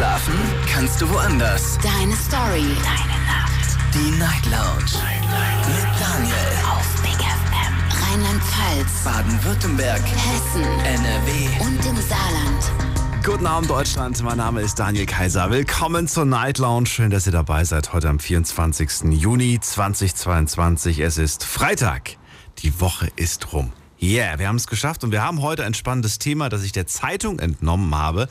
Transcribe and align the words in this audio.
Schlafen 0.00 0.32
kannst 0.66 0.98
du 1.02 1.10
woanders. 1.10 1.76
Deine 1.82 2.16
Story. 2.16 2.64
Deine 2.82 3.20
Nacht. 3.26 3.76
Die 3.92 4.10
Night 4.18 4.46
Lounge. 4.46 4.92
Night, 4.94 5.20
Night. 5.28 5.68
Mit 5.68 6.00
Daniel. 6.00 6.34
Auf 6.72 7.02
Big 7.02 7.20
FM. 7.20 8.08
Rheinland-Pfalz. 8.08 9.04
Baden-Württemberg. 9.04 10.00
Hessen. 10.00 10.62
NRW. 10.62 11.48
Und 11.60 11.84
im 11.84 11.96
Saarland. 11.96 13.22
Guten 13.22 13.46
Abend, 13.46 13.68
Deutschland. 13.68 14.22
Mein 14.22 14.38
Name 14.38 14.62
ist 14.62 14.78
Daniel 14.78 15.04
Kaiser. 15.04 15.50
Willkommen 15.50 16.08
zur 16.08 16.24
Night 16.24 16.56
Lounge. 16.56 16.86
Schön, 16.86 17.10
dass 17.10 17.26
ihr 17.26 17.32
dabei 17.32 17.64
seid. 17.64 17.92
Heute 17.92 18.08
am 18.08 18.20
24. 18.20 19.02
Juni 19.10 19.60
2022. 19.60 21.00
Es 21.00 21.18
ist 21.18 21.44
Freitag. 21.44 22.16
Die 22.60 22.80
Woche 22.80 23.10
ist 23.16 23.52
rum. 23.52 23.70
Yeah, 24.02 24.38
wir 24.38 24.48
haben 24.48 24.56
es 24.56 24.66
geschafft 24.66 25.04
und 25.04 25.12
wir 25.12 25.22
haben 25.22 25.42
heute 25.42 25.62
ein 25.64 25.74
spannendes 25.74 26.18
Thema, 26.18 26.48
das 26.48 26.62
ich 26.62 26.72
der 26.72 26.86
Zeitung 26.86 27.38
entnommen 27.38 27.94
habe. 27.94 28.30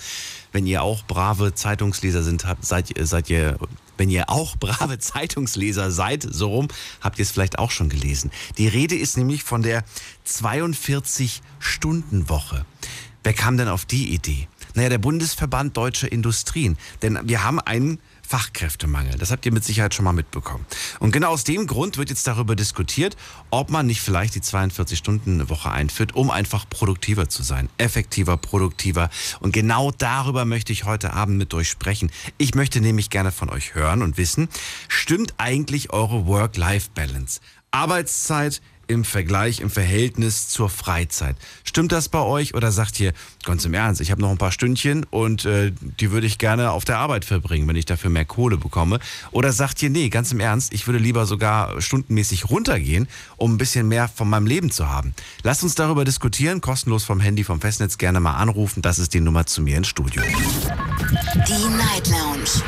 Wenn 0.51 0.65
ihr 0.65 0.81
auch 0.81 1.03
brave 1.03 1.53
Zeitungsleser 1.53 2.23
sind, 2.23 2.43
seid, 2.61 2.91
seid 2.99 3.29
ihr, 3.29 3.59
wenn 3.95 4.09
ihr 4.09 4.31
auch 4.31 4.55
brave 4.55 4.97
Zeitungsleser 4.99 5.91
seid, 5.91 6.25
so 6.27 6.49
rum, 6.49 6.69
habt 7.01 7.19
ihr 7.19 7.23
es 7.23 7.29
vielleicht 7.29 7.59
auch 7.59 7.69
schon 7.69 7.89
gelesen. 7.89 8.31
Die 8.57 8.67
Rede 8.67 8.95
ist 8.95 9.15
nämlich 9.15 9.43
von 9.43 9.61
der 9.61 9.83
42-Stunden-Woche. 10.27 12.65
Wer 13.23 13.33
kam 13.33 13.57
denn 13.57 13.67
auf 13.67 13.85
die 13.85 14.11
Idee? 14.11 14.47
Naja, 14.73 14.89
der 14.89 14.97
Bundesverband 14.97 15.77
Deutsche 15.77 16.07
Industrien. 16.07 16.79
Denn 17.03 17.19
wir 17.25 17.43
haben 17.43 17.59
einen 17.59 17.99
Fachkräftemangel. 18.29 19.17
Das 19.17 19.31
habt 19.31 19.43
ihr 19.47 19.51
mit 19.51 19.63
Sicherheit 19.63 19.95
schon 19.95 20.05
mal 20.05 20.13
mitbekommen. 20.13 20.63
Und 20.99 21.11
genau 21.11 21.31
aus 21.31 21.45
dem 21.45 21.65
Grund 21.65 21.97
wird 21.97 22.11
jetzt 22.11 22.27
darüber 22.27 22.55
diskutiert, 22.55 23.17
ob 23.49 23.71
man 23.71 23.87
nicht 23.87 24.01
vielleicht 24.01 24.35
die 24.35 24.41
42-Stunden-Woche 24.41 25.71
einführt, 25.71 26.13
um 26.13 26.29
einfach 26.29 26.69
produktiver 26.69 27.27
zu 27.27 27.41
sein. 27.41 27.69
Effektiver, 27.79 28.37
produktiver. 28.37 29.09
Und 29.39 29.51
genau 29.51 29.89
darüber 29.89 30.45
möchte 30.45 30.71
ich 30.71 30.83
heute 30.83 31.13
Abend 31.13 31.39
mit 31.39 31.55
euch 31.55 31.69
sprechen. 31.69 32.11
Ich 32.37 32.53
möchte 32.53 32.81
nämlich 32.81 33.09
gerne 33.09 33.31
von 33.31 33.49
euch 33.49 33.73
hören 33.73 34.03
und 34.03 34.17
wissen, 34.17 34.47
stimmt 34.87 35.33
eigentlich 35.37 35.91
eure 35.91 36.27
Work-Life-Balance? 36.27 37.39
Arbeitszeit, 37.71 38.61
im 38.89 39.05
Vergleich, 39.05 39.61
im 39.61 39.69
Verhältnis 39.69 40.49
zur 40.49 40.69
Freizeit. 40.69 41.37
Stimmt 41.63 41.91
das 41.91 42.09
bei 42.09 42.19
euch 42.19 42.55
oder 42.55 42.71
sagt 42.71 42.99
ihr, 42.99 43.13
ganz 43.45 43.63
im 43.63 43.75
Ernst, 43.75 44.01
ich 44.01 44.09
habe 44.11 44.19
noch 44.19 44.31
ein 44.31 44.39
paar 44.39 44.51
Stündchen 44.51 45.05
und 45.11 45.45
äh, 45.45 45.71
die 45.99 46.11
würde 46.11 46.25
ich 46.25 46.39
gerne 46.39 46.71
auf 46.71 46.85
der 46.85 46.97
Arbeit 46.97 47.23
verbringen, 47.23 47.67
wenn 47.67 47.75
ich 47.75 47.85
dafür 47.85 48.09
mehr 48.09 48.25
Kohle 48.25 48.57
bekomme? 48.57 48.99
Oder 49.31 49.53
sagt 49.53 49.83
ihr, 49.83 49.91
nee, 49.91 50.09
ganz 50.09 50.31
im 50.31 50.39
Ernst, 50.39 50.73
ich 50.73 50.87
würde 50.87 50.97
lieber 50.97 51.27
sogar 51.27 51.79
stundenmäßig 51.79 52.49
runtergehen, 52.49 53.07
um 53.37 53.53
ein 53.53 53.57
bisschen 53.59 53.87
mehr 53.87 54.07
von 54.07 54.27
meinem 54.27 54.47
Leben 54.47 54.71
zu 54.71 54.89
haben? 54.89 55.13
Lasst 55.43 55.61
uns 55.61 55.75
darüber 55.75 56.03
diskutieren, 56.03 56.59
kostenlos 56.59 57.03
vom 57.03 57.19
Handy, 57.19 57.43
vom 57.43 57.61
Festnetz 57.61 57.99
gerne 57.99 58.19
mal 58.19 58.33
anrufen. 58.33 58.81
Das 58.81 58.97
ist 58.97 59.13
die 59.13 59.21
Nummer 59.21 59.45
zu 59.45 59.61
mir 59.61 59.77
ins 59.77 59.87
Studio. 59.87 60.23
Die 60.23 61.77
Night 61.77 62.07
Lounge. 62.07 62.63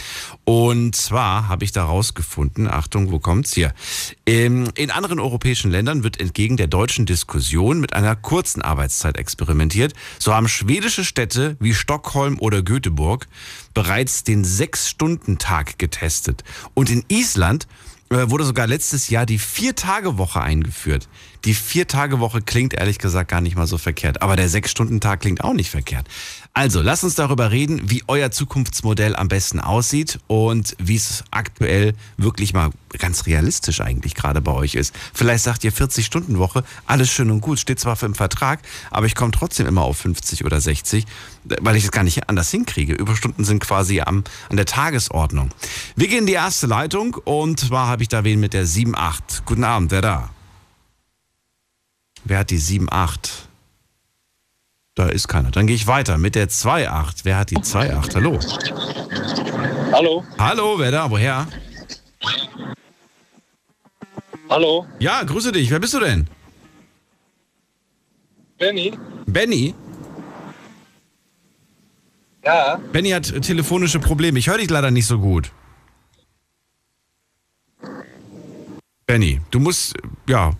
Und 0.44 0.95
zwar 0.95 1.47
habe 1.47 1.63
ich 1.63 1.72
da 1.72 1.85
rausgefunden, 1.85 2.68
Achtung, 2.68 3.12
wo 3.12 3.19
kommt's 3.19 3.53
hier? 3.53 3.73
In 4.25 4.91
anderen 4.91 5.19
europäischen 5.19 5.72
Ländern 5.72 6.03
wird 6.03 6.19
entgegen 6.19 6.57
der 6.57 6.68
deutschen 6.68 7.06
Diskussion 7.06 7.79
mit 7.79 7.94
einer 7.94 8.16
kurzen 8.16 8.62
Arbeitszeit 8.62 9.18
experimentiert. 9.18 9.94
So 10.19 10.34
haben 10.34 10.47
schwedische 10.47 11.06
Städte 11.06 11.56
wie 11.59 11.73
Stockholm 11.73 12.38
oder 12.39 12.62
Göteborg 12.62 13.28
bereits 13.73 14.23
den 14.23 14.44
Sechs-Stunden-Tag 14.44 15.79
getestet. 15.79 16.44
Und 16.73 16.89
in 16.89 17.06
Island 17.07 17.68
wurde 18.29 18.44
sogar 18.44 18.68
letztes 18.68 19.09
Jahr 19.09 19.25
die 19.25 19.40
Vier-Tage-Woche 19.40 20.41
eingeführt. 20.41 21.07
Die 21.46 21.53
Vier-Tage-Woche 21.53 22.41
klingt 22.41 22.74
ehrlich 22.74 23.00
gesagt 23.00 23.29
gar 23.29 23.41
nicht 23.41 23.56
mal 23.56 23.68
so 23.68 23.78
verkehrt, 23.78 24.22
aber 24.22 24.35
der 24.35 24.50
Sechs-Stunden-Tag 24.50 25.22
klingt 25.22 25.44
auch 25.44 25.53
nicht 25.53 25.69
verkehrt. 25.69 26.07
Also, 26.56 26.84
lasst 26.84 27.03
uns 27.03 27.16
darüber 27.16 27.50
reden, 27.50 27.90
wie 27.90 28.03
euer 28.06 28.30
Zukunftsmodell 28.30 29.16
am 29.16 29.28
besten 29.28 29.59
aussieht 29.59 30.19
und 30.28 30.75
wie 30.78 30.97
es 30.97 31.24
aktuell 31.31 31.96
wirklich 32.18 32.53
mal 32.53 32.69
ganz 33.00 33.25
realistisch 33.25 33.81
eigentlich 33.81 34.14
gerade 34.14 34.40
bei 34.40 34.52
euch 34.52 34.75
ist. 34.75 34.94
Vielleicht 35.16 35.44
sagt 35.44 35.63
ihr 35.63 35.74
40-Stunden-Woche, 35.74 36.63
alles 36.86 37.09
schön 37.09 37.31
und 37.31 37.42
gut, 37.42 37.58
steht 37.58 37.80
zwar 37.80 38.02
im 38.03 38.13
Vertrag, 38.13 38.59
aber 38.92 39.08
ich 39.08 39.16
komme 39.16 39.31
trotzdem 39.31 39.66
immer 39.66 39.81
auf 39.81 39.97
50 39.97 40.46
oder 40.46 40.62
60, 40.62 41.06
weil 41.44 41.75
ich 41.75 41.86
es 41.86 41.92
gar 41.92 42.03
nicht 42.03 42.30
anders 42.30 42.52
hinkriege. 42.52 42.94
Überstunden 42.94 43.46
sind 43.46 43.59
quasi 43.59 44.02
am, 44.02 44.24
an 44.50 44.58
der 44.58 44.68
Tagesordnung. 44.68 45.50
Wir 45.96 46.08
gehen 46.08 46.19
in 46.19 46.28
die 46.28 46.34
erste 46.34 46.68
Leitung 46.68 47.16
und 47.16 47.62
zwar 47.62 47.88
habe 47.88 48.03
ich 48.03 48.09
da 48.09 48.24
wen 48.24 48.40
mit 48.40 48.53
der 48.53 48.68
7-8. 48.68 49.42
Guten 49.46 49.63
Abend, 49.63 49.90
wer 49.90 50.02
da? 50.02 50.30
Wer 52.25 52.38
hat 52.38 52.52
die 52.52 52.59
7-8? 52.59 53.47
Da 54.96 55.08
ist 55.08 55.28
keiner. 55.28 55.50
Dann 55.50 55.66
gehe 55.66 55.76
ich 55.76 55.88
weiter 55.88 56.18
mit 56.18 56.36
der 56.36 56.50
2-8. 56.50 57.22
Wer 57.24 57.38
hat 57.38 57.50
die 57.50 57.58
2-8? 57.58 58.16
Hallo. 58.16 58.40
Hallo. 59.92 60.24
Hallo, 60.38 60.80
wer 60.80 60.92
da? 60.92 61.09
Woher? 61.09 61.48
Hallo. 64.50 64.86
Ja, 65.00 65.24
grüße 65.24 65.52
dich. 65.52 65.72
Wer 65.72 65.80
bist 65.80 65.96
du 65.96 66.00
denn? 66.00 66.28
Benny. 68.59 68.98
Benny? 69.26 69.74
Ja. 72.44 72.80
Benny 72.92 73.10
hat 73.10 73.42
telefonische 73.42 74.00
Probleme. 74.00 74.38
Ich 74.38 74.48
höre 74.48 74.58
dich 74.60 74.70
leider 74.70 74.92
nicht 74.92 75.08
so 75.08 75.18
gut. 75.20 75.52
Benny, 79.08 79.42
du 79.52 79.60
musst, 79.60 79.96
ja, 80.28 80.54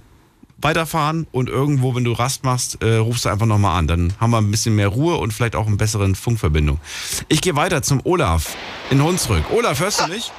weiterfahren 0.64 1.28
und 1.32 1.50
irgendwo, 1.50 1.96
wenn 1.96 2.04
du 2.04 2.14
Rast 2.14 2.44
machst, 2.44 2.82
äh, 2.82 2.96
rufst 2.96 3.26
du 3.26 3.30
einfach 3.30 3.46
nochmal 3.46 3.78
an. 3.78 3.88
Dann 3.88 4.14
haben 4.20 4.32
wir 4.32 4.38
ein 4.38 4.52
bisschen 4.52 4.76
mehr 4.76 4.88
Ruhe 4.88 5.18
und 5.18 5.34
vielleicht 5.34 5.56
auch 5.56 5.68
eine 5.68 5.76
bessere 5.76 6.14
Funkverbindung. 6.16 6.80
Ich 7.28 7.42
gehe 7.42 7.56
weiter 7.56 7.82
zum 7.82 8.02
Olaf 8.04 8.56
in 8.90 9.04
Hunsrück. 9.04 9.44
Olaf, 9.52 9.80
hörst 9.80 10.02
du 10.02 10.08
mich? 10.08 10.32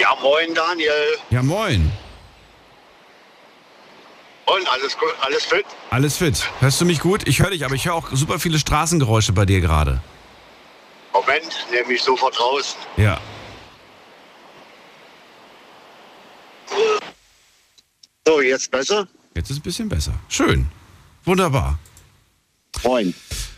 Ja, 0.00 0.14
moin 0.22 0.54
Daniel. 0.54 1.18
Ja, 1.30 1.42
moin. 1.42 1.90
Und 4.46 4.68
alles 4.68 4.96
gut, 4.96 5.12
alles 5.22 5.44
fit? 5.44 5.66
Alles 5.90 6.16
fit. 6.16 6.48
Hörst 6.60 6.80
du 6.80 6.84
mich 6.84 7.00
gut? 7.00 7.26
Ich 7.26 7.40
höre 7.40 7.50
dich, 7.50 7.64
aber 7.64 7.74
ich 7.74 7.86
höre 7.86 7.94
auch 7.94 8.08
super 8.12 8.38
viele 8.38 8.58
Straßengeräusche 8.58 9.32
bei 9.32 9.44
dir 9.44 9.60
gerade. 9.60 10.00
Moment, 11.12 11.66
nehme 11.72 11.92
ich 11.92 12.02
sofort 12.02 12.38
raus. 12.38 12.76
Ja. 12.96 13.18
So, 18.36 18.42
jetzt 18.42 18.70
besser? 18.70 19.08
Jetzt 19.34 19.48
ist 19.48 19.52
es 19.52 19.60
ein 19.60 19.62
bisschen 19.62 19.88
besser. 19.88 20.12
Schön. 20.28 20.66
Wunderbar. 21.24 21.78
Moin. 22.84 23.14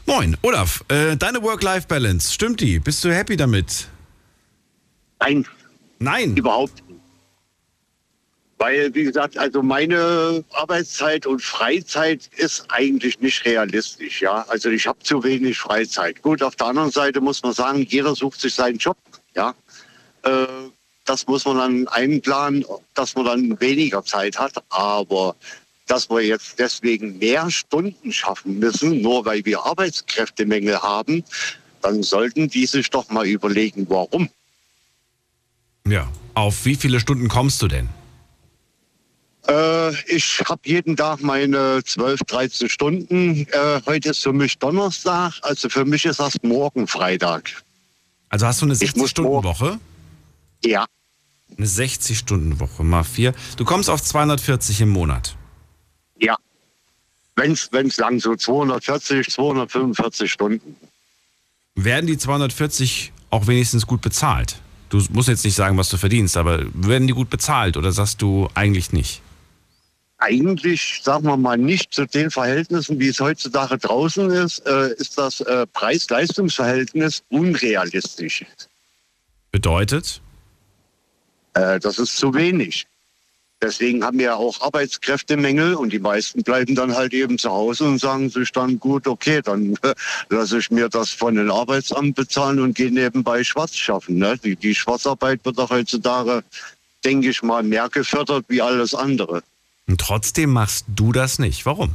Moin, 0.06 0.36
Olaf. 0.42 0.84
Äh, 0.86 1.16
deine 1.16 1.42
Work-Life-Balance, 1.42 2.32
stimmt 2.32 2.60
die? 2.60 2.78
Bist 2.78 3.02
du 3.02 3.12
happy 3.12 3.36
damit? 3.36 3.88
Nein, 5.18 5.44
Nein. 5.98 6.36
überhaupt 6.36 6.74
nicht. 6.88 7.00
Weil, 8.58 8.94
wie 8.94 9.02
gesagt, 9.02 9.36
also 9.36 9.64
meine 9.64 10.44
Arbeitszeit 10.52 11.26
und 11.26 11.42
Freizeit 11.42 12.30
ist 12.36 12.64
eigentlich 12.68 13.18
nicht 13.18 13.44
realistisch, 13.44 14.22
ja. 14.22 14.44
Also 14.46 14.70
ich 14.70 14.86
habe 14.86 15.00
zu 15.00 15.24
wenig 15.24 15.58
Freizeit. 15.58 16.22
Gut, 16.22 16.40
auf 16.40 16.54
der 16.54 16.68
anderen 16.68 16.92
Seite 16.92 17.20
muss 17.20 17.42
man 17.42 17.52
sagen, 17.52 17.82
jeder 17.82 18.14
sucht 18.14 18.40
sich 18.40 18.54
seinen 18.54 18.78
Job, 18.78 18.96
ja. 19.34 19.56
Äh, 20.22 20.46
das 21.08 21.26
muss 21.26 21.44
man 21.44 21.56
dann 21.56 21.88
einplanen, 21.88 22.64
dass 22.94 23.14
man 23.14 23.24
dann 23.24 23.60
weniger 23.60 24.04
Zeit 24.04 24.38
hat. 24.38 24.52
Aber 24.68 25.34
dass 25.86 26.10
wir 26.10 26.20
jetzt 26.20 26.58
deswegen 26.58 27.18
mehr 27.18 27.50
Stunden 27.50 28.12
schaffen 28.12 28.58
müssen, 28.58 29.00
nur 29.00 29.24
weil 29.24 29.44
wir 29.44 29.64
Arbeitskräftemängel 29.64 30.82
haben, 30.82 31.24
dann 31.80 32.02
sollten 32.02 32.48
die 32.48 32.66
sich 32.66 32.90
doch 32.90 33.08
mal 33.10 33.26
überlegen, 33.26 33.86
warum. 33.88 34.28
Ja. 35.86 36.08
Auf 36.34 36.64
wie 36.66 36.76
viele 36.76 37.00
Stunden 37.00 37.26
kommst 37.28 37.60
du 37.62 37.66
denn? 37.66 37.88
Äh, 39.48 39.90
ich 40.06 40.40
habe 40.48 40.60
jeden 40.64 40.96
Tag 40.96 41.20
meine 41.20 41.82
12, 41.84 42.20
13 42.20 42.68
Stunden. 42.68 43.46
Äh, 43.50 43.80
heute 43.86 44.10
ist 44.10 44.22
für 44.22 44.32
mich 44.32 44.56
Donnerstag, 44.58 45.32
also 45.42 45.68
für 45.68 45.84
mich 45.84 46.04
ist 46.04 46.20
das 46.20 46.34
morgen 46.42 46.86
Freitag. 46.86 47.64
Also 48.28 48.46
hast 48.46 48.60
du 48.60 48.66
eine 48.66 48.74
Ich 48.74 48.94
muss 48.94 49.10
60-Stunden-Woche? 49.10 49.80
Ja, 50.64 50.86
Eine 51.56 51.66
60-Stunden-Woche 51.66 52.84
mal 52.84 53.04
vier. 53.04 53.34
Du 53.56 53.64
kommst 53.64 53.90
auf 53.90 54.02
240 54.02 54.80
im 54.82 54.90
Monat. 54.90 55.36
Ja. 56.20 56.36
Wenn 57.36 57.52
es 57.52 57.96
lang 57.96 58.20
so 58.20 58.36
240, 58.36 59.28
245 59.28 60.30
Stunden. 60.30 60.76
Werden 61.74 62.06
die 62.06 62.18
240 62.18 63.12
auch 63.30 63.46
wenigstens 63.46 63.86
gut 63.86 64.00
bezahlt? 64.00 64.60
Du 64.88 65.02
musst 65.10 65.28
jetzt 65.28 65.44
nicht 65.44 65.54
sagen, 65.54 65.76
was 65.76 65.90
du 65.90 65.96
verdienst, 65.96 66.36
aber 66.36 66.64
werden 66.74 67.06
die 67.06 67.12
gut 67.12 67.30
bezahlt 67.30 67.76
oder 67.76 67.92
sagst 67.92 68.22
du 68.22 68.48
eigentlich 68.54 68.92
nicht? 68.92 69.22
Eigentlich, 70.18 71.00
sagen 71.04 71.26
wir 71.26 71.36
mal, 71.36 71.56
nicht 71.56 71.92
zu 71.92 72.04
den 72.06 72.30
Verhältnissen, 72.30 72.98
wie 72.98 73.08
es 73.08 73.20
heutzutage 73.20 73.78
draußen 73.78 74.30
ist, 74.30 74.58
äh, 74.66 74.92
ist 74.94 75.16
das 75.16 75.40
äh, 75.42 75.66
Preis-Leistungs-Verhältnis 75.68 77.22
unrealistisch. 77.28 78.44
Bedeutet? 79.52 80.20
Äh, 81.58 81.80
das 81.80 81.98
ist 81.98 82.16
zu 82.16 82.34
wenig. 82.34 82.86
Deswegen 83.60 84.04
haben 84.04 84.20
wir 84.20 84.36
auch 84.36 84.60
Arbeitskräftemängel 84.60 85.74
und 85.74 85.92
die 85.92 85.98
meisten 85.98 86.44
bleiben 86.44 86.76
dann 86.76 86.94
halt 86.94 87.12
eben 87.12 87.38
zu 87.38 87.50
Hause 87.50 87.84
und 87.84 87.98
sagen 87.98 88.30
sich 88.30 88.52
dann, 88.52 88.78
gut, 88.78 89.08
okay, 89.08 89.40
dann 89.42 89.74
äh, 89.82 89.94
lasse 90.28 90.58
ich 90.58 90.70
mir 90.70 90.88
das 90.88 91.10
von 91.10 91.34
dem 91.34 91.50
Arbeitsamt 91.50 92.14
bezahlen 92.14 92.60
und 92.60 92.76
gehe 92.76 92.92
nebenbei 92.92 93.42
schwarz 93.42 93.74
schaffen. 93.74 94.18
Ne? 94.18 94.38
Die, 94.44 94.54
die 94.54 94.76
Schwarzarbeit 94.76 95.44
wird 95.44 95.58
auch 95.58 95.70
heutzutage, 95.70 96.44
denke 97.04 97.30
ich 97.30 97.42
mal, 97.42 97.64
mehr 97.64 97.88
gefördert 97.88 98.44
wie 98.46 98.62
alles 98.62 98.94
andere. 98.94 99.42
Und 99.88 100.00
trotzdem 100.00 100.50
machst 100.50 100.84
du 100.94 101.10
das 101.10 101.40
nicht. 101.40 101.66
Warum? 101.66 101.94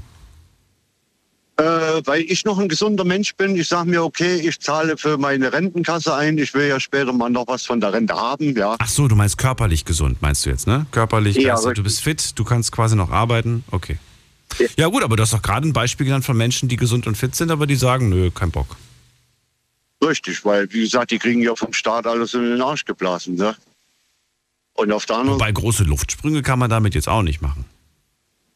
Äh, 1.55 1.63
weil 2.05 2.21
ich 2.21 2.45
noch 2.45 2.57
ein 2.57 2.67
gesunder 2.67 3.03
Mensch 3.03 3.35
bin. 3.35 3.55
Ich 3.55 3.67
sage 3.67 3.87
mir, 3.87 4.03
okay, 4.03 4.37
ich 4.37 4.59
zahle 4.59 4.97
für 4.97 5.19
meine 5.19 5.53
Rentenkasse 5.53 6.15
ein. 6.15 6.37
Ich 6.39 6.53
will 6.55 6.67
ja 6.67 6.79
später 6.79 7.13
mal 7.13 7.29
noch 7.29 7.45
was 7.47 7.63
von 7.63 7.79
der 7.79 7.93
Rente 7.93 8.15
haben. 8.15 8.55
Ja. 8.55 8.75
Ach 8.79 8.87
so, 8.87 9.07
du 9.07 9.15
meinst 9.15 9.37
körperlich 9.37 9.85
gesund, 9.85 10.19
meinst 10.21 10.45
du 10.45 10.49
jetzt, 10.49 10.65
ne? 10.65 10.87
Körperlich, 10.89 11.35
Ja, 11.35 11.53
geistig, 11.53 11.73
du 11.75 11.83
bist 11.83 12.01
fit, 12.01 12.31
du 12.35 12.43
kannst 12.43 12.71
quasi 12.71 12.95
noch 12.95 13.11
arbeiten. 13.11 13.63
Okay. 13.69 13.99
Ja 14.77 14.87
gut, 14.87 15.03
aber 15.03 15.15
du 15.15 15.21
hast 15.21 15.33
doch 15.33 15.41
gerade 15.41 15.67
ein 15.67 15.73
Beispiel 15.73 16.05
genannt 16.05 16.25
von 16.25 16.37
Menschen, 16.37 16.69
die 16.69 16.75
gesund 16.75 17.05
und 17.05 17.15
fit 17.15 17.35
sind, 17.35 17.51
aber 17.51 17.67
die 17.67 17.75
sagen, 17.75 18.09
nö, 18.09 18.31
kein 18.31 18.51
Bock. 18.51 18.75
Richtig, 20.03 20.43
weil, 20.45 20.71
wie 20.73 20.81
gesagt, 20.81 21.11
die 21.11 21.19
kriegen 21.19 21.41
ja 21.41 21.55
vom 21.55 21.73
Staat 21.73 22.07
alles 22.07 22.33
in 22.33 22.41
den 22.43 22.61
Arsch 22.61 22.85
geblasen. 22.85 23.35
Ne? 23.35 23.55
Und 24.73 24.91
auf 24.91 25.05
der 25.05 25.17
anderen 25.17 25.39
Wobei 25.39 25.51
große 25.51 25.83
Luftsprünge 25.83 26.41
kann 26.41 26.59
man 26.59 26.69
damit 26.69 26.95
jetzt 26.95 27.07
auch 27.07 27.21
nicht 27.21 27.41
machen. 27.41 27.65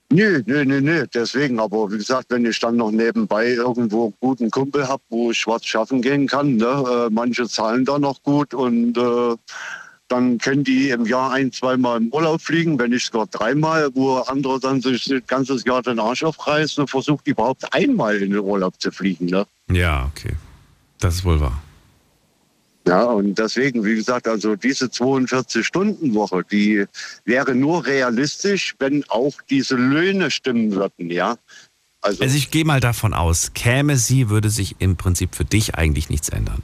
Nö, 0.09 0.41
nö, 0.45 0.63
nö, 0.63 0.79
nö, 0.79 1.05
deswegen. 1.13 1.59
Aber 1.59 1.91
wie 1.91 1.97
gesagt, 1.97 2.27
wenn 2.29 2.45
ich 2.45 2.59
dann 2.59 2.77
noch 2.77 2.91
nebenbei 2.91 3.49
irgendwo 3.49 4.05
einen 4.05 4.13
guten 4.21 4.49
Kumpel 4.49 4.87
habe, 4.87 5.03
wo 5.09 5.31
ich 5.31 5.37
schwarz 5.37 5.65
schaffen 5.65 6.01
gehen 6.01 6.27
kann, 6.27 6.55
ne, 6.55 6.65
äh, 6.65 7.09
manche 7.13 7.47
zahlen 7.47 7.83
da 7.83 7.99
noch 7.99 8.23
gut 8.23 8.53
und 8.53 8.97
äh, 8.97 9.35
dann 10.07 10.37
können 10.37 10.63
die 10.63 10.89
im 10.89 11.05
Jahr 11.05 11.31
ein, 11.31 11.51
zweimal 11.51 11.97
im 11.97 12.13
Urlaub 12.13 12.41
fliegen, 12.41 12.79
wenn 12.79 12.91
nicht 12.91 13.11
sogar 13.11 13.27
dreimal, 13.27 13.89
wo 13.93 14.17
andere 14.19 14.59
dann 14.59 14.79
sich 14.81 15.05
das 15.05 15.21
ganze 15.27 15.57
Jahr 15.65 15.81
den 15.81 15.99
Arsch 15.99 16.23
aufreißen 16.23 16.81
und 16.81 16.87
versucht 16.87 17.27
überhaupt 17.27 17.73
einmal 17.73 18.15
in 18.15 18.31
den 18.31 18.39
Urlaub 18.39 18.79
zu 18.79 18.91
fliegen. 18.91 19.25
Ne? 19.25 19.45
Ja, 19.69 20.09
okay. 20.09 20.33
Das 20.99 21.15
ist 21.15 21.25
wohl 21.25 21.41
wahr. 21.41 21.61
Ja, 22.87 23.03
und 23.03 23.37
deswegen, 23.37 23.83
wie 23.83 23.95
gesagt, 23.95 24.27
also 24.27 24.55
diese 24.55 24.85
42-Stunden-Woche, 24.85 26.43
die 26.49 26.85
wäre 27.25 27.53
nur 27.53 27.85
realistisch, 27.85 28.75
wenn 28.79 29.03
auch 29.09 29.33
diese 29.49 29.75
Löhne 29.75 30.31
stimmen 30.31 30.71
würden, 30.71 31.11
ja. 31.11 31.37
Also, 32.01 32.23
Also 32.23 32.37
ich 32.37 32.49
gehe 32.49 32.63
mal 32.63 32.79
davon 32.79 33.13
aus, 33.13 33.51
käme 33.53 33.97
sie, 33.97 34.29
würde 34.29 34.49
sich 34.49 34.77
im 34.79 34.95
Prinzip 34.95 35.35
für 35.35 35.43
dich 35.43 35.75
eigentlich 35.75 36.09
nichts 36.09 36.29
ändern. 36.29 36.63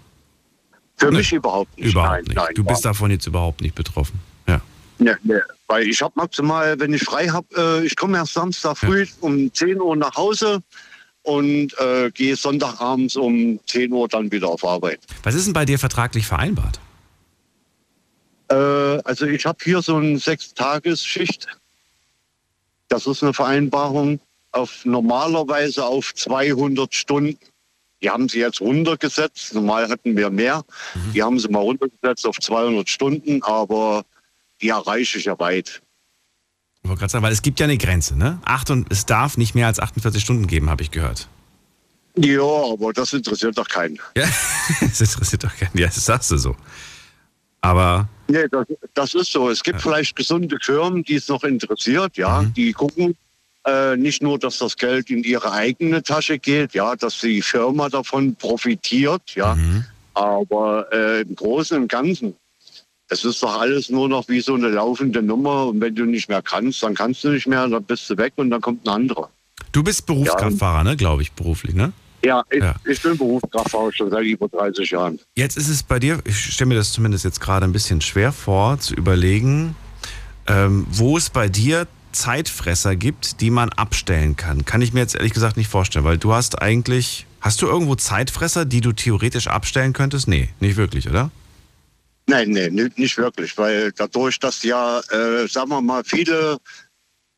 für 0.96 1.12
mich 1.12 1.34
überhaupt 1.34 1.78
nicht. 1.78 1.92
Überhaupt 1.92 2.12
nein, 2.12 2.24
nicht. 2.24 2.36
Nein, 2.36 2.54
du 2.56 2.64
bist 2.64 2.86
davon 2.86 3.12
jetzt 3.12 3.28
überhaupt 3.28 3.60
nicht 3.62 3.76
betroffen. 3.76 4.20
Ja. 4.48 4.62
Ne, 5.00 5.18
ne, 5.24 5.42
weil 5.68 5.88
ich 5.88 6.02
habe 6.02 6.14
maximal, 6.16 6.80
wenn 6.80 6.94
ich 6.94 7.04
frei 7.04 7.28
habe, 7.28 7.48
äh, 7.82 7.86
ich 7.86 7.96
komme 7.98 8.18
erst 8.18 8.34
Samstag 8.34 8.78
früh 8.78 9.06
um 9.20 9.54
10 9.54 9.82
Uhr 9.82 9.96
nach 9.98 10.16
Hause 10.16 10.62
und 11.24 11.78
äh, 11.80 12.12
gehe 12.12 12.36
Sonntagabends 12.36 13.16
um 13.16 13.60
10 13.66 13.92
Uhr 13.92 14.08
dann 14.08 14.32
wieder 14.32 14.50
auf 14.50 14.64
Arbeit. 14.64 15.00
Was 15.24 15.36
ist 15.36 15.46
denn 15.46 15.54
bei 15.54 15.66
dir 15.66 15.80
vertraglich 15.80 16.28
vereinbart? 16.28 16.80
Äh, 18.50 18.56
also 18.56 19.26
ich 19.26 19.46
habe 19.46 19.58
hier 19.64 19.82
so 19.82 19.96
eine 19.96 20.18
Sechstagesschicht. 20.20 21.48
Das 22.90 23.08
ist 23.08 23.24
eine 23.24 23.34
Vereinbarung 23.34 24.20
auf 24.52 24.86
normalerweise 24.86 25.86
auf 25.86 26.14
200 26.14 26.94
Stunden. 26.94 27.40
Die 28.02 28.10
haben 28.10 28.28
sie 28.28 28.40
jetzt 28.40 28.60
runtergesetzt. 28.60 29.54
Normal 29.54 29.90
hatten 29.90 30.16
wir 30.18 30.30
mehr. 30.30 30.64
Die 31.14 31.24
haben 31.24 31.40
sie 31.40 31.48
mal 31.48 31.62
runtergesetzt 31.62 32.28
auf 32.28 32.38
200 32.38 32.88
Stunden, 32.90 33.42
aber 33.44 34.04
die 34.62 34.70
erreiche 34.70 35.18
ich 35.18 35.26
ja 35.26 35.40
weit. 35.40 35.82
Ich 36.84 36.90
wollte 36.90 37.00
gerade 37.00 37.12
sagen, 37.12 37.24
weil 37.24 37.32
es 37.32 37.42
gibt 37.42 37.60
ja 37.60 37.66
eine 37.66 37.78
Grenze, 37.78 38.18
ne? 38.18 38.40
Acht 38.44 38.70
und, 38.70 38.92
es 38.92 39.06
darf 39.06 39.38
nicht 39.38 39.56
mehr 39.56 39.68
als 39.68 39.80
48 39.80 40.22
Stunden 40.22 40.48
geben, 40.48 40.70
habe 40.70 40.84
ich 40.84 40.92
gehört. 40.92 41.30
Ja, 42.18 42.44
aber 42.44 42.94
das 42.94 43.14
interessiert 43.14 43.58
doch 43.58 43.68
keinen. 43.68 44.00
Ja, 44.18 44.28
das 44.82 45.02
interessiert 45.02 45.44
doch 45.44 45.56
keinen. 45.56 45.78
Ja, 45.78 45.88
das 45.88 46.06
sagst 46.06 46.30
du 46.32 46.38
so. 46.38 46.56
Aber 47.62 48.10
Nee, 48.28 48.48
das, 48.52 48.66
das 48.94 49.14
ist 49.16 49.32
so. 49.32 49.50
Es 49.50 49.64
gibt 49.64 49.82
vielleicht 49.82 50.16
gesunde 50.16 50.58
Firmen, 50.62 51.04
die 51.04 51.16
es 51.16 51.28
noch 51.28 51.44
interessiert, 51.44 52.18
ja. 52.18 52.44
Die 52.56 52.74
gucken 52.74 53.16
äh, 53.66 53.96
nicht 53.96 54.22
nur, 54.22 54.38
dass 54.38 54.58
das 54.58 54.76
Geld 54.76 55.10
in 55.10 55.24
ihre 55.24 55.52
eigene 55.52 56.04
Tasche 56.04 56.38
geht, 56.38 56.74
ja, 56.74 56.96
dass 56.96 57.20
die 57.20 57.42
Firma 57.42 57.90
davon 57.90 58.36
profitiert, 58.36 59.36
ja. 59.36 59.58
Aber 60.14 60.88
äh, 60.92 61.22
im 61.22 61.36
Großen 61.36 61.82
und 61.82 61.88
Ganzen, 61.88 62.36
es 63.14 63.24
ist 63.24 63.42
doch 63.44 63.60
alles 63.60 63.90
nur 63.90 64.10
noch 64.10 64.28
wie 64.28 64.42
so 64.42 64.56
eine 64.56 64.70
laufende 64.70 65.22
Nummer. 65.22 65.68
Und 65.68 65.80
wenn 65.82 65.96
du 65.96 66.06
nicht 66.06 66.28
mehr 66.30 66.42
kannst, 66.42 66.84
dann 66.84 66.96
kannst 66.96 67.24
du 67.24 67.30
nicht 67.30 67.48
mehr, 67.48 67.68
dann 67.68 67.84
bist 67.84 68.10
du 68.10 68.18
weg 68.18 68.34
und 68.36 68.50
dann 68.50 68.62
kommt 68.62 68.86
ein 68.86 68.90
anderer. 68.90 69.30
du 69.72 69.84
bist 69.84 70.06
Berufskraftfahrer, 70.06 70.84
ne? 70.84 70.96
Glaube 70.98 71.22
ich, 71.22 71.32
beruflich, 71.32 71.74
ne? 71.76 71.94
Ja, 72.26 72.44
ich, 72.52 72.62
Ja. 72.62 72.76
ich 72.86 73.02
bin 73.02 73.18
Berufskraftfahrer 73.18 73.92
schon 73.92 74.10
seit 74.10 74.24
über 74.24 74.48
30 74.48 74.92
Jahren. 74.92 75.20
Jetzt 75.36 75.58
ist 75.58 75.68
es 75.70 75.84
bei 75.84 76.00
dir, 76.00 76.20
ich 76.26 76.38
stelle 76.54 76.70
mir 76.70 76.76
das 76.76 76.92
zumindest 76.92 77.26
jetzt 77.26 77.42
gerade 77.42 77.66
ein 77.66 77.72
bisschen 77.74 78.00
schwer 78.02 78.32
vor, 78.32 78.80
zu 78.80 78.94
überlegen, 78.94 79.76
ähm, 80.48 80.86
wo 80.90 81.18
es 81.18 81.30
bei 81.30 81.50
dir 81.50 81.88
Zeitfresser 82.12 82.96
gibt, 82.96 83.42
die 83.42 83.50
man 83.50 83.70
abstellen 83.70 84.36
kann. 84.38 84.66
Kann 84.66 84.82
ich 84.82 84.94
mir 84.94 85.00
jetzt 85.02 85.16
ehrlich 85.16 85.34
gesagt 85.34 85.58
nicht 85.58 85.68
vorstellen, 85.70 86.06
weil 86.06 86.18
du 86.18 86.34
hast 86.34 86.62
eigentlich, 86.62 87.26
hast 87.42 87.62
du 87.62 87.68
irgendwo 87.68 87.96
Zeitfresser, 87.96 88.66
die 88.66 88.82
du 88.82 88.92
theoretisch 88.94 89.48
abstellen 89.48 89.94
könntest? 89.94 90.28
Nee, 90.28 90.50
nicht 90.60 90.78
wirklich, 90.78 91.10
oder? 91.10 91.32
Nein, 92.26 92.50
nee, 92.52 92.70
ni- 92.70 92.92
nicht 92.96 93.18
wirklich, 93.18 93.58
weil 93.58 93.92
dadurch, 93.92 94.40
dass 94.40 94.64
ja, 94.64 95.00
äh, 95.12 95.48
sagen 95.48 95.70
wir 95.70 95.82
mal, 95.82 96.04
viele 96.04 96.58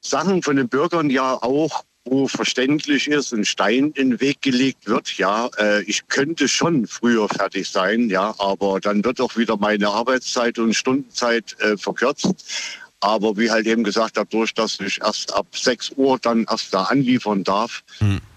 Sachen 0.02 0.44
von 0.44 0.56
den 0.58 0.70
Bürgern 0.70 1.10
ja 1.10 1.34
auch, 1.34 1.84
wo 2.08 2.28
verständlich 2.28 3.08
ist, 3.08 3.34
ein 3.34 3.46
Stein 3.46 3.92
in 3.96 4.12
den 4.12 4.22
Weg 4.22 4.44
gelegt 4.44 4.86
wird, 4.86 5.18
ja, 5.18 5.50
äh, 5.58 5.82
ich 5.84 6.08
könnte 6.08 6.48
schon 6.48 6.86
früher 6.86 7.27
fertig 7.27 7.68
sein, 7.68 8.10
ja, 8.10 8.36
aber 8.38 8.80
dann 8.80 9.04
wird 9.04 9.20
auch 9.20 9.36
wieder 9.38 9.58
meine 9.58 9.88
Arbeitszeit 9.89 10.60
und 10.60 10.75
Stundenzeit 10.75 11.56
äh, 11.62 11.75
verkürzt. 11.77 12.36
Aber 13.00 13.36
wie 13.38 13.50
halt 13.51 13.65
eben 13.65 13.84
gesagt, 13.84 14.18
dadurch, 14.18 14.54
dass 14.54 14.80
ich 14.80 15.01
erst 15.01 15.34
ab 15.34 15.48
6 15.51 15.92
Uhr 15.96 16.18
dann 16.20 16.46
erst 16.50 16.74
da 16.74 16.84
anliefern 16.84 17.44
darf, 17.44 17.84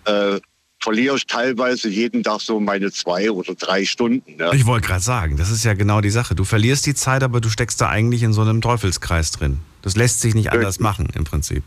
äh, 0.06 0.40
verliere 0.80 1.16
ich 1.16 1.26
teilweise 1.26 1.88
jeden 1.88 2.22
Tag 2.22 2.40
so 2.40 2.60
meine 2.60 2.92
zwei 2.92 3.30
oder 3.30 3.54
drei 3.54 3.84
Stunden. 3.84 4.36
Ne? 4.36 4.50
Ich 4.54 4.66
wollte 4.66 4.86
gerade 4.86 5.02
sagen, 5.02 5.36
das 5.36 5.50
ist 5.50 5.64
ja 5.64 5.74
genau 5.74 6.00
die 6.00 6.10
Sache. 6.10 6.34
Du 6.34 6.44
verlierst 6.44 6.86
die 6.86 6.94
Zeit, 6.94 7.22
aber 7.22 7.40
du 7.40 7.48
steckst 7.48 7.80
da 7.80 7.88
eigentlich 7.88 8.22
in 8.22 8.32
so 8.32 8.42
einem 8.42 8.60
Teufelskreis 8.60 9.32
drin. 9.32 9.58
Das 9.82 9.96
lässt 9.96 10.20
sich 10.20 10.34
nicht 10.34 10.52
anders 10.52 10.76
Richtig. 10.76 10.82
machen 10.82 11.08
im 11.14 11.24
Prinzip. 11.24 11.62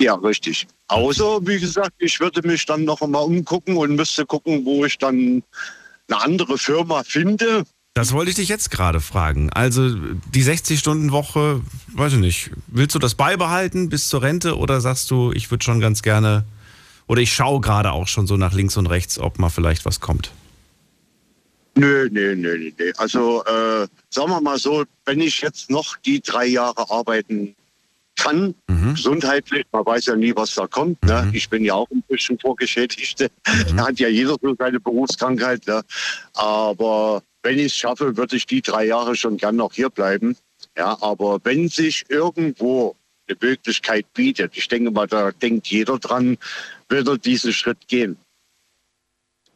Ja, 0.00 0.14
richtig. 0.14 0.66
Außer, 0.88 1.46
wie 1.46 1.60
gesagt, 1.60 1.92
ich 1.98 2.18
würde 2.20 2.46
mich 2.46 2.66
dann 2.66 2.84
noch 2.84 3.00
einmal 3.00 3.22
umgucken 3.22 3.76
und 3.76 3.94
müsste 3.94 4.26
gucken, 4.26 4.64
wo 4.64 4.84
ich 4.84 4.98
dann 4.98 5.42
eine 6.08 6.20
andere 6.20 6.58
Firma 6.58 7.02
finde. 7.04 7.64
Das 7.94 8.12
wollte 8.12 8.30
ich 8.30 8.36
dich 8.36 8.48
jetzt 8.48 8.72
gerade 8.72 9.00
fragen. 9.00 9.50
Also 9.50 9.88
die 10.34 10.42
60-Stunden-Woche, 10.42 11.60
weiß 11.92 12.14
ich 12.14 12.18
nicht, 12.18 12.50
willst 12.66 12.94
du 12.96 12.98
das 12.98 13.14
beibehalten 13.14 13.88
bis 13.88 14.08
zur 14.08 14.22
Rente 14.22 14.58
oder 14.58 14.80
sagst 14.80 15.10
du, 15.12 15.30
ich 15.32 15.50
würde 15.52 15.64
schon 15.64 15.78
ganz 15.78 16.02
gerne, 16.02 16.44
oder 17.06 17.20
ich 17.20 17.32
schaue 17.32 17.60
gerade 17.60 17.92
auch 17.92 18.08
schon 18.08 18.26
so 18.26 18.36
nach 18.36 18.52
links 18.52 18.76
und 18.76 18.86
rechts, 18.86 19.18
ob 19.18 19.38
mal 19.38 19.50
vielleicht 19.50 19.84
was 19.84 20.00
kommt? 20.00 20.30
Nö, 21.76 22.08
nö, 22.10 22.36
nö, 22.36 22.72
nö. 22.78 22.92
Also, 22.98 23.44
äh, 23.44 23.86
sagen 24.08 24.30
wir 24.30 24.40
mal 24.40 24.58
so, 24.58 24.84
wenn 25.04 25.20
ich 25.20 25.40
jetzt 25.40 25.70
noch 25.70 25.96
die 25.96 26.20
drei 26.20 26.46
Jahre 26.46 26.88
arbeiten 26.88 27.56
kann, 28.16 28.54
gesundheitlich, 28.94 29.64
man 29.72 29.84
weiß 29.84 30.06
ja 30.06 30.16
nie, 30.16 30.34
was 30.36 30.54
da 30.54 30.66
kommt. 30.66 31.02
Ne? 31.04 31.30
Ich 31.32 31.48
bin 31.48 31.64
ja 31.64 31.74
auch 31.74 31.90
ein 31.90 32.02
bisschen 32.08 32.38
vorgeschädigt. 32.38 33.20
Da 33.20 33.26
hat 33.84 33.98
ja 33.98 34.08
jeder 34.08 34.36
so 34.40 34.54
seine 34.58 34.80
Berufskrankheit. 34.80 35.66
Ne? 35.66 35.82
Aber 36.34 37.22
wenn 37.42 37.58
ich 37.58 37.66
es 37.66 37.76
schaffe, 37.76 38.16
würde 38.16 38.36
ich 38.36 38.46
die 38.46 38.62
drei 38.62 38.86
Jahre 38.86 39.16
schon 39.16 39.36
gern 39.36 39.56
noch 39.56 39.72
hier 39.72 39.90
bleiben. 39.90 40.36
Ja, 40.76 40.96
aber 41.02 41.40
wenn 41.44 41.68
sich 41.68 42.04
irgendwo 42.08 42.96
eine 43.28 43.36
Möglichkeit 43.40 44.06
bietet, 44.14 44.56
ich 44.56 44.68
denke 44.68 44.90
mal, 44.90 45.06
da 45.06 45.30
denkt 45.32 45.66
jeder 45.66 45.98
dran, 45.98 46.38
wird 46.88 47.08
er 47.08 47.18
diesen 47.18 47.52
Schritt 47.52 47.86
gehen. 47.88 48.16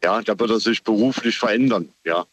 Ja, 0.02 0.22
da 0.22 0.38
wird 0.38 0.50
er 0.50 0.60
sich 0.60 0.82
beruflich 0.82 1.38
verändern. 1.38 1.88
Ja, 2.04 2.26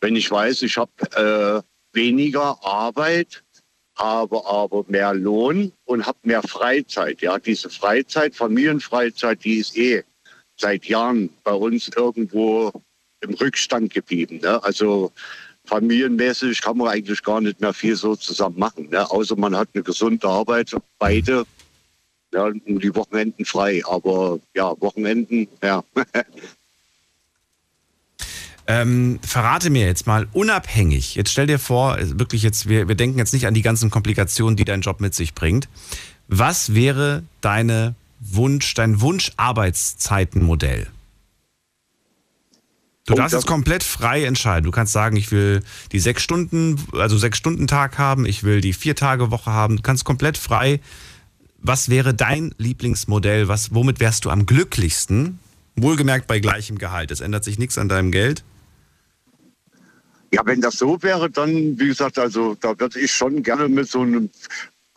wenn 0.00 0.16
ich 0.16 0.30
weiß, 0.30 0.62
ich 0.62 0.76
habe 0.76 0.92
äh, 1.16 1.96
weniger 1.96 2.62
Arbeit, 2.64 3.42
habe 3.96 4.46
aber 4.46 4.84
mehr 4.88 5.12
Lohn 5.14 5.72
und 5.84 6.06
habe 6.06 6.18
mehr 6.22 6.42
Freizeit. 6.42 7.20
Ja, 7.20 7.38
diese 7.38 7.68
Freizeit, 7.68 8.36
Familienfreizeit, 8.36 9.42
die 9.42 9.58
ist 9.58 9.76
eh 9.76 10.04
seit 10.56 10.84
Jahren 10.84 11.30
bei 11.42 11.52
uns 11.52 11.88
irgendwo 11.88 12.72
im 13.20 13.34
Rückstand 13.34 13.92
geblieben. 13.92 14.38
Ne? 14.40 14.62
Also 14.62 15.12
familienmäßig 15.64 16.62
kann 16.62 16.78
man 16.78 16.88
eigentlich 16.88 17.22
gar 17.22 17.40
nicht 17.40 17.60
mehr 17.60 17.74
viel 17.74 17.96
so 17.96 18.14
zusammen 18.14 18.58
machen. 18.58 18.88
Ne? 18.90 19.10
Außer 19.10 19.36
man 19.36 19.56
hat 19.56 19.68
eine 19.74 19.82
gesunde 19.82 20.28
Arbeit, 20.28 20.74
beide. 20.98 21.44
Ja, 22.32 22.44
und 22.44 22.62
die 22.66 22.94
Wochenenden 22.94 23.44
frei. 23.44 23.82
Aber 23.86 24.38
ja, 24.54 24.74
Wochenenden, 24.80 25.48
ja. 25.62 25.82
Ähm, 28.70 29.18
verrate 29.22 29.70
mir 29.70 29.86
jetzt 29.86 30.06
mal 30.06 30.28
unabhängig, 30.34 31.14
jetzt 31.14 31.32
stell 31.32 31.46
dir 31.46 31.58
vor, 31.58 31.96
wirklich 32.18 32.42
jetzt, 32.42 32.68
wir, 32.68 32.86
wir 32.86 32.96
denken 32.96 33.16
jetzt 33.18 33.32
nicht 33.32 33.46
an 33.46 33.54
die 33.54 33.62
ganzen 33.62 33.88
Komplikationen, 33.88 34.56
die 34.56 34.66
dein 34.66 34.82
Job 34.82 35.00
mit 35.00 35.14
sich 35.14 35.32
bringt. 35.32 35.70
Was 36.26 36.74
wäre 36.74 37.22
deine 37.40 37.94
Wunsch, 38.20 38.74
dein 38.74 39.00
Wunsch-Arbeitszeitenmodell? 39.00 40.86
Du 43.06 43.14
Oh, 43.14 43.16
darfst 43.16 43.34
es 43.34 43.46
komplett 43.46 43.82
frei 43.82 44.24
entscheiden. 44.24 44.64
Du 44.64 44.70
kannst 44.70 44.92
sagen, 44.92 45.16
ich 45.16 45.32
will 45.32 45.62
die 45.92 45.98
sechs 45.98 46.22
Stunden, 46.22 46.76
also 46.92 47.16
sechs 47.16 47.38
Stunden 47.38 47.66
Tag 47.66 47.96
haben, 47.96 48.26
ich 48.26 48.42
will 48.44 48.60
die 48.60 48.74
vier 48.74 48.94
Tage 48.94 49.30
Woche 49.30 49.50
haben. 49.50 49.76
Du 49.76 49.82
kannst 49.82 50.04
komplett 50.04 50.36
frei. 50.36 50.80
Was 51.58 51.88
wäre 51.88 52.14
dein 52.14 52.54
Lieblingsmodell? 52.56 53.48
Was, 53.48 53.74
womit 53.74 54.00
wärst 54.00 54.24
du 54.24 54.30
am 54.30 54.46
glücklichsten? 54.46 55.38
Wohlgemerkt 55.76 56.26
bei 56.26 56.40
gleichem 56.40 56.78
Gehalt. 56.78 57.10
Es 57.10 57.20
ändert 57.20 57.44
sich 57.44 57.58
nichts 57.58 57.78
an 57.78 57.88
deinem 57.88 58.10
Geld. 58.10 58.44
Ja, 60.32 60.44
wenn 60.44 60.60
das 60.60 60.76
so 60.76 61.02
wäre, 61.02 61.30
dann, 61.30 61.78
wie 61.78 61.88
gesagt, 61.88 62.18
also 62.18 62.54
da 62.54 62.78
würde 62.78 63.00
ich 63.00 63.10
schon 63.10 63.42
gerne 63.42 63.68
mit 63.68 63.88
so 63.88 64.02
einem 64.02 64.30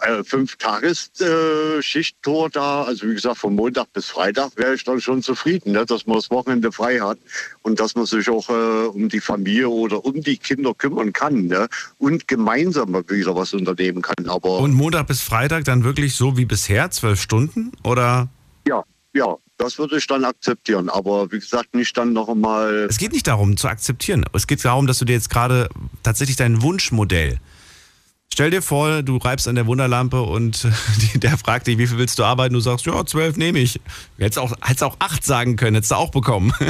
äh, 0.01 0.23
Fünf-Tages-Schichttor 0.23 2.49
da, 2.49 2.83
also 2.83 3.07
wie 3.07 3.13
gesagt, 3.13 3.37
von 3.37 3.55
Montag 3.55 3.93
bis 3.93 4.07
Freitag 4.07 4.51
wäre 4.55 4.73
ich 4.75 4.83
dann 4.83 4.99
schon 5.01 5.21
zufrieden, 5.21 5.73
ne, 5.73 5.85
dass 5.85 6.07
man 6.07 6.17
das 6.17 6.31
Wochenende 6.31 6.71
frei 6.71 6.99
hat 6.99 7.19
und 7.61 7.79
dass 7.79 7.93
man 7.95 8.05
sich 8.05 8.29
auch 8.29 8.49
äh, 8.49 8.87
um 8.87 9.09
die 9.09 9.19
Familie 9.19 9.69
oder 9.69 10.03
um 10.03 10.21
die 10.21 10.37
Kinder 10.37 10.73
kümmern 10.73 11.13
kann 11.13 11.45
ne, 11.47 11.67
und 11.97 12.27
gemeinsam 12.27 12.93
wieder 13.07 13.35
was 13.35 13.53
unternehmen 13.53 14.01
kann. 14.01 14.27
Aber 14.27 14.59
Und 14.59 14.73
Montag 14.73 15.07
bis 15.07 15.21
Freitag 15.21 15.65
dann 15.65 15.83
wirklich 15.83 16.15
so 16.15 16.37
wie 16.37 16.45
bisher, 16.45 16.89
zwölf 16.91 17.21
Stunden? 17.21 17.71
Oder 17.83 18.29
ja, 18.67 18.83
ja, 19.13 19.35
das 19.57 19.77
würde 19.77 19.97
ich 19.97 20.07
dann 20.07 20.25
akzeptieren. 20.25 20.89
Aber 20.89 21.31
wie 21.31 21.39
gesagt, 21.39 21.75
nicht 21.75 21.95
dann 21.97 22.13
noch 22.13 22.29
einmal. 22.29 22.87
es 22.89 22.97
geht 22.97 23.11
nicht 23.11 23.27
darum 23.27 23.57
zu 23.57 23.67
akzeptieren. 23.67 24.25
Es 24.33 24.47
geht 24.47 24.63
darum, 24.65 24.87
dass 24.87 24.99
du 24.99 25.05
dir 25.05 25.13
jetzt 25.13 25.29
gerade 25.29 25.69
tatsächlich 26.03 26.37
dein 26.37 26.61
Wunschmodell. 26.61 27.39
Stell 28.33 28.49
dir 28.49 28.61
vor, 28.61 29.03
du 29.03 29.17
reibst 29.17 29.47
an 29.47 29.55
der 29.55 29.65
Wunderlampe 29.67 30.21
und 30.21 30.65
der 31.15 31.37
fragt 31.37 31.67
dich, 31.67 31.77
wie 31.77 31.87
viel 31.87 31.97
willst 31.97 32.17
du 32.17 32.23
arbeiten? 32.23 32.53
Du 32.53 32.61
sagst, 32.61 32.85
ja, 32.85 33.05
zwölf 33.05 33.35
nehme 33.35 33.59
ich. 33.59 33.79
Hättest 34.17 34.39
auch, 34.39 34.53
hättest 34.61 34.83
auch 34.83 34.95
acht 34.99 35.25
sagen 35.25 35.57
können, 35.57 35.75
hättest 35.75 35.91
du 35.91 35.95
auch 35.95 36.11
bekommen. 36.11 36.53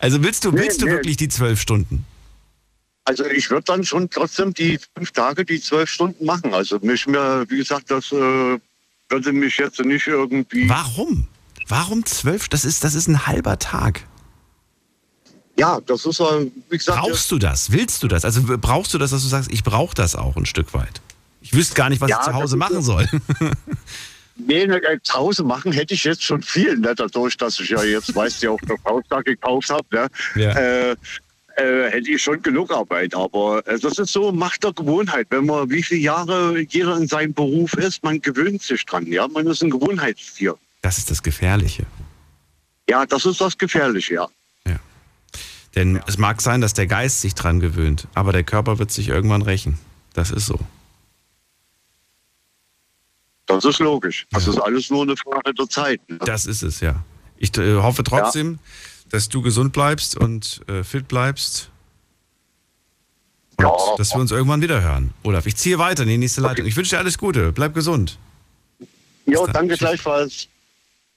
Also 0.00 0.22
willst 0.22 0.44
du, 0.44 0.50
Nee, 0.50 0.62
willst 0.62 0.82
du 0.82 0.86
nee. 0.86 0.92
wirklich 0.92 1.16
die 1.16 1.28
zwölf 1.28 1.60
Stunden? 1.60 2.04
Also 3.04 3.24
ich 3.24 3.48
würde 3.50 3.62
dann 3.66 3.84
schon 3.84 4.10
trotzdem 4.10 4.52
die 4.52 4.80
fünf 4.96 5.12
Tage, 5.12 5.44
die 5.44 5.60
zwölf 5.60 5.88
Stunden 5.88 6.26
machen. 6.26 6.52
Also 6.52 6.80
mich 6.82 7.06
mir, 7.06 7.46
wie 7.48 7.58
gesagt, 7.58 7.90
das 7.90 8.10
äh, 8.10 8.58
würde 9.08 9.32
mich 9.32 9.56
jetzt 9.58 9.78
nicht 9.80 10.06
irgendwie. 10.08 10.68
Warum? 10.68 11.28
Warum 11.68 12.04
zwölf? 12.04 12.48
Das 12.48 12.64
ist, 12.64 12.82
das 12.82 12.94
ist 12.94 13.06
ein 13.06 13.28
halber 13.28 13.60
Tag. 13.60 14.02
Ja, 15.58 15.80
das 15.86 16.04
ist 16.04 16.20
äh, 16.20 16.50
wie 16.68 16.76
gesagt. 16.76 17.00
Brauchst 17.00 17.30
du 17.30 17.38
das? 17.38 17.72
Willst 17.72 18.02
du 18.02 18.08
das? 18.08 18.24
Also 18.24 18.42
brauchst 18.58 18.92
du 18.94 18.98
das, 18.98 19.10
dass 19.10 19.22
du 19.22 19.28
sagst, 19.28 19.50
ich 19.50 19.64
brauche 19.64 19.94
das 19.94 20.14
auch 20.14 20.36
ein 20.36 20.46
Stück 20.46 20.74
weit? 20.74 21.00
Ich 21.40 21.54
wüsste 21.54 21.74
gar 21.74 21.88
nicht, 21.88 22.00
was 22.00 22.10
Ja, 22.10 22.18
ich 22.20 22.26
zu 22.26 22.34
Hause 22.34 22.56
machen 22.56 22.82
so. 22.82 22.92
soll. 22.92 23.08
Nee, 24.38 24.66
ne, 24.66 24.82
äh, 24.82 24.98
zu 25.02 25.14
Hause 25.14 25.44
machen 25.44 25.72
hätte 25.72 25.94
ich 25.94 26.04
jetzt 26.04 26.22
schon 26.22 26.42
viel, 26.42 26.76
ne? 26.76 26.94
dadurch, 26.94 27.38
dass 27.38 27.58
ich 27.58 27.70
ja 27.70 27.82
jetzt, 27.82 28.14
weißt 28.14 28.42
du, 28.42 28.46
ja 28.46 28.52
auch 28.52 28.60
das 28.68 28.78
Haus 28.84 29.02
da 29.08 29.22
gekauft 29.22 29.70
habe. 29.70 29.86
Ne? 29.90 30.08
Ja. 30.34 30.52
Äh, 30.52 30.96
äh, 31.56 31.90
hätte 31.90 32.10
ich 32.10 32.22
schon 32.22 32.42
genug 32.42 32.70
Arbeit. 32.70 33.14
Aber 33.14 33.66
äh, 33.66 33.78
das 33.78 33.98
ist 33.98 34.12
so 34.12 34.30
Macht 34.32 34.62
der 34.62 34.74
Gewohnheit. 34.74 35.26
Wenn 35.30 35.46
man 35.46 35.70
wie 35.70 35.82
viele 35.82 36.00
Jahre 36.02 36.60
jeder 36.68 36.96
in 36.98 37.08
seinem 37.08 37.32
Beruf 37.32 37.72
ist, 37.74 38.02
man 38.04 38.20
gewöhnt 38.20 38.62
sich 38.62 38.84
dran. 38.84 39.06
Ja, 39.06 39.26
man 39.26 39.46
ist 39.46 39.62
ein 39.62 39.70
Gewohnheitstier. 39.70 40.54
Das 40.82 40.98
ist 40.98 41.10
das 41.10 41.22
Gefährliche. 41.22 41.86
Ja, 42.88 43.06
das 43.06 43.24
ist 43.24 43.40
das 43.40 43.56
Gefährliche, 43.56 44.14
ja. 44.14 44.28
Ja. 45.76 45.82
Denn 45.82 46.00
es 46.06 46.16
mag 46.18 46.40
sein, 46.40 46.60
dass 46.60 46.72
der 46.74 46.86
Geist 46.86 47.20
sich 47.20 47.34
dran 47.34 47.60
gewöhnt, 47.60 48.08
aber 48.14 48.32
der 48.32 48.44
Körper 48.44 48.78
wird 48.78 48.90
sich 48.90 49.08
irgendwann 49.08 49.42
rächen. 49.42 49.78
Das 50.14 50.30
ist 50.30 50.46
so. 50.46 50.58
Das 53.46 53.64
ist 53.64 53.78
logisch. 53.78 54.26
Das 54.32 54.48
ist 54.48 54.58
alles 54.58 54.90
nur 54.90 55.02
eine 55.02 55.16
Frage 55.16 55.54
der 55.54 55.68
Zeit. 55.68 56.00
Ne? 56.08 56.18
Das 56.18 56.46
ist 56.46 56.62
es, 56.62 56.80
ja. 56.80 57.04
Ich 57.38 57.56
äh, 57.58 57.76
hoffe 57.76 58.02
trotzdem, 58.02 58.58
dass 59.10 59.28
du 59.28 59.40
gesund 59.42 59.72
bleibst 59.72 60.16
und 60.16 60.62
äh, 60.68 60.82
fit 60.82 61.06
bleibst. 61.06 61.70
Und 63.58 63.64
Ja. 63.64 63.72
dass 63.98 64.12
wir 64.14 64.20
uns 64.20 64.32
irgendwann 64.32 64.62
wieder 64.62 64.82
hören. 64.82 65.12
Olaf, 65.22 65.46
ich 65.46 65.56
ziehe 65.56 65.78
weiter 65.78 66.02
in 66.02 66.08
die 66.08 66.18
nächste 66.18 66.40
Leitung. 66.40 66.66
Ich 66.66 66.76
wünsche 66.76 66.96
dir 66.96 66.98
alles 66.98 67.18
Gute. 67.18 67.52
Bleib 67.52 67.74
gesund. 67.74 68.18
Jo, 69.26 69.46
danke 69.46 69.70
Tschüss. 69.74 69.78
gleichfalls. 69.78 70.48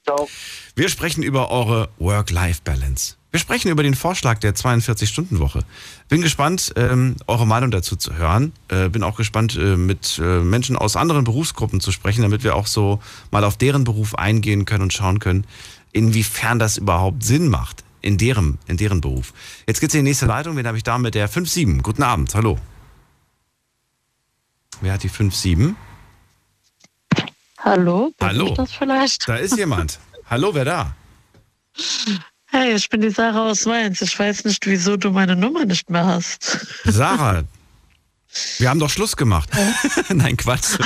Ciao. 0.03 0.27
Wir 0.75 0.89
sprechen 0.89 1.23
über 1.23 1.49
eure 1.49 1.89
Work-Life-Balance. 1.97 3.15
Wir 3.31 3.39
sprechen 3.39 3.69
über 3.69 3.83
den 3.83 3.93
Vorschlag 3.93 4.39
der 4.39 4.55
42-Stunden-Woche. 4.55 5.63
Bin 6.07 6.21
gespannt, 6.21 6.73
ähm, 6.75 7.15
eure 7.27 7.45
Meinung 7.45 7.69
dazu 7.69 7.95
zu 7.95 8.15
hören. 8.15 8.53
Äh, 8.69 8.89
bin 8.89 9.03
auch 9.03 9.17
gespannt, 9.17 9.55
äh, 9.55 9.77
mit 9.77 10.17
äh, 10.17 10.39
Menschen 10.39 10.75
aus 10.75 10.95
anderen 10.95 11.25
Berufsgruppen 11.25 11.79
zu 11.79 11.91
sprechen, 11.91 12.23
damit 12.23 12.43
wir 12.43 12.55
auch 12.55 12.65
so 12.65 12.99
mal 13.29 13.43
auf 13.43 13.55
deren 13.55 13.83
Beruf 13.83 14.15
eingehen 14.15 14.65
können 14.65 14.83
und 14.83 14.93
schauen 14.93 15.19
können, 15.19 15.45
inwiefern 15.91 16.57
das 16.57 16.77
überhaupt 16.77 17.23
Sinn 17.23 17.49
macht 17.49 17.83
in 18.01 18.17
deren, 18.17 18.57
in 18.65 18.77
deren 18.77 18.99
Beruf. 18.99 19.33
Jetzt 19.67 19.79
geht's 19.79 19.93
in 19.93 19.99
die 19.99 20.09
nächste 20.09 20.25
Leitung. 20.25 20.57
Wen 20.57 20.65
habe 20.65 20.77
ich 20.77 20.83
da 20.83 20.97
mit 20.97 21.13
der 21.13 21.29
5-7? 21.29 21.83
Guten 21.83 22.01
Abend, 22.01 22.33
hallo. 22.33 22.57
Wer 24.81 24.93
hat 24.93 25.03
die 25.03 25.09
5-7? 25.09 25.75
Hallo? 27.59 28.11
Hallo. 28.21 28.53
Das 28.55 28.71
vielleicht? 28.71 29.27
Da 29.27 29.35
ist 29.35 29.55
jemand. 29.55 29.99
hallo, 30.29 30.55
wer 30.55 30.65
da? 30.65 30.95
Hey, 32.51 32.73
ich 32.75 32.89
bin 32.89 33.01
die 33.01 33.09
Sarah 33.11 33.49
aus 33.49 33.65
Mainz. 33.65 34.01
Ich 34.01 34.17
weiß 34.17 34.45
nicht, 34.45 34.65
wieso 34.65 34.97
du 34.97 35.11
meine 35.11 35.35
Nummer 35.35 35.65
nicht 35.65 35.89
mehr 35.89 36.05
hast. 36.05 36.65
Sarah, 36.83 37.43
wir 38.57 38.69
haben 38.69 38.79
doch 38.79 38.89
Schluss 38.89 39.15
gemacht. 39.15 39.49
Nein, 40.09 40.35
Quatsch. 40.37 40.77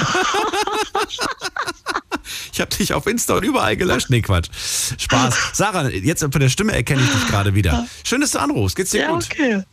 Ich 2.51 2.59
habe 2.61 2.75
dich 2.75 2.93
auf 2.93 3.07
Insta 3.07 3.35
und 3.35 3.43
überall 3.43 3.77
gelöscht. 3.77 4.09
Nee, 4.09 4.21
Quatsch. 4.21 4.49
Spaß. 4.97 5.35
Sarah, 5.53 5.89
jetzt 5.89 6.21
von 6.21 6.31
der 6.31 6.49
Stimme 6.49 6.73
erkenne 6.73 7.01
ich 7.01 7.09
dich 7.09 7.27
gerade 7.27 7.55
wieder. 7.55 7.87
Schön, 8.03 8.21
dass 8.21 8.31
du 8.31 8.39
anrufst. 8.39 8.75
Geht's 8.75 8.91
dir 8.91 9.01
Ja, 9.01 9.11
gut? 9.11 9.27
okay. 9.31 9.63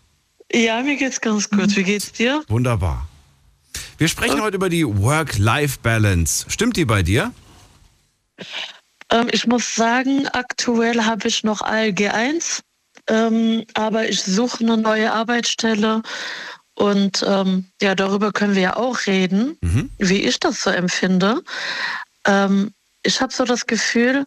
Ja, 0.53 0.83
mir 0.83 0.97
geht's 0.97 1.21
ganz 1.21 1.49
gut. 1.51 1.77
Wie 1.77 1.83
geht's 1.85 2.13
dir? 2.13 2.43
Wunderbar. 2.49 3.07
Wir 3.99 4.09
sprechen 4.09 4.41
heute 4.41 4.57
über 4.57 4.69
die 4.69 4.85
Work-Life-Balance. 4.87 6.47
Stimmt 6.49 6.77
die 6.77 6.85
bei 6.85 7.03
dir? 7.03 7.33
Ähm, 9.11 9.29
ich 9.33 9.47
muss 9.47 9.75
sagen, 9.75 10.29
aktuell 10.29 11.05
habe 11.05 11.29
ich 11.29 11.45
noch 11.45 11.63
ALG 11.63 12.09
1, 12.11 12.63
ähm, 13.09 13.65
aber 13.75 14.09
ich 14.09 14.23
suche 14.23 14.65
eine 14.65 14.77
neue 14.77 15.13
Arbeitsstelle. 15.13 16.03
Und 16.75 17.25
ähm, 17.27 17.67
ja, 17.83 17.95
darüber 17.95 18.33
können 18.33 18.55
wir 18.55 18.63
ja 18.63 18.77
auch 18.77 19.07
reden, 19.07 19.59
Mhm. 19.61 19.91
wie 19.99 20.23
ich 20.23 20.41
das 20.41 20.63
so 20.63 20.71
empfinde. 20.71 21.43
Ähm, 22.27 22.73
ich 23.03 23.21
habe 23.21 23.33
so 23.33 23.45
das 23.45 23.67
Gefühl, 23.67 24.27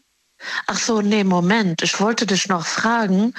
ach 0.68 0.78
so, 0.80 1.02
nee, 1.02 1.24
Moment, 1.24 1.82
ich 1.82 2.00
wollte 2.00 2.26
dich 2.26 2.48
noch 2.48 2.66
fragen, 2.66 3.34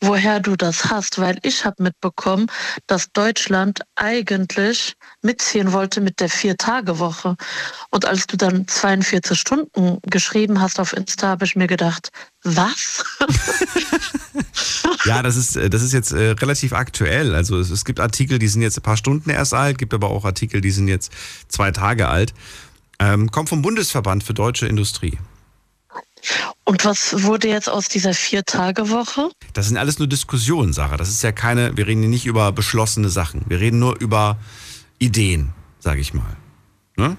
woher 0.00 0.40
du 0.40 0.56
das 0.56 0.86
hast, 0.86 1.18
weil 1.18 1.38
ich 1.42 1.64
habe 1.64 1.82
mitbekommen, 1.82 2.46
dass 2.86 3.12
Deutschland 3.12 3.80
eigentlich 3.96 4.94
mitziehen 5.22 5.72
wollte 5.72 6.00
mit 6.00 6.20
der 6.20 6.28
Vier-Tage-Woche. 6.28 7.36
Und 7.90 8.04
als 8.04 8.26
du 8.26 8.36
dann 8.36 8.66
42 8.66 9.38
Stunden 9.38 9.98
geschrieben 10.02 10.60
hast 10.60 10.80
auf 10.80 10.92
Insta, 10.92 11.28
habe 11.28 11.44
ich 11.44 11.56
mir 11.56 11.66
gedacht, 11.66 12.10
was? 12.42 13.04
Ja, 15.04 15.22
das 15.22 15.36
ist, 15.36 15.56
äh, 15.56 15.68
das 15.68 15.82
ist 15.82 15.92
jetzt 15.92 16.12
äh, 16.12 16.30
relativ 16.30 16.72
aktuell. 16.72 17.34
Also 17.34 17.58
es, 17.58 17.70
es 17.70 17.84
gibt 17.84 18.00
Artikel, 18.00 18.38
die 18.38 18.48
sind 18.48 18.62
jetzt 18.62 18.78
ein 18.78 18.82
paar 18.82 18.96
Stunden 18.96 19.30
erst 19.30 19.54
alt, 19.54 19.78
gibt 19.78 19.94
aber 19.94 20.10
auch 20.10 20.24
Artikel, 20.24 20.60
die 20.60 20.70
sind 20.70 20.88
jetzt 20.88 21.12
zwei 21.48 21.70
Tage 21.70 22.08
alt. 22.08 22.34
Ähm, 22.98 23.30
kommt 23.30 23.48
vom 23.48 23.62
Bundesverband 23.62 24.22
für 24.22 24.34
deutsche 24.34 24.66
Industrie. 24.66 25.18
Und 26.64 26.84
was 26.84 27.22
wurde 27.24 27.48
jetzt 27.48 27.68
aus 27.68 27.88
dieser 27.88 28.14
Vier-Tage-Woche? 28.14 29.30
Das 29.52 29.68
sind 29.68 29.76
alles 29.76 29.98
nur 29.98 30.08
Diskussionen, 30.08 30.72
Sarah. 30.72 30.96
Das 30.96 31.08
ist 31.08 31.22
ja 31.22 31.32
keine, 31.32 31.76
wir 31.76 31.86
reden 31.86 32.00
hier 32.00 32.10
nicht 32.10 32.26
über 32.26 32.52
beschlossene 32.52 33.08
Sachen. 33.08 33.42
Wir 33.48 33.60
reden 33.60 33.78
nur 33.78 33.98
über 34.00 34.38
Ideen, 34.98 35.52
sage 35.80 36.00
ich 36.00 36.14
mal. 36.14 36.36
Ne? 36.96 37.16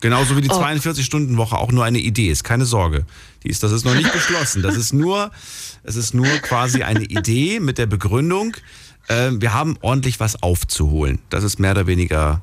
Genauso 0.00 0.36
wie 0.36 0.40
die 0.40 0.50
Oh. 0.50 0.60
42-Stunden-Woche 0.60 1.56
auch 1.56 1.72
nur 1.72 1.84
eine 1.84 1.98
Idee 1.98 2.28
ist. 2.28 2.44
Keine 2.44 2.66
Sorge. 2.66 3.06
Die 3.44 3.48
ist, 3.48 3.62
das 3.62 3.72
ist 3.72 3.84
noch 3.84 3.94
nicht 3.94 4.12
beschlossen. 4.18 4.62
Das 4.62 4.76
ist 4.76 4.92
nur, 4.92 5.30
es 5.84 5.96
ist 5.96 6.12
nur 6.12 6.26
quasi 6.38 6.82
eine 6.82 7.04
Idee 7.04 7.60
mit 7.60 7.78
der 7.78 7.86
Begründung, 7.86 8.56
äh, 9.08 9.30
wir 9.32 9.54
haben 9.54 9.76
ordentlich 9.80 10.20
was 10.20 10.42
aufzuholen. 10.42 11.20
Das 11.30 11.44
ist 11.44 11.58
mehr 11.58 11.72
oder 11.72 11.86
weniger 11.86 12.42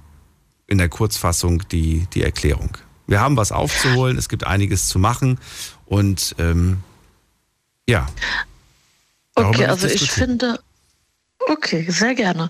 in 0.68 0.78
der 0.78 0.90
Kurzfassung 0.90 1.64
die, 1.70 2.08
die 2.14 2.24
Erklärung. 2.24 2.78
Wir 3.10 3.20
haben 3.20 3.38
was 3.38 3.52
aufzuholen, 3.52 4.20
es 4.20 4.30
gibt 4.30 4.46
einiges 4.46 4.88
zu 4.88 5.00
machen 5.00 5.40
und 5.88 6.36
ähm, 6.38 6.84
ja. 7.88 8.08
Okay, 9.34 9.66
also 9.66 9.88
ich 9.88 10.12
finde, 10.12 10.60
okay, 11.40 11.90
sehr 11.90 12.14
gerne. 12.14 12.50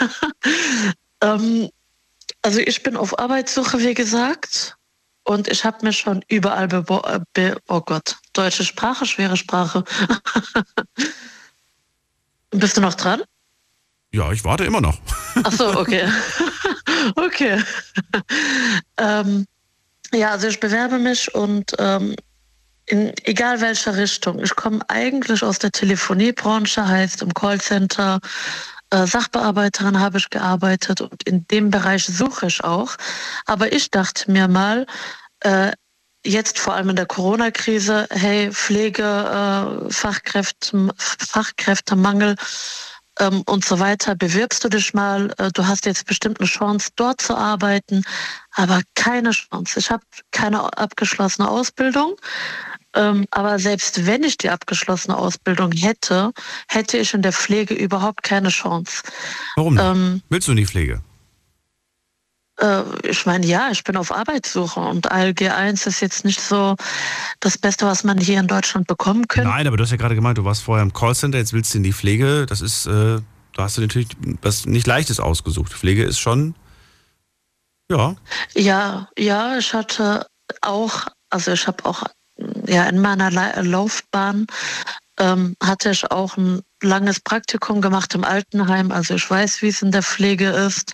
ähm, 1.20 1.68
also 2.40 2.58
ich 2.58 2.82
bin 2.82 2.96
auf 2.96 3.18
Arbeitssuche, 3.18 3.78
wie 3.80 3.92
gesagt, 3.92 4.78
und 5.24 5.46
ich 5.48 5.66
habe 5.66 5.84
mir 5.84 5.92
schon 5.92 6.24
überall 6.28 6.68
beworben, 6.68 7.14
äh, 7.14 7.20
be 7.34 7.60
oh 7.68 7.82
Gott, 7.82 8.16
deutsche 8.32 8.64
Sprache, 8.64 9.04
schwere 9.04 9.36
Sprache. 9.36 9.84
Bist 12.50 12.78
du 12.78 12.80
noch 12.80 12.94
dran? 12.94 13.22
Ja, 14.10 14.32
ich 14.32 14.42
warte 14.42 14.64
immer 14.64 14.80
noch. 14.80 14.98
Ach 15.44 15.52
so, 15.52 15.78
okay. 15.78 16.10
okay. 17.16 17.62
ähm, 18.96 19.46
ja, 20.12 20.30
also 20.30 20.48
ich 20.48 20.60
bewerbe 20.60 20.98
mich 20.98 21.34
und 21.34 21.72
ähm, 21.78 22.14
in 22.86 23.12
egal 23.24 23.60
welcher 23.60 23.96
Richtung. 23.96 24.42
Ich 24.42 24.54
komme 24.54 24.80
eigentlich 24.88 25.42
aus 25.42 25.58
der 25.58 25.72
Telefoniebranche, 25.72 26.86
heißt 26.86 27.22
im 27.22 27.34
Callcenter. 27.34 28.20
Äh, 28.90 29.06
Sachbearbeiterin 29.06 29.98
habe 29.98 30.18
ich 30.18 30.30
gearbeitet 30.30 31.00
und 31.00 31.22
in 31.24 31.46
dem 31.48 31.70
Bereich 31.70 32.06
suche 32.06 32.46
ich 32.46 32.62
auch. 32.62 32.96
Aber 33.46 33.72
ich 33.72 33.90
dachte 33.90 34.30
mir 34.30 34.46
mal, 34.46 34.86
äh, 35.40 35.72
jetzt 36.24 36.58
vor 36.58 36.74
allem 36.74 36.90
in 36.90 36.96
der 36.96 37.06
Corona-Krise, 37.06 38.06
hey, 38.10 38.50
Pflege, 38.52 39.02
äh, 39.02 39.92
Fachkräfte, 39.92 40.90
Fachkräftemangel, 40.96 42.36
ähm, 43.18 43.42
und 43.46 43.64
so 43.64 43.78
weiter, 43.78 44.14
bewirbst 44.14 44.64
du 44.64 44.68
dich 44.68 44.94
mal, 44.94 45.32
äh, 45.38 45.50
du 45.52 45.66
hast 45.66 45.86
jetzt 45.86 46.06
bestimmt 46.06 46.40
eine 46.40 46.48
Chance, 46.48 46.90
dort 46.96 47.20
zu 47.20 47.36
arbeiten, 47.36 48.02
aber 48.52 48.82
keine 48.94 49.30
Chance. 49.30 49.78
Ich 49.78 49.90
habe 49.90 50.02
keine 50.32 50.76
abgeschlossene 50.76 51.48
Ausbildung. 51.48 52.16
Ähm, 52.94 53.26
aber 53.30 53.58
selbst 53.58 54.06
wenn 54.06 54.24
ich 54.24 54.38
die 54.38 54.48
abgeschlossene 54.48 55.16
Ausbildung 55.16 55.72
hätte, 55.72 56.32
hätte 56.68 56.96
ich 56.96 57.12
in 57.12 57.20
der 57.20 57.32
Pflege 57.32 57.74
überhaupt 57.74 58.22
keine 58.22 58.48
Chance. 58.48 59.02
Warum? 59.56 59.78
Ähm, 59.78 60.22
Willst 60.30 60.48
du 60.48 60.52
in 60.52 60.56
die 60.56 60.66
Pflege? 60.66 61.02
Äh, 62.60 62.82
ich 63.08 63.26
meine, 63.26 63.46
ja, 63.46 63.68
ich 63.70 63.84
bin 63.84 63.96
auf 63.96 64.12
Arbeitssuche 64.12 64.80
und 64.80 65.10
ALG 65.10 65.50
1 65.50 65.86
ist 65.86 66.00
jetzt 66.00 66.24
nicht 66.24 66.40
so 66.40 66.76
das 67.40 67.58
Beste, 67.58 67.86
was 67.86 68.04
man 68.04 68.18
hier 68.18 68.40
in 68.40 68.46
Deutschland 68.46 68.86
bekommen 68.86 69.28
könnte. 69.28 69.50
Nein, 69.50 69.66
aber 69.66 69.76
du 69.76 69.82
hast 69.82 69.90
ja 69.90 69.96
gerade 69.96 70.14
gemeint, 70.14 70.38
du 70.38 70.44
warst 70.44 70.62
vorher 70.62 70.82
im 70.82 70.92
Callcenter, 70.92 71.38
jetzt 71.38 71.52
willst 71.52 71.74
du 71.74 71.78
in 71.78 71.84
die 71.84 71.92
Pflege. 71.92 72.46
Das 72.46 72.60
ist, 72.60 72.86
äh, 72.86 73.18
da 73.54 73.62
hast 73.62 73.76
du 73.76 73.82
natürlich 73.82 74.08
was 74.42 74.66
nicht 74.66 74.86
Leichtes 74.86 75.20
ausgesucht. 75.20 75.72
Pflege 75.72 76.04
ist 76.04 76.18
schon, 76.18 76.54
ja. 77.90 78.16
Ja, 78.54 79.08
ja, 79.18 79.58
ich 79.58 79.72
hatte 79.72 80.26
auch, 80.62 81.06
also 81.30 81.52
ich 81.52 81.66
habe 81.66 81.84
auch 81.84 82.04
ja 82.66 82.84
in 82.84 83.00
meiner 83.00 83.30
Laufbahn 83.62 84.46
ähm, 85.18 85.56
hatte 85.62 85.90
ich 85.90 86.10
auch 86.10 86.36
ein 86.36 86.62
langes 86.82 87.20
Praktikum 87.20 87.80
gemacht 87.80 88.14
im 88.14 88.24
Altenheim. 88.24 88.92
Also 88.92 89.14
ich 89.14 89.28
weiß, 89.28 89.62
wie 89.62 89.68
es 89.68 89.82
in 89.82 89.90
der 89.90 90.02
Pflege 90.02 90.48
ist. 90.48 90.92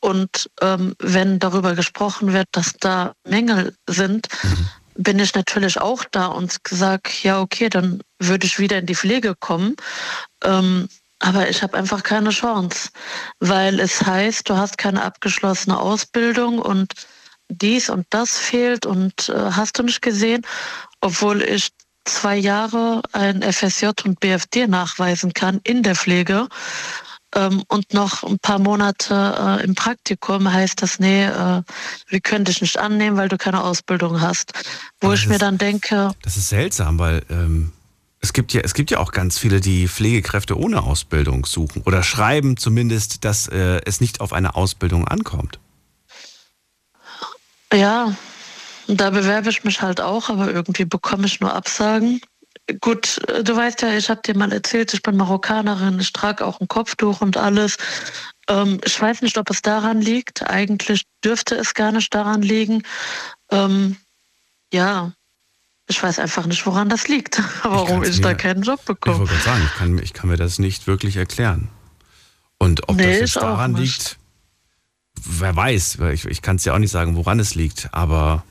Und 0.00 0.50
ähm, 0.60 0.94
wenn 0.98 1.38
darüber 1.38 1.74
gesprochen 1.74 2.32
wird, 2.32 2.48
dass 2.52 2.74
da 2.80 3.14
Mängel 3.24 3.74
sind, 3.88 4.28
mhm. 4.42 4.68
bin 4.94 5.18
ich 5.18 5.34
natürlich 5.34 5.80
auch 5.80 6.04
da 6.10 6.26
und 6.26 6.56
sage, 6.68 7.10
ja, 7.22 7.40
okay, 7.40 7.68
dann 7.68 8.00
würde 8.18 8.46
ich 8.46 8.58
wieder 8.58 8.78
in 8.78 8.86
die 8.86 8.96
Pflege 8.96 9.34
kommen. 9.38 9.76
Ähm, 10.44 10.88
aber 11.20 11.50
ich 11.50 11.62
habe 11.62 11.76
einfach 11.76 12.02
keine 12.02 12.30
Chance, 12.30 12.88
weil 13.40 13.78
es 13.78 14.02
heißt, 14.02 14.48
du 14.48 14.56
hast 14.56 14.78
keine 14.78 15.02
abgeschlossene 15.02 15.78
Ausbildung 15.78 16.58
und 16.58 16.94
dies 17.50 17.90
und 17.90 18.06
das 18.10 18.38
fehlt 18.38 18.86
und 18.86 19.28
äh, 19.28 19.50
hast 19.52 19.78
du 19.78 19.82
nicht 19.82 20.00
gesehen, 20.00 20.46
obwohl 21.00 21.42
ich 21.42 21.70
zwei 22.04 22.36
Jahre 22.36 23.02
ein 23.12 23.42
FSJ 23.42 23.88
und 24.04 24.20
BFD 24.20 24.66
nachweisen 24.66 25.32
kann 25.32 25.60
in 25.64 25.82
der 25.82 25.94
Pflege 25.94 26.48
ähm, 27.34 27.62
und 27.68 27.94
noch 27.94 28.24
ein 28.24 28.38
paar 28.38 28.58
Monate 28.58 29.60
äh, 29.60 29.64
im 29.64 29.74
Praktikum 29.74 30.52
heißt 30.52 30.82
das, 30.82 30.98
nee, 30.98 31.24
äh, 31.24 31.62
wir 32.08 32.20
können 32.20 32.44
dich 32.44 32.60
nicht 32.60 32.78
annehmen, 32.78 33.16
weil 33.16 33.28
du 33.28 33.38
keine 33.38 33.62
Ausbildung 33.62 34.20
hast. 34.20 34.52
Wo 35.00 35.08
Aber 35.08 35.14
ich 35.14 35.26
mir 35.26 35.34
ist, 35.34 35.42
dann 35.42 35.58
denke. 35.58 36.12
Das 36.22 36.36
ist 36.36 36.48
seltsam, 36.48 36.98
weil 36.98 37.22
ähm, 37.30 37.72
es 38.20 38.32
gibt 38.32 38.52
ja, 38.52 38.62
es 38.62 38.74
gibt 38.74 38.90
ja 38.90 38.98
auch 38.98 39.12
ganz 39.12 39.38
viele, 39.38 39.60
die 39.60 39.86
Pflegekräfte 39.86 40.58
ohne 40.58 40.82
Ausbildung 40.82 41.46
suchen 41.46 41.82
oder 41.82 42.02
schreiben 42.02 42.56
zumindest, 42.56 43.24
dass 43.24 43.46
äh, 43.46 43.80
es 43.86 44.00
nicht 44.00 44.20
auf 44.20 44.32
eine 44.32 44.56
Ausbildung 44.56 45.06
ankommt. 45.06 45.60
Ja, 47.72 48.16
da 48.96 49.10
bewerbe 49.10 49.50
ich 49.50 49.64
mich 49.64 49.82
halt 49.82 50.00
auch, 50.00 50.28
aber 50.28 50.50
irgendwie 50.50 50.84
bekomme 50.84 51.26
ich 51.26 51.40
nur 51.40 51.54
Absagen. 51.54 52.20
Gut, 52.80 53.20
du 53.44 53.56
weißt 53.56 53.82
ja, 53.82 53.96
ich 53.96 54.08
habe 54.10 54.22
dir 54.22 54.36
mal 54.36 54.52
erzählt, 54.52 54.94
ich 54.94 55.02
bin 55.02 55.16
Marokkanerin, 55.16 55.98
ich 55.98 56.12
trage 56.12 56.46
auch 56.46 56.60
ein 56.60 56.68
Kopftuch 56.68 57.20
und 57.20 57.36
alles. 57.36 57.76
Ähm, 58.48 58.80
ich 58.84 59.00
weiß 59.00 59.22
nicht, 59.22 59.38
ob 59.38 59.50
es 59.50 59.62
daran 59.62 60.00
liegt. 60.00 60.48
Eigentlich 60.48 61.02
dürfte 61.24 61.56
es 61.56 61.74
gar 61.74 61.92
nicht 61.92 62.14
daran 62.14 62.42
liegen. 62.42 62.82
Ähm, 63.50 63.96
ja, 64.72 65.12
ich 65.88 66.02
weiß 66.02 66.20
einfach 66.20 66.46
nicht, 66.46 66.64
woran 66.66 66.88
das 66.88 67.08
liegt, 67.08 67.42
warum 67.62 68.02
ich, 68.02 68.10
ich 68.10 68.20
da 68.20 68.34
keinen 68.34 68.62
Job 68.62 68.84
bekomme. 68.84 69.14
Ich 69.14 69.20
wollte 69.20 69.32
gerade 69.32 69.44
sagen, 69.44 69.62
ich 69.64 69.78
kann, 69.78 69.98
ich 69.98 70.12
kann, 70.12 70.30
mir 70.30 70.36
das 70.36 70.58
nicht 70.58 70.86
wirklich 70.86 71.16
erklären. 71.16 71.68
Und 72.58 72.88
ob 72.88 72.96
nee, 72.96 73.10
das 73.10 73.20
jetzt 73.20 73.36
daran 73.36 73.74
liegt, 73.74 74.18
wer 75.22 75.56
weiß, 75.56 75.98
ich, 76.12 76.26
ich 76.26 76.42
kann 76.42 76.56
es 76.56 76.64
ja 76.64 76.74
auch 76.74 76.78
nicht 76.78 76.92
sagen, 76.92 77.16
woran 77.16 77.40
es 77.40 77.54
liegt, 77.54 77.88
aber 77.92 78.44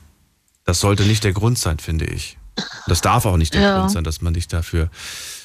das 0.70 0.78
sollte 0.78 1.02
nicht 1.02 1.24
der 1.24 1.32
Grund 1.32 1.58
sein, 1.58 1.80
finde 1.80 2.04
ich. 2.04 2.38
Das 2.86 3.00
darf 3.00 3.26
auch 3.26 3.36
nicht 3.36 3.54
der 3.54 3.60
ja. 3.60 3.78
Grund 3.78 3.90
sein, 3.90 4.04
dass 4.04 4.20
man 4.20 4.34
dich 4.34 4.46
dafür. 4.46 4.88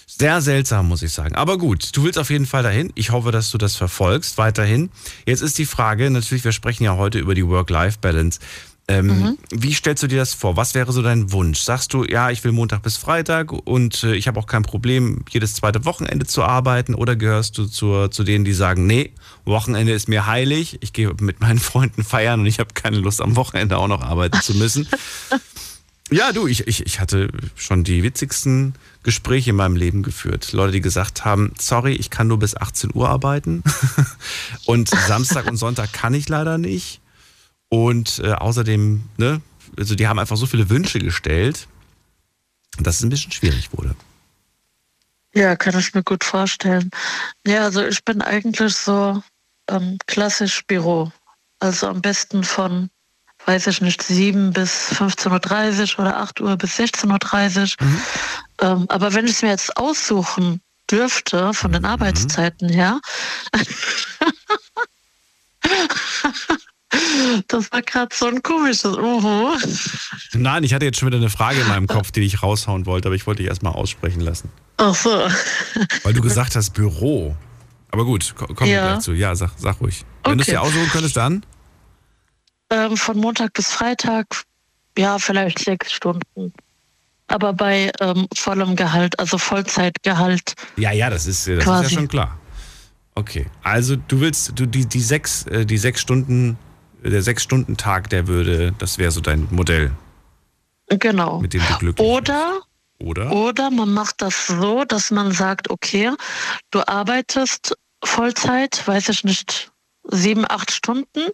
Sehr 0.06 0.40
seltsam, 0.40 0.88
muss 0.88 1.02
ich 1.02 1.14
sagen. 1.14 1.34
Aber 1.34 1.58
gut, 1.58 1.98
du 1.98 2.04
willst 2.04 2.20
auf 2.20 2.30
jeden 2.30 2.46
Fall 2.46 2.62
dahin. 2.62 2.94
Ich 2.94 3.10
hoffe, 3.10 3.32
dass 3.32 3.50
du 3.50 3.58
das 3.58 3.76
verfolgst 3.76 4.38
weiterhin. 4.38 4.92
Jetzt 5.26 5.42
ist 5.42 5.58
die 5.58 5.66
Frage, 5.66 6.12
natürlich, 6.12 6.44
wir 6.44 6.52
sprechen 6.52 6.84
ja 6.84 6.96
heute 6.96 7.18
über 7.18 7.34
die 7.34 7.48
Work-Life-Balance. 7.48 8.40
Ähm, 8.88 9.08
mhm. 9.08 9.38
Wie 9.50 9.74
stellst 9.74 10.04
du 10.04 10.08
dir 10.08 10.20
das 10.20 10.36
vor? 10.36 10.58
Was 10.58 10.76
wäre 10.76 10.92
so 10.92 11.02
dein 11.02 11.32
Wunsch? 11.32 11.60
Sagst 11.60 11.94
du, 11.94 12.04
ja, 12.04 12.30
ich 12.30 12.44
will 12.44 12.52
Montag 12.52 12.84
bis 12.84 12.98
Freitag 12.98 13.52
und 13.52 14.04
äh, 14.04 14.14
ich 14.14 14.28
habe 14.28 14.40
auch 14.40 14.46
kein 14.46 14.62
Problem, 14.62 15.26
jedes 15.30 15.56
zweite 15.56 15.86
Wochenende 15.86 16.28
zu 16.28 16.44
arbeiten? 16.44 16.94
Oder 16.94 17.16
gehörst 17.16 17.58
du 17.58 17.66
zur, 17.66 18.12
zu 18.12 18.24
denen, 18.24 18.46
die 18.46 18.54
sagen, 18.54 18.86
nee, 18.86 19.12
Wochenende 19.44 19.92
ist 19.92 20.08
mir 20.08 20.28
heilig, 20.28 20.78
ich 20.82 20.94
gehe 20.94 21.12
mit 21.20 21.40
meinen 21.40 21.60
Freunden 21.60 22.04
feiern 22.04 22.42
und 22.42 22.46
ich 22.46 22.60
habe 22.60 22.76
keine 22.76 22.98
Lust, 22.98 23.22
am 23.22 23.36
Wochenende 23.36 23.78
auch 23.78 23.88
noch 23.88 24.04
arbeiten 24.04 24.40
zu 24.42 24.54
müssen? 24.54 24.88
ja, 26.12 26.32
du, 26.32 26.46
ich, 26.46 26.68
ich, 26.68 26.86
ich 26.86 27.00
hatte 27.00 27.30
schon 27.56 27.84
die 27.84 28.04
witzigsten 28.04 28.76
Gespräche 29.02 29.50
in 29.50 29.56
meinem 29.56 29.78
Leben 29.78 30.04
geführt. 30.04 30.54
Leute, 30.54 30.74
die 30.74 30.82
gesagt 30.82 31.26
haben, 31.26 31.54
sorry, 31.60 31.94
ich 31.94 32.12
kann 32.12 32.28
nur 32.28 32.38
bis 32.38 32.56
18 32.56 32.92
Uhr 32.94 33.10
arbeiten 33.10 33.64
und 34.66 34.90
Samstag 34.90 35.48
und 35.48 35.58
Sonntag 35.58 35.92
kann 35.92 36.14
ich 36.14 36.30
leider 36.30 36.60
nicht. 36.60 37.02
Und 37.76 38.20
äh, 38.20 38.32
außerdem, 38.32 39.04
ne, 39.18 39.42
also 39.78 39.96
die 39.96 40.08
haben 40.08 40.18
einfach 40.18 40.38
so 40.38 40.46
viele 40.46 40.70
Wünsche 40.70 41.00
gestellt, 41.00 41.68
dass 42.80 42.98
es 42.98 43.04
ein 43.04 43.10
bisschen 43.10 43.34
schwierig 43.34 43.74
wurde. 43.74 43.96
Ja, 45.34 45.58
kann 45.58 45.78
ich 45.78 45.94
mir 45.94 46.04
gut 46.04 46.24
vorstellen. 46.24 46.90
Ja, 47.46 47.64
also 47.64 47.86
ich 47.86 48.06
bin 48.06 48.22
eigentlich 48.22 48.76
so 48.76 49.22
ähm, 49.70 49.98
klassisch 50.08 50.66
Büro. 50.66 51.12
Also 51.60 51.88
am 51.88 52.02
besten 52.02 52.46
von, 52.46 52.90
weiß 53.46 53.68
ich 53.68 53.82
nicht, 53.82 54.02
7 54.02 54.54
bis 54.54 54.94
15.30 54.94 55.96
Uhr 55.96 56.06
oder 56.06 56.18
8 56.20 56.40
Uhr 56.40 56.56
bis 56.56 56.80
16.30 56.80 57.76
Uhr. 57.82 57.86
Mhm. 57.86 58.02
Ähm, 58.62 58.86
aber 58.88 59.14
wenn 59.14 59.26
ich 59.26 59.32
es 59.32 59.42
mir 59.42 59.50
jetzt 59.50 59.76
aussuchen 59.76 60.62
dürfte, 60.90 61.54
von 61.54 61.74
den 61.74 61.82
mhm. 61.82 61.90
Arbeitszeiten 61.90 62.70
her, 62.70 63.02
Das 67.48 67.72
war 67.72 67.82
gerade 67.82 68.16
so 68.16 68.28
ein 68.28 68.42
komisches 68.42 68.98
Uhu. 68.98 69.58
Nein, 70.34 70.64
ich 70.64 70.74
hatte 70.74 70.86
jetzt 70.86 71.00
schon 71.00 71.08
wieder 71.08 71.18
eine 71.18 71.30
Frage 71.30 71.60
in 71.60 71.68
meinem 71.68 71.88
Kopf, 71.88 72.12
die 72.12 72.22
ich 72.22 72.44
raushauen 72.44 72.86
wollte, 72.86 73.08
aber 73.08 73.16
ich 73.16 73.26
wollte 73.28 73.42
dich 73.42 73.50
erstmal 73.50 73.74
aussprechen 73.74 74.22
lassen. 74.22 74.50
Ach 74.78 74.94
so. 74.94 75.10
Weil 76.04 76.14
du 76.14 76.22
gesagt 76.22 76.56
hast 76.56 76.72
Büro. 76.72 77.36
Aber 77.92 78.06
gut, 78.06 78.36
kommen 78.36 78.70
ja. 78.70 78.84
wir 78.84 78.92
gleich 78.92 79.00
zu. 79.00 79.14
Ja, 79.14 79.36
sag, 79.36 79.52
sag 79.58 79.82
ruhig. 79.82 80.06
Wenn 80.24 80.34
okay. 80.34 80.36
du 80.36 80.42
es 80.42 80.48
dir 80.48 80.62
aussuchen 80.62 80.90
könntest, 80.92 81.18
dann? 81.18 81.46
Ähm, 82.70 82.98
von 82.98 83.18
Montag 83.18 83.54
bis 83.54 83.72
Freitag, 83.72 84.26
ja, 84.98 85.18
vielleicht 85.18 85.60
sechs 85.60 85.92
Stunden. 85.92 86.54
Aber 87.28 87.54
bei 87.54 87.92
ähm, 88.02 88.28
vollem 88.36 88.76
Gehalt, 88.76 89.18
also 89.20 89.38
Vollzeitgehalt. 89.38 90.54
Ja, 90.78 90.92
ja, 90.92 91.10
das 91.10 91.26
ist, 91.26 91.48
das 91.48 91.60
ist 91.60 91.66
ja 91.66 91.90
schon 91.90 92.08
klar. 92.08 92.38
Okay, 93.16 93.48
also 93.64 93.96
du 93.96 94.20
willst, 94.20 94.60
du 94.60 94.66
die, 94.66 94.86
die 94.86 95.02
sechs, 95.02 95.46
äh, 95.48 95.66
die 95.66 95.78
sechs 95.78 96.02
Stunden 96.02 96.58
der 97.10 97.22
Sechs-Stunden-Tag, 97.22 98.10
der 98.10 98.28
würde, 98.28 98.74
das 98.78 98.98
wäre 98.98 99.12
so 99.12 99.22
dein 99.22 99.48
Modell. 99.52 99.92
Genau. 100.90 101.40
Mit 101.40 101.54
dem 101.54 101.62
du 101.68 101.78
glücklich 101.78 102.08
oder, 102.08 102.62
oder? 103.00 103.32
Oder 103.32 103.72
man 103.72 103.94
macht 103.94 104.22
das 104.22 104.48
so, 104.48 104.84
dass 104.86 105.12
man 105.12 105.32
sagt, 105.32 105.70
okay, 105.70 106.12
du 106.72 106.88
arbeitest 106.88 107.76
Vollzeit, 108.04 108.88
weiß 108.88 109.10
ich 109.10 109.24
nicht, 109.24 109.72
sieben, 110.12 110.46
acht 110.48 110.72
Stunden. 110.72 111.30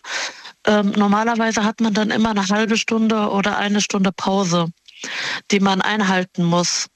Ähm, 0.66 0.92
normalerweise 0.92 1.64
hat 1.64 1.82
man 1.82 1.94
dann 1.94 2.12
immer 2.12 2.32
eine 2.32 2.48
halbe 2.48 2.78
Stunde 2.78 3.30
oder 3.30 3.58
eine 3.58 3.82
Stunde 3.82 4.12
Pause, 4.12 4.68
die 5.52 5.60
man 5.60 5.82
einhalten 5.82 6.44
muss. 6.44 6.88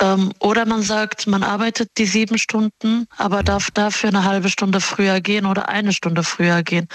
Ähm, 0.00 0.32
oder 0.40 0.66
man 0.66 0.82
sagt, 0.82 1.26
man 1.26 1.42
arbeitet 1.42 1.90
die 1.96 2.06
sieben 2.06 2.38
Stunden, 2.38 3.06
aber 3.16 3.42
darf 3.42 3.70
dafür 3.70 4.10
eine 4.10 4.24
halbe 4.24 4.48
Stunde 4.48 4.80
früher 4.80 5.20
gehen 5.20 5.46
oder 5.46 5.68
eine 5.68 5.92
Stunde 5.92 6.22
früher 6.22 6.62
gehen. 6.62 6.88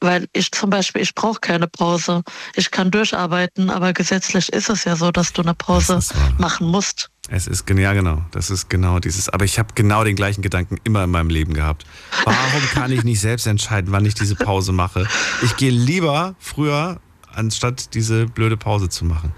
Weil 0.00 0.26
ich 0.32 0.50
zum 0.52 0.70
Beispiel, 0.70 1.02
ich 1.02 1.14
brauche 1.14 1.40
keine 1.40 1.66
Pause. 1.66 2.22
Ich 2.56 2.70
kann 2.70 2.90
durcharbeiten, 2.90 3.70
aber 3.70 3.92
gesetzlich 3.92 4.52
ist 4.52 4.68
es 4.68 4.84
ja 4.84 4.96
so, 4.96 5.10
dass 5.10 5.32
du 5.32 5.42
eine 5.42 5.54
Pause 5.54 6.00
machen 6.38 6.66
musst. 6.66 7.10
Es 7.30 7.46
ist 7.46 7.68
ja 7.70 7.92
genau, 7.94 8.22
das 8.32 8.50
ist 8.50 8.68
genau 8.68 8.98
dieses. 8.98 9.30
Aber 9.30 9.46
ich 9.46 9.58
habe 9.58 9.68
genau 9.74 10.04
den 10.04 10.14
gleichen 10.14 10.42
Gedanken 10.42 10.76
immer 10.84 11.04
in 11.04 11.10
meinem 11.10 11.30
Leben 11.30 11.54
gehabt. 11.54 11.86
Warum 12.24 12.62
kann 12.72 12.92
ich 12.92 13.02
nicht 13.02 13.20
selbst 13.20 13.46
entscheiden, 13.46 13.92
wann 13.92 14.04
ich 14.04 14.14
diese 14.14 14.34
Pause 14.34 14.72
mache? 14.72 15.08
Ich 15.42 15.56
gehe 15.56 15.70
lieber 15.70 16.34
früher, 16.38 17.00
anstatt 17.32 17.94
diese 17.94 18.26
blöde 18.26 18.58
Pause 18.58 18.90
zu 18.90 19.06
machen. 19.06 19.32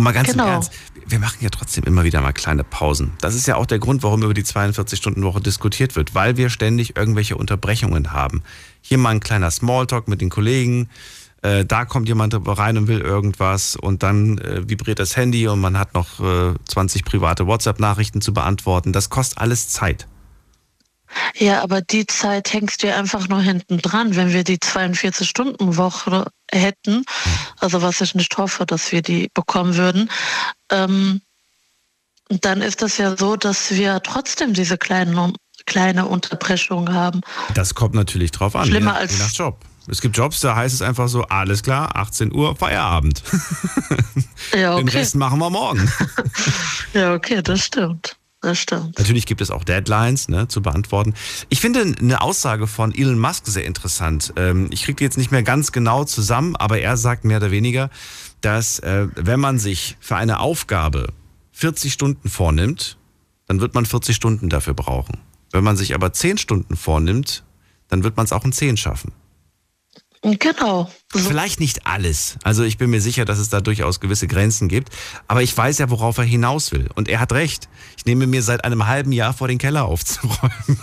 Und 0.00 0.04
mal 0.04 0.12
ganz 0.12 0.30
genau. 0.30 0.44
im 0.44 0.50
Ernst, 0.50 0.72
wir 1.06 1.18
machen 1.18 1.36
ja 1.40 1.50
trotzdem 1.50 1.84
immer 1.84 2.04
wieder 2.04 2.22
mal 2.22 2.32
kleine 2.32 2.64
Pausen. 2.64 3.12
Das 3.20 3.34
ist 3.34 3.46
ja 3.46 3.56
auch 3.56 3.66
der 3.66 3.78
Grund, 3.78 4.02
warum 4.02 4.22
über 4.22 4.32
die 4.32 4.44
42-Stunden-Woche 4.44 5.42
diskutiert 5.42 5.94
wird, 5.94 6.14
weil 6.14 6.38
wir 6.38 6.48
ständig 6.48 6.96
irgendwelche 6.96 7.36
Unterbrechungen 7.36 8.12
haben. 8.12 8.42
Hier 8.80 8.96
mal 8.96 9.10
ein 9.10 9.20
kleiner 9.20 9.50
Smalltalk 9.50 10.08
mit 10.08 10.22
den 10.22 10.30
Kollegen, 10.30 10.88
äh, 11.42 11.66
da 11.66 11.84
kommt 11.84 12.08
jemand 12.08 12.34
rein 12.46 12.78
und 12.78 12.88
will 12.88 13.00
irgendwas 13.00 13.76
und 13.76 14.02
dann 14.02 14.38
äh, 14.38 14.66
vibriert 14.68 14.98
das 14.98 15.18
Handy 15.18 15.48
und 15.48 15.60
man 15.60 15.78
hat 15.78 15.92
noch 15.92 16.18
äh, 16.20 16.54
20 16.66 17.04
private 17.04 17.46
WhatsApp-Nachrichten 17.46 18.22
zu 18.22 18.32
beantworten. 18.32 18.94
Das 18.94 19.10
kostet 19.10 19.38
alles 19.38 19.68
Zeit. 19.68 20.06
Ja, 21.36 21.62
aber 21.62 21.80
die 21.80 22.06
Zeit 22.06 22.52
hängst 22.52 22.82
du 22.82 22.88
ja 22.88 22.96
einfach 22.96 23.28
nur 23.28 23.40
hinten 23.40 23.78
dran. 23.78 24.16
Wenn 24.16 24.32
wir 24.32 24.44
die 24.44 24.58
42-Stunden-Woche 24.58 26.26
hätten, 26.50 27.04
also 27.58 27.82
was 27.82 28.00
ich 28.00 28.14
nicht 28.14 28.36
hoffe, 28.36 28.66
dass 28.66 28.92
wir 28.92 29.02
die 29.02 29.30
bekommen 29.34 29.76
würden, 29.76 30.10
ähm, 30.70 31.20
dann 32.28 32.62
ist 32.62 32.82
das 32.82 32.96
ja 32.98 33.16
so, 33.16 33.36
dass 33.36 33.72
wir 33.72 34.00
trotzdem 34.02 34.54
diese 34.54 34.78
kleinen 34.78 35.34
kleine 35.66 36.06
Unterbrechungen 36.06 36.94
haben. 36.94 37.20
Das 37.54 37.74
kommt 37.74 37.94
natürlich 37.94 38.30
drauf 38.30 38.56
an, 38.56 38.66
Schlimmer 38.66 38.92
je, 38.92 38.98
als 38.98 39.12
je 39.12 39.24
nach 39.24 39.32
Job. 39.32 39.64
Es 39.88 40.00
gibt 40.00 40.16
Jobs, 40.16 40.40
da 40.40 40.56
heißt 40.56 40.74
es 40.74 40.82
einfach 40.82 41.08
so, 41.08 41.22
alles 41.24 41.62
klar, 41.62 41.96
18 41.96 42.32
Uhr, 42.32 42.56
Feierabend. 42.56 43.22
Ja, 44.54 44.74
okay. 44.74 44.84
Den 44.84 44.88
Rest 44.88 45.16
machen 45.16 45.38
wir 45.38 45.50
morgen. 45.50 45.90
ja, 46.94 47.14
okay, 47.14 47.42
das 47.42 47.64
stimmt. 47.64 48.16
Das 48.42 48.58
stimmt. 48.58 48.98
Natürlich 48.98 49.26
gibt 49.26 49.42
es 49.42 49.50
auch 49.50 49.64
Deadlines 49.64 50.28
ne, 50.28 50.48
zu 50.48 50.62
beantworten. 50.62 51.14
Ich 51.50 51.60
finde 51.60 51.82
eine 51.82 52.22
Aussage 52.22 52.66
von 52.66 52.94
Elon 52.94 53.18
Musk 53.18 53.46
sehr 53.46 53.66
interessant. 53.66 54.32
Ähm, 54.36 54.68
ich 54.70 54.84
kriege 54.84 54.96
die 54.96 55.04
jetzt 55.04 55.18
nicht 55.18 55.30
mehr 55.30 55.42
ganz 55.42 55.72
genau 55.72 56.04
zusammen, 56.04 56.56
aber 56.56 56.80
er 56.80 56.96
sagt 56.96 57.24
mehr 57.24 57.36
oder 57.36 57.50
weniger, 57.50 57.90
dass 58.40 58.78
äh, 58.78 59.08
wenn 59.14 59.40
man 59.40 59.58
sich 59.58 59.98
für 60.00 60.16
eine 60.16 60.40
Aufgabe 60.40 61.12
40 61.52 61.92
Stunden 61.92 62.30
vornimmt, 62.30 62.96
dann 63.46 63.60
wird 63.60 63.74
man 63.74 63.84
40 63.84 64.16
Stunden 64.16 64.48
dafür 64.48 64.72
brauchen. 64.72 65.18
Wenn 65.52 65.64
man 65.64 65.76
sich 65.76 65.94
aber 65.94 66.12
10 66.12 66.38
Stunden 66.38 66.76
vornimmt, 66.76 67.44
dann 67.88 68.04
wird 68.04 68.16
man 68.16 68.24
es 68.24 68.32
auch 68.32 68.44
in 68.44 68.52
10 68.52 68.78
schaffen. 68.78 69.12
Genau. 70.22 70.90
Vielleicht 71.10 71.60
nicht 71.60 71.86
alles. 71.86 72.36
Also 72.42 72.62
ich 72.62 72.76
bin 72.76 72.90
mir 72.90 73.00
sicher, 73.00 73.24
dass 73.24 73.38
es 73.38 73.48
da 73.48 73.60
durchaus 73.60 74.00
gewisse 74.00 74.26
Grenzen 74.26 74.68
gibt. 74.68 74.90
Aber 75.28 75.42
ich 75.42 75.56
weiß 75.56 75.78
ja, 75.78 75.88
worauf 75.88 76.18
er 76.18 76.24
hinaus 76.24 76.72
will. 76.72 76.88
Und 76.94 77.08
er 77.08 77.20
hat 77.20 77.32
recht. 77.32 77.68
Ich 78.00 78.06
nehme 78.06 78.26
mir 78.26 78.42
seit 78.42 78.64
einem 78.64 78.86
halben 78.86 79.12
Jahr 79.12 79.34
vor, 79.34 79.46
den 79.46 79.58
Keller 79.58 79.84
aufzuräumen. 79.84 80.54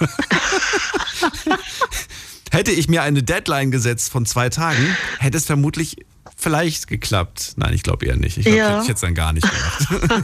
Hätte 2.51 2.69
ich 2.69 2.87
mir 2.87 3.01
eine 3.01 3.23
Deadline 3.23 3.71
gesetzt 3.71 4.11
von 4.11 4.27
zwei 4.27 4.49
Tagen, 4.49 4.95
hätte 5.17 5.35
es 5.35 5.45
vermutlich 5.45 5.97
vielleicht 6.35 6.87
geklappt. 6.87 7.53
Nein, 7.55 7.73
ich 7.73 7.81
glaube 7.81 8.05
eher 8.05 8.17
nicht. 8.17 8.37
Ich 8.37 8.45
glaube, 8.45 8.59
ja. 8.59 8.69
hätte 8.69 8.81
ich 8.83 8.87
jetzt 8.87 9.01
dann 9.01 9.15
gar 9.15 9.33
nicht 9.33 9.47
gemacht. 9.49 10.23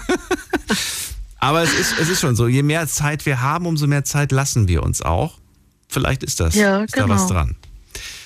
Aber 1.39 1.63
es 1.63 1.73
ist, 1.73 1.95
es 1.99 2.10
ist 2.10 2.21
schon 2.21 2.36
so, 2.36 2.47
je 2.47 2.62
mehr 2.62 2.88
Zeit 2.88 3.25
wir 3.25 3.41
haben, 3.41 3.65
umso 3.65 3.88
mehr 3.88 4.06
Zeit 4.06 4.32
lassen 4.32 4.67
wir 4.67 4.84
uns 4.84 5.01
auch. 5.01 5.39
Vielleicht 5.89 6.21
ist 6.21 6.39
das, 6.39 6.53
ja, 6.53 6.84
ist 6.84 6.93
genau. 6.93 7.08
da 7.08 7.13
was 7.15 7.27
genau. 7.27 7.39
dran. 7.39 7.56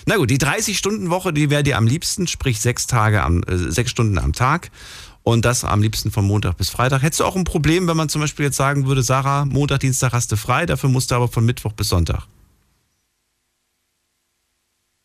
Na 0.05 0.17
gut, 0.17 0.29
die 0.29 0.39
30-Stunden-Woche, 0.39 1.31
die 1.31 1.49
wäre 1.49 1.63
dir 1.63 1.77
am 1.77 1.87
liebsten, 1.87 2.27
sprich 2.27 2.59
sechs 2.59 2.85
Tage 2.85 3.23
am, 3.23 3.43
äh, 3.43 3.57
sechs 3.57 3.91
Stunden 3.91 4.19
am 4.19 4.33
Tag. 4.33 4.71
Und 5.27 5.43
das 5.43 5.65
am 5.65 5.81
liebsten 5.81 6.09
von 6.09 6.23
Montag 6.23 6.55
bis 6.55 6.69
Freitag. 6.69 7.01
Hättest 7.01 7.19
du 7.19 7.25
auch 7.25 7.35
ein 7.35 7.43
Problem, 7.43 7.85
wenn 7.89 7.97
man 7.97 8.07
zum 8.07 8.21
Beispiel 8.21 8.45
jetzt 8.45 8.55
sagen 8.55 8.87
würde, 8.87 9.03
Sarah, 9.03 9.43
Montag, 9.43 9.81
Dienstag 9.81 10.13
hast 10.13 10.31
du 10.31 10.37
frei, 10.37 10.65
dafür 10.65 10.89
musst 10.89 11.11
du 11.11 11.15
aber 11.15 11.27
von 11.27 11.45
Mittwoch 11.45 11.73
bis 11.73 11.89
Sonntag? 11.89 12.27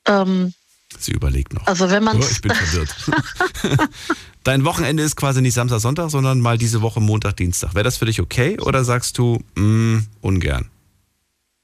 Ähm, 0.06 0.54
Sie 0.96 1.11
überlegt 1.11 1.52
noch. 1.54 1.66
Also 1.66 1.90
wenn 1.90 2.04
man. 2.04 2.18
Oh, 2.18 2.24
ich 2.30 2.40
bin 2.40 2.54
verwirrt. 2.54 2.94
Dein 4.44 4.64
Wochenende 4.64 5.02
ist 5.02 5.16
quasi 5.16 5.42
nicht 5.42 5.54
Samstag, 5.54 5.80
Sonntag, 5.80 6.08
sondern 6.12 6.38
mal 6.38 6.56
diese 6.56 6.82
Woche 6.82 7.00
Montag, 7.00 7.37
Dienstag. 7.38 7.74
Wäre 7.74 7.82
das 7.82 7.96
für 7.96 8.04
dich 8.04 8.20
okay 8.20 8.61
oder 8.61 8.85
sagst 8.85 9.18
du, 9.18 9.42
mh, 9.56 9.64
mm, 9.64 10.06
ungern? 10.20 10.70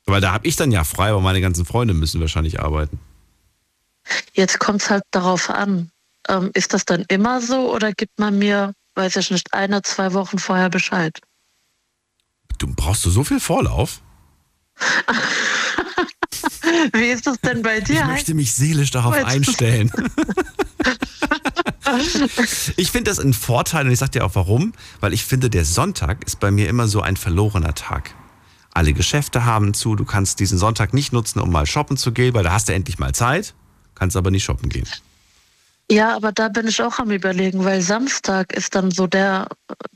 Weil 0.07 0.21
da 0.21 0.33
habe 0.33 0.49
ich 0.49 0.57
dann 0.57 0.73
ja 0.73 0.83
frei, 0.83 1.11
aber 1.11 1.21
meine 1.21 1.41
ganzen 1.41 1.65
Freunde 1.65 1.95
müssen 1.95 2.21
wahrscheinlich 2.21 2.59
arbeiten. 2.59 2.99
Jetzt 4.33 4.59
kommt 4.59 4.83
es 4.83 4.91
halt 4.91 5.05
darauf 5.13 5.49
an. 5.49 5.93
Ähm, 6.29 6.51
ist 6.55 6.75
das 6.75 6.85
dann 6.85 7.05
immer 7.09 7.41
so 7.41 7.75
oder 7.75 7.93
gibt 7.93 8.19
man 8.19 8.39
mir, 8.39 8.73
weiß 8.95 9.17
ich 9.17 9.31
nicht, 9.31 9.55
eine, 9.55 9.83
zwei 9.83 10.13
Wochen 10.13 10.39
vorher 10.39 10.69
Bescheid? 10.69 11.19
Du 12.59 12.67
brauchst 12.75 13.05
du 13.05 13.11
so 13.11 13.25
viel 13.25 13.41
Vorlauf? 13.41 14.01
Wie 16.93 17.07
ist 17.07 17.27
das 17.27 17.41
denn 17.41 17.63
bei 17.63 17.81
dir? 17.81 18.01
Ich 18.01 18.07
möchte 18.07 18.35
mich 18.35 18.53
seelisch 18.53 18.91
darauf 18.91 19.15
einstellen. 19.15 19.91
ich 22.77 22.91
finde 22.91 23.11
das 23.11 23.19
ein 23.19 23.33
Vorteil 23.33 23.87
und 23.87 23.93
ich 23.93 23.99
sage 23.99 24.13
dir 24.13 24.25
auch 24.25 24.35
warum, 24.35 24.73
weil 25.01 25.13
ich 25.13 25.25
finde, 25.25 25.51
der 25.51 25.65
Sonntag 25.65 26.25
ist 26.25 26.41
bei 26.41 26.51
mir 26.51 26.69
immer 26.69 26.89
so 26.89 27.01
ein 27.01 27.17
verlorener 27.17 27.75
Tag. 27.75 28.15
Alle 28.75 28.93
Geschäfte 28.93 29.45
haben 29.45 29.75
zu, 29.75 29.97
du 29.97 30.05
kannst 30.05 30.41
diesen 30.41 30.59
Sonntag 30.59 30.95
nicht 30.95 31.13
nutzen, 31.13 31.41
um 31.41 31.51
mal 31.51 31.67
shoppen 31.67 31.97
zu 31.97 32.13
gehen, 32.13 32.35
weil 32.35 32.45
da 32.45 32.53
hast 32.53 32.69
du 32.69 32.75
endlich 32.75 32.99
mal 32.99 33.15
Zeit 33.15 33.55
kannst 33.99 34.17
aber 34.17 34.31
nicht 34.31 34.45
shoppen 34.45 34.69
gehen. 34.69 34.87
Ja, 35.91 36.15
aber 36.15 36.33
da 36.33 36.49
bin 36.49 36.69
ich 36.69 36.83
auch 36.83 36.99
am 36.99 37.11
überlegen, 37.11 37.65
weil 37.65 37.81
Samstag 37.81 38.53
ist 38.53 38.75
dann 38.75 38.91
so 38.91 39.07
der, 39.07 39.49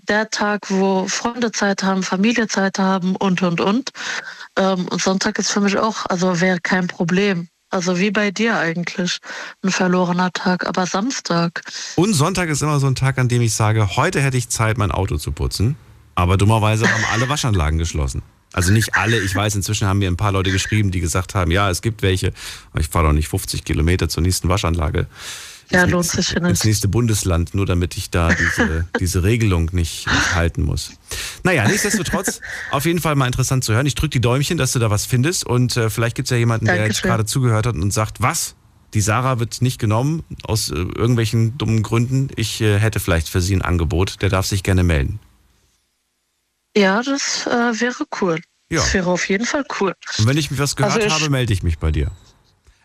der 0.09 0.31
Tag, 0.31 0.71
wo 0.71 1.07
Freunde 1.07 1.53
Zeit 1.53 1.83
haben, 1.83 2.03
Familie 2.03 2.49
Zeit 2.49 2.79
haben 2.79 3.15
und, 3.17 3.43
und, 3.43 3.61
und. 3.61 3.91
Ähm, 4.57 4.89
und 4.89 5.03
Sonntag 5.03 5.39
ist 5.39 5.51
für 5.51 5.61
mich 5.61 5.77
auch, 5.77 6.07
also 6.07 6.41
wäre 6.41 6.61
kein 6.61 6.87
Problem. 6.87 7.49
Also 7.69 7.99
wie 7.99 8.11
bei 8.11 8.31
dir 8.31 8.57
eigentlich, 8.57 9.19
ein 9.63 9.71
verlorener 9.71 10.33
Tag, 10.33 10.67
aber 10.67 10.87
Samstag. 10.87 11.63
Und 11.97 12.15
Sonntag 12.15 12.49
ist 12.49 12.63
immer 12.63 12.81
so 12.81 12.87
ein 12.87 12.95
Tag, 12.95 13.19
an 13.19 13.29
dem 13.29 13.43
ich 13.43 13.55
sage, 13.55 13.97
heute 13.97 14.21
hätte 14.23 14.37
ich 14.37 14.49
Zeit, 14.49 14.79
mein 14.79 14.93
Auto 14.93 15.17
zu 15.19 15.33
putzen. 15.33 15.77
Aber 16.15 16.37
dummerweise 16.37 16.87
haben 16.91 17.05
alle 17.13 17.29
Waschanlagen 17.29 17.79
geschlossen. 17.79 18.23
Also 18.53 18.73
nicht 18.73 18.95
alle, 18.95 19.19
ich 19.19 19.35
weiß, 19.35 19.55
inzwischen 19.55 19.89
haben 19.89 19.99
mir 19.99 20.11
ein 20.11 20.19
paar 20.19 20.33
Leute 20.33 20.53
geschrieben, 20.53 20.91
die 20.91 21.01
gesagt 21.01 21.35
haben, 21.35 21.51
ja, 21.51 21.71
es 21.71 21.81
gibt 21.81 22.03
welche, 22.03 22.33
aber 22.71 22.81
ich 22.81 22.89
fahre 22.89 23.07
doch 23.07 23.15
nicht 23.15 23.29
50 23.29 23.65
Kilometer 23.65 24.11
zur 24.11 24.23
nächsten 24.23 24.51
Waschanlage. 24.51 25.07
Ja, 25.73 25.85
lohnt 25.85 26.07
sich 26.07 26.35
nicht. 26.35 26.45
Ins 26.45 26.65
nächste 26.65 26.89
Bundesland, 26.89 27.55
nur 27.55 27.67
damit 27.67 27.97
ich 27.97 28.11
da 28.11 28.29
diese, 28.29 28.87
diese 29.01 29.23
Regelung 29.23 29.71
nicht, 29.73 30.07
nicht, 30.07 30.35
halten 30.35 30.63
muss. 30.63 30.93
Naja, 31.43 31.67
nichtsdestotrotz, 31.67 32.41
auf 32.71 32.85
jeden 32.85 33.01
Fall 33.01 33.15
mal 33.15 33.27
interessant 33.27 33.65
zu 33.65 33.73
hören. 33.73 33.87
Ich 33.87 33.95
drücke 33.95 34.11
die 34.11 34.21
Däumchen, 34.21 34.59
dass 34.59 34.73
du 34.73 34.79
da 34.79 34.91
was 34.91 35.07
findest 35.07 35.45
und 35.45 35.77
äh, 35.77 35.91
vielleicht 35.91 36.17
gibt 36.17 36.27
es 36.27 36.31
ja 36.31 36.37
jemanden, 36.37 36.67
Dankeschön. 36.67 36.83
der 36.83 36.93
jetzt 36.93 37.03
gerade 37.03 37.25
zugehört 37.25 37.67
hat 37.67 37.75
und 37.75 37.93
sagt, 37.93 38.21
was? 38.21 38.55
Die 38.95 39.01
Sarah 39.01 39.39
wird 39.39 39.63
nicht 39.63 39.79
genommen 39.79 40.23
aus 40.43 40.71
äh, 40.71 40.75
irgendwelchen 40.75 41.57
dummen 41.57 41.83
Gründen. 41.83 42.29
Ich 42.37 42.61
äh, 42.61 42.79
hätte 42.79 43.01
vielleicht 43.01 43.29
für 43.29 43.41
sie 43.41 43.57
ein 43.57 43.63
Angebot. 43.63 44.21
Der 44.21 44.29
darf 44.29 44.47
sich 44.47 44.63
gerne 44.63 44.83
melden. 44.83 45.19
Ja, 46.77 47.03
das 47.03 47.47
äh, 47.47 47.81
wäre 47.81 48.05
cool. 48.21 48.41
Ja. 48.71 48.81
Das 48.81 48.95
wäre 48.95 49.11
auf 49.11 49.29
jeden 49.29 49.47
Fall 49.47 49.65
cool. 49.81 49.95
Und 50.19 50.27
wenn 50.27 50.37
ich 50.37 50.59
was 50.59 50.77
gehört 50.77 51.03
also 51.03 51.15
habe, 51.15 51.31
melde 51.31 51.53
ich 51.53 51.63
mich 51.63 51.79
bei 51.79 51.91
dir. 51.91 52.11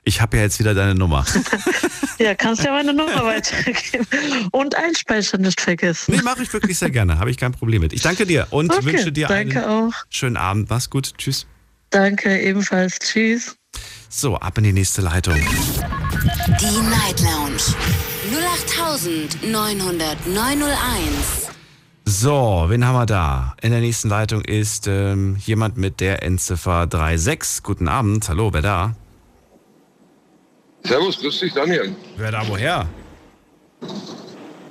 Ich 0.07 0.21
habe 0.21 0.37
ja 0.37 0.43
jetzt 0.43 0.57
wieder 0.57 0.73
deine 0.73 0.95
Nummer. 0.95 1.25
ja, 2.17 2.33
kannst 2.33 2.63
ja 2.63 2.71
meine 2.71 2.93
Nummer 2.93 3.25
weitergeben. 3.25 4.07
Und 4.51 4.73
einspeichern 4.73 5.41
nicht 5.41 5.59
vergessen. 5.59 6.15
Nee, 6.15 6.21
mache 6.21 6.43
ich 6.43 6.53
wirklich 6.53 6.79
sehr 6.79 6.91
gerne. 6.91 7.19
Habe 7.19 7.29
ich 7.29 7.35
kein 7.35 7.51
Problem 7.51 7.81
mit. 7.81 7.91
Ich 7.91 8.03
danke 8.03 8.25
dir 8.25 8.47
und 8.51 8.71
okay, 8.71 8.85
wünsche 8.85 9.11
dir 9.11 9.29
einen 9.29 9.57
auch. 9.57 9.91
schönen 10.09 10.37
Abend. 10.37 10.69
Mach's 10.69 10.89
gut. 10.89 11.11
Tschüss. 11.17 11.45
Danke, 11.89 12.39
ebenfalls. 12.39 12.99
Tschüss. 12.99 13.57
So, 14.07 14.37
ab 14.37 14.57
in 14.57 14.63
die 14.63 14.71
nächste 14.71 15.01
Leitung. 15.01 15.35
Die 15.35 16.89
Night 16.89 17.19
Lounge 17.19 17.59
0890901. 19.43 21.49
So, 22.05 22.67
wen 22.69 22.85
haben 22.85 22.95
wir 22.95 23.05
da? 23.05 23.57
In 23.61 23.71
der 23.71 23.81
nächsten 23.81 24.07
Leitung 24.07 24.39
ist 24.39 24.87
ähm, 24.87 25.35
jemand 25.45 25.75
mit 25.75 25.99
der 25.99 26.23
Endziffer 26.23 26.87
36. 26.89 27.63
Guten 27.63 27.89
Abend. 27.89 28.29
Hallo, 28.29 28.53
wer 28.53 28.61
da? 28.61 28.95
Servus, 30.87 31.19
grüß 31.19 31.39
dich, 31.39 31.53
Daniel. 31.53 31.93
Wer 32.15 32.31
da 32.31 32.47
woher? 32.47 32.87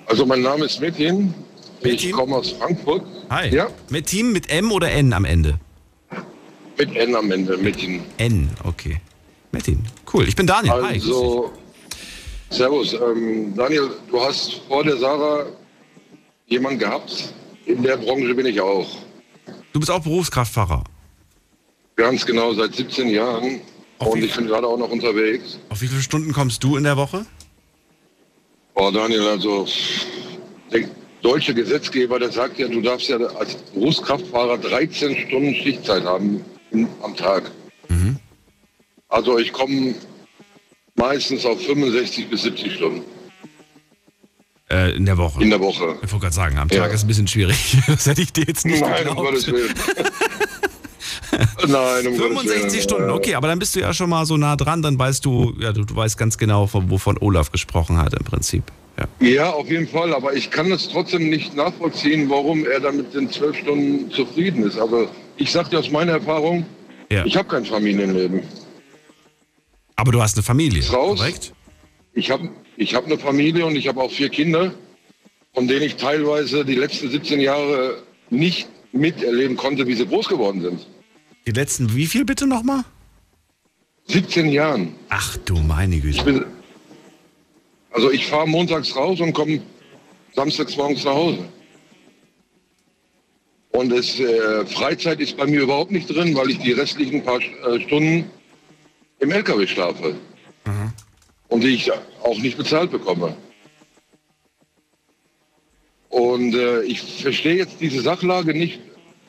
Also 0.07 0.25
mein 0.25 0.41
Name 0.41 0.65
ist 0.65 0.81
Metin. 0.81 1.35
Ich 1.83 2.11
komme 2.11 2.37
aus 2.37 2.53
Frankfurt. 2.53 3.05
Hi. 3.29 3.55
Ja? 3.55 3.69
Metin 3.91 4.33
mit 4.33 4.49
M 4.49 4.73
oder 4.73 4.91
N 4.91 5.13
am 5.13 5.25
Ende? 5.27 5.59
Mit 6.79 6.97
N 6.97 7.15
am 7.15 7.31
Ende, 7.31 7.57
Metin. 7.59 8.03
N, 8.17 8.51
okay. 8.65 9.01
Metin, 9.53 9.85
cool. 10.13 10.27
Ich 10.27 10.35
bin 10.35 10.47
Daniel. 10.47 10.73
Hi. 10.83 10.95
Also, 10.95 11.53
Servus. 12.51 12.95
Ähm, 12.95 13.55
Daniel, 13.55 13.91
du 14.11 14.21
hast 14.21 14.63
vor 14.69 14.85
der 14.85 14.97
Sarah 14.97 15.47
jemanden 16.47 16.79
gehabt. 16.79 17.35
In 17.67 17.83
der 17.83 17.97
Branche 17.99 18.35
bin 18.35 18.47
ich 18.47 18.61
auch. 18.61 18.87
Du 19.73 19.81
bist 19.81 19.91
auch 19.91 20.01
Berufskraftfahrer. 20.01 20.85
Ganz 21.97 22.25
genau, 22.25 22.55
seit 22.55 22.75
17 22.75 23.09
Jahren. 23.09 23.61
Auf 23.99 24.09
Und 24.09 24.23
ich 24.23 24.35
bin 24.35 24.47
gerade 24.47 24.67
auch 24.67 24.77
noch 24.79 24.91
unterwegs. 24.91 25.59
Auf 25.71 25.81
wie 25.81 25.87
viele 25.89 26.03
Stunden 26.03 26.33
kommst 26.33 26.63
du 26.63 26.77
in 26.77 26.85
der 26.85 26.97
Woche? 26.97 27.25
Oh, 28.75 28.91
Daniel, 28.91 29.27
also 29.27 29.67
der 30.71 30.89
deutsche 31.23 31.55
Gesetzgeber, 31.55 32.19
der 32.19 32.31
sagt 32.31 32.59
ja, 32.59 32.69
du 32.69 32.83
darfst 32.83 33.09
ja 33.09 33.17
als 33.17 33.55
Berufskraftfahrer 33.73 34.59
13 34.59 35.17
Stunden 35.27 35.55
Schichtzeit 35.55 36.05
haben 36.05 36.45
am 37.03 37.17
Tag. 37.17 37.51
Mhm. 37.89 38.17
Also 39.09 39.39
ich 39.39 39.53
komme 39.53 39.95
meistens 40.97 41.47
auf 41.47 41.59
65 41.65 42.29
bis 42.29 42.43
70 42.43 42.75
Stunden 42.75 43.03
Äh, 44.69 44.95
in 44.97 45.07
der 45.07 45.17
Woche. 45.17 45.43
in 45.43 45.49
der 45.49 45.61
Woche. 45.61 45.97
ich 46.03 46.11
wollte 46.13 46.25
gerade 46.25 46.35
sagen, 46.35 46.59
am 46.59 46.69
Ja. 46.69 46.81
Tag 46.83 46.93
ist 46.93 47.05
ein 47.05 47.09
bisschen 47.09 47.29
schwierig. 47.29 47.79
Das 47.87 48.05
hätte 48.07 48.21
ich 48.21 48.33
dir 48.33 48.45
jetzt 48.47 48.67
nicht 48.67 48.81
Nein, 48.83 49.09
um 49.09 49.17
Gottes 49.17 49.47
geglaubt. 49.47 49.97
Willen. 49.97 50.09
Nein, 51.73 52.07
um 52.07 52.17
Gottes 52.17 52.29
65 52.43 52.73
Willen. 52.73 52.83
Stunden, 52.83 53.11
okay, 53.11 53.35
aber 53.35 53.49
dann 53.49 53.59
bist 53.59 53.75
du 53.77 53.81
ja 53.81 53.93
schon 53.95 54.11
mal 54.11 54.25
so 54.27 54.37
nah 54.37 54.57
dran, 54.57 54.83
dann 54.83 54.99
weißt 54.99 55.25
du, 55.25 55.55
ja, 55.59 55.73
du, 55.73 55.85
du 55.85 55.95
weißt 55.97 56.17
ganz 56.19 56.39
genau, 56.39 56.67
von, 56.67 56.91
wovon 56.91 57.17
Olaf 57.21 57.51
gesprochen 57.53 57.99
hat 57.99 58.13
im 58.15 58.25
Prinzip. 58.25 58.65
Ja. 58.99 59.27
Ja, 59.27 59.51
auf 59.51 59.69
jeden 59.71 59.87
Fall, 59.89 60.15
aber 60.15 60.35
ich 60.35 60.51
kann 60.51 60.71
es 60.73 60.89
trotzdem 60.89 61.29
nicht 61.29 61.55
nachvollziehen, 61.55 62.31
warum 62.31 62.65
er 62.67 62.81
dann 62.81 62.97
mit 62.97 63.13
den 63.15 63.31
zwölf 63.31 63.57
Stunden 63.59 64.11
zufrieden 64.11 64.63
ist. 64.65 64.79
Also 64.79 65.09
ich 65.37 65.53
sage 65.53 65.69
dir 65.71 65.79
aus 65.81 65.91
meiner 65.91 66.13
Erfahrung, 66.13 66.65
Ja. 67.11 67.25
ich 67.27 67.37
habe 67.37 67.49
kein 67.49 67.65
Familienleben. 67.67 68.43
Aber 69.97 70.13
du 70.13 70.23
hast 70.23 70.37
eine 70.37 70.43
Familie, 70.43 70.83
raus. 70.91 71.19
korrekt? 71.19 71.53
Ich 72.15 72.31
habe 72.31 72.49
ich 72.77 72.95
hab 72.95 73.05
eine 73.07 73.19
Familie 73.19 73.67
und 73.67 73.77
ich 73.77 73.89
habe 73.89 74.01
auch 74.03 74.11
vier 74.11 74.29
Kinder, 74.29 74.73
von 75.55 75.69
denen 75.69 75.83
ich 75.83 75.97
teilweise 75.97 76.65
die 76.65 76.75
letzten 76.75 77.11
17 77.11 77.41
Jahre 77.41 77.99
nicht 78.31 78.69
miterleben 78.93 79.57
konnte, 79.57 79.87
wie 79.87 79.95
sie 79.95 80.07
groß 80.07 80.29
geworden 80.29 80.61
sind. 80.63 80.87
Die 81.47 81.53
letzten, 81.53 81.95
wie 81.95 82.07
viel 82.07 82.25
bitte 82.25 82.47
nochmal? 82.47 82.85
17 84.09 84.49
Jahren. 84.49 84.95
Ach 85.09 85.37
du 85.45 85.57
meine 85.59 85.97
Ich 85.97 86.03
Güte. 86.03 86.25
bin, 86.25 86.45
also 87.91 88.11
ich 88.11 88.27
fahre 88.27 88.49
montags 88.49 88.95
raus 88.97 89.21
und 89.21 89.33
komme 89.33 89.63
samstags 90.35 90.77
morgens 90.77 91.05
nach 91.05 91.15
Hause. 91.15 91.49
Und 93.71 93.93
es, 93.93 94.19
äh, 94.19 94.67
Freizeit 94.67 95.21
ist 95.21 95.37
bei 95.37 95.47
mir 95.47 95.61
überhaupt 95.63 95.91
nicht 95.91 96.09
drin, 96.09 96.35
weil 96.35 96.51
ich 96.51 96.59
die 96.59 96.73
restlichen 96.73 97.23
paar 97.23 97.41
äh, 97.41 97.81
Stunden 97.83 98.31
im 99.21 99.31
LKW 99.31 99.67
schlafe. 99.67 100.17
Und 101.49 101.63
die 101.63 101.69
ich 101.69 101.91
auch 101.93 102.39
nicht 102.39 102.57
bezahlt 102.59 102.91
bekomme. 102.91 103.37
Und 106.09 106.55
äh, 106.55 106.83
ich 106.83 107.01
verstehe 107.23 107.57
jetzt 107.57 107.81
diese 107.81 108.01
Sachlage 108.01 108.53
nicht. 108.53 108.81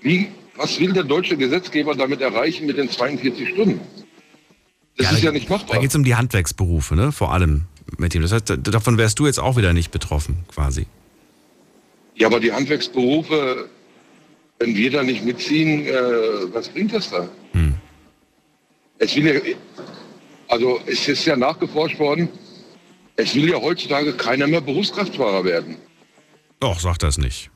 Wie, 0.02 0.30
was 0.58 0.80
will 0.80 0.94
der 0.94 1.04
deutsche 1.04 1.38
Gesetzgeber 1.38 1.96
damit 1.96 2.22
erreichen 2.22 2.66
mit 2.66 2.78
den 2.78 2.90
42 2.90 3.50
Stunden? 3.50 3.80
Das 4.98 5.12
ist 5.12 5.24
ja 5.24 5.32
nicht 5.32 5.50
machbar. 5.50 5.76
Da 5.76 5.82
geht 5.82 5.92
es 5.92 5.96
um 5.96 6.04
die 6.04 6.16
Handwerksberufe, 6.16 6.96
ne? 6.96 7.12
Vor 7.12 7.32
allem 7.32 7.64
mit 7.98 8.14
dem. 8.14 8.24
Das 8.24 8.32
heißt, 8.32 8.50
da- 8.50 8.56
davon 8.58 8.98
wärst 8.98 9.20
du 9.20 9.28
jetzt 9.28 9.40
auch 9.40 9.56
wieder 9.58 9.74
nicht 9.74 9.92
betroffen, 9.92 10.38
quasi. 10.54 10.88
Ja, 12.16 12.28
aber 12.28 12.40
die 12.40 12.52
Handwerksberufe, 12.52 13.70
wenn 14.60 14.76
wir 14.76 14.90
da 14.90 15.04
nicht 15.04 15.24
mitziehen, 15.24 15.86
äh, 15.86 15.94
was 16.52 16.70
bringt 16.70 16.94
das 16.94 17.12
da? 17.12 17.30
Es 19.00 19.16
will 19.16 19.26
ja, 19.28 19.40
also 20.48 20.80
es 20.88 21.08
ist 21.08 21.24
ja 21.26 21.36
nachgeforscht 21.36 22.00
worden, 22.00 22.30
es 23.16 23.36
will 23.36 23.50
ja 23.52 23.62
heutzutage 23.62 24.14
keiner 24.14 24.48
mehr 24.48 24.62
Berufskraftfahrer 24.62 25.44
werden. 25.44 25.76
Doch, 26.60 26.80
sag 26.80 26.98
das 26.98 27.20
nicht. 27.20 27.52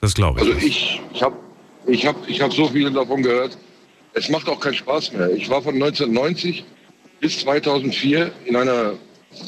Das 0.00 0.14
glaube 0.14 0.40
ich. 0.40 0.46
Also 0.46 0.66
ich, 0.66 1.00
ich 1.12 1.22
habe 1.22 1.36
ich 1.86 2.06
hab, 2.06 2.28
ich 2.28 2.40
hab 2.40 2.52
so 2.52 2.68
viel 2.68 2.90
davon 2.90 3.22
gehört. 3.22 3.56
Es 4.12 4.28
macht 4.28 4.48
auch 4.48 4.60
keinen 4.60 4.74
Spaß 4.74 5.12
mehr. 5.12 5.30
Ich 5.30 5.48
war 5.48 5.62
von 5.62 5.74
1990 5.74 6.64
bis 7.20 7.38
2004 7.40 8.32
in 8.46 8.56
einer 8.56 8.94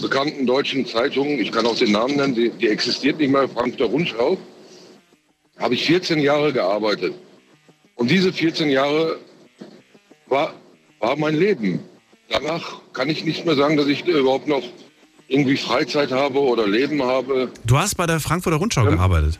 bekannten 0.00 0.46
deutschen 0.46 0.86
Zeitung, 0.86 1.26
ich 1.40 1.50
kann 1.50 1.66
auch 1.66 1.76
den 1.76 1.92
Namen 1.92 2.16
nennen, 2.16 2.34
die, 2.34 2.50
die 2.50 2.68
existiert 2.68 3.18
nicht 3.18 3.30
mehr, 3.30 3.48
Frankfurter 3.48 3.86
Rundschau, 3.86 4.38
habe 5.58 5.74
ich 5.74 5.84
14 5.86 6.20
Jahre 6.20 6.52
gearbeitet. 6.52 7.14
Und 7.96 8.10
diese 8.10 8.32
14 8.32 8.70
Jahre 8.70 9.18
war, 10.28 10.54
war 11.00 11.16
mein 11.16 11.36
Leben. 11.36 11.80
Danach 12.28 12.80
kann 12.92 13.08
ich 13.10 13.24
nicht 13.24 13.44
mehr 13.44 13.56
sagen, 13.56 13.76
dass 13.76 13.86
ich 13.86 14.06
überhaupt 14.06 14.46
noch 14.46 14.62
irgendwie 15.28 15.56
Freizeit 15.56 16.12
habe 16.12 16.38
oder 16.38 16.66
Leben 16.66 17.02
habe. 17.02 17.50
Du 17.64 17.76
hast 17.76 17.96
bei 17.96 18.06
der 18.06 18.20
Frankfurter 18.20 18.58
Rundschau 18.58 18.84
gearbeitet. 18.84 19.38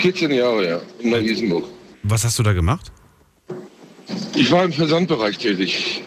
14 0.00 0.30
Jahre, 0.30 0.68
ja, 0.68 0.80
in 1.00 1.10
der 1.10 1.20
Isenburg. 1.22 1.64
Was 2.02 2.24
hast 2.24 2.38
du 2.38 2.42
da 2.42 2.52
gemacht? 2.52 2.90
Ich 4.34 4.50
war 4.50 4.64
im 4.64 4.72
Versandbereich 4.72 5.38
tätig. 5.38 6.02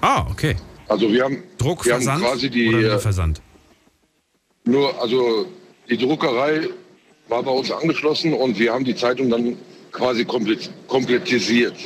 Ah, 0.00 0.26
okay. 0.30 0.56
Also 0.88 1.10
wir 1.12 1.24
haben, 1.24 1.42
Druck, 1.58 1.84
wir 1.84 1.94
haben 1.94 2.02
Versand 2.02 2.24
quasi 2.24 2.50
die, 2.50 2.68
oder 2.68 2.80
nur 2.80 2.92
äh, 2.92 2.98
Versand? 2.98 3.40
nur, 4.64 5.00
also 5.00 5.46
die 5.88 5.96
Druckerei 5.96 6.68
war 7.28 7.42
bei 7.42 7.50
uns 7.50 7.70
angeschlossen 7.70 8.32
und 8.34 8.58
wir 8.58 8.72
haben 8.72 8.84
die 8.84 8.94
Zeitung 8.94 9.30
dann 9.30 9.56
quasi 9.92 10.24
komplett, 10.24 10.70
komplettisiert. 10.88 11.76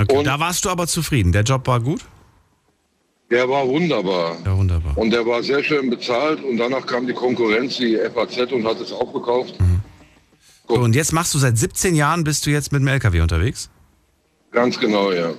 Okay. 0.00 0.16
und- 0.16 0.24
Da 0.26 0.38
warst 0.40 0.64
du 0.64 0.70
aber 0.70 0.86
zufrieden. 0.86 1.32
Der 1.32 1.42
Job 1.42 1.66
war 1.66 1.80
gut? 1.80 2.00
Der 3.32 3.48
war 3.48 3.66
wunderbar. 3.66 4.36
Ja, 4.44 4.54
wunderbar. 4.54 4.98
Und 4.98 5.10
der 5.10 5.24
war 5.24 5.42
sehr 5.42 5.64
schön 5.64 5.88
bezahlt 5.88 6.44
und 6.44 6.58
danach 6.58 6.84
kam 6.84 7.06
die 7.06 7.14
Konkurrenz, 7.14 7.78
die 7.78 7.96
FAZ 7.96 8.52
und 8.52 8.66
hat 8.66 8.78
es 8.78 8.92
aufgekauft. 8.92 9.54
So, 10.68 10.74
und 10.74 10.94
jetzt 10.94 11.14
machst 11.14 11.32
du 11.32 11.38
seit 11.38 11.56
17 11.56 11.94
Jahren, 11.94 12.24
bist 12.24 12.44
du 12.44 12.50
jetzt 12.50 12.72
mit 12.72 12.82
dem 12.82 12.88
LKW 12.88 13.22
unterwegs? 13.22 13.70
Ganz 14.50 14.78
genau, 14.78 15.12
ja. 15.12 15.30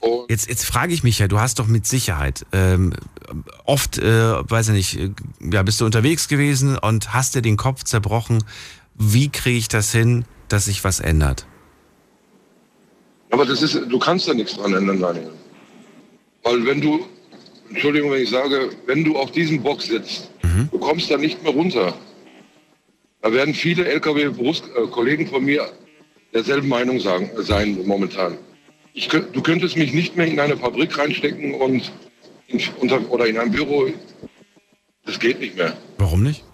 Und 0.00 0.28
Jetzt, 0.28 0.48
jetzt 0.48 0.64
frage 0.64 0.92
ich 0.92 1.04
mich 1.04 1.20
ja, 1.20 1.28
du 1.28 1.38
hast 1.38 1.60
doch 1.60 1.68
mit 1.68 1.86
Sicherheit 1.86 2.44
ähm, 2.50 2.94
oft, 3.64 3.98
äh, 3.98 4.02
weiß 4.50 4.70
ich 4.70 4.74
nicht, 4.74 4.98
äh, 4.98 5.10
ja, 5.52 5.62
bist 5.62 5.80
du 5.80 5.84
unterwegs 5.84 6.26
gewesen 6.26 6.76
und 6.76 7.14
hast 7.14 7.36
dir 7.36 7.42
den 7.42 7.56
Kopf 7.56 7.84
zerbrochen. 7.84 8.42
Wie 8.96 9.28
kriege 9.28 9.56
ich 9.56 9.68
das 9.68 9.92
hin, 9.92 10.24
dass 10.48 10.64
sich 10.64 10.82
was 10.82 10.98
ändert? 10.98 11.46
Aber 13.30 13.46
das 13.46 13.62
ist, 13.62 13.74
du 13.74 13.98
kannst 14.00 14.26
da 14.26 14.34
nichts 14.34 14.56
dran 14.56 14.74
ändern, 14.74 15.00
Daniel. 15.00 15.30
Weil 16.44 16.64
wenn 16.66 16.80
du, 16.80 17.04
Entschuldigung, 17.70 18.12
wenn 18.12 18.22
ich 18.22 18.30
sage, 18.30 18.70
wenn 18.86 19.02
du 19.02 19.16
auf 19.16 19.32
diesem 19.32 19.62
Bock 19.62 19.82
sitzt, 19.82 20.30
du 20.70 20.78
kommst 20.78 21.10
da 21.10 21.16
nicht 21.16 21.42
mehr 21.42 21.52
runter. 21.52 21.94
Da 23.22 23.32
werden 23.32 23.54
viele 23.54 23.86
LKW-Kollegen 23.86 25.26
von 25.26 25.44
mir 25.44 25.66
derselben 26.34 26.68
Meinung 26.68 27.00
sagen, 27.00 27.30
äh, 27.38 27.42
sein 27.42 27.78
momentan. 27.86 28.36
Ich, 28.92 29.08
du 29.08 29.42
könntest 29.42 29.76
mich 29.76 29.92
nicht 29.94 30.16
mehr 30.16 30.26
in 30.26 30.38
eine 30.38 30.56
Fabrik 30.56 30.96
reinstecken 30.98 31.54
und 31.54 31.90
in, 32.48 32.60
unter, 32.80 33.10
oder 33.10 33.26
in 33.26 33.38
ein 33.38 33.50
Büro. 33.50 33.88
Das 35.06 35.18
geht 35.18 35.40
nicht 35.40 35.56
mehr. 35.56 35.76
Warum 35.98 36.22
nicht? 36.22 36.44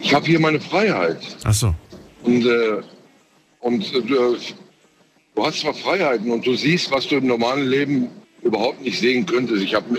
Ich 0.00 0.14
habe 0.14 0.26
hier 0.26 0.38
meine 0.38 0.60
Freiheit. 0.60 1.20
Ach 1.44 1.54
so. 1.54 1.74
Und, 2.22 2.44
äh, 2.44 2.82
und 3.60 3.94
äh, 3.94 4.36
du, 5.34 5.44
hast 5.44 5.60
zwar 5.60 5.74
Freiheiten 5.74 6.30
und 6.30 6.46
du 6.46 6.54
siehst, 6.54 6.90
was 6.90 7.06
du 7.08 7.16
im 7.16 7.26
normalen 7.26 7.68
Leben 7.68 8.08
überhaupt 8.42 8.82
nicht 8.82 8.98
sehen 8.98 9.26
könntest. 9.26 9.62
Ich 9.62 9.74
habe, 9.74 9.98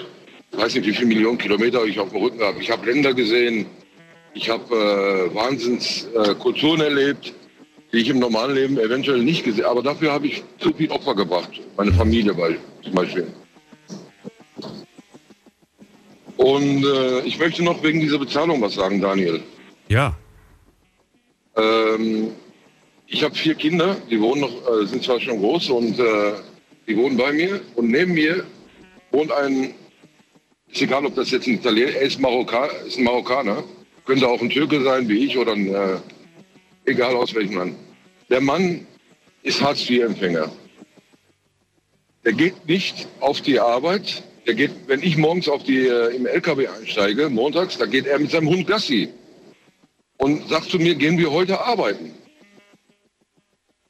weiß 0.52 0.76
nicht, 0.76 0.86
wie 0.86 0.94
viele 0.94 1.08
Millionen 1.08 1.38
Kilometer 1.38 1.84
ich 1.86 2.00
auf 2.00 2.10
dem 2.10 2.22
Rücken 2.22 2.42
habe. 2.42 2.62
Ich 2.62 2.70
habe 2.72 2.90
Länder 2.90 3.14
gesehen, 3.14 3.66
ich 4.34 4.50
habe 4.50 4.74
äh, 4.74 5.36
Wahnsinns 5.36 6.08
äh, 6.14 6.84
erlebt, 6.84 7.34
die 7.92 7.98
ich 7.98 8.10
im 8.10 8.20
normalen 8.20 8.56
Leben 8.56 8.78
eventuell 8.78 9.22
nicht 9.24 9.44
gesehen 9.44 9.66
habe. 9.66 9.80
Aber 9.80 9.84
dafür 9.84 10.14
habe 10.14 10.28
ich 10.28 10.44
zu 10.60 10.74
viel 10.74 10.90
Opfer 10.92 11.16
gebracht. 11.16 11.60
Meine 11.78 11.92
Familie 11.94 12.34
bei, 12.34 12.58
zum 12.84 12.94
Beispiel. 12.94 13.28
Und 16.38 16.86
äh, 16.86 17.20
ich 17.22 17.38
möchte 17.38 17.64
noch 17.64 17.84
wegen 17.84 18.00
dieser 18.00 18.18
Bezahlung 18.18 18.62
was 18.62 18.74
sagen, 18.74 19.00
Daniel. 19.00 19.42
Ja. 19.90 20.16
Ähm, 21.56 22.32
ich 23.12 23.24
habe 23.24 23.36
vier 23.36 23.56
Kinder, 23.56 23.98
die 24.10 24.20
wohnen 24.22 24.42
noch, 24.42 24.82
äh, 24.82 24.86
sind 24.88 25.04
zwar 25.04 25.20
schon 25.20 25.40
groß 25.40 25.70
und 25.70 26.00
äh, 26.00 26.32
die 26.88 26.96
wohnen 26.96 27.18
bei 27.18 27.34
mir. 27.34 27.60
Und 27.76 27.92
neben 27.92 28.14
mir 28.14 28.46
wohnt 29.12 29.32
ein, 29.34 29.74
ist 30.70 30.82
egal, 30.82 31.06
ob 31.06 31.16
das 31.16 31.30
jetzt 31.32 31.46
ein 31.46 31.56
Italiener, 31.56 31.92
er 31.92 32.04
ist, 32.04 32.20
Marokka, 32.20 32.68
ist 32.88 32.98
ein 32.98 33.04
Marokkaner, 33.04 33.64
könnte 34.06 34.28
auch 34.28 34.42
ein 34.42 34.50
Türke 34.50 34.82
sein 34.82 35.10
wie 35.10 35.26
ich 35.26 35.38
oder 35.38 35.52
ein, 35.52 35.68
äh, 35.68 35.98
egal 36.86 37.16
aus 37.16 37.36
welchem 37.36 37.58
Land. 37.58 37.76
Der 38.30 38.40
Mann 38.40 38.88
ist 39.44 39.62
Hartz-IV-Empfänger. 39.62 40.50
Der 42.24 42.34
geht 42.34 42.66
nicht 42.66 43.10
auf 43.20 43.42
die 43.42 43.60
Arbeit. 43.60 44.24
Der 44.48 44.54
geht, 44.54 44.72
wenn 44.88 45.04
ich 45.04 45.18
morgens 45.18 45.50
auf 45.50 45.64
die, 45.64 45.86
äh, 45.86 46.16
im 46.16 46.26
LKW 46.26 46.68
einsteige, 46.68 47.30
montags, 47.30 47.78
da 47.78 47.86
geht 47.86 48.08
er 48.08 48.20
mit 48.20 48.32
seinem 48.32 48.48
Hund 48.48 48.68
Gassi 48.68 49.10
und 50.18 50.48
sagt 50.48 50.70
zu 50.70 50.80
mir, 50.80 50.96
gehen 50.96 51.18
wir 51.18 51.30
heute 51.30 51.60
arbeiten. 51.60 52.14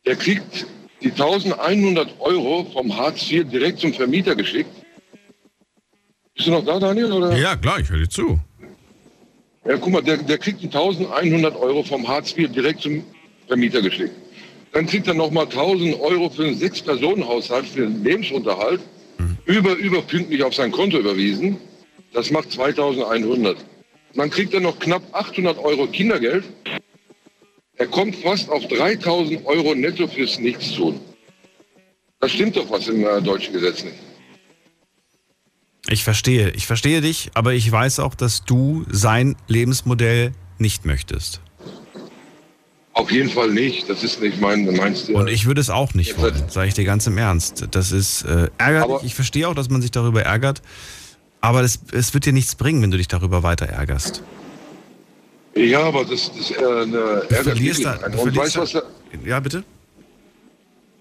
Der 0.06 0.16
kriegt 0.16 0.66
die 1.02 1.12
1100 1.12 2.20
Euro 2.20 2.66
vom 2.74 2.96
Hartz 2.96 3.32
IV 3.32 3.50
direkt 3.50 3.80
zum 3.80 3.94
Vermieter 3.94 4.36
geschickt. 4.36 4.70
Bist 6.36 6.48
du 6.48 6.52
noch 6.52 6.66
da, 6.66 6.80
Daniel? 6.80 7.12
Oder? 7.12 7.38
Ja, 7.38 7.56
klar, 7.56 7.80
ich 7.80 7.90
höre 7.90 8.00
dir 8.00 8.10
zu. 8.10 8.40
Ja, 9.66 9.78
guck 9.78 9.92
mal, 9.92 10.02
der, 10.02 10.18
der 10.18 10.40
kriegt 10.40 10.62
die 10.62 10.68
1100 10.68 11.56
Euro 11.56 11.84
vom 11.84 12.08
Hartz 12.08 12.36
IV 12.36 12.52
direkt 12.52 12.82
zum 12.82 13.04
Vermieter 13.48 13.82
geschickt. 13.82 14.16
Dann 14.74 14.88
kriegt 14.88 15.08
er 15.08 15.14
nochmal 15.14 15.46
1000 15.46 16.00
Euro 16.00 16.30
für 16.30 16.46
einen 16.46 16.58
Sechs-Personen-Haushalt 16.58 17.66
für 17.68 17.82
den 17.82 18.04
Lebensunterhalt 18.04 18.82
über, 19.46 19.76
überpünktlich 19.76 20.44
auf 20.44 20.56
sein 20.56 20.72
Konto 20.72 20.98
überwiesen. 20.98 21.58
Das 22.14 22.32
macht 22.32 22.52
2100. 22.52 23.58
Dann 24.16 24.30
kriegt 24.30 24.54
er 24.54 24.62
noch 24.62 24.80
knapp 24.80 25.04
800 25.12 25.58
Euro 25.60 25.88
Kindergeld. 25.88 26.46
Er 27.82 27.88
kommt 27.88 28.15
fast 28.17 28.48
auf 28.52 28.67
3000 28.67 29.44
Euro 29.48 29.74
netto 29.74 30.08
fürs 30.08 30.38
Nichtstun. 30.38 31.00
Das 32.20 32.32
stimmt 32.32 32.56
doch 32.56 32.70
was 32.70 32.88
im 32.88 33.04
äh, 33.04 33.20
deutschen 33.24 33.54
Gesetz 33.54 33.84
nicht. 33.84 33.96
Ich 35.89 36.04
verstehe, 36.04 36.52
ich 36.52 36.67
verstehe 36.67 37.02
dich, 37.02 37.32
aber 37.34 37.54
ich 37.54 37.72
weiß 37.72 37.98
auch, 38.02 38.13
dass 38.13 38.46
du 38.46 38.86
sein 38.91 39.36
Lebensmodell 39.48 40.34
nicht 40.60 40.86
möchtest. 40.86 41.41
Auf 42.94 43.12
jeden 43.12 43.32
Fall 43.32 43.50
nicht. 43.50 43.89
Das 43.89 44.04
ist 44.04 44.22
nicht 44.22 44.39
mein, 44.39 44.63
meinst 44.76 45.10
du. 45.10 45.17
Und 45.17 45.28
ich 45.28 45.48
würde 45.48 45.62
es 45.62 45.72
auch 45.72 45.96
nicht 45.96 46.20
wollen, 46.20 46.50
sage 46.50 46.67
ich 46.67 46.76
dir 46.76 46.86
ganz 46.86 47.08
im 47.08 47.17
Ernst. 47.17 47.67
Das 47.72 47.91
ist 47.91 48.22
äh, 48.26 48.50
ärgerlich. 48.60 49.06
Ich 49.06 49.15
verstehe 49.15 49.48
auch, 49.48 49.56
dass 49.56 49.72
man 49.72 49.82
sich 49.82 49.89
darüber 49.89 50.22
ärgert. 50.22 50.62
Aber 51.39 51.62
es, 51.62 51.80
es 51.94 52.13
wird 52.13 52.28
dir 52.28 52.34
nichts 52.34 52.54
bringen, 52.54 52.84
wenn 52.84 52.91
du 52.91 52.98
dich 52.98 53.08
darüber 53.08 53.41
weiter 53.41 53.65
ärgerst. 53.65 54.22
Ja, 55.56 55.84
aber 55.84 56.06
das, 56.06 56.32
das 56.36 56.52
äh, 56.52 56.56
eine 56.56 56.86
Du 56.88 57.00
ärgert 57.00 57.44
verlierst 57.44 57.86
da, 57.86 57.96
du 57.98 58.06
Und 58.06 58.14
verlierst 58.14 58.38
weißt, 58.38 58.58
was 58.58 58.72
da, 58.72 58.84
der, 59.14 59.28
Ja, 59.30 59.40
bitte? 59.40 59.64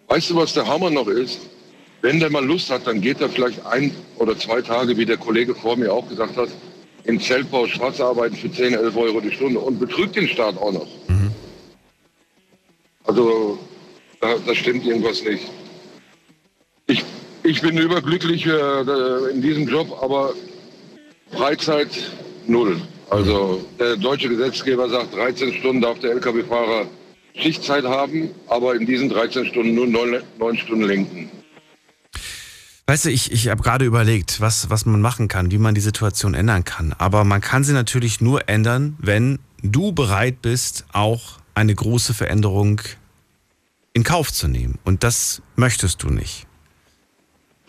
weißt 0.09 0.31
du, 0.31 0.37
was 0.37 0.53
der 0.55 0.67
Hammer 0.67 0.91
noch 0.91 1.07
ist? 1.07 1.41
Wenn 2.03 2.19
der 2.19 2.31
mal 2.31 2.45
Lust 2.45 2.71
hat, 2.71 2.87
dann 2.87 3.01
geht 3.01 3.21
er 3.21 3.29
vielleicht 3.29 3.65
ein 3.67 3.95
oder 4.17 4.37
zwei 4.39 4.61
Tage, 4.63 4.97
wie 4.97 5.05
der 5.07 5.19
Kollege 5.19 5.55
vor 5.55 5.77
mir 5.77 5.93
auch 5.93 6.09
gesagt 6.09 6.37
hat, 6.37 6.49
in 7.05 7.21
Zeltbau 7.21 7.67
schwarz 7.67 8.01
arbeiten 8.01 8.35
für 8.37 8.51
10, 8.51 8.75
11 8.75 8.97
Euro 8.97 9.21
die 9.21 9.31
Stunde 9.31 9.61
und 9.61 9.79
betrügt 9.79 10.17
den 10.17 10.27
Staat 10.29 10.57
auch 10.59 10.73
noch. 10.73 10.89
Also, 13.05 13.59
da, 14.21 14.35
da 14.47 14.55
stimmt 14.55 14.85
irgendwas 14.87 15.23
nicht. 15.25 15.45
Ich, 16.87 17.05
ich 17.43 17.61
bin 17.61 17.77
überglücklich 17.79 18.47
äh, 18.47 19.31
in 19.33 19.43
diesem 19.43 19.69
Job, 19.69 19.99
aber 20.03 20.35
Freizeit 21.33 21.89
null. 22.47 22.81
Also 23.11 23.67
der 23.79 23.97
deutsche 23.97 24.29
Gesetzgeber 24.29 24.89
sagt, 24.89 25.15
13 25.15 25.55
Stunden 25.55 25.83
darf 25.83 25.99
der 25.99 26.13
Lkw-Fahrer 26.13 26.87
Schichtzeit 27.35 27.85
haben, 27.85 28.31
aber 28.49 28.75
in 28.75 28.87
diesen 28.87 29.09
13 29.09 29.47
Stunden 29.47 29.75
nur 29.75 29.87
9, 29.87 30.23
9 30.39 30.57
Stunden 30.57 30.85
lenken. 30.85 31.31
Weißt 32.87 33.05
du, 33.05 33.11
ich, 33.11 33.31
ich 33.31 33.49
habe 33.49 33.63
gerade 33.63 33.85
überlegt, 33.85 34.41
was, 34.41 34.69
was 34.71 34.85
man 34.85 35.01
machen 35.01 35.29
kann, 35.29 35.53
wie 35.53 35.59
man 35.59 35.75
die 35.75 35.81
Situation 35.81 36.35
ändern 36.35 36.65
kann. 36.65 36.93
Aber 36.99 37.25
man 37.25 37.41
kann 37.41 37.63
sie 37.63 37.73
natürlich 37.73 38.21
nur 38.21 38.49
ändern, 38.49 38.97
wenn 38.99 39.39
du 39.63 39.93
bereit 39.93 40.43
bist, 40.43 40.87
auch 40.93 41.39
eine 41.55 41.75
große 41.75 42.15
Veränderung 42.15 42.81
in 43.93 44.03
Kauf 44.03 44.33
zu 44.33 44.49
nehmen. 44.49 44.79
Und 44.85 45.05
das 45.05 45.43
möchtest 45.57 46.03
du 46.03 46.11
nicht. 46.11 46.47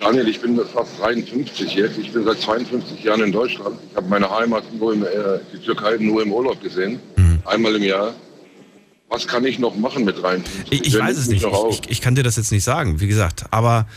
Daniel, 0.02 0.28
ich 0.28 0.42
bin 0.42 0.60
fast 0.74 1.00
53 1.00 1.76
jetzt. 1.76 1.98
Ich 2.00 2.12
bin 2.12 2.24
seit 2.24 2.40
52 2.40 3.04
Jahren 3.04 3.22
in 3.22 3.32
Deutschland. 3.32 3.80
Ich 3.90 3.96
habe 3.96 4.08
meine 4.10 4.30
Heimat 4.30 4.64
nur 4.74 4.94
im, 4.94 5.04
äh, 5.04 5.40
die 5.54 5.60
Türkei 5.60 5.98
nur 6.00 6.24
im 6.24 6.34
Urlaub 6.34 6.60
gesehen. 6.60 7.00
Einmal 7.46 7.76
im 7.76 7.84
Jahr. 7.84 8.14
Was 9.10 9.28
kann 9.28 9.46
ich 9.46 9.60
noch 9.60 9.76
machen 9.76 10.04
mit 10.06 10.22
53? 10.22 10.72
Ich, 10.72 10.88
ich 10.88 11.00
weiß 11.00 11.18
es 11.18 11.28
nicht. 11.28 11.46
Ich, 11.46 11.80
ich, 11.80 11.90
ich 11.90 12.02
kann 12.02 12.16
dir 12.16 12.24
das 12.24 12.38
jetzt 12.38 12.52
nicht 12.52 12.64
sagen, 12.64 13.00
wie 13.00 13.08
gesagt. 13.08 13.46
Aber 13.52 13.88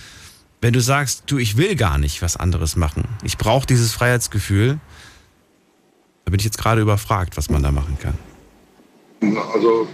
wenn 0.61 0.73
du 0.73 0.81
sagst, 0.81 1.25
du, 1.27 1.39
ich 1.39 1.57
will 1.57 1.75
gar 1.77 1.99
nicht 1.99 2.21
was 2.21 2.37
anderes 2.37 2.77
machen, 2.77 3.05
ich 3.23 3.39
brauche 3.39 3.67
dieses 3.67 3.93
Freiheitsgefühl, 3.93 4.79
da 6.25 6.31
bin 6.31 6.39
ich 6.39 6.45
jetzt 6.45 6.59
gerade 6.59 6.81
überfragt, 6.81 7.37
was 7.37 7.49
man 7.49 7.63
da 7.63 7.71
machen 7.71 7.97
kann. 7.99 8.19
Also 9.55 9.89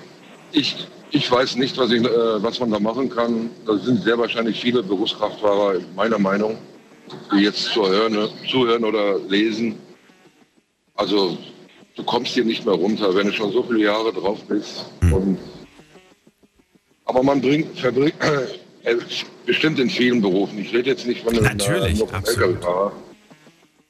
ich, 0.53 0.89
ich 1.13 1.31
weiß 1.31 1.57
nicht, 1.57 1.77
was, 1.77 1.91
ich, 1.91 2.05
äh, 2.05 2.43
was 2.43 2.61
man 2.61 2.71
da 2.71 2.79
machen 2.79 3.11
kann. 3.11 3.51
Da 3.67 3.77
sind 3.77 4.03
sehr 4.03 4.19
wahrscheinlich 4.19 4.61
viele 4.61 4.83
Berufskraftfahrer, 4.83 5.81
meiner 5.97 6.19
Meinung, 6.19 6.59
die 7.33 7.43
jetzt 7.43 7.65
zuhören, 7.67 8.29
zuhören 8.49 8.85
oder 8.85 9.19
lesen. 9.19 9.79
Also 10.95 11.37
du 11.97 12.05
kommst 12.05 12.35
hier 12.35 12.45
nicht 12.45 12.65
mehr 12.65 12.75
runter, 12.75 13.15
wenn 13.15 13.27
du 13.27 13.33
schon 13.33 13.53
so 13.53 13.63
viele 13.63 13.85
Jahre 13.85 14.13
drauf 14.13 14.39
bist. 14.49 14.87
Und, 15.03 15.39
aber 17.05 17.23
man 17.23 17.41
bringt, 17.41 17.79
verbringt, 17.79 18.15
äh, 18.85 18.97
bestimmt 19.47 19.79
in 19.79 19.91
vielen 19.91 20.21
Berufen. 20.21 20.59
Ich 20.59 20.73
rede 20.73 20.91
jetzt 20.91 21.07
nicht 21.07 21.23
von 21.23 21.37
einem. 21.37 21.59
LKW-Fahrer. 21.59 22.93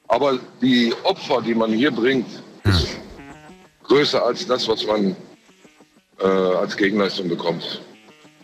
Aber 0.09 0.39
die 0.61 0.93
Opfer, 1.05 1.41
die 1.43 1.55
man 1.55 1.73
hier 1.73 1.91
bringt, 1.91 2.27
ist 2.65 2.99
größer 3.85 4.25
als 4.25 4.47
das, 4.47 4.67
was 4.67 4.85
man 4.85 5.15
äh, 6.21 6.27
als 6.27 6.77
Gegenleistung 6.77 7.29
bekommt. 7.29 7.83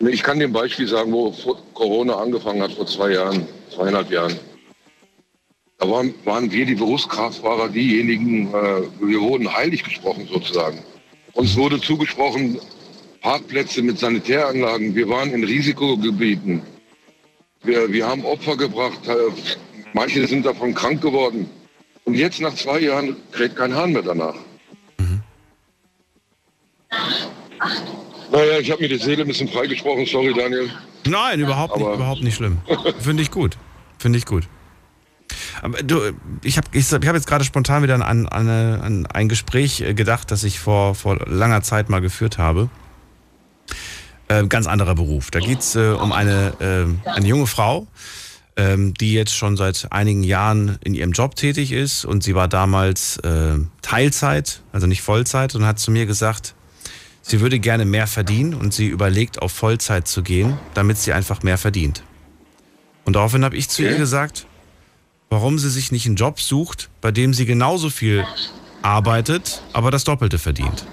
Ich 0.01 0.23
kann 0.23 0.41
ein 0.41 0.53
Beispiel 0.53 0.87
sagen, 0.87 1.13
wo 1.13 1.31
Corona 1.73 2.15
angefangen 2.17 2.63
hat, 2.63 2.73
vor 2.73 2.87
zwei 2.87 3.13
Jahren, 3.13 3.47
zweieinhalb 3.75 4.11
Jahren. 4.11 4.39
Da 5.79 5.91
waren, 5.91 6.15
waren 6.25 6.51
wir, 6.51 6.67
die 6.67 6.75
Berufskraftfahrer, 6.75 7.69
diejenigen, 7.69 8.49
äh, 8.49 8.83
wir 9.01 9.21
wurden 9.21 9.53
heilig 9.53 9.85
gesprochen 9.85 10.29
sozusagen. 10.31 10.83
Uns 11.33 11.57
wurde 11.57 11.81
zugesprochen, 11.81 12.59
Parkplätze 13.21 13.83
mit 13.83 13.99
Sanitäranlagen. 13.99 14.95
Wir 14.95 15.09
waren 15.09 15.33
in 15.33 15.45
Risikogebieten. 15.45 16.63
Wir, 17.63 17.93
wir 17.93 18.07
haben 18.07 18.25
Opfer 18.25 18.57
gebracht. 18.57 19.07
Äh, 19.07 19.15
manche 19.93 20.27
sind 20.27 20.47
davon 20.47 20.75
krank 20.75 21.03
geworden. 21.03 21.51
Und 22.05 22.15
jetzt 22.15 22.41
nach 22.41 22.55
zwei 22.55 22.81
Jahren 22.81 23.17
kräht 23.33 23.57
kein 23.57 23.75
Hahn 23.75 23.93
mehr 23.93 24.03
danach. 24.03 24.37
Naja, 28.33 28.59
ich 28.61 28.71
habe 28.71 28.83
mir 28.83 28.89
die 28.89 28.99
Seele 28.99 29.23
ein 29.23 29.29
bisschen 29.29 29.49
freigesprochen. 29.49 30.07
Sorry, 30.07 30.35
Daniel. 30.35 30.71
Nein, 31.07 31.41
überhaupt 31.41 31.77
nicht, 31.77 31.87
überhaupt 31.87 32.23
nicht 32.23 32.35
schlimm. 32.35 32.59
Finde 32.99 33.23
ich 33.23 33.31
gut. 33.31 33.57
Finde 33.99 34.19
ich 34.19 34.27
gut. 34.27 34.49
Aber 35.63 35.83
du, 35.83 36.01
ich 36.43 36.57
habe 36.57 36.69
ich 36.73 36.93
hab 36.93 37.03
jetzt 37.03 37.27
gerade 37.27 37.45
spontan 37.45 37.83
wieder 37.83 37.95
an, 37.95 38.27
an, 38.27 38.49
an 38.49 39.07
ein 39.07 39.29
Gespräch 39.29 39.81
äh, 39.81 39.95
gedacht, 39.95 40.31
das 40.31 40.45
ich 40.45 40.59
vor, 40.59 40.95
vor 40.95 41.19
langer 41.27 41.63
Zeit 41.63 41.89
mal 41.89 42.01
geführt 42.01 42.39
habe. 42.39 42.69
Äh, 44.29 44.47
ganz 44.47 44.67
anderer 44.67 44.95
Beruf. 44.95 45.31
Da 45.31 45.39
geht 45.39 45.61
es 45.61 45.77
äh, 45.77 45.91
um 45.91 46.13
eine, 46.13 46.53
äh, 47.05 47.09
eine 47.09 47.27
junge 47.27 47.47
Frau, 47.47 47.87
ähm, 48.57 48.93
die 48.95 49.13
jetzt 49.13 49.35
schon 49.35 49.57
seit 49.57 49.87
einigen 49.91 50.25
Jahren 50.25 50.79
in 50.85 50.95
ihrem 50.95 51.13
Job 51.13 51.37
tätig 51.37 51.73
ist 51.73 52.05
und 52.05 52.25
sie 52.25 52.35
war 52.35 52.49
damals 52.49 53.19
äh, 53.19 53.59
Teilzeit, 53.83 54.63
also 54.73 54.87
nicht 54.87 55.03
Vollzeit 55.03 55.55
und 55.55 55.65
hat 55.65 55.79
zu 55.79 55.91
mir 55.91 56.07
gesagt, 56.07 56.56
sie 57.27 57.41
würde 57.41 57.59
gerne 57.59 57.85
mehr 57.85 58.07
verdienen 58.07 58.55
und 58.55 58.73
sie 58.73 58.87
überlegt, 58.87 59.43
auf 59.43 59.51
Vollzeit 59.51 60.07
zu 60.07 60.23
gehen, 60.23 60.57
damit 60.75 60.99
sie 60.99 61.13
einfach 61.13 61.43
mehr 61.43 61.59
verdient. 61.59 62.03
Und 63.05 63.17
daraufhin 63.17 63.45
habe 63.45 63.57
ich 63.57 63.69
zu 63.69 63.83
ihr 63.83 63.97
gesagt, 63.97 64.47
warum 65.29 65.59
sie 65.59 65.71
sich 65.71 65.91
nicht 65.91 66.07
einen 66.07 66.17
Job 66.17 66.41
sucht, 66.41 66.89
bei 67.01 67.11
dem 67.11 67.35
sie 67.35 67.45
genauso 67.45 67.91
viel 67.91 68.25
arbeitet, 68.83 69.63
aber 69.73 69.91
das 69.91 70.05
Doppelte 70.05 70.39
verdient. 70.39 70.87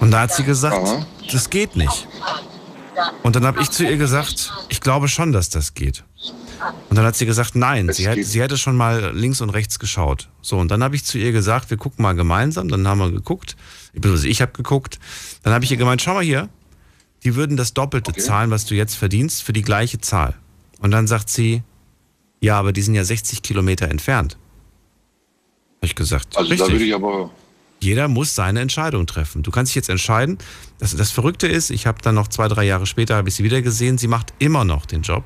Und 0.00 0.10
da 0.10 0.22
hat 0.22 0.32
sie 0.32 0.42
gesagt, 0.42 0.76
Aha. 0.76 1.06
das 1.30 1.50
geht 1.50 1.76
nicht. 1.76 2.08
Und 3.22 3.36
dann 3.36 3.46
habe 3.46 3.62
ich 3.62 3.70
zu 3.70 3.84
ihr 3.84 3.96
gesagt, 3.96 4.52
ich 4.68 4.80
glaube 4.80 5.06
schon, 5.06 5.32
dass 5.32 5.50
das 5.50 5.74
geht. 5.74 6.02
Und 6.90 6.96
dann 6.96 7.04
hat 7.04 7.14
sie 7.14 7.26
gesagt, 7.26 7.54
nein, 7.54 7.92
sie, 7.92 8.06
hätte, 8.06 8.16
geht. 8.16 8.26
sie 8.26 8.42
hätte 8.42 8.58
schon 8.58 8.76
mal 8.76 9.12
links 9.14 9.40
und 9.40 9.50
rechts 9.50 9.78
geschaut. 9.78 10.28
So, 10.42 10.58
und 10.58 10.68
dann 10.72 10.82
habe 10.82 10.96
ich 10.96 11.04
zu 11.04 11.16
ihr 11.16 11.30
gesagt, 11.30 11.70
wir 11.70 11.76
gucken 11.76 12.02
mal 12.02 12.14
gemeinsam. 12.16 12.68
Dann 12.68 12.88
haben 12.88 12.98
wir 12.98 13.12
geguckt, 13.12 13.56
ich 14.04 14.40
habe 14.42 14.52
geguckt. 14.52 14.98
Dann 15.42 15.52
habe 15.52 15.64
ich 15.64 15.70
ihr 15.70 15.76
gemeint, 15.76 16.02
schau 16.02 16.14
mal 16.14 16.24
hier, 16.24 16.48
die 17.24 17.34
würden 17.34 17.56
das 17.56 17.74
Doppelte 17.74 18.10
Okay. 18.12 18.20
zahlen, 18.20 18.50
was 18.50 18.64
du 18.64 18.74
jetzt 18.74 18.94
verdienst, 18.94 19.42
für 19.42 19.52
die 19.52 19.62
gleiche 19.62 20.00
Zahl. 20.00 20.34
Und 20.80 20.90
dann 20.92 21.06
sagt 21.06 21.28
sie, 21.28 21.62
ja, 22.40 22.58
aber 22.58 22.72
die 22.72 22.82
sind 22.82 22.94
ja 22.94 23.04
60 23.04 23.42
Kilometer 23.42 23.88
entfernt. 23.88 24.36
Habe 25.78 25.86
ich 25.86 25.94
gesagt, 25.94 26.36
Also 26.36 26.48
richtig. 26.50 26.66
da 26.68 26.72
würde 26.72 26.84
ich 26.84 26.94
aber. 26.94 27.30
Jeder 27.80 28.08
muss 28.08 28.34
seine 28.34 28.58
Entscheidung 28.60 29.06
treffen. 29.06 29.44
Du 29.44 29.52
kannst 29.52 29.70
dich 29.70 29.76
jetzt 29.76 29.88
entscheiden. 29.88 30.38
Das, 30.80 30.96
das 30.96 31.12
Verrückte 31.12 31.46
ist, 31.46 31.70
ich 31.70 31.86
habe 31.86 32.02
dann 32.02 32.16
noch 32.16 32.26
zwei, 32.26 32.48
drei 32.48 32.64
Jahre 32.64 32.86
später 32.86 33.14
habe 33.14 33.28
ich 33.28 33.36
sie 33.36 33.44
wieder 33.44 33.62
gesehen. 33.62 33.98
Sie 33.98 34.08
macht 34.08 34.32
immer 34.40 34.64
noch 34.64 34.84
den 34.84 35.02
Job 35.02 35.22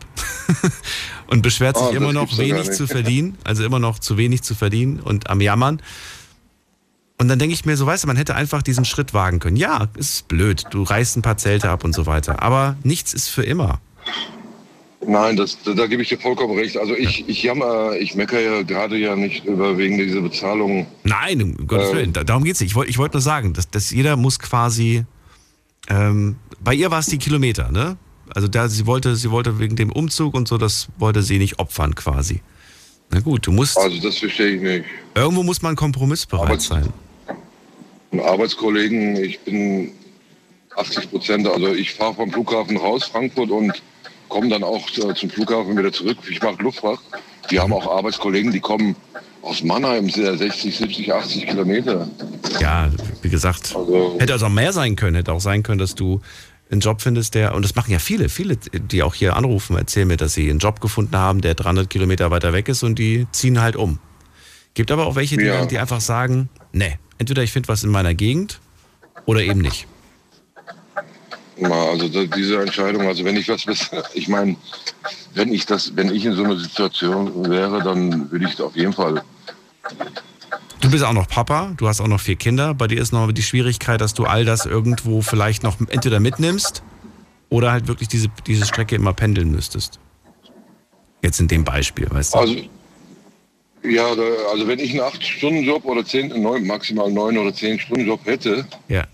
und 1.29 1.41
beschwert 1.41 1.79
sich 1.79 1.87
Oh, 1.87 1.93
immer 1.93 2.13
noch 2.13 2.37
wenig 2.37 2.71
zu 2.73 2.87
verdienen, 2.87 3.39
also 3.45 3.65
immer 3.65 3.79
noch 3.79 3.99
zu 3.99 4.19
wenig 4.19 4.43
zu 4.43 4.55
verdienen 4.55 5.01
und 5.01 5.31
am 5.31 5.41
Jammern. 5.41 5.81
Und 7.23 7.29
dann 7.29 7.39
denke 7.39 7.55
ich 7.55 7.65
mir 7.65 7.77
so, 7.77 7.87
weißt 7.87 8.03
du, 8.03 8.09
man 8.09 8.17
hätte 8.17 8.35
einfach 8.35 8.63
diesen 8.63 8.85
Schritt 8.85 9.15
wagen 9.15 9.39
können. 9.39 9.57
Ja, 9.57 9.87
ist 9.97 10.27
blöd, 10.27 10.65
du 10.71 10.83
reißt 10.83 11.17
ein 11.17 11.23
paar 11.23 11.37
Zelte 11.37 11.71
ab 11.71 11.85
und 11.85 11.95
so 11.95 12.05
weiter. 12.07 12.43
Aber 12.43 12.75
nichts 12.83 13.15
ist 13.15 13.29
für 13.29 13.45
immer. 13.45 13.81
Nein, 15.07 15.37
das, 15.37 15.57
da, 15.65 15.87
gebe 15.87 16.03
ich 16.03 16.09
dir 16.09 16.19
vollkommen 16.19 16.59
recht. 16.59 16.77
Also 16.77 16.97
ich, 16.97 17.29
ich 17.29 17.45
jammer, 17.45 17.93
ich 17.97 18.17
meckere 18.17 18.41
ja 18.41 18.63
gerade 18.63 18.97
ja 18.97 19.15
nicht 19.15 19.45
über 19.45 19.79
wegen 19.79 19.99
dieser 19.99 20.21
Bezahlung. 20.21 20.89
Nein, 21.05 21.41
um 21.43 21.67
Gottes 21.69 21.91
Ähm. 21.91 21.97
Willen, 21.97 22.13
da- 22.13 22.25
darum 22.25 22.43
geht's 22.43 22.59
nicht. 22.59 22.71
Ich 22.71 22.75
wollte 22.75 22.91
ich 22.91 22.99
wollt 22.99 23.13
nur 23.13 23.21
sagen, 23.23 23.53
dass, 23.53 23.71
dass 23.71 23.93
jeder 23.93 24.17
muss 24.17 24.41
quasi 24.41 25.05
ähm, 25.89 26.35
bei 26.59 26.75
ihr 26.75 26.91
war 26.91 26.99
es 26.99 27.07
die 27.07 27.19
Kilometer, 27.19 27.71
ne? 27.71 27.99
Also 28.35 28.49
da 28.49 28.67
sie 28.69 28.85
wollte, 28.87 29.15
sie 29.15 29.31
wollte 29.31 29.61
wegen 29.61 29.77
dem 29.77 29.93
Umzug 29.93 30.35
und 30.35 30.49
so, 30.49 30.59
das 30.59 30.89
wollte 30.99 31.23
sie 31.23 31.39
nicht 31.39 31.61
opfern 31.61 31.95
quasi. 31.95 32.41
Na 33.11 33.21
gut, 33.21 33.47
du 33.47 33.53
musst. 33.53 33.79
Also 33.79 34.01
das 34.01 34.19
verstehe 34.19 34.57
ich 34.57 34.61
nicht. 34.61 34.85
Irgendwo 35.15 35.45
muss 35.45 35.63
man 35.63 35.77
kompromissbereit 35.77 36.51
Aber- 36.51 36.59
sein. 36.59 36.89
Arbeitskollegen, 38.21 39.17
ich 39.17 39.41
bin 39.41 39.93
80 40.77 41.11
Prozent, 41.11 41.47
also 41.49 41.69
ich 41.75 41.93
fahre 41.95 42.15
vom 42.15 42.31
Flughafen 42.33 42.77
raus, 42.77 43.05
Frankfurt, 43.05 43.51
und 43.51 43.83
komme 44.29 44.49
dann 44.49 44.63
auch 44.65 44.89
äh, 44.97 45.15
zum 45.15 45.31
Flughafen 45.31 45.77
wieder 45.77 45.93
zurück. 45.93 46.19
Ich 46.31 46.41
mache 46.43 46.63
Luftfracht. 46.63 47.03
Die 47.51 47.61
haben 47.61 47.73
auch 47.73 47.87
Arbeitskollegen, 47.87 48.53
die 48.53 48.61
kommen 48.61 48.97
aus 49.43 49.63
Mannheim, 49.63 50.09
sehr 50.09 50.37
60, 50.39 50.77
70, 50.77 51.13
80 51.13 51.47
Kilometer. 51.47 52.09
Ja, 52.61 52.91
wie 53.23 53.29
gesagt, 53.29 53.75
Also- 53.77 54.17
hätte 54.19 54.33
also 54.33 54.47
auch 54.47 54.51
mehr 54.51 54.73
sein 54.73 54.97
können. 54.97 55.17
Hätte 55.17 55.33
auch 55.33 55.41
sein 55.41 55.63
können, 55.63 55.79
dass 55.79 55.95
du 55.95 56.21
einen 56.71 56.81
Job 56.81 57.03
findest, 57.03 57.35
der, 57.35 57.55
und 57.55 57.63
das 57.65 57.75
machen 57.75 57.91
ja 57.93 57.99
viele, 57.99 58.31
viele, 58.31 58.57
die 58.57 59.03
auch 59.03 59.15
hier 59.15 59.37
anrufen, 59.37 59.77
erzählen 59.77 60.09
mir, 60.09 60.17
dass 60.17 60.33
sie 60.33 60.49
einen 60.49 60.59
Job 60.61 60.81
gefunden 60.81 61.17
haben, 61.17 61.43
der 61.43 61.55
300 61.55 61.91
Kilometer 61.91 62.31
weiter 62.31 62.55
weg 62.55 62.69
ist 62.69 62.83
und 62.83 62.99
die 62.99 63.27
ziehen 63.33 63.61
halt 63.61 63.77
um. 63.77 63.99
Gibt 64.73 64.91
aber 64.91 65.07
auch 65.07 65.15
welche, 65.17 65.37
die, 65.37 65.45
Ja. 65.45 65.67
die 65.67 65.79
einfach 65.79 66.01
sagen, 66.01 66.49
nee, 66.73 66.97
entweder 67.23 67.43
ich 67.43 67.53
finde 67.53 67.69
was 67.69 67.83
in 67.83 67.91
meiner 67.91 68.15
Gegend 68.15 68.61
oder 69.27 69.41
eben 69.41 69.61
nicht. 69.61 69.87
Also 71.63 72.09
diese 72.27 72.61
Entscheidung, 72.61 73.07
also 73.07 73.25
wenn 73.25 73.37
ich 73.37 73.49
was, 73.49 73.65
ich 74.15 74.29
meine, 74.29 74.57
wenn 75.35 75.53
ich 75.53 75.65
das, 75.65 75.95
wenn 75.97 76.15
ich 76.15 76.25
in 76.25 76.35
so 76.35 76.45
einer 76.45 76.57
Situation 76.57 77.49
wäre, 77.49 77.83
dann 77.83 78.31
würde 78.31 78.47
ich 78.47 78.61
auf 78.61 78.77
jeden 78.77 78.93
Fall 78.93 79.23
Du 80.81 80.91
bist 80.91 81.05
auch 81.05 81.13
noch 81.13 81.29
Papa, 81.29 81.73
du 81.77 81.87
hast 81.87 82.01
auch 82.01 82.09
noch 82.09 82.21
vier 82.21 82.35
Kinder. 82.35 82.75
Bei 82.75 82.89
dir 82.89 83.01
ist 83.01 83.13
noch 83.13 83.31
die 83.31 83.43
Schwierigkeit, 83.43 84.01
dass 84.01 84.15
du 84.15 84.25
all 84.25 84.45
das 84.45 84.67
irgendwo 84.67 85.23
vielleicht 85.23 85.63
noch 85.63 85.77
entweder 85.89 86.19
mitnimmst 86.19 86.83
oder 87.51 87.71
halt 87.71 87.87
wirklich 87.87 88.09
diese, 88.09 88.29
diese 88.49 88.67
Strecke 88.67 88.97
immer 88.97 89.13
pendeln 89.13 89.53
müsstest. 89.53 90.01
Jetzt 91.23 91.39
in 91.39 91.47
dem 91.47 91.63
Beispiel, 91.63 92.11
weißt 92.11 92.35
du? 92.35 92.39
Also, 92.39 92.57
ja, 93.85 94.15
da, 94.15 94.23
also 94.53 94.67
wenn 94.69 94.79
ich 94.79 94.91
einen 94.93 95.01
8-Stunden-Job 95.01 95.85
oder 95.85 96.05
10, 96.05 96.41
neun, 96.43 96.67
maximal 96.67 97.11
9 97.11 97.39
oder 97.39 97.51
10-Stunden-Job 97.51 98.21
hätte 98.25 98.67
ja. 98.89 99.05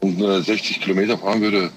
und 0.00 0.20
äh, 0.20 0.40
60 0.42 0.80
Kilometer 0.80 1.16
fahren 1.18 1.40
würde, 1.40 1.70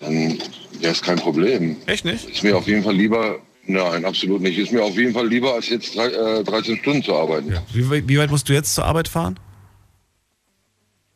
dann 0.00 0.38
wäre 0.80 0.92
es 0.92 1.02
kein 1.02 1.16
Problem. 1.18 1.76
Echt 1.86 2.04
nicht? 2.04 2.28
Ist 2.28 2.42
mir 2.42 2.56
auf 2.56 2.66
jeden 2.66 2.82
Fall 2.82 2.94
lieber, 2.94 3.38
nein, 3.66 4.04
absolut 4.04 4.40
nicht. 4.40 4.58
Ist 4.58 4.72
mir 4.72 4.82
auf 4.82 4.96
jeden 4.96 5.12
Fall 5.12 5.28
lieber, 5.28 5.54
als 5.54 5.68
jetzt 5.68 5.94
drei, 5.96 6.06
äh, 6.06 6.42
13 6.44 6.78
Stunden 6.78 7.02
zu 7.02 7.14
arbeiten. 7.14 7.54
Wie, 7.72 7.88
wei- 7.90 8.02
wie 8.06 8.18
weit 8.18 8.30
musst 8.30 8.48
du 8.48 8.52
jetzt 8.52 8.74
zur 8.74 8.84
Arbeit 8.86 9.08
fahren? 9.08 9.38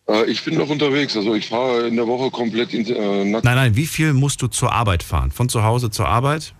Äh, 0.08 0.24
ich 0.30 0.44
bin 0.44 0.56
noch 0.58 0.68
unterwegs, 0.68 1.16
also 1.16 1.34
ich 1.34 1.48
fahre 1.48 1.88
in 1.88 1.96
der 1.96 2.06
Woche 2.06 2.30
komplett 2.30 2.74
in, 2.74 2.84
äh, 2.86 3.24
Nein, 3.24 3.40
nein, 3.42 3.76
wie 3.76 3.86
viel 3.86 4.12
musst 4.12 4.42
du 4.42 4.48
zur 4.48 4.72
Arbeit 4.72 5.02
fahren? 5.02 5.30
Von 5.30 5.48
zu 5.48 5.62
Hause 5.64 5.90
zur 5.90 6.06
Arbeit? 6.08 6.54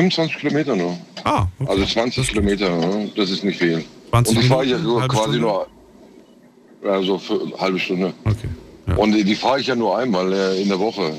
25 0.00 0.38
Kilometer 0.38 0.76
nur. 0.76 0.96
Ah, 1.24 1.46
okay. 1.58 1.70
Also 1.70 1.84
20 1.84 2.28
Kilometer, 2.28 2.68
ja, 2.68 3.06
das 3.16 3.30
ist 3.30 3.44
nicht 3.44 3.58
viel. 3.58 3.84
20 4.10 4.36
und 4.36 4.42
ich 4.42 4.48
fahre 4.48 4.64
ja 4.64 4.78
nur 4.78 5.06
quasi 5.08 5.22
Stunde? 5.22 5.38
nur 5.40 5.66
also 6.84 7.18
für 7.18 7.42
eine 7.42 7.58
halbe 7.58 7.78
Stunde. 7.78 8.14
Okay. 8.24 8.48
Ja. 8.86 8.96
Und 8.96 9.12
die, 9.12 9.24
die 9.24 9.34
fahre 9.34 9.60
ich 9.60 9.66
ja 9.66 9.74
nur 9.74 9.98
einmal 9.98 10.32
äh, 10.32 10.62
in 10.62 10.68
der 10.68 10.78
Woche. 10.78 11.12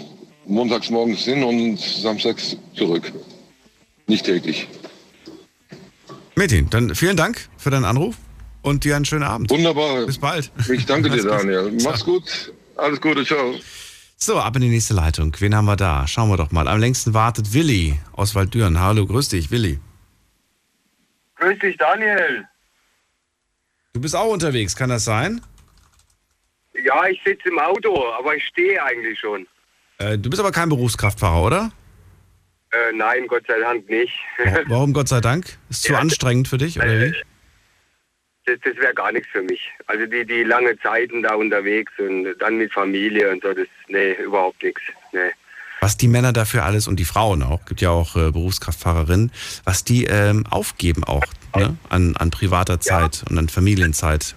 Montags 0.48 0.90
morgens 0.90 1.24
hin 1.24 1.44
und 1.44 1.80
samstags 1.80 2.58
zurück. 2.76 3.12
Nicht 4.08 4.26
täglich. 4.26 4.68
Metin, 6.36 6.68
dann 6.72 6.96
vielen 6.96 7.16
Dank 7.16 7.48
für 7.58 7.70
deinen 7.70 7.86
Anruf 7.86 8.16
und 8.64 8.84
dir 8.84 8.96
einen 8.96 9.06
schönen 9.06 9.24
Abend. 9.24 9.52
Wunderbar. 9.52 10.08
Bis 10.08 10.18
bald. 10.18 10.52
Ich 10.72 10.86
danke 10.86 11.10
dir. 11.12 11.24
Daniel. 11.28 11.72
Mach's 11.84 12.04
gut. 12.04 12.52
Alles 12.76 13.00
Gute, 13.00 13.24
ciao. 13.24 13.54
So, 14.24 14.38
ab 14.39 14.55
in 14.55 14.61
die 14.61 14.69
nächste 14.69 14.93
Leitung. 14.93 15.36
Wen 15.39 15.55
haben 15.55 15.65
wir 15.65 15.76
da? 15.76 16.05
Schauen 16.07 16.30
wir 16.30 16.38
doch 16.38 16.51
mal. 16.51 16.67
Am 16.67 16.80
längsten 16.80 17.15
wartet 17.15 17.53
Willi 17.53 17.99
aus 18.13 18.36
Waldüren. 18.36 18.80
Hallo, 18.80 19.07
grüß 19.07 19.30
dich, 19.30 19.49
Willi. 19.49 19.80
Grüß 21.38 21.57
dich, 21.57 21.76
Daniel. 21.78 22.45
Du 23.93 23.99
bist 23.99 24.15
auch 24.15 24.32
unterwegs, 24.32 24.76
kann 24.76 24.91
das 24.91 25.05
sein? 25.05 25.41
Ja, 26.86 27.07
ich 27.07 27.19
sitze 27.26 27.49
im 27.49 27.57
Auto, 27.57 28.11
aber 28.13 28.36
ich 28.36 28.45
stehe 28.45 28.82
eigentlich 28.84 29.19
schon. 29.19 29.47
Äh, 29.97 30.19
du 30.19 30.30
bist 30.30 30.39
aber 30.39 30.51
kein 30.51 30.69
Berufskraftfahrer, 30.69 31.41
oder? 31.43 31.72
Äh, 32.72 32.93
nein, 32.95 33.26
Gott 33.28 33.43
sei 33.47 33.59
Dank 33.59 33.89
nicht. 33.89 34.13
Warum, 34.67 34.93
Gott 34.93 35.07
sei 35.07 35.19
Dank? 35.19 35.57
Ist 35.72 35.82
zu 35.82 35.93
Ja. 35.93 35.99
anstrengend 35.99 36.47
für 36.47 36.59
dich, 36.59 36.78
oder 36.78 37.01
wie? 37.01 37.15
Das, 38.46 38.60
das 38.64 38.76
wäre 38.78 38.94
gar 38.94 39.12
nichts 39.12 39.30
für 39.32 39.44
mich. 39.44 39.72
Also 39.88 40.06
die, 40.06 40.26
die 40.26 40.44
lange 40.44 40.78
Zeiten 40.80 41.22
da 41.22 41.36
unterwegs 41.36 41.92
und 42.00 42.34
dann 42.39 42.58
mit 42.58 42.74
Familie 42.74 43.30
und 43.32 43.44
so, 43.44 43.54
das, 43.54 43.68
nee, 43.88 44.14
überhaupt 44.14 44.64
nichts. 44.64 44.82
Nee. 45.12 45.32
Was 45.80 45.98
die 45.98 46.08
Männer 46.08 46.32
dafür 46.34 46.64
alles 46.64 46.88
und 46.88 46.98
die 47.00 47.06
Frauen 47.06 47.42
auch, 47.44 47.66
gibt 47.66 47.82
ja 47.82 47.89
auch 47.89 48.16
äh, 48.16 48.32
Berufskraftfahrerinnen, 48.32 49.32
was 49.64 49.84
die 49.84 50.06
ähm, 50.06 50.46
aufgeben 50.50 51.04
auch 51.04 51.24
ne? 51.56 51.76
an, 51.89 52.16
an 52.18 52.30
privater 52.32 52.80
Zeit 52.80 53.24
und 53.30 53.38
an 53.38 53.50
Familienzeit. 53.50 54.36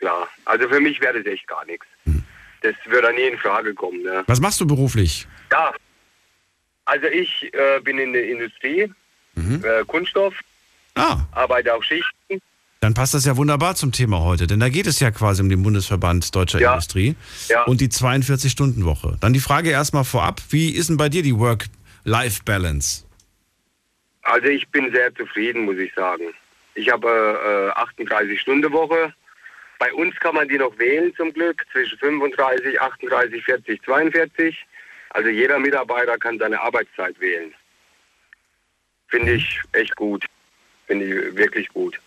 Ja, 0.00 0.26
also 0.44 0.68
für 0.68 0.80
mich 0.80 1.00
wäre 1.00 1.22
das 1.22 1.26
echt 1.32 1.46
gar 1.46 1.64
nichts. 1.66 1.86
Hm. 2.04 2.22
Das 2.62 2.74
würde 2.86 3.12
nie 3.14 3.22
in 3.28 3.38
Frage 3.38 3.72
kommen. 3.74 4.02
Ne? 4.02 4.24
Was 4.26 4.40
machst 4.40 4.60
du 4.60 4.66
beruflich? 4.66 5.26
Ja, 5.50 5.72
also 6.84 7.06
ich 7.06 7.52
äh, 7.54 7.80
bin 7.80 7.98
in 7.98 8.12
der 8.12 8.26
Industrie, 8.28 8.92
Mhm. 9.34 9.64
äh, 9.64 9.84
Kunststoff, 9.86 10.34
Ah, 10.96 11.20
arbeite 11.32 11.72
auf 11.72 11.84
Schichten. 11.84 12.42
Dann 12.80 12.94
passt 12.94 13.12
das 13.12 13.26
ja 13.26 13.36
wunderbar 13.36 13.74
zum 13.74 13.92
Thema 13.92 14.20
heute, 14.20 14.46
denn 14.46 14.58
da 14.58 14.70
geht 14.70 14.86
es 14.86 15.00
ja 15.00 15.10
quasi 15.10 15.42
um 15.42 15.50
den 15.50 15.62
Bundesverband 15.62 16.34
Deutscher 16.34 16.60
Ja. 16.60 16.72
Industrie 16.72 17.14
Ja. 17.48 17.64
und 17.64 17.80
die 17.82 17.88
42-Stunden-Woche. 17.88 19.18
Dann 19.20 19.34
die 19.34 19.40
Frage 19.40 19.70
erstmal 19.70 20.04
vorab, 20.04 20.40
wie 20.48 20.70
ist 20.70 20.88
denn 20.88 20.96
bei 20.96 21.10
dir 21.10 21.22
die 21.22 21.38
Work-Life-Balance? 21.38 23.04
Also 24.22 24.46
ich 24.48 24.66
bin 24.68 24.90
sehr 24.92 25.14
zufrieden, 25.14 25.64
muss 25.66 25.76
ich 25.76 25.92
sagen. 25.94 26.24
Ich 26.74 26.90
habe 26.90 27.72
äh, 27.76 28.02
38-Stunden-Woche. 28.02 29.12
Bei 29.78 29.92
uns 29.94 30.14
kann 30.16 30.34
man 30.34 30.48
die 30.48 30.58
noch 30.58 30.78
wählen 30.78 31.12
zum 31.16 31.32
Glück, 31.32 31.64
zwischen 31.72 31.98
35, 31.98 32.80
38, 32.80 33.44
40, 33.44 33.82
42. 33.82 34.56
Also 35.10 35.28
jeder 35.28 35.58
Mitarbeiter 35.58 36.16
kann 36.18 36.38
seine 36.38 36.60
Arbeitszeit 36.60 37.18
wählen. 37.20 37.52
Finde 39.08 39.32
ich 39.32 39.60
echt 39.72 39.96
gut. 39.96 40.24
Finde 40.86 41.04
ich 41.06 41.36
wirklich 41.36 41.68
gut. 41.68 41.98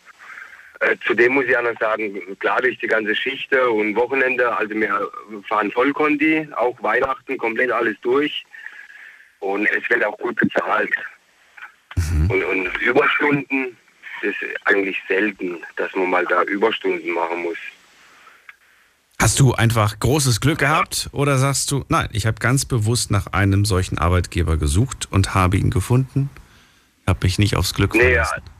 Äh, 0.80 0.96
zudem 1.06 1.34
muss 1.34 1.46
ich 1.46 1.56
auch 1.56 1.64
noch 1.64 1.80
sagen, 1.80 2.20
klar 2.40 2.62
durch 2.62 2.78
die 2.80 2.88
ganze 2.88 3.16
Schichte 3.16 3.70
und 3.70 3.96
Wochenende, 3.96 4.56
also 4.56 4.74
wir 4.76 5.10
fahren 5.48 5.72
Vollkonti, 5.72 6.48
auch 6.56 6.82
Weihnachten 6.82 7.38
komplett 7.38 7.72
alles 7.72 7.96
durch. 8.02 8.44
Und 9.40 9.66
es 9.68 9.90
wird 9.90 10.04
auch 10.06 10.18
gut 10.18 10.36
bezahlt. 10.36 10.94
Und, 11.96 12.44
und 12.44 12.82
Überstunden, 12.82 13.78
das 14.22 14.32
ist 14.42 14.66
eigentlich 14.66 14.98
selten, 15.08 15.62
dass 15.76 15.94
man 15.96 16.10
mal 16.10 16.26
da 16.26 16.44
Überstunden 16.44 17.14
machen 17.14 17.44
muss. 17.44 17.58
Hast 19.20 19.40
du 19.40 19.54
einfach 19.54 20.00
großes 20.00 20.42
Glück 20.42 20.60
gehabt 20.60 21.10
oder 21.12 21.38
sagst 21.38 21.72
du, 21.72 21.86
nein, 21.88 22.10
ich 22.12 22.26
habe 22.26 22.40
ganz 22.40 22.66
bewusst 22.66 23.12
nach 23.12 23.28
einem 23.28 23.64
solchen 23.64 23.98
Arbeitgeber 23.98 24.58
gesucht 24.58 25.08
und 25.12 25.34
habe 25.34 25.58
ihn 25.58 25.70
gefunden, 25.70 26.30
habe 27.08 27.20
mich 27.24 27.40
nicht 27.40 27.56
aufs 27.56 27.74
Glück 27.74 27.96
verlassen? 27.96 28.42
Nee, 28.44 28.52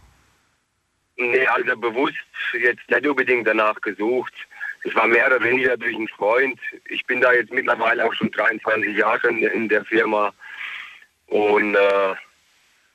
also 1.50 1.78
bewusst 1.78 2.16
jetzt 2.54 2.90
nicht 2.90 3.08
unbedingt 3.08 3.48
danach 3.48 3.80
gesucht. 3.82 4.34
Es 4.84 4.94
war 4.96 5.08
mehr 5.08 5.28
oder 5.28 5.42
weniger 5.42 5.78
durch 5.78 5.96
einen 5.96 6.08
Freund. 6.10 6.60
Ich 6.90 7.06
bin 7.06 7.22
da 7.22 7.32
jetzt 7.32 7.54
mittlerweile 7.54 8.06
auch 8.06 8.14
schon 8.14 8.32
23 8.32 8.98
Jahre 8.98 9.30
in, 9.30 9.70
der 9.70 9.86
Firma. 9.86 10.34
Und 11.28 11.76
äh, 11.76 12.16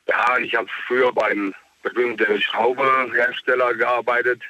ja, 0.08 0.38
ich 0.38 0.54
habe 0.54 0.68
früher 0.86 1.12
beim 1.12 1.54
berühmten 1.82 2.40
Schrauberhersteller 2.42 3.74
gearbeitet. 3.74 4.42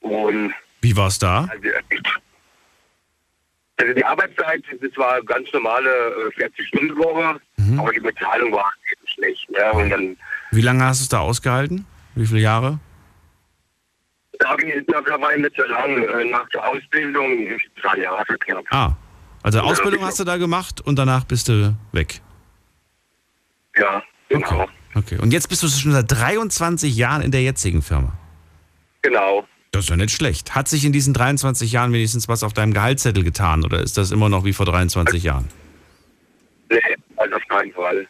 Und 0.00 0.54
Wie 0.80 0.96
war 0.96 1.08
es 1.08 1.18
da? 1.18 1.48
also, 1.50 1.68
also 3.76 3.92
die 3.92 4.04
Arbeitszeit, 4.04 4.62
das 4.80 4.96
war 4.96 5.14
eine 5.14 5.24
ganz 5.24 5.52
normale 5.52 5.90
äh, 5.90 6.42
40-Stunden-Woche, 6.42 7.40
aber 7.78 7.92
die 7.92 8.00
Bezahlung 8.00 8.52
war 8.52 8.72
eben 8.90 9.06
schlecht. 9.06 9.48
Ja, 9.50 9.72
und 9.72 9.90
dann 9.90 10.16
Wie 10.50 10.62
lange 10.62 10.84
hast 10.84 11.00
du 11.00 11.04
es 11.04 11.08
da 11.08 11.20
ausgehalten? 11.20 11.86
Wie 12.14 12.26
viele 12.26 12.40
Jahre? 12.40 12.78
Da 14.38 14.50
habe 14.50 14.62
ich 14.64 14.74
mittlerweile 14.74 15.42
nicht 15.42 15.56
so 15.56 15.64
lange 15.64 16.06
äh, 16.06 16.24
nach 16.24 16.48
der 16.50 16.66
Ausbildung, 16.66 17.48
drei 17.80 17.98
Jahre 17.98 18.24
knapp. 18.38 18.64
Ah, 18.70 18.92
also 19.42 19.60
Ausbildung 19.60 20.04
hast 20.04 20.18
du 20.20 20.24
da 20.24 20.36
gemacht 20.36 20.80
und 20.80 20.98
danach 20.98 21.24
bist 21.24 21.48
du 21.48 21.76
weg. 21.92 22.20
Ja, 23.76 24.02
genau. 24.28 24.68
Okay, 24.94 25.18
und 25.18 25.32
jetzt 25.32 25.48
bist 25.48 25.62
du 25.62 25.68
schon 25.68 25.92
seit 25.92 26.10
23 26.10 26.96
Jahren 26.96 27.22
in 27.22 27.30
der 27.30 27.42
jetzigen 27.42 27.82
Firma. 27.82 28.16
Genau. 29.02 29.46
Das 29.72 29.84
ist 29.84 29.90
ja 29.90 29.96
nicht 29.96 30.14
schlecht. 30.14 30.54
Hat 30.54 30.68
sich 30.68 30.84
in 30.84 30.92
diesen 30.92 31.14
23 31.14 31.72
Jahren 31.72 31.92
wenigstens 31.92 32.28
was 32.28 32.44
auf 32.44 32.52
deinem 32.52 32.72
Gehaltszettel 32.72 33.24
getan 33.24 33.64
oder 33.64 33.80
ist 33.80 33.98
das 33.98 34.12
immer 34.12 34.28
noch 34.28 34.44
wie 34.44 34.52
vor 34.52 34.66
23 34.66 35.22
Jahren? 35.22 35.48
Nee, 36.70 36.78
also 37.16 37.34
auf 37.34 37.48
keinen 37.48 37.72
Fall. 37.72 38.06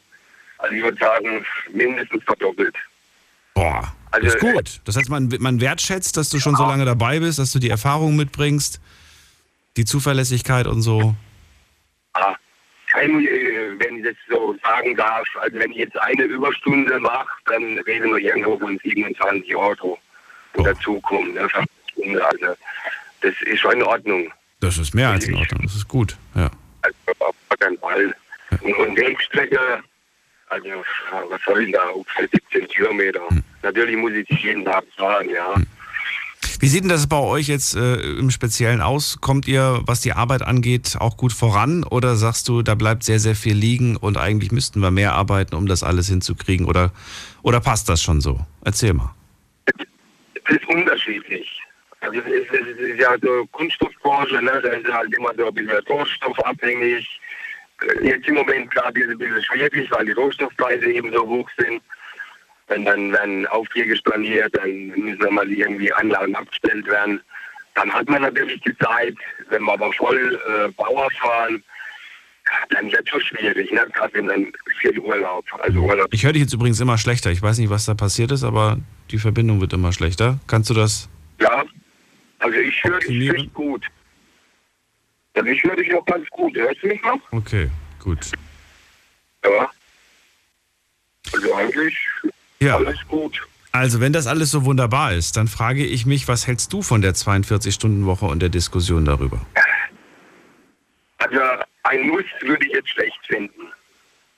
Also 0.59 0.75
ich 0.75 0.83
würde 0.83 0.99
sagen, 0.99 1.45
mindestens 1.73 2.23
verdoppelt. 2.25 2.75
Boah, 3.55 3.93
Also, 4.11 4.27
das 4.27 4.35
ist 4.35 4.41
gut. 4.41 4.81
Das 4.85 4.97
heißt, 4.97 5.09
man, 5.09 5.33
man 5.41 5.61
wertschätzt, 5.61 6.17
dass 6.17 6.31
du 6.31 6.39
schon 6.41 6.57
so 6.57 6.65
lange 6.65 6.85
dabei 6.85 7.21
bist, 7.21 7.39
dass 7.39 7.53
du 7.53 7.59
die 7.59 7.71
Erfahrung 7.71 8.17
mitbringst, 8.17 8.81
die 9.77 9.85
Zuverlässigkeit 9.85 10.67
und 10.67 10.83
so. 10.83 11.15
ein, 12.95 13.11
äh, 13.27 13.27
wenn 13.79 13.97
ich 13.99 14.05
das 14.05 14.15
so 14.29 14.55
sagen 14.63 14.95
darf, 14.97 15.27
also 15.41 15.59
wenn 15.59 15.71
ich 15.73 15.79
jetzt 15.79 15.97
eine 16.01 16.23
Überstunde 16.25 17.01
mache, 17.01 17.27
dann 17.47 17.79
reden 17.81 18.11
wir 18.15 18.19
irgendwo 18.19 18.57
von 18.59 18.79
27 18.83 19.55
Euro 19.57 19.99
Oh. 20.57 20.63
dazukommen. 20.63 21.35
Ne. 21.35 21.41
Also 21.43 22.47
das 23.23 23.35
ist 23.47 23.59
schon 23.59 23.73
in 23.73 23.83
Ordnung. 23.83 24.33
Das 24.61 24.79
ist 24.79 24.95
mehr 24.95 25.09
als 25.11 25.25
in 25.25 25.35
Ordnung. 25.35 25.63
Das 25.65 25.75
ist 25.75 25.89
gut. 25.89 26.17
Ja. 26.37 26.49
Also 26.83 26.97
auf 27.19 27.35
keinen 27.59 27.77
Fall. 27.79 28.15
Und, 28.61 28.75
und 28.77 28.97
Wegstrecke, 28.97 29.59
also 30.49 30.69
was 31.29 31.41
soll 31.47 31.63
ich 31.63 31.73
da, 31.73 31.89
ungefähr 31.89 32.29
17 32.33 32.69
Kilometer. 32.69 33.21
Hm. 33.29 33.43
Natürlich 33.63 33.97
muss 33.97 34.13
ich 34.13 34.29
jeden 34.29 34.65
Tag 34.65 34.85
fahren, 34.97 35.29
ja. 35.31 35.55
Wie 36.61 36.69
sieht 36.69 36.83
denn 36.83 36.89
das 36.89 37.09
bei 37.09 37.19
euch 37.19 37.49
jetzt 37.49 37.75
äh, 37.77 37.97
im 37.97 38.31
Speziellen 38.31 38.81
aus? 38.81 39.19
Kommt 39.21 39.47
ihr, 39.49 39.81
was 39.85 40.01
die 40.01 40.13
Arbeit 40.13 40.43
angeht, 40.43 40.97
auch 40.99 41.17
gut 41.17 41.33
voran? 41.33 41.85
Oder 41.85 42.17
sagst 42.17 42.49
du, 42.49 42.63
da 42.63 42.75
bleibt 42.75 43.03
sehr, 43.03 43.19
sehr 43.19 43.35
viel 43.35 43.55
liegen 43.55 43.97
und 43.97 44.17
eigentlich 44.17 44.53
müssten 44.53 44.81
wir 44.81 44.91
mehr 44.91 45.15
arbeiten, 45.15 45.57
um 45.57 45.67
das 45.67 45.83
alles 45.83 46.09
hinzukriegen? 46.09 46.67
Oder, 46.67 46.93
oder 47.43 47.61
passt 47.61 47.89
das 47.89 48.03
schon 48.03 48.21
so? 48.21 48.41
Erzähl 48.65 48.95
mal. 48.95 49.15
Es 49.67 50.57
ist 50.57 50.67
unterschiedlich. 50.69 51.61
Also 52.01 52.21
es 52.21 52.27
ist, 52.27 52.53
es 52.53 52.79
ist 52.79 53.01
ja 53.01 53.17
so 53.21 53.47
Kunststoffbranche, 53.53 54.43
ne? 54.43 54.61
da 54.63 54.69
ist 54.71 54.93
halt 54.93 55.13
immer 55.15 55.33
so 55.37 55.49
ein 55.49 55.55
bisschen 55.55 55.79
rohstoffabhängig. 55.89 57.05
Äh, 57.05 57.24
Jetzt 58.03 58.29
im 58.29 58.35
Moment 58.35 58.71
gerade 58.71 59.01
ist 59.01 59.07
es 59.07 59.13
ein 59.13 59.19
bisschen 59.19 59.43
schwierig, 59.43 59.91
weil 59.91 60.07
die 60.07 60.13
Rohstoffpreise 60.13 60.91
eben 60.91 61.13
so 61.13 61.27
hoch 61.27 61.49
sind. 61.59 61.83
Wenn 62.69 62.85
dann 62.85 63.13
werden 63.13 63.47
Aufträge 63.49 63.97
storniert, 63.97 64.57
dann 64.57 64.89
müssen 64.89 65.35
mal 65.35 65.51
irgendwie 65.51 65.93
Anlagen 65.93 66.35
abgestellt 66.35 66.87
werden. 66.87 67.21
Dann 67.75 67.93
hat 67.93 68.09
man 68.09 68.23
natürlich 68.23 68.61
die 68.63 68.77
Zeit, 68.79 69.15
wenn 69.51 69.65
wir 69.65 69.73
aber 69.73 69.93
voll 69.93 70.41
äh, 70.49 70.69
Bauer 70.73 71.11
fahren, 71.21 71.63
dann 72.71 72.91
wird 72.91 73.03
es 73.03 73.09
schon 73.09 73.21
schwierig, 73.21 73.71
ne? 73.73 73.87
gerade 73.93 74.15
wenn 74.15 74.27
dann 74.29 74.53
viel 74.81 74.99
Urlaub. 74.99 75.45
Also 75.61 75.81
Urlaub 75.81 76.09
Ich 76.13 76.25
höre 76.25 76.33
dich 76.33 76.43
jetzt 76.43 76.53
übrigens 76.53 76.81
immer 76.81 76.99
schlechter. 76.99 77.31
Ich 77.31 77.43
weiß 77.43 77.59
nicht, 77.59 77.71
was 77.71 77.87
da 77.87 77.95
passiert 77.95 78.31
ist, 78.33 78.45
aber 78.45 78.79
die 79.11 79.19
Verbindung 79.19 79.61
wird 79.61 79.73
immer 79.73 79.93
schlechter. 79.93 80.39
Kannst 80.47 80.71
du 80.71 80.75
das? 80.75 81.09
Ja, 81.41 81.65
also 82.39 82.57
ich 82.57 82.85
höre 82.85 83.01
dich 83.01 83.33
recht 83.33 83.55
gut. 83.55 83.87
Also 85.35 85.49
ich 85.49 85.63
höre 85.63 85.77
dich 85.77 85.89
noch 85.91 86.05
ganz 86.07 86.29
gut. 86.31 86.55
Hörst 86.57 86.83
du 86.83 86.87
mich 86.89 87.03
noch? 87.03 87.21
Okay, 87.33 87.71
gut. 88.03 88.31
Ja. 89.45 89.71
Also 91.33 91.55
eigentlich 91.55 91.97
Ja. 92.61 92.77
alles 92.77 92.99
gut. 93.09 93.41
Also, 93.73 94.01
wenn 94.01 94.13
das 94.13 94.29
alles 94.29 94.53
so 94.53 94.65
wunderbar 94.65 95.15
ist, 95.15 95.37
dann 95.37 95.49
frage 95.49 95.85
ich 95.85 96.07
mich, 96.07 96.29
was 96.29 96.47
hältst 96.47 96.73
du 96.73 96.81
von 96.81 97.03
der 97.03 97.13
42-Stunden-Woche 97.15 98.25
und 98.27 98.39
der 98.41 98.49
Diskussion 98.49 99.05
darüber? 99.05 99.45
Also 101.19 101.41
ein 101.83 102.07
Muss 102.09 102.25
würde 102.41 102.65
ich 102.67 102.73
jetzt 102.73 102.91
schlecht 102.91 103.19
finden. 103.27 103.63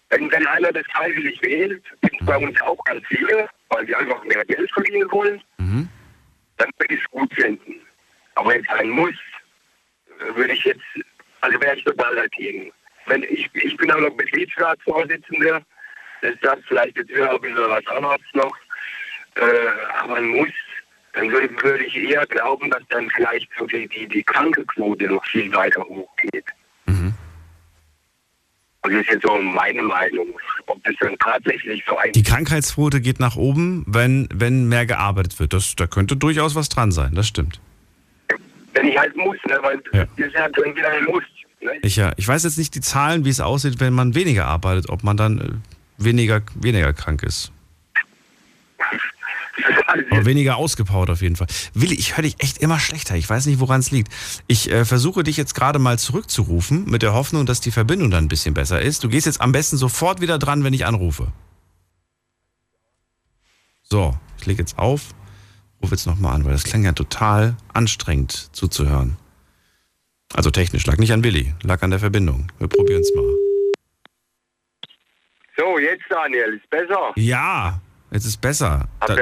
Wenn, 0.09 0.30
wenn 0.30 0.47
einer 0.47 0.72
das 0.72 0.86
freiwillig 0.86 1.42
wählt, 1.42 1.82
gibt 2.01 2.18
es 2.20 2.26
bei 2.26 2.38
uns 2.38 2.59
auch 2.62 2.82
ganz 2.84 3.05
viele, 3.09 3.49
weil 3.68 3.84
die 3.84 3.94
einfach 3.94 4.24
mehr 4.24 4.42
Geld 4.47 4.70
verdienen 4.72 5.11
wollen, 5.11 5.42
Mhm. 5.59 5.88
dann 6.57 6.70
würde 6.78 6.94
ich 6.94 7.01
es 7.05 7.11
gut 7.11 7.32
finden. 7.34 7.74
Aber 8.36 8.51
wenn 8.51 8.62
es 8.62 8.68
ein 8.70 8.88
Muss, 8.88 9.14
würde 10.34 10.52
ich 10.52 10.64
jetzt, 10.64 10.80
also 11.40 11.60
wäre 11.60 11.76
ich 11.76 11.84
total 11.84 12.16
dagegen. 12.16 12.72
Wenn 13.06 13.22
ich, 13.24 13.48
ich 13.54 13.76
bin 13.76 13.90
auch 13.90 14.00
noch 14.00 14.16
Betriebsratsvorsitzender, 14.16 15.62
das 16.22 16.32
ist 16.32 16.44
das 16.44 16.58
vielleicht 16.66 16.96
jetzt 16.96 17.10
wieder 17.10 17.30
ein 17.30 17.40
bisschen 17.40 17.56
was 17.56 17.86
anderes 17.86 18.20
noch, 18.34 18.56
äh, 19.36 20.02
aber 20.02 20.16
ein 20.16 20.28
Muss, 20.28 20.48
dann 21.12 21.30
würde, 21.30 21.48
würde 21.62 21.84
ich 21.84 21.96
eher 21.96 22.26
glauben, 22.26 22.70
dass 22.70 22.82
dann 22.90 23.08
vielleicht 23.10 23.48
so 23.58 23.66
die, 23.66 23.88
die, 23.88 24.06
die 24.06 24.22
Krankenquote 24.22 25.06
noch 25.06 25.24
viel 25.26 25.52
weiter 25.54 25.82
hochgeht. 25.82 26.44
Mhm. 26.86 27.14
Also 28.82 28.96
das 28.98 29.06
ist 29.06 29.12
jetzt 29.14 29.26
so 29.26 29.38
meine 29.38 29.82
Meinung. 29.82 30.28
Ob 30.66 30.82
das 30.84 30.94
dann 31.00 31.16
tatsächlich 31.18 31.82
so 31.88 31.96
ein 31.96 32.12
Die 32.12 32.22
Krankheitsquote 32.22 33.00
geht 33.00 33.18
nach 33.18 33.36
oben, 33.36 33.84
wenn, 33.86 34.28
wenn 34.32 34.68
mehr 34.68 34.86
gearbeitet 34.86 35.38
wird. 35.40 35.52
Das, 35.52 35.74
da 35.74 35.86
könnte 35.86 36.16
durchaus 36.16 36.54
was 36.54 36.68
dran 36.68 36.92
sein, 36.92 37.14
das 37.14 37.26
stimmt. 37.26 37.60
wenn 38.74 38.88
ich 38.88 38.98
halt 38.98 39.16
muss, 39.16 39.36
ne, 39.57 39.62
weil 39.62 39.82
Ja. 39.92 40.07
das 40.16 40.26
ist 40.26 40.34
ja 40.34 40.48
dann 40.48 40.74
wieder 40.76 40.90
ein 40.90 41.04
Muss. 41.04 41.22
Ne? 41.61 41.72
Ich, 41.82 41.96
ja, 41.96 42.12
ich 42.16 42.26
weiß 42.28 42.44
jetzt 42.44 42.59
nicht 42.59 42.74
die 42.74 42.80
Zahlen, 42.80 43.24
wie 43.24 43.30
es 43.30 43.40
aussieht, 43.40 43.80
wenn 43.80 43.92
man 43.94 44.14
weniger 44.14 44.46
arbeitet, 44.46 44.88
ob 44.88 45.02
man 45.04 45.16
dann 45.16 45.40
äh, 45.40 46.04
weniger, 46.04 46.42
weniger 46.54 46.92
krank 46.92 47.22
ist. 47.22 47.52
Also, 49.86 50.04
Aber 50.11 50.24
weniger 50.26 50.57
ausgepowert 50.57 51.09
auf 51.11 51.22
jeden 51.22 51.36
Fall. 51.36 51.46
Willi, 51.72 51.94
ich 51.94 52.16
höre 52.16 52.22
dich 52.22 52.36
echt 52.40 52.59
immer 52.59 52.78
schlechter. 52.78 53.16
Ich 53.16 53.28
weiß 53.28 53.46
nicht, 53.46 53.59
woran 53.59 53.80
es 53.80 53.90
liegt. 53.90 54.12
Ich 54.46 54.70
äh, 54.70 54.84
versuche 54.84 55.22
dich 55.22 55.36
jetzt 55.38 55.54
gerade 55.54 55.78
mal 55.78 55.98
zurückzurufen, 55.98 56.84
mit 56.90 57.02
der 57.02 57.14
Hoffnung, 57.14 57.46
dass 57.46 57.61
die 57.61 57.70
Verbindung 57.70 58.11
dann 58.11 58.24
ein 58.24 58.28
bisschen 58.28 58.52
besser 58.52 58.82
ist. 58.82 59.02
Du 59.02 59.09
gehst 59.09 59.26
jetzt 59.26 59.40
am 59.40 59.52
besten 59.52 59.76
sofort 59.78 60.20
wieder 60.20 60.38
dran, 60.38 60.62
wenn 60.64 60.74
ich 60.74 60.84
anrufe. 60.84 61.32
So, 63.82 64.16
ich 64.38 64.46
lege 64.46 64.61
jetzt 64.61 64.78
auf, 64.78 65.14
rufe 65.82 65.94
jetzt 65.94 66.07
nochmal 66.07 66.34
an, 66.34 66.44
weil 66.44 66.52
das 66.52 66.64
klang 66.64 66.84
ja 66.84 66.92
total 66.92 67.57
anstrengend 67.72 68.50
zuzuhören. 68.52 69.16
Also 70.37 70.51
technisch, 70.51 70.87
lag 70.87 70.99
nicht 70.99 71.12
an 71.12 71.24
Willi, 71.24 71.55
lag 71.62 71.82
an 71.82 71.91
der 71.91 71.99
Verbindung. 71.99 72.47
Wir 72.59 72.68
probieren 72.68 73.01
es 73.01 73.12
mal. 73.14 73.24
so, 75.57 75.78
jetzt 75.78 76.05
Daniel, 76.11 76.61
ist 76.62 76.68
besser. 76.70 77.12
Ja, 77.16 77.80
jetzt 78.11 78.26
ist 78.26 78.41
besser. 78.41 78.87
Ah, 79.01 79.07
Da, 79.07 79.16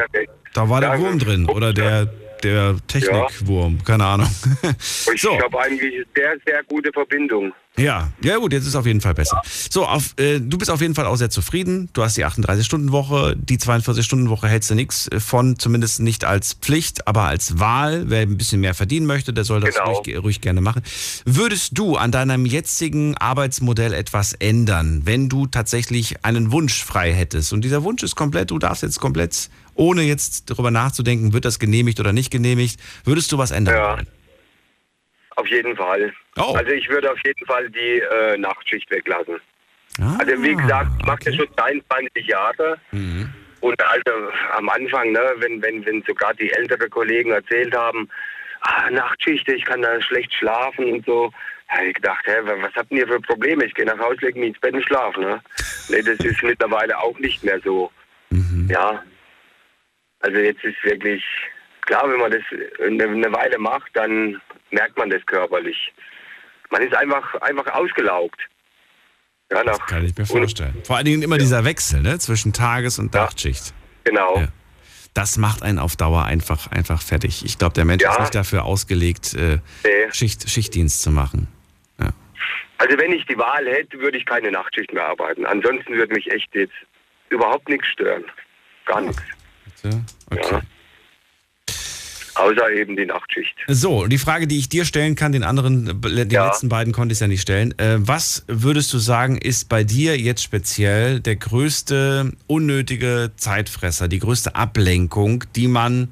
da 0.52 0.68
war 0.68 0.80
der 0.80 0.98
Wurm 0.98 1.18
drin 1.18 1.48
oder 1.48 1.72
der, 1.72 2.06
der 2.42 2.76
Technikwurm, 2.88 3.82
keine 3.84 4.04
Ahnung. 4.04 4.28
Ich 5.14 5.22
so, 5.22 5.38
habe 5.40 5.60
eigentlich 5.60 5.94
eine 5.94 6.04
sehr, 6.16 6.36
sehr 6.46 6.64
gute 6.64 6.92
Verbindung. 6.92 7.52
Ja, 7.76 8.12
ja 8.22 8.36
gut, 8.36 8.52
jetzt 8.52 8.66
ist 8.66 8.76
auf 8.76 8.86
jeden 8.86 9.00
Fall 9.00 9.14
besser. 9.14 9.42
So, 9.68 9.84
auf, 9.84 10.14
äh, 10.16 10.38
du 10.40 10.58
bist 10.58 10.70
auf 10.70 10.80
jeden 10.80 10.94
Fall 10.94 11.06
auch 11.06 11.16
sehr 11.16 11.30
zufrieden. 11.30 11.88
Du 11.92 12.02
hast 12.04 12.16
die 12.16 12.24
38-Stunden-Woche, 12.24 13.34
die 13.36 13.58
42-Stunden-Woche 13.58 14.46
hältst 14.48 14.70
du 14.70 14.74
nichts 14.76 15.10
von, 15.18 15.58
zumindest 15.58 15.98
nicht 16.00 16.24
als 16.24 16.54
Pflicht, 16.54 17.08
aber 17.08 17.22
als 17.22 17.58
Wahl. 17.58 18.04
Wer 18.10 18.20
ein 18.20 18.36
bisschen 18.38 18.60
mehr 18.60 18.74
verdienen 18.74 19.06
möchte, 19.06 19.32
der 19.32 19.44
soll 19.44 19.60
das 19.60 19.74
Genau. 19.74 19.92
ruhig, 19.92 20.16
ruhig 20.22 20.40
gerne 20.40 20.60
machen. 20.60 20.82
Würdest 21.24 21.76
du 21.76 21.96
an 21.96 22.12
deinem 22.12 22.46
jetzigen 22.46 23.16
Arbeitsmodell 23.16 23.92
etwas 23.92 24.34
ändern, 24.34 25.02
wenn 25.04 25.28
du 25.28 25.46
tatsächlich 25.46 26.24
einen 26.24 26.52
Wunsch 26.52 26.84
frei 26.84 27.12
hättest? 27.12 27.52
Und 27.52 27.62
dieser 27.64 27.82
Wunsch 27.82 28.02
ist 28.04 28.14
komplett, 28.14 28.52
du 28.52 28.58
darfst 28.60 28.82
jetzt 28.84 29.00
komplett, 29.00 29.50
ohne 29.74 30.02
jetzt 30.02 30.48
darüber 30.48 30.70
nachzudenken, 30.70 31.32
wird 31.32 31.44
das 31.44 31.58
genehmigt 31.58 31.98
oder 31.98 32.12
nicht 32.12 32.30
genehmigt, 32.30 32.78
würdest 33.04 33.32
du 33.32 33.38
was 33.38 33.50
ändern 33.50 33.74
Ja. 33.74 33.98
Auf 35.36 35.48
jeden 35.48 35.76
Fall. 35.76 36.12
Oh. 36.38 36.54
Also 36.56 36.72
ich 36.72 36.88
würde 36.88 37.10
auf 37.12 37.18
jeden 37.24 37.46
Fall 37.46 37.68
die 37.70 38.00
äh, 38.00 38.36
Nachtschicht 38.36 38.90
weglassen. 38.90 39.40
Ah, 40.00 40.16
Also 40.18 40.42
wie 40.42 40.54
gesagt, 40.54 40.88
ich 40.98 41.06
mache 41.06 41.18
das 41.24 41.34
okay. 41.34 41.44
schon 41.46 41.56
23 41.56 42.26
Jahre. 42.26 42.78
Mhm. 42.90 43.32
Und 43.60 43.80
also 43.82 44.30
am 44.52 44.68
Anfang, 44.68 45.12
ne, 45.12 45.20
wenn, 45.36 45.62
wenn, 45.62 45.84
wenn 45.86 46.02
sogar 46.02 46.34
die 46.34 46.50
älteren 46.52 46.90
Kollegen 46.90 47.30
erzählt 47.30 47.74
haben, 47.74 48.08
ah, 48.62 48.90
Nachtschicht, 48.90 49.48
ich 49.48 49.64
kann 49.64 49.82
da 49.82 50.00
schlecht 50.02 50.34
schlafen 50.34 50.92
und 50.92 51.06
so, 51.06 51.32
habe 51.68 51.86
ich 51.86 51.94
gedacht, 51.94 52.24
hä, 52.26 52.32
wa- 52.42 52.56
was 52.60 52.74
habt 52.74 52.90
ihr 52.90 53.06
für 53.06 53.20
Probleme? 53.20 53.64
Ich 53.64 53.74
gehe 53.74 53.86
nach 53.86 53.98
Hause, 53.98 54.18
lege 54.26 54.38
mich 54.40 54.48
ins 54.50 54.60
Bett 54.60 54.74
und 54.74 54.84
schlafe. 54.84 55.20
Ne? 55.20 55.40
Nee, 55.88 56.02
das 56.02 56.18
ist 56.18 56.42
mittlerweile 56.42 56.98
auch 56.98 57.18
nicht 57.20 57.42
mehr 57.44 57.60
so. 57.60 57.90
Mhm. 58.30 58.68
Ja. 58.70 59.02
Also 60.20 60.38
jetzt 60.38 60.62
ist 60.64 60.82
wirklich, 60.84 61.24
klar, 61.82 62.10
wenn 62.10 62.18
man 62.20 62.32
das 62.32 62.42
eine 62.82 63.32
Weile 63.32 63.58
macht, 63.58 63.90
dann 63.94 64.40
merkt 64.70 64.96
man 64.98 65.08
das 65.10 65.24
körperlich. 65.26 65.92
Man 66.70 66.82
ist 66.82 66.94
einfach, 66.94 67.34
einfach 67.40 67.66
ausgelaugt. 67.74 68.40
Ja, 69.52 69.62
nach, 69.62 69.78
Kann 69.86 70.04
ich 70.04 70.16
mir 70.16 70.26
vorstellen. 70.26 70.74
Vor 70.84 70.96
allen 70.96 71.04
Dingen 71.04 71.22
immer 71.22 71.38
dieser 71.38 71.64
Wechsel 71.64 72.00
ne? 72.00 72.18
zwischen 72.18 72.52
Tages- 72.52 72.98
und 72.98 73.14
Ja. 73.14 73.22
Nachtschicht. 73.24 73.74
Genau. 74.04 74.38
Ja. 74.40 74.48
Das 75.12 75.36
macht 75.36 75.62
einen 75.62 75.78
auf 75.78 75.94
Dauer 75.96 76.24
einfach, 76.24 76.70
einfach 76.72 77.00
fertig. 77.00 77.44
Ich 77.44 77.58
glaube, 77.58 77.74
der 77.74 77.84
Mensch 77.84 78.02
Ja. 78.02 78.12
ist 78.14 78.20
nicht 78.20 78.34
dafür 78.34 78.64
ausgelegt, 78.64 79.34
äh, 79.34 79.58
Nee. 79.84 80.10
Schicht, 80.12 80.50
Schichtdienst 80.50 81.02
zu 81.02 81.10
machen. 81.12 81.46
Ja. 82.00 82.10
Also 82.78 82.98
wenn 82.98 83.12
ich 83.12 83.24
die 83.26 83.38
Wahl 83.38 83.66
hätte, 83.66 84.00
würde 84.00 84.18
ich 84.18 84.26
keine 84.26 84.50
Nachtschicht 84.50 84.92
mehr 84.92 85.06
arbeiten. 85.06 85.46
Ansonsten 85.46 85.92
würde 85.94 86.12
mich 86.14 86.28
echt 86.32 86.52
jetzt 86.54 86.74
überhaupt 87.28 87.68
nichts 87.68 87.86
stören. 87.88 88.24
Gar 88.86 89.02
nichts. 89.02 89.22
Okay. 90.30 90.60
Außer 92.36 92.70
eben 92.72 92.96
die 92.96 93.06
Nachtschicht. 93.06 93.54
So, 93.68 94.06
die 94.06 94.18
Frage, 94.18 94.46
die 94.48 94.58
ich 94.58 94.68
dir 94.68 94.84
stellen 94.84 95.14
kann, 95.14 95.30
den 95.32 95.44
anderen, 95.44 96.00
den 96.02 96.30
Ja. 96.30 96.46
letzten 96.46 96.68
beiden 96.68 96.92
konnte 96.92 97.12
ich 97.12 97.20
ja 97.20 97.28
nicht 97.28 97.42
stellen. 97.42 97.72
Äh, 97.78 97.96
was 97.98 98.44
würdest 98.48 98.92
du 98.92 98.98
sagen, 98.98 99.38
ist 99.38 99.68
bei 99.68 99.84
dir 99.84 100.18
jetzt 100.18 100.42
speziell 100.42 101.20
der 101.20 101.36
größte 101.36 102.32
unnötige 102.48 103.30
Zeitfresser, 103.36 104.08
die 104.08 104.18
größte 104.18 104.56
Ablenkung, 104.56 105.44
die 105.54 105.68
man, 105.68 106.08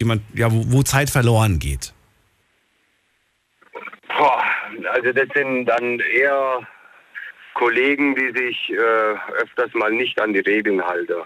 die 0.00 0.04
man, 0.06 0.22
ja, 0.34 0.50
wo, 0.50 0.64
wo 0.72 0.82
Zeit 0.82 1.10
verloren 1.10 1.58
geht? 1.58 1.92
Boah, 4.16 4.42
also 4.92 5.12
das 5.12 5.28
sind 5.34 5.66
dann 5.66 6.00
eher 6.00 6.66
Kollegen, 7.54 8.14
die 8.14 8.32
sich 8.34 8.70
äh, 8.70 9.42
öfters 9.42 9.72
mal 9.74 9.92
nicht 9.92 10.20
an 10.20 10.32
die 10.32 10.40
Regeln 10.40 10.82
halten. 10.82 11.22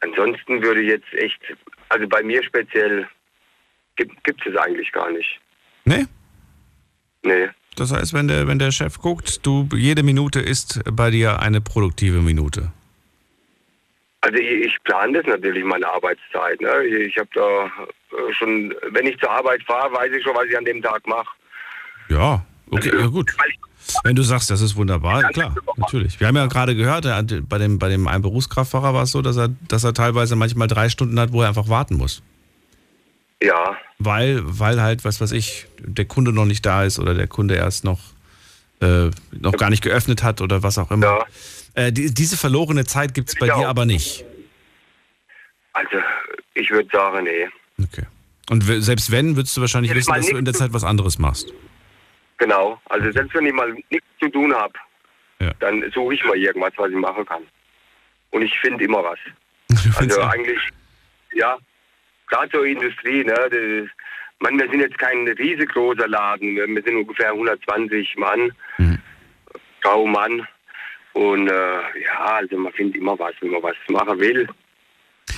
Ansonsten 0.00 0.62
würde 0.62 0.80
ich 0.82 0.88
jetzt 0.88 1.12
echt, 1.14 1.40
also 1.88 2.06
bei 2.08 2.22
mir 2.22 2.42
speziell 2.42 3.06
gibt 3.96 4.46
es 4.46 4.56
eigentlich 4.56 4.92
gar 4.92 5.10
nicht. 5.10 5.40
Ne? 5.84 6.08
Nee. 7.22 7.48
Das 7.76 7.92
heißt, 7.92 8.12
wenn 8.12 8.28
der, 8.28 8.46
wenn 8.46 8.58
der 8.58 8.72
Chef 8.72 8.98
guckt, 8.98 9.46
du 9.46 9.68
jede 9.74 10.02
Minute 10.02 10.40
ist 10.40 10.80
bei 10.92 11.10
dir 11.10 11.40
eine 11.40 11.60
produktive 11.60 12.20
Minute. 12.20 12.72
Also 14.20 14.36
ich, 14.36 14.66
ich 14.66 14.76
plane 14.84 15.18
das 15.18 15.26
natürlich 15.26 15.64
meine 15.64 15.86
Arbeitszeit. 15.86 16.60
Ne? 16.60 16.84
Ich 16.84 17.16
habe 17.16 17.28
da 17.34 17.66
äh, 17.66 18.32
schon, 18.32 18.74
wenn 18.90 19.06
ich 19.06 19.18
zur 19.18 19.30
Arbeit 19.30 19.62
fahre, 19.62 19.92
weiß 19.92 20.12
ich 20.12 20.22
schon, 20.22 20.34
was 20.34 20.46
ich 20.46 20.58
an 20.58 20.64
dem 20.64 20.82
Tag 20.82 21.06
mache. 21.06 21.28
Ja, 22.08 22.44
okay, 22.70 22.92
ja 22.98 23.06
gut. 23.06 23.34
Wenn 24.04 24.14
du 24.16 24.22
sagst, 24.22 24.50
das 24.50 24.60
ist 24.60 24.76
wunderbar, 24.76 25.22
klar, 25.32 25.54
natürlich. 25.76 26.20
Wir 26.20 26.26
haben 26.26 26.36
ja 26.36 26.46
gerade 26.46 26.76
gehört, 26.76 27.06
bei 27.48 27.58
dem, 27.58 27.78
bei 27.78 27.88
dem 27.88 28.06
einen 28.06 28.22
Berufskraftfahrer 28.22 28.92
war 28.92 29.04
es 29.04 29.12
so, 29.12 29.22
dass 29.22 29.36
er, 29.38 29.48
dass 29.66 29.82
er 29.84 29.94
teilweise 29.94 30.36
manchmal 30.36 30.68
drei 30.68 30.90
Stunden 30.90 31.18
hat, 31.18 31.32
wo 31.32 31.40
er 31.42 31.48
einfach 31.48 31.68
warten 31.68 31.96
muss. 31.96 32.22
Ja, 33.42 33.76
Weil, 33.98 34.40
weil 34.44 34.82
halt, 34.82 35.04
was 35.04 35.20
weiß 35.20 35.32
ich, 35.32 35.66
der 35.78 36.04
Kunde 36.04 36.32
noch 36.32 36.44
nicht 36.44 36.66
da 36.66 36.82
ist 36.84 36.98
oder 36.98 37.14
der 37.14 37.28
Kunde 37.28 37.54
erst 37.54 37.84
noch, 37.84 38.00
äh, 38.80 39.10
noch 39.30 39.52
gar 39.52 39.70
nicht 39.70 39.82
geöffnet 39.82 40.22
hat 40.22 40.40
oder 40.40 40.62
was 40.62 40.76
auch 40.76 40.90
immer. 40.90 41.06
ja. 41.06 41.24
Äh, 41.74 41.92
die, 41.92 42.12
diese 42.12 42.36
verlorene 42.36 42.84
Zeit 42.84 43.14
gibt 43.14 43.28
es 43.28 43.36
bei 43.36 43.46
Ja. 43.46 43.58
dir 43.58 43.68
aber 43.68 43.86
nicht. 43.86 44.24
Also 45.72 45.96
ich 46.54 46.68
würde 46.70 46.88
sagen, 46.92 47.24
nee. 47.24 47.48
Okay. 47.84 48.06
Und 48.50 48.64
selbst 48.82 49.10
wenn, 49.12 49.36
würdest 49.36 49.56
du 49.56 49.60
wahrscheinlich 49.60 49.92
Jetzt 49.92 50.08
wissen, 50.08 50.14
dass 50.20 50.26
du 50.30 50.36
in 50.36 50.44
der 50.44 50.54
Zeit 50.54 50.72
was 50.72 50.82
anderes 50.84 51.18
machst. 51.18 51.52
Genau. 52.38 52.80
Also 52.88 53.10
selbst 53.12 53.34
wenn 53.34 53.46
ich 53.46 53.52
mal 53.52 53.72
nichts 53.90 54.06
zu 54.20 54.28
tun 54.28 54.54
habe, 54.54 54.72
Ja. 55.40 55.52
dann 55.60 55.88
suche 55.92 56.14
ich 56.14 56.24
mal 56.24 56.36
irgendwas, 56.36 56.72
was 56.76 56.90
ich 56.90 56.96
machen 56.96 57.24
kann. 57.26 57.42
Und 58.30 58.42
ich 58.42 58.58
finde 58.60 58.84
immer 58.84 59.02
was. 59.04 59.18
Also 59.98 60.20
ja- 60.20 60.28
eigentlich, 60.30 60.60
ja, 61.32 61.56
gerade 62.28 62.50
so 62.52 62.62
Industrie, 62.62 63.24
ne? 63.24 63.34
Das, 63.34 63.88
man, 64.40 64.58
wir 64.58 64.68
sind 64.70 64.80
jetzt 64.80 64.98
kein 64.98 65.26
riesengroßer 65.28 66.06
Laden, 66.08 66.54
wir, 66.56 66.66
wir 66.68 66.82
sind 66.82 66.96
ungefähr 66.96 67.30
120 67.32 68.16
Mann, 68.16 68.52
Mhm. 68.78 68.98
Frau, 69.82 70.06
Mann. 70.06 70.46
Und 71.14 71.48
äh, 71.48 72.00
ja, 72.04 72.18
also 72.36 72.56
man 72.58 72.72
findet 72.72 72.96
immer 72.96 73.18
was, 73.18 73.34
wenn 73.40 73.50
man 73.50 73.62
was 73.62 73.76
machen 73.88 74.20
will. 74.20 74.48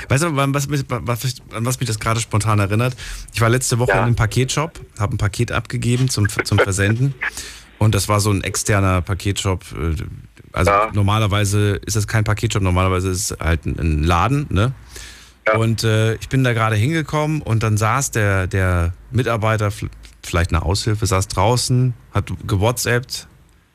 Weißt 0.08 0.22
du, 0.24 0.34
was, 0.36 0.68
was, 0.70 1.34
an 1.52 1.64
was 1.66 1.80
mich 1.80 1.86
das 1.88 1.98
gerade 1.98 2.20
spontan 2.20 2.58
erinnert? 2.58 2.94
Ich 3.34 3.40
war 3.40 3.48
letzte 3.48 3.78
Woche 3.78 3.90
Ja. 3.92 3.98
in 3.98 4.04
einem 4.06 4.16
Paketshop, 4.16 4.80
habe 4.98 5.14
ein 5.14 5.18
Paket 5.18 5.52
abgegeben 5.52 6.08
zum, 6.08 6.28
zum 6.28 6.58
Versenden. 6.58 7.14
Und 7.78 7.94
das 7.94 8.08
war 8.08 8.20
so 8.20 8.30
ein 8.30 8.42
externer 8.44 9.00
Paketshop. 9.02 9.64
äh, 9.72 9.94
Also 10.52 10.70
Ja. 10.70 10.90
normalerweise 10.92 11.80
ist 11.86 11.96
das 11.96 12.06
kein 12.06 12.24
Paketshop, 12.24 12.62
normalerweise 12.62 13.08
ist 13.10 13.30
es 13.30 13.38
halt 13.40 13.66
ein, 13.66 14.02
Laden, 14.02 14.46
ne? 14.50 14.72
Ja. 15.46 15.56
Und 15.56 15.84
äh, 15.84 16.14
ich 16.16 16.28
bin 16.28 16.44
da 16.44 16.52
gerade 16.52 16.76
hingekommen 16.76 17.40
und 17.40 17.62
dann 17.62 17.76
saß 17.78 18.10
der, 18.10 18.46
der 18.46 18.92
Mitarbeiter, 19.10 19.70
vielleicht 20.22 20.50
eine 20.50 20.62
Aushilfe, 20.62 21.06
saß 21.06 21.28
draußen, 21.28 21.94
hat 22.12 22.30
gewhatsappt, 22.46 23.26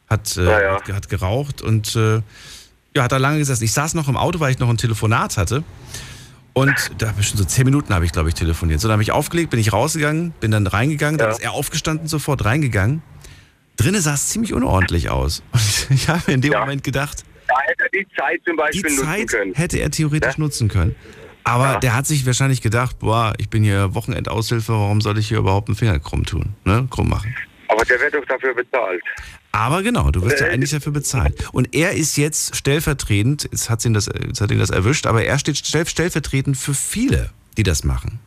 hat, 0.07 0.37
äh, 0.37 0.45
hat, 0.75 0.87
hat 0.93 1.09
geraucht 1.09 1.61
und 1.63 1.95
äh, 1.95 2.21
ja, 2.95 3.03
hat 3.03 3.11
da 3.11 3.17
lange 3.17 3.39
gesessen. 3.39 3.63
Ich 3.63 3.73
saß 3.73 3.93
noch 3.93 4.07
im 4.07 4.17
Auto, 4.17 4.39
weil 4.39 4.51
ich 4.51 4.59
noch 4.59 4.69
ein 4.69 4.77
Telefonat 4.77 5.37
hatte. 5.37 5.63
Und 6.53 6.73
da 6.97 7.09
habe 7.09 7.19
ich 7.19 7.27
schon 7.27 7.37
so 7.37 7.43
zehn 7.43 7.65
Minuten 7.65 7.93
habe 7.93 8.05
ich, 8.05 8.13
glaube 8.13 8.29
ich, 8.29 8.35
telefoniert. 8.35 8.79
So, 8.79 8.87
dann 8.87 8.93
habe 8.93 9.03
ich 9.03 9.11
aufgelegt, 9.11 9.49
bin 9.49 9.59
ich 9.59 9.73
rausgegangen, 9.73 10.31
bin 10.39 10.51
dann 10.51 10.65
reingegangen, 10.67 11.17
dann 11.17 11.27
Ja. 11.29 11.33
ist 11.35 11.41
er 11.43 11.51
aufgestanden, 11.51 12.07
sofort 12.07 12.45
reingegangen. 12.45 13.01
Drinnen 13.75 13.99
sah 14.01 14.13
es 14.13 14.29
ziemlich 14.29 14.53
unordentlich 14.53 15.09
aus. 15.09 15.43
Und 15.51 15.61
ich 15.95 16.07
habe 16.07 16.21
mir 16.27 16.33
in 16.35 16.41
dem 16.41 16.53
Ja. 16.53 16.61
Moment 16.61 16.83
gedacht, 16.83 17.25
Da 17.47 17.55
hätte 17.67 17.83
er 17.83 17.89
die 17.89 18.07
Zeit 18.17 18.41
zum 18.45 18.53
die 18.55 18.57
Beispiel 18.57 18.81
nutzen 18.95 19.05
Zeit 19.05 19.27
können. 19.27 19.53
hätte 19.53 19.77
er 19.79 19.91
theoretisch 19.91 20.37
nutzen 20.37 20.67
können. 20.69 20.95
Aber 21.43 21.73
Ja. 21.73 21.79
der 21.79 21.93
hat 21.93 22.07
sich 22.07 22.25
wahrscheinlich 22.25 22.61
gedacht, 22.61 22.99
boah, 22.99 23.33
ich 23.37 23.49
bin 23.49 23.63
hier 23.63 23.93
Wochenendaushilfe, 23.93 24.71
warum 24.71 25.01
soll 25.01 25.17
ich 25.19 25.27
hier 25.27 25.37
überhaupt 25.39 25.67
einen 25.67 25.75
Finger 25.75 25.99
krumm 25.99 26.25
tun? 26.25 26.53
Ne? 26.63 26.87
Krumm 26.89 27.09
machen. 27.09 27.35
Aber 27.67 27.83
der 27.85 27.99
wird 27.99 28.13
doch 28.15 28.25
dafür 28.25 28.53
bezahlt. 28.53 29.03
Aber 29.51 29.81
genau, 29.83 30.11
du 30.11 30.21
wirst 30.23 30.39
ja 30.41 30.47
Äh, 30.47 30.51
eigentlich 30.51 30.71
dafür 30.71 30.91
bezahlt. 30.91 31.47
Und 31.53 31.73
er 31.73 31.93
ist 31.93 32.17
jetzt 32.17 32.55
stellvertretend, 32.55 33.43
jetzt 33.43 33.69
hat 33.69 33.85
ihn 33.85 33.93
das, 33.93 34.07
jetzt 34.07 34.41
hat 34.41 34.51
ihn 34.51 34.59
das 34.59 34.69
erwischt, 34.69 35.05
aber 35.07 35.23
er 35.23 35.39
steht 35.39 35.57
stell, 35.57 35.85
stellvertretend 35.85 36.57
für 36.57 36.73
viele, 36.73 37.29
die 37.57 37.63
das 37.63 37.83
machen. 37.83 38.19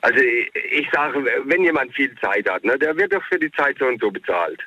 Also 0.00 0.20
ich, 0.20 0.50
ich 0.70 0.88
sage, 0.92 1.24
wenn 1.44 1.64
jemand 1.64 1.94
viel 1.94 2.14
Zeit 2.20 2.48
hat, 2.48 2.64
ne, 2.64 2.78
der 2.78 2.96
wird 2.96 3.12
doch 3.12 3.24
für 3.24 3.38
die 3.38 3.50
Zeit 3.52 3.76
so 3.78 3.86
und 3.86 4.00
so 4.00 4.10
bezahlt. 4.10 4.60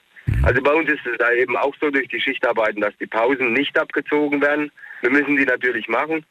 Also 0.43 0.61
bei 0.61 0.73
uns 0.73 0.89
ist 0.89 1.05
es 1.05 1.17
da 1.17 1.31
eben 1.31 1.55
auch 1.57 1.73
so 1.79 1.89
durch 1.89 2.07
die 2.07 2.19
Schichtarbeiten, 2.19 2.81
dass 2.81 2.93
die 2.99 3.07
Pausen 3.07 3.53
nicht 3.53 3.77
abgezogen 3.77 4.41
werden. 4.41 4.71
Wir 5.01 5.09
müssen 5.09 5.35
die 5.35 5.45
natürlich 5.45 5.87
machen, 5.87 6.25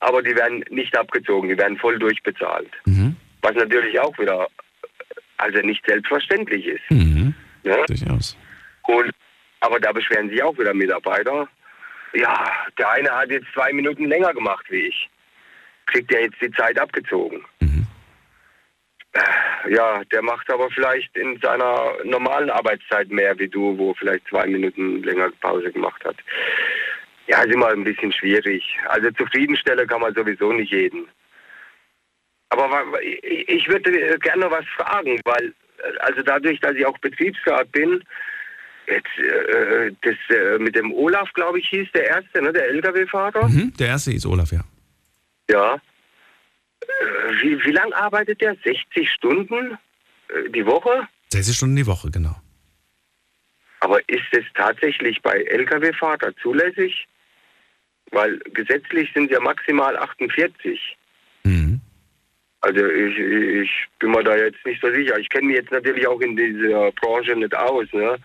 aber 0.00 0.22
die 0.22 0.34
werden 0.34 0.64
nicht 0.70 0.96
abgezogen, 0.96 1.48
die 1.48 1.58
werden 1.58 1.78
voll 1.78 1.98
durchbezahlt. 1.98 2.70
Mhm. 2.84 3.16
Was 3.42 3.54
natürlich 3.54 3.98
auch 4.00 4.16
wieder 4.18 4.48
also 5.42 5.58
nicht 5.60 5.84
selbstverständlich 5.86 6.66
ist. 6.66 6.90
Mhm. 6.90 7.34
Ne? 7.64 7.84
Durchaus. 7.86 8.36
Und, 8.86 9.10
aber 9.60 9.80
da 9.80 9.92
beschweren 9.92 10.28
sich 10.28 10.42
auch 10.42 10.56
wieder 10.58 10.74
Mitarbeiter. 10.74 11.48
Ja, 12.14 12.52
der 12.78 12.90
eine 12.90 13.10
hat 13.10 13.30
jetzt 13.30 13.46
zwei 13.54 13.72
Minuten 13.72 14.06
länger 14.06 14.32
gemacht 14.34 14.66
wie 14.68 14.86
ich. 14.86 15.08
Kriegt 15.86 16.12
er 16.14 16.22
jetzt 16.22 16.40
die 16.40 16.50
Zeit 16.52 16.78
abgezogen. 16.78 17.44
Mhm. 17.60 17.86
Ja, 19.68 20.02
der 20.04 20.22
macht 20.22 20.50
aber 20.50 20.70
vielleicht 20.70 21.14
in 21.16 21.38
seiner 21.40 21.92
normalen 22.04 22.50
Arbeitszeit 22.50 23.10
mehr 23.10 23.38
wie 23.38 23.48
du, 23.48 23.76
wo 23.76 23.94
vielleicht 23.94 24.26
zwei 24.28 24.46
Minuten 24.46 25.02
länger 25.02 25.30
Pause 25.40 25.70
gemacht 25.70 26.02
hat. 26.04 26.16
Ja, 27.26 27.42
ist 27.42 27.52
immer 27.52 27.68
ein 27.68 27.84
bisschen 27.84 28.12
schwierig. 28.12 28.64
Also 28.88 29.10
zufriedenstellen 29.12 29.86
kann 29.86 30.00
man 30.00 30.14
sowieso 30.14 30.52
nicht 30.52 30.72
jeden. 30.72 31.06
Aber 32.52 32.84
ich 33.02 33.66
würde 33.66 33.90
äh, 33.90 34.18
gerne 34.18 34.50
was 34.50 34.66
fragen, 34.76 35.18
weil 35.24 35.54
äh, 35.78 35.98
also 36.00 36.22
dadurch, 36.22 36.60
dass 36.60 36.74
ich 36.74 36.84
auch 36.84 36.98
Betriebsrat 36.98 37.72
bin, 37.72 38.04
jetzt 38.86 39.18
äh, 39.18 39.90
das 40.02 40.16
äh, 40.36 40.58
mit 40.58 40.76
dem 40.76 40.92
Olaf, 40.92 41.32
glaube 41.32 41.60
ich, 41.60 41.68
hieß 41.70 41.88
der 41.94 42.08
erste, 42.08 42.42
ne, 42.42 42.52
der 42.52 42.68
LKW-Fahrer. 42.68 43.48
Mhm. 43.48 43.72
Der 43.78 43.88
erste 43.88 44.12
ist 44.12 44.26
Olaf, 44.26 44.52
ja. 44.52 44.60
Ja. 45.50 45.74
Äh, 45.76 47.42
Wie, 47.42 47.64
wie 47.64 47.72
lange 47.72 47.96
arbeitet 47.96 48.42
der? 48.42 48.54
60 48.62 49.10
Stunden 49.10 49.78
äh, 50.28 50.50
die 50.50 50.66
Woche? 50.66 51.08
60 51.30 51.56
Stunden 51.56 51.76
die 51.76 51.86
Woche, 51.86 52.10
genau. 52.10 52.36
Aber 53.80 53.98
ist 54.10 54.30
es 54.32 54.44
tatsächlich 54.54 55.22
bei 55.22 55.42
Lkw-Fahrer 55.42 56.36
zulässig? 56.42 57.08
Weil 58.10 58.38
gesetzlich 58.52 59.10
sind 59.14 59.30
ja 59.30 59.40
maximal 59.40 59.96
48. 59.96 60.98
Also 62.62 62.86
ich, 62.86 63.18
ich 63.18 63.70
bin 63.98 64.12
mir 64.12 64.22
da 64.22 64.36
jetzt 64.36 64.64
nicht 64.64 64.80
so 64.80 64.90
sicher. 64.92 65.18
Ich 65.18 65.28
kenne 65.28 65.48
mich 65.48 65.56
jetzt 65.56 65.72
natürlich 65.72 66.06
auch 66.06 66.20
in 66.20 66.36
dieser 66.36 66.92
Branche 66.92 67.34
nicht 67.34 67.54
aus. 67.56 67.86
Ne? 67.92 68.16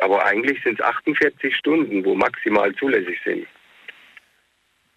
Aber 0.00 0.24
eigentlich 0.24 0.62
sind 0.62 0.78
es 0.78 0.84
48 0.84 1.54
Stunden, 1.56 2.04
wo 2.04 2.14
maximal 2.14 2.74
zulässig 2.74 3.18
sind. 3.24 3.46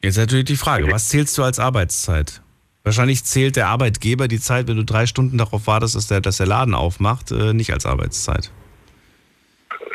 Jetzt 0.03 0.17
natürlich 0.17 0.45
die 0.45 0.57
Frage, 0.57 0.91
was 0.91 1.09
zählst 1.09 1.37
du 1.37 1.43
als 1.43 1.59
Arbeitszeit? 1.59 2.41
Wahrscheinlich 2.83 3.23
zählt 3.23 3.55
der 3.55 3.67
Arbeitgeber 3.67 4.27
die 4.27 4.39
Zeit, 4.39 4.67
wenn 4.67 4.77
du 4.77 4.85
drei 4.85 5.05
Stunden 5.07 5.37
darauf 5.37 5.67
wartest, 5.67 5.95
dass 5.95 6.07
der, 6.07 6.21
dass 6.21 6.37
der 6.37 6.45
Laden 6.45 6.73
aufmacht, 6.73 7.31
äh, 7.31 7.53
nicht 7.53 7.73
als 7.73 7.85
Arbeitszeit. 7.85 8.51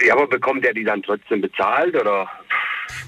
Ja, 0.06 0.14
aber 0.14 0.26
bekommt 0.26 0.64
er 0.64 0.74
die 0.74 0.84
dann 0.84 1.02
trotzdem 1.02 1.40
bezahlt 1.40 1.94
oder? 1.94 2.28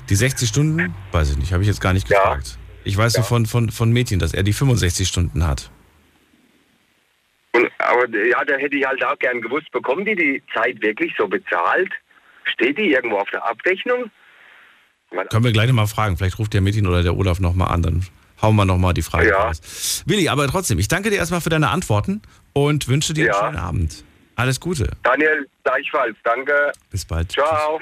Die 0.09 0.15
60 0.15 0.49
Stunden? 0.49 0.95
Weiß 1.13 1.33
ich 1.33 1.37
nicht, 1.37 1.53
habe 1.53 1.63
ich 1.63 1.69
jetzt 1.69 1.81
gar 1.81 1.93
nicht 1.93 2.09
Ja. 2.09 2.39
Ich 2.85 2.97
weiß 2.97 3.17
nur 3.17 3.25
von, 3.25 3.47
von, 3.47 3.71
von 3.71 3.93
Mädchen, 3.93 4.19
dass 4.19 4.35
er 4.35 4.43
die 4.43 4.53
65 4.53 5.09
Stunden 5.09 5.47
hat. 5.47 5.71
Und, 7.53 7.71
aber 7.79 8.09
ja, 8.27 8.45
da 8.45 8.55
hätte 8.57 8.77
ich 8.77 8.85
halt 8.87 9.03
auch 9.05 9.19
gern 9.19 9.41
gewusst, 9.41 9.71
bekommen 9.73 10.05
die 10.05 10.15
die 10.17 10.43
Zeit 10.55 10.81
wirklich 10.83 11.13
so 11.19 11.27
bezahlt? 11.29 11.91
Steht 12.53 12.77
die 12.79 12.93
irgendwo 12.93 13.17
auf 13.19 13.31
der 13.31 13.45
Abrechnung? 13.49 14.11
Weil, 15.11 15.27
Können 15.27 15.45
wir 15.45 15.53
gleich 15.53 15.69
nochmal 15.69 15.87
fragen. 15.87 16.17
Vielleicht 16.17 16.39
ruft 16.39 16.53
der 16.53 16.61
Mädchen 16.61 16.87
oder 16.87 17.03
der 17.03 17.17
Olaf 17.17 17.41
nochmal 17.41 17.69
an, 17.73 17.83
dann 17.83 18.07
hauen 18.43 18.57
wir 18.57 18.65
nochmal 18.65 18.93
die 18.95 19.03
Frage 19.03 19.29
Ja. 19.29 19.45
raus. 19.45 20.03
Willi, 20.07 20.29
aber 20.29 20.47
trotzdem, 20.49 20.79
ich 20.79 20.89
danke 20.89 21.11
dir 21.11 21.17
erstmal 21.17 21.41
für 21.41 21.51
deine 21.51 21.71
Antworten 21.71 22.21
und 22.53 22.89
wünsche 22.89 23.15
dir 23.15 23.27
Ja. 23.27 23.33
einen 23.41 23.55
schönen 23.55 23.65
Abend. 23.65 24.05
Alles 24.37 24.59
Gute. 24.59 24.91
Daniel, 25.05 25.49
gleichfalls. 25.63 26.17
Danke. 26.25 26.73
Bis 26.91 27.05
bald. 27.05 27.31
Ciao. 27.31 27.81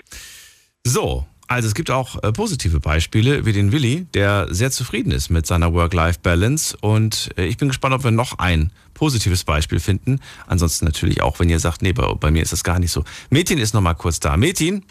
So, 0.84 1.26
also 1.48 1.68
es 1.68 1.74
gibt 1.74 1.90
auch 1.90 2.22
äh, 2.22 2.32
positive 2.32 2.80
Beispiele, 2.80 3.44
wie 3.44 3.52
den 3.52 3.72
Willi, 3.72 4.06
der 4.14 4.46
sehr 4.50 4.70
zufrieden 4.70 5.10
ist 5.10 5.30
mit 5.30 5.46
seiner 5.46 5.72
Work-Life-Balance. 5.74 6.76
Und 6.80 7.30
äh, 7.36 7.44
ich 7.46 7.56
bin 7.58 7.68
gespannt, 7.68 7.94
ob 7.94 8.04
wir 8.04 8.10
noch 8.10 8.38
ein 8.38 8.70
positives 8.94 9.44
Beispiel 9.44 9.80
finden. 9.80 10.20
Ansonsten 10.46 10.84
natürlich 10.84 11.22
auch, 11.22 11.38
wenn 11.40 11.50
ihr 11.50 11.58
sagt, 11.60 11.82
nee, 11.82 11.92
bei, 11.92 12.12
bei 12.14 12.30
mir 12.30 12.42
ist 12.42 12.52
das 12.52 12.64
gar 12.64 12.78
nicht 12.78 12.92
so. 12.92 13.04
Metin 13.30 13.58
ist 13.58 13.74
noch 13.74 13.80
mal 13.80 13.94
kurz 13.94 14.20
da. 14.20 14.36
Metin? 14.36 14.84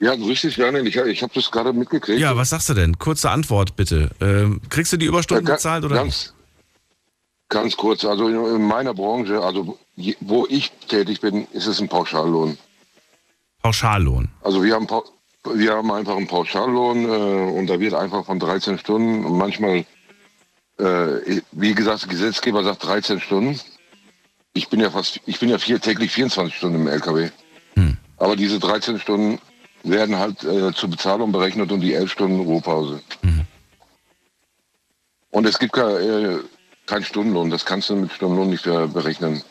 Ja, 0.00 0.16
grüß 0.16 0.40
dich, 0.40 0.56
Daniel. 0.56 0.86
Ich, 0.86 0.96
ich 0.96 1.22
habe 1.22 1.32
das 1.34 1.50
gerade 1.50 1.72
mitgekriegt. 1.72 2.18
Ja, 2.18 2.36
was 2.36 2.50
sagst 2.50 2.68
du 2.68 2.74
denn? 2.74 2.98
Kurze 2.98 3.30
Antwort 3.30 3.76
bitte. 3.76 4.10
Ähm, 4.20 4.60
kriegst 4.68 4.92
du 4.92 4.96
die 4.96 5.06
Überstunden 5.06 5.46
Ja, 5.46 5.54
bezahlt 5.54 5.84
oder 5.84 6.04
nicht? 6.04 6.32
ganz, 7.48 7.70
ganz 7.70 7.76
kurz. 7.76 8.04
Also 8.04 8.26
in, 8.28 8.56
in 8.56 8.66
meiner 8.66 8.94
Branche, 8.94 9.40
also 9.40 9.78
wo 10.20 10.46
ich 10.48 10.72
tätig 10.88 11.20
bin, 11.20 11.46
ist 11.52 11.66
es 11.66 11.80
ein 11.80 11.88
Pauschallohn. 11.88 12.58
Pauschallohn. 13.62 14.28
Also 14.42 14.62
wir 14.62 14.74
haben, 14.74 14.86
wir 15.54 15.72
haben 15.72 15.90
einfach 15.92 16.16
einen 16.16 16.26
Pauschallohn 16.26 17.04
äh, 17.04 17.58
und 17.58 17.66
da 17.68 17.78
wird 17.80 17.94
einfach 17.94 18.26
von 18.26 18.38
13 18.38 18.78
Stunden 18.78 19.24
und 19.24 19.38
manchmal, 19.38 19.84
äh, 20.78 21.40
wie 21.52 21.74
gesagt, 21.74 22.02
der 22.02 22.08
Gesetzgeber 22.10 22.64
sagt 22.64 22.84
13 22.84 23.20
Stunden. 23.20 23.58
ich 24.54 24.68
bin 24.68 24.80
ja 24.80 24.90
fast, 24.90 25.20
ich 25.26 25.38
bin 25.38 25.48
ja 25.48 25.58
vier, 25.58 25.80
täglich 25.80 26.12
24 26.12 26.54
Stunden 26.54 26.80
im 26.80 26.88
LKW. 26.88 27.30
Hm. 27.74 27.96
Aber 28.18 28.36
diese 28.36 28.58
13 28.58 28.98
Stunden 28.98 29.38
werden 29.84 30.18
halt 30.18 30.44
äh, 30.44 30.72
zur 30.72 30.90
Bezahlung 30.90 31.32
berechnet 31.32 31.72
und 31.72 31.80
die 31.80 31.94
11 31.94 32.12
Stunden 32.12 32.40
Ruhepause. 32.40 33.00
Mhm. 33.22 33.46
Und 35.30 35.46
es 35.46 35.58
gibt 35.58 35.72
kein, 35.72 35.96
äh, 35.96 36.38
kein 36.86 37.02
Stundenlohn, 37.04 37.50
das 37.50 37.64
kannst 37.64 37.90
du 37.90 37.96
mit 37.96 38.12
Stundenlohn 38.12 38.50
nicht 38.50 38.66
äh, 38.66 38.86
berechnen. 38.86 39.42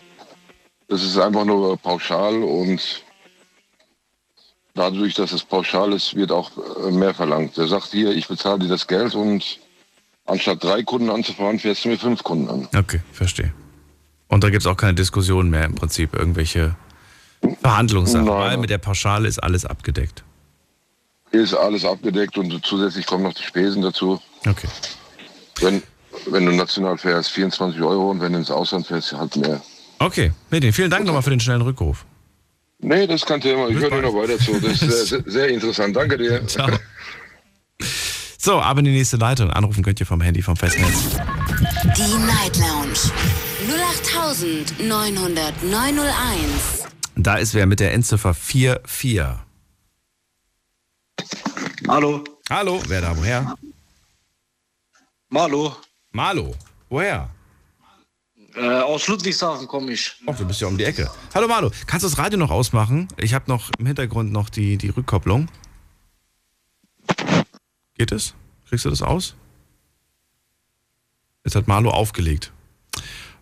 Das 0.88 1.03
ist 1.03 1.18
einfach 1.18 1.45
nur 1.45 1.78
pauschal 1.78 2.43
und 2.43 3.03
dadurch, 4.74 5.14
dass 5.16 5.32
es 5.32 5.44
pauschal 5.44 5.94
ist, 5.94 6.16
wird 6.16 6.32
auch 6.32 6.52
äh, 6.86 6.92
mehr 6.92 7.14
verlangt. 7.14 7.58
Der 7.58 7.68
sagt 7.68 7.88
hier, 7.92 8.12
ich 8.12 8.28
bezahle 8.28 8.60
dir 8.60 8.68
das 8.68 8.88
Geld 8.88 9.16
und 9.16 9.60
anstatt 10.26 10.64
drei 10.64 10.84
Kunden 10.84 11.10
anzufahren, 11.10 11.60
fährst 11.60 11.86
du 11.86 11.90
mir 11.90 11.98
fünf 11.98 12.24
Kunden 12.24 12.50
an. 12.50 12.68
Okay, 12.78 13.02
verstehe. 13.12 13.54
Und 14.28 14.44
da 14.44 14.50
gibt 14.50 14.62
es 14.62 14.68
auch 14.68 14.78
keine 14.78 14.94
Diskussion 14.94 15.50
mehr 15.50 15.66
im 15.66 15.76
Prinzip, 15.76 16.14
irgendwelche 16.14 16.76
Verhandlungssachen, 17.62 18.26
Nein. 18.26 18.36
weil 18.36 18.58
mit 18.58 18.70
der 18.70 18.78
Pauschale 18.78 19.28
ist 19.28 19.40
alles 19.40 19.66
abgedeckt. 19.66 20.24
Ist 21.32 21.54
alles 21.54 21.86
abgedeckt 21.86 22.38
und 22.38 22.66
zusätzlich 22.66 23.06
kommen 23.06 23.24
noch 23.24 23.34
die 23.34 23.44
Spesen 23.44 23.82
dazu. 23.82 24.22
Okay. 24.48 24.68
Wenn, 25.60 25.82
wenn 26.28 26.46
du 26.46 26.52
national 26.52 26.98
fährst, 26.98 27.32
24 27.32 27.82
Euro 27.82 28.12
und 28.12 28.22
wenn 28.22 28.34
du 28.34 28.40
ins 28.40 28.52
Ausland 28.52 28.88
fährst, 28.88 29.14
halt 29.14 29.36
mehr. 29.36 29.62
Okay, 30.00 30.32
Medin, 30.50 30.74
vielen 30.74 30.90
Dank 30.90 31.06
nochmal 31.06 31.22
für 31.22 31.30
den 31.30 31.40
schnellen 31.40 31.62
Rückruf. 31.62 32.06
Nee, 32.82 33.08
das 33.08 33.22
ist 33.22 33.28
kein 33.28 33.40
Thema. 33.40 33.70
Ich 33.70 33.78
höre 33.78 33.92
dir 33.92 34.02
noch 34.02 34.14
weiter 34.16 34.38
zu. 34.40 34.60
Das 34.60 34.82
ist 34.82 35.08
sehr, 35.10 35.24
sehr, 35.26 35.48
interessant. 35.50 35.96
Danke 35.96 36.18
dir. 36.18 36.46
Ciao. 36.48 36.68
So, 38.38 38.60
aber 38.60 38.80
in 38.80 38.86
die 38.86 38.92
nächste 38.92 39.18
Leitung. 39.18 39.52
Anrufen 39.52 39.84
könnt 39.84 40.00
ihr 40.00 40.06
vom 40.06 40.22
Handy 40.22 40.42
vom 40.42 40.56
Festnetz. 40.58 41.10
Die 41.96 42.18
Night 42.26 42.58
Lounge 42.58 42.98
0890901. 44.80 46.88
Da 47.16 47.36
ist 47.36 47.54
wer 47.54 47.68
mit 47.68 47.80
der 47.80 47.94
Endziffer 47.94 48.34
44. 48.34 49.22
Hallo. 51.88 52.24
Hallo, 52.50 52.82
wer 52.88 53.02
da, 53.02 53.16
woher? 53.16 53.56
Malo. 55.30 55.76
Malo, 56.12 56.56
woher? 56.90 57.30
Äh, 58.56 58.68
aus 58.82 59.08
Ludwigshafen 59.08 59.68
komme 59.68 59.93
ich. 59.93 60.14
Ach, 60.28 60.36
du 60.36 60.45
bist 60.45 60.60
ja 60.62 60.68
um 60.68 60.78
die 60.78 60.84
Ecke. 60.84 61.10
Hallo 61.34 61.47
Malo, 61.47 61.72
kannst 61.88 62.04
du 62.04 62.10
das 62.10 62.18
Radio 62.18 62.38
noch 62.38 62.52
ausmachen? 62.52 63.08
Ich 63.18 63.34
habe 63.34 63.45
noch 63.47 63.70
im 63.78 63.86
Hintergrund 63.86 64.32
noch 64.32 64.49
die, 64.49 64.78
die 64.78 64.89
Rückkopplung. 64.89 65.47
Geht 67.95 68.12
es? 68.12 68.34
Kriegst 68.68 68.86
du 68.86 68.89
das 68.89 69.02
aus? 69.02 69.36
Jetzt 71.45 71.56
hat 71.56 71.68
Malo 71.68 71.89
aufgelegt. 71.91 72.52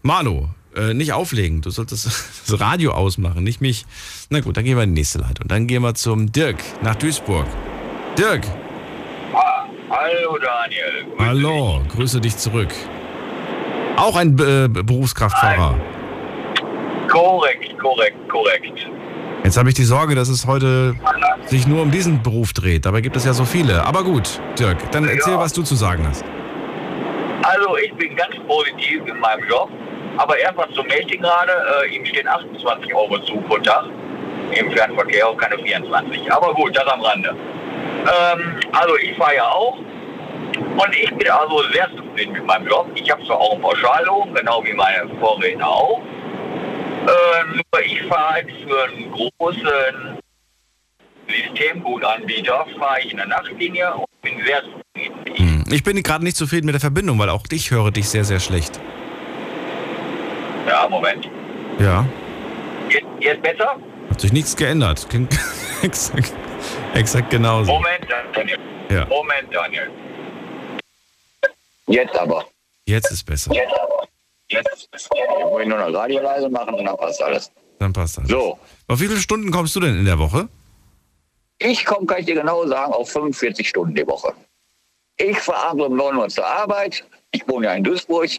Malo, 0.02 0.50
äh, 0.76 0.94
nicht 0.94 1.14
auflegen. 1.14 1.62
Du 1.62 1.70
solltest 1.72 2.06
das 2.48 2.60
Radio 2.60 2.94
ausmachen, 2.94 3.44
nicht 3.44 3.62
mich. 3.62 3.86
Na 4.30 4.40
gut, 4.42 4.58
dann 4.58 4.64
gehen 4.64 4.78
wir 4.78 4.84
in 4.84 4.94
die 4.96 5.02
nächste 5.02 5.20
Leitung. 5.20 5.48
Dann 5.48 5.68
gehen 5.68 5.82
wir 5.82 5.96
zum 5.96 6.32
Dirk 6.32 6.58
nach 6.84 6.96
Duisburg. 6.96 7.48
Dirk, 8.18 8.46
Hallo 9.90 10.38
Daniel. 10.38 11.06
hallo, 11.18 11.84
grüße 11.90 12.22
dich 12.22 12.38
zurück. 12.38 12.74
Auch 14.00 14.16
ein 14.16 14.30
äh, 14.40 14.68
Berufskraftfahrer. 14.70 15.76
Korrekt, 17.10 17.78
korrekt, 17.80 18.30
korrekt. 18.30 18.88
Jetzt 19.44 19.58
habe 19.58 19.70
ich 19.70 19.76
die 19.76 19.84
Sorge, 19.84 20.16
dass 20.16 20.30
es 20.30 20.46
heute 20.46 20.96
sich 21.48 21.66
nur 21.68 21.82
um 21.82 21.92
diesen 21.92 22.22
Beruf 22.22 22.54
dreht. 22.54 22.86
Dabei 22.86 23.02
gibt 23.02 23.16
es 23.16 23.26
ja 23.26 23.34
so 23.34 23.46
viele. 23.46 23.84
Aber 23.86 24.04
gut, 24.04 24.40
Dirk, 24.58 24.92
dann 24.92 25.08
erzähl, 25.08 25.34
Ja. 25.34 25.40
was 25.40 25.54
du 25.54 25.64
zu 25.64 25.76
sagen 25.76 26.06
hast. 26.08 26.24
Also 27.44 27.78
ich 27.78 27.94
bin 27.96 28.16
ganz 28.16 28.36
positiv 28.48 29.02
in 29.08 29.20
meinem 29.20 29.48
Job. 29.50 29.70
Aber 30.18 30.38
erstmal 30.38 30.70
zum 30.74 30.86
Mädchen 30.88 31.22
gerade. 31.22 31.52
Äh, 31.86 31.96
ihm 31.96 32.06
stehen 32.06 32.28
28 32.28 32.94
Euro 32.94 33.18
zu 33.20 33.38
pro 33.38 33.58
Tag. 33.58 33.86
Im 34.52 34.72
Fernverkehr 34.72 35.28
auch 35.28 35.38
keine 35.38 35.58
24. 35.62 36.32
Aber 36.32 36.54
gut, 36.54 36.76
das 36.76 36.86
am 36.88 37.02
Rande. 37.02 37.30
Ähm, 37.30 38.60
also 38.74 38.96
ich 38.98 39.16
fahre 39.18 39.36
ja 39.36 39.48
auch. 39.48 39.78
Und 40.60 40.96
ich 40.96 41.14
bin 41.14 41.30
also 41.30 41.64
sehr 41.74 41.90
zufrieden 41.96 42.34
mit 42.34 42.46
meinem 42.46 42.68
Job. 42.68 42.88
Ich 42.96 43.10
habe 43.12 43.24
zwar 43.26 43.40
auch 43.40 43.54
einen 43.54 43.62
Pauschallohn, 43.62 44.34
genau 44.34 44.64
wie 44.64 44.74
meine 44.74 45.10
Vorredner 45.20 45.68
auch. 45.68 46.02
Äh, 47.06 47.56
nur 47.56 47.86
ich 47.86 48.02
fahre 48.04 48.34
halt 48.34 48.48
für 48.68 48.84
einen 48.84 49.12
großen 49.12 50.20
Systemgutanbieter, 51.28 52.66
fahre 52.78 53.00
ich 53.02 53.12
in 53.12 53.18
der 53.18 53.28
Nachtlinie 53.28 53.94
und 53.94 54.06
bin 54.22 54.34
sehr 54.46 54.62
zufrieden. 54.64 55.36
Hm. 55.36 55.64
Ich 55.72 55.84
bin 55.84 56.02
gerade 56.02 56.24
nicht 56.24 56.38
zufrieden 56.38 56.66
mit 56.66 56.74
der 56.74 56.82
Verbindung, 56.82 57.20
weil 57.20 57.30
auch 57.30 57.44
ich 57.52 57.72
höre 57.72 57.92
dich 57.92 58.10
sehr, 58.10 58.24
sehr 58.24 58.40
schlecht. 58.40 58.80
Ja, 60.68 60.88
Moment. 60.90 61.30
Ja, 61.80 62.06
Jetzt, 62.90 63.06
jetzt 63.20 63.42
besser? 63.42 63.76
hat 64.10 64.20
sich 64.22 64.34
nichts 64.34 64.56
geändert. 64.56 65.08
Klingt 65.10 65.38
exakt, 65.84 66.34
exakt 66.94 67.30
genauso. 67.30 67.72
Moment, 67.72 68.08
Daniel. 68.34 68.58
Ja. 68.90 69.06
Moment, 69.06 69.54
Daniel. 69.54 69.90
Jetzt 71.90 72.16
aber. 72.16 72.46
Jetzt 72.86 73.12
ist 73.12 73.26
besser. 73.26 73.54
Jetzt 73.54 73.74
aber. 73.74 74.08
Jetzt 74.50 74.90
ist 74.94 75.10
Ich 75.14 75.46
muss 75.46 75.66
nur 75.66 75.78
noch 75.78 75.94
Radio 75.94 76.22
leise 76.22 76.50
machen 76.50 76.74
und 76.74 76.86
dann 76.86 76.98
passt 76.98 77.22
alles. 77.22 77.52
Dann 77.80 77.94
passt 77.94 78.18
das. 78.18 78.28
So. 78.28 78.58
Auf 78.88 79.00
wie 79.00 79.08
viele 79.08 79.20
Stunden 79.20 79.52
kommst 79.52 79.76
du 79.76 79.80
denn 79.80 79.98
in 79.98 80.06
der 80.06 80.20
Woche? 80.20 80.50
Ich 81.60 81.86
komme, 81.86 82.06
kann 82.06 82.20
ich 82.20 82.26
dir 82.26 82.36
genau 82.36 82.66
sagen, 82.68 82.94
auf 82.94 83.12
45 83.12 83.68
Stunden 83.68 83.96
die 83.96 84.08
Woche. 84.08 84.34
Ich 85.18 85.38
fahre 85.40 85.70
abends 85.70 85.86
um 85.86 85.96
9 85.96 86.16
Uhr 86.16 86.30
zur 86.30 86.46
Arbeit. 86.46 87.04
Ich 87.32 87.48
wohne 87.48 87.66
ja 87.68 87.74
in 87.74 87.84
Duisburg. 87.84 88.30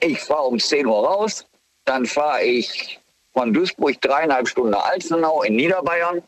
Ich 0.00 0.20
fahre 0.20 0.42
um 0.42 0.58
10 0.58 0.86
Uhr 0.86 1.06
raus. 1.06 1.46
Dann 1.84 2.06
fahre 2.06 2.42
ich 2.44 3.00
von 3.32 3.52
Duisburg 3.52 4.00
dreieinhalb 4.00 4.48
Stunden 4.48 4.70
nach 4.70 4.84
Alzenau 4.84 5.42
in 5.42 5.56
Niederbayern. 5.56 6.22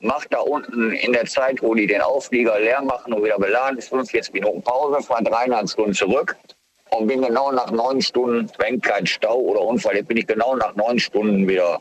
Mache 0.00 0.28
da 0.30 0.40
unten 0.40 0.92
in 0.92 1.12
der 1.12 1.26
Zeit, 1.26 1.62
wo 1.62 1.74
die 1.74 1.86
den 1.86 2.00
Auflieger 2.00 2.58
leer 2.58 2.82
machen 2.82 3.12
und 3.12 3.22
wieder 3.22 3.38
beladen, 3.38 3.80
45 3.80 4.32
Minuten 4.32 4.62
Pause, 4.62 5.02
fahre 5.02 5.24
dreieinhalb 5.24 5.68
Stunden 5.68 5.94
zurück 5.94 6.36
und 6.90 7.06
bin 7.06 7.22
genau 7.22 7.52
nach 7.52 7.70
neun 7.70 8.00
Stunden, 8.00 8.50
wenn 8.58 8.80
kein 8.80 9.06
Stau 9.06 9.36
oder 9.36 9.60
Unfall, 9.60 9.96
ist, 9.96 10.08
bin 10.08 10.16
ich 10.16 10.26
genau 10.26 10.56
nach 10.56 10.74
neun 10.74 10.98
Stunden 10.98 11.46
wieder 11.46 11.80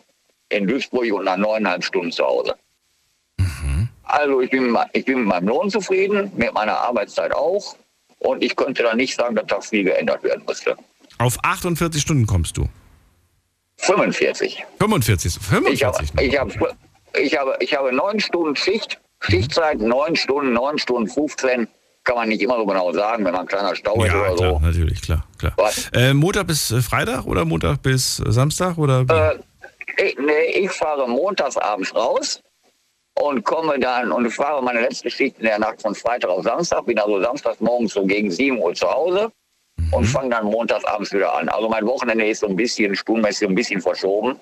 in 0.49 0.67
Duisburg 0.67 1.13
und 1.13 1.26
nach 1.26 1.38
neuneinhalb 1.38 1.84
Stunden 1.84 2.11
zu 2.11 2.26
Hause. 2.26 2.55
Also 4.09 4.41
ich 4.41 4.49
bin, 4.49 4.76
ich 4.93 5.05
bin 5.05 5.20
mit 5.20 5.28
meinem 5.28 5.47
Lohn 5.47 5.70
zufrieden, 5.70 6.32
mit 6.36 6.51
meiner 6.53 6.78
Arbeitszeit 6.78 7.32
auch. 7.32 7.76
Und 8.17 8.43
ich 8.43 8.55
könnte 8.55 8.82
da 8.84 8.95
nicht 8.95 9.15
sagen, 9.15 9.36
dass 9.36 9.45
da 9.45 9.61
viel 9.61 9.84
geändert 9.84 10.24
werden 10.24 10.43
müsste. 10.47 10.76
Auf 11.20 11.38
48 11.43 12.01
Stunden 12.01 12.26
kommst 12.26 12.57
du. 12.57 12.67
45. 13.78 14.65
45. 14.80 15.39
Ich 15.72 15.84
habe 15.84 16.01
45 16.09 16.13
noch. 16.15 16.24
ich 16.24 16.38
hab, 16.38 16.78
ich 17.20 17.38
habe, 17.38 17.55
ich 17.59 17.76
habe 17.76 17.91
neun 17.93 18.20
Stunden 18.20 18.55
Schicht, 18.55 18.99
Schichtzeit, 19.22 19.80
neun 19.80 20.15
Stunden, 20.15 20.53
neun 20.53 20.78
Stunden 20.78 21.07
15. 21.09 21.67
Kann 22.05 22.15
man 22.15 22.30
nicht 22.30 22.41
immer 22.41 22.55
so 22.55 22.65
genau 22.65 22.91
sagen, 22.93 23.26
wenn 23.26 23.34
man 23.34 23.41
ein 23.41 23.47
kleiner 23.47 23.76
Stau 23.76 24.01
ist 24.03 24.11
Ja, 24.11 24.22
oder 24.22 24.36
klar, 24.36 24.49
so. 24.53 24.59
natürlich, 24.59 25.01
klar, 25.01 25.26
klar. 25.38 25.53
Äh, 25.93 26.13
Montag 26.13 26.47
bis 26.47 26.72
äh, 26.72 26.82
Freitag 26.82 27.26
oder 27.26 27.45
Montag 27.45 27.82
bis 27.82 28.20
äh, 28.20 28.32
Samstag 28.32 28.78
oder? 28.78 29.05
Äh, 29.09 30.03
ich, 30.03 30.17
nee, 30.17 30.59
ich 30.63 30.72
fahre 30.72 31.07
montags 31.07 31.57
abends 31.57 31.93
raus 31.93 32.41
und 33.22 33.43
komme 33.43 33.78
dann 33.80 34.11
und 34.11 34.32
fahre 34.32 34.63
meine 34.63 34.82
letzte 34.82 35.11
Schicht 35.11 35.38
in 35.39 35.45
der 35.45 35.59
Nacht 35.59 35.82
von 35.82 35.93
Freitag 35.93 36.30
auf 36.30 36.43
Samstag. 36.43 36.86
Bin 36.86 36.97
also 36.97 37.22
samstags 37.22 37.59
morgens 37.59 37.93
so 37.93 38.05
gegen 38.05 38.32
7 38.32 38.57
Uhr 38.59 38.74
zu 38.74 38.89
Hause 38.89 39.30
und 39.91 40.05
fange 40.05 40.30
dann 40.30 40.45
montags 40.45 40.86
abends 40.86 41.11
wieder 41.11 41.34
an. 41.36 41.49
Also 41.49 41.67
mein 41.67 41.86
Wochenende 41.86 42.28
ist 42.28 42.39
so 42.39 42.47
ein 42.47 42.55
bisschen 42.55 42.95
stundenmäßig 42.95 43.49
ein 43.49 43.55
bisschen 43.55 43.82
verschoben, 43.82 44.39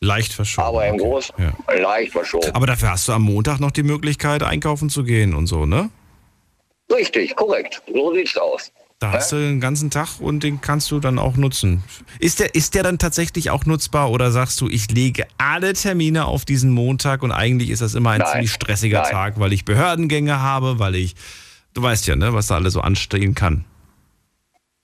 Leicht 0.00 0.32
verschoben. 0.32 0.66
aber 0.68 0.86
im 0.86 0.94
okay. 0.94 1.04
Großen 1.04 1.34
Ja. 1.38 1.74
leicht 1.74 2.12
verschoben. 2.12 2.50
Aber 2.54 2.66
dafür 2.66 2.90
hast 2.90 3.06
du 3.06 3.12
am 3.12 3.22
Montag 3.22 3.60
noch 3.60 3.70
die 3.70 3.82
Möglichkeit, 3.82 4.42
einkaufen 4.42 4.88
zu 4.88 5.04
gehen 5.04 5.34
und 5.34 5.46
so, 5.46 5.66
ne? 5.66 5.90
Richtig, 6.92 7.36
korrekt. 7.36 7.82
So 7.92 8.14
sieht's 8.14 8.36
aus. 8.36 8.72
Da 8.98 9.12
hast 9.12 9.32
du 9.32 9.36
den 9.36 9.60
ganzen 9.60 9.90
Tag 9.90 10.20
und 10.20 10.42
den 10.42 10.60
kannst 10.60 10.90
du 10.90 11.00
dann 11.00 11.18
auch 11.18 11.36
nutzen. 11.36 11.82
Ist 12.18 12.38
der, 12.40 12.54
ist 12.54 12.74
der 12.74 12.82
dann 12.82 12.98
tatsächlich 12.98 13.48
auch 13.48 13.64
nutzbar 13.64 14.10
oder 14.10 14.30
sagst 14.30 14.60
du, 14.60 14.68
ich 14.68 14.90
lege 14.90 15.26
alle 15.38 15.72
Termine 15.72 16.26
auf 16.26 16.44
diesen 16.44 16.70
Montag 16.70 17.22
und 17.22 17.32
eigentlich 17.32 17.70
ist 17.70 17.80
das 17.80 17.94
immer 17.94 18.10
ein 18.10 18.18
Nein. 18.20 18.30
ziemlich 18.32 18.52
stressiger 18.52 19.02
Nein. 19.02 19.10
Tag, 19.10 19.40
weil 19.40 19.54
ich 19.54 19.64
Behördengänge 19.64 20.40
habe, 20.40 20.78
weil 20.78 20.96
ich, 20.96 21.14
du 21.72 21.82
weißt 21.82 22.06
ja, 22.08 22.16
ne, 22.16 22.34
was 22.34 22.48
da 22.48 22.56
alles 22.56 22.74
so 22.74 22.82
anstehen 22.82 23.34
kann. 23.34 23.64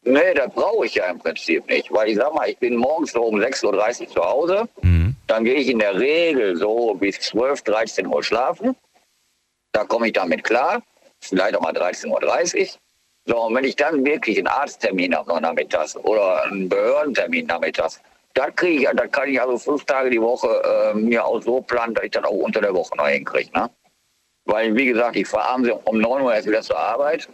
Nee, 0.07 0.35
das 0.35 0.53
brauche 0.55 0.87
ich 0.87 0.95
ja 0.95 1.07
im 1.07 1.19
Prinzip 1.19 1.69
nicht, 1.69 1.93
weil 1.93 2.11
ich 2.11 2.17
sag 2.17 2.33
mal, 2.33 2.49
ich 2.49 2.57
bin 2.59 2.77
morgens 2.77 3.11
so 3.11 3.23
um 3.23 3.41
6.30 3.41 4.03
Uhr 4.03 4.09
zu 4.09 4.23
Hause. 4.23 4.69
Mhm. 4.83 5.17
Dann 5.27 5.45
gehe 5.45 5.57
ich 5.57 5.69
in 5.69 5.81
der 5.81 5.99
Regel 5.99 6.57
so 6.57 6.95
bis 6.95 7.19
12, 7.19 7.63
13 7.63 8.07
Uhr 8.07 8.23
schlafen. 8.23 8.77
Da 9.73 9.83
komme 9.85 10.07
ich 10.07 10.13
damit 10.13 10.45
klar. 10.45 10.81
Vielleicht 11.19 11.57
auch 11.57 11.61
mal 11.61 11.73
13.30 11.73 12.61
Uhr. 12.61 12.67
So, 13.25 13.43
und 13.47 13.55
wenn 13.57 13.65
ich 13.65 13.75
dann 13.75 14.05
wirklich 14.05 14.39
einen 14.39 14.47
Arzttermin 14.47 15.13
habe 15.13 15.29
noch 15.29 15.41
nachmittags 15.41 15.97
oder 15.97 16.45
einen 16.45 16.69
Behördentermin 16.69 17.47
nachmittags, 17.47 18.01
dann 18.35 18.55
kriege 18.55 18.83
ich, 18.83 18.97
dann 18.97 19.11
kann 19.11 19.29
ich 19.29 19.41
also 19.41 19.59
fünf 19.59 19.85
Tage 19.87 20.11
die 20.11 20.23
Woche 20.23 20.63
äh, 20.63 20.95
mir 20.95 21.25
auch 21.25 21.43
so 21.43 21.61
planen, 21.63 21.95
dass 21.95 22.05
ich 22.05 22.13
dann 22.13 22.25
auch 22.25 22.31
unter 22.31 22.61
der 22.61 22.73
Woche 22.73 22.97
noch 22.97 23.09
hinkriege. 23.09 23.51
Ne? 23.59 23.69
Weil, 24.45 24.77
wie 24.77 24.87
gesagt, 24.87 25.17
ich 25.17 25.27
fahre 25.27 25.49
abends 25.49 25.71
um 25.85 25.99
9 25.99 26.23
Uhr 26.23 26.33
erst 26.33 26.47
wieder 26.47 26.63
zur 26.63 26.79
Arbeit. 26.79 27.29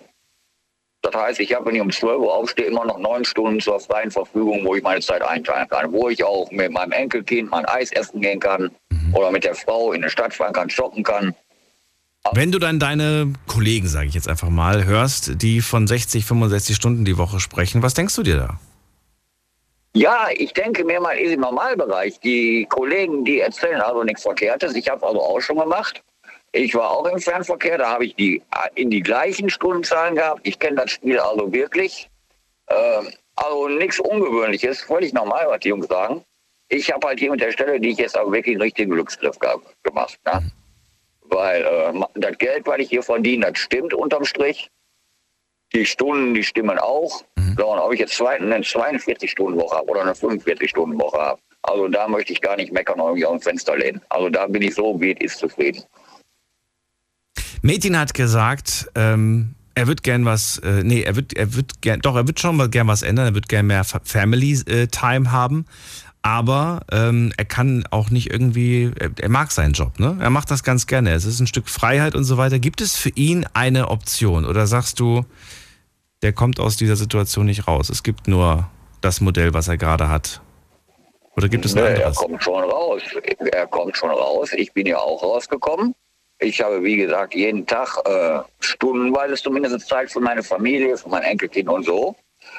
Das 1.03 1.15
heißt, 1.15 1.41
ich 1.41 1.53
habe, 1.53 1.67
wenn 1.67 1.75
ich 1.75 1.81
um 1.81 1.91
12 1.91 2.21
Uhr 2.21 2.33
aufstehe, 2.33 2.67
immer 2.67 2.85
noch 2.85 2.99
neun 2.99 3.25
Stunden 3.25 3.61
zur 3.61 3.81
freien 3.81 4.11
Verfügung, 4.11 4.65
wo 4.65 4.77
ich 4.77 4.83
meine 4.83 5.01
Zeit 5.01 5.23
einteilen 5.23 5.69
kann. 5.69 5.93
Wo 5.93 6.09
ich 6.09 6.23
auch 6.23 6.51
mit 6.53 6.71
meinem 6.71 6.93
Enkelkind 6.93 7.51
mein 7.51 7.65
Eis 7.65 7.91
essen 7.91 8.21
gehen 8.21 8.39
kann 8.39 8.71
oder 9.13 9.33
mit 9.33 9.43
der 9.43 9.57
Frau 9.57 9.93
in 9.93 10.03
die 10.03 10.09
Stadt 10.09 10.33
fahren 10.33 10.53
kann, 10.53 10.71
shoppen 10.71 11.03
kann. 11.03 11.35
Wenn 12.31 12.53
du 12.53 12.61
dann 12.61 12.79
deine 12.79 13.33
Kollegen, 13.49 13.89
sage 13.89 14.07
ich 14.07 14.15
jetzt 14.15 14.29
einfach 14.29 14.49
mal, 14.49 14.85
hörst, 14.85 15.43
die 15.43 15.61
von 15.61 15.89
60, 15.89 16.25
65 16.25 16.77
Stunden 16.77 17.05
die 17.05 17.19
Woche 17.19 17.41
sprechen, 17.41 17.83
was 17.83 17.95
denkst 17.95 18.15
du 18.15 18.23
dir 18.23 18.37
da? 18.37 18.61
Ja, 19.95 20.29
ich 20.33 20.53
denke 20.55 20.85
mir 20.85 21.01
mal, 21.01 21.19
ist 21.19 21.33
im 21.33 21.41
Normalbereich. 21.41 22.21
Die 22.21 22.65
Kollegen, 22.71 23.25
die 23.25 23.41
erzählen 23.41 23.81
also 23.81 24.05
nichts 24.05 24.23
Verkehrtes. 24.23 24.75
Ich 24.75 24.89
habe 24.89 25.05
also 25.05 25.21
auch 25.21 25.41
schon 25.41 25.59
gemacht. 25.59 26.03
Ich 26.53 26.75
war 26.75 26.91
auch 26.91 27.07
im 27.07 27.19
Fernverkehr, 27.19 27.79
da 27.79 27.91
habe 27.91 28.05
ich 28.05 28.15
die 28.15 28.43
in 28.75 28.91
die 28.91 29.01
gleichen 29.01 29.49
Stundenzahlen 29.49 30.15
gehabt. 30.15 30.41
Ich 30.45 30.59
kenne 30.59 30.77
das 30.77 30.91
Spiel 30.91 31.19
also 31.19 31.51
wirklich. 31.51 32.11
Ähm, 32.69 33.09
also 33.37 33.69
nichts 33.69 33.99
Ungewöhnliches, 33.99 34.83
völlig 34.83 35.15
normal, 35.15 35.47
was 35.49 35.61
die 35.61 35.69
Jungs 35.69 35.87
sagen. 35.87 36.23
Ich 36.69 36.93
habe 36.93 37.07
halt 37.07 37.19
hier 37.19 37.31
mit 37.31 37.41
der 37.41 37.53
Stelle, 37.53 37.81
die 37.81 37.91
ich 37.91 37.99
jetzt 37.99 38.19
auch 38.19 38.31
wirklich 38.31 38.55
einen 38.55 38.63
richtigen 38.63 38.93
Glücksgriff 38.93 39.39
gemacht. 39.39 40.19
Ne? 40.27 40.51
Weil 41.23 41.63
äh, 41.63 42.01
das 42.15 42.37
Geld, 42.37 42.67
was 42.67 42.79
ich 42.79 42.91
hier 42.91 43.03
verdiene, 43.03 43.51
das 43.51 43.59
stimmt 43.59 43.95
unterm 43.95 44.25
Strich. 44.27 44.71
Die 45.75 45.87
Stunden, 45.87 46.35
die 46.35 46.45
stimmen 46.45 46.79
auch. 46.79 47.25
So, 47.57 47.73
und 47.73 47.79
ob 47.79 47.95
ich 47.95 48.01
jetzt 48.01 48.15
zwei, 48.15 48.37
eine 48.37 48.59
42-Stunden-Woche 48.59 49.77
habe 49.77 49.89
oder 49.89 50.03
eine 50.03 50.13
45-Stunden-Woche 50.13 51.19
habe, 51.19 51.41
also 51.63 51.89
da 51.89 52.09
möchte 52.09 52.33
ich 52.33 52.41
gar 52.43 52.57
nicht 52.57 52.73
meckern 52.73 53.01
und 53.01 53.09
irgendwie 53.09 53.27
aus 53.27 53.39
dem 53.39 53.41
Fenster 53.41 53.77
lehnen. 53.77 54.03
Also 54.11 54.29
da 54.29 54.47
bin 54.47 54.63
ich 54.63 54.75
so, 54.75 55.01
wie 55.01 55.13
es 55.13 55.21
ist, 55.21 55.39
zufrieden. 55.39 55.83
Metin 57.63 57.97
hat 57.97 58.13
gesagt, 58.15 58.91
ähm, 58.97 59.55
er 59.75 59.87
wird 59.87 60.03
gern 60.03 60.25
was, 60.25 60.59
äh, 60.59 60.83
nee, 60.83 61.03
er 61.03 61.17
wird, 61.17 61.33
er 61.33 61.55
wird 61.55 61.81
gern, 61.81 62.01
doch, 62.01 62.17
er 62.17 62.27
wird 62.27 62.41
schon 62.41 62.57
mal 62.57 62.69
gern 62.69 62.89
was 62.89 63.03
ändern, 63.03 63.27
er 63.27 63.35
wird 63.35 63.49
gern 63.49 63.67
mehr 63.67 63.85
Family 63.85 64.61
äh, 64.67 64.89
Time 64.89 65.31
haben, 65.31 65.65
aber 66.23 66.81
ähm, 66.91 67.33
er 67.37 67.45
kann 67.45 67.85
auch 67.91 68.11
nicht 68.11 68.31
irgendwie, 68.31 68.91
er, 68.99 69.11
er, 69.17 69.29
mag 69.29 69.51
seinen 69.51 69.73
Job, 69.73 69.99
ne? 69.99 70.17
Er 70.21 70.31
macht 70.31 70.51
das 70.51 70.63
ganz 70.63 70.87
gerne. 70.87 71.13
Es 71.13 71.25
ist 71.25 71.41
ein 71.41 71.49
Stück 71.49 71.69
Freiheit 71.69 72.15
und 72.15 72.25
so 72.25 72.37
weiter. 72.37 72.61
Gibt 72.61 72.81
es 72.81 72.97
für 72.97 73.09
ihn 73.11 73.45
eine 73.55 73.89
Option 73.89 74.45
oder 74.45 74.69
sagst 74.69 75.01
du, 75.01 75.25
der 76.23 76.33
kommt 76.33 76.61
aus 76.61 76.77
dieser 76.77 76.95
Situation 76.95 77.47
nicht 77.47 77.67
raus? 77.67 77.91
Es 77.91 78.05
gibt 78.05 78.29
nur 78.29 78.69
das 79.01 79.21
Modell, 79.21 79.53
was 79.53 79.67
er 79.67 79.77
gerade 79.77 80.09
hat. 80.09 80.41
Oder 81.37 81.49
gibt 81.49 81.65
es 81.65 81.75
ein 81.75 81.83
nee, 81.83 81.89
anderes? 81.89 82.17
Er 82.17 82.23
kommt 82.23 82.43
schon 82.43 82.63
raus. 82.63 83.03
Er 83.53 83.67
kommt 83.67 83.97
schon 83.97 84.11
raus. 84.11 84.53
Ich 84.53 84.73
bin 84.73 84.87
ja 84.87 84.99
auch 84.99 85.23
rausgekommen. 85.23 85.95
Ich 86.43 86.61
habe, 86.61 86.83
wie 86.83 86.97
gesagt, 86.97 87.35
jeden 87.37 87.65
Tag 87.65 87.99
äh, 88.05 88.41
stundenweise 88.59 89.37
zumindest 89.37 89.87
Zeit 89.87 90.11
für 90.11 90.19
meine 90.19 90.43
Familie, 90.43 90.97
für 90.97 91.09
mein 91.09 91.23
Enkelkind 91.23 91.69
und 91.69 91.85
so. 91.85 92.17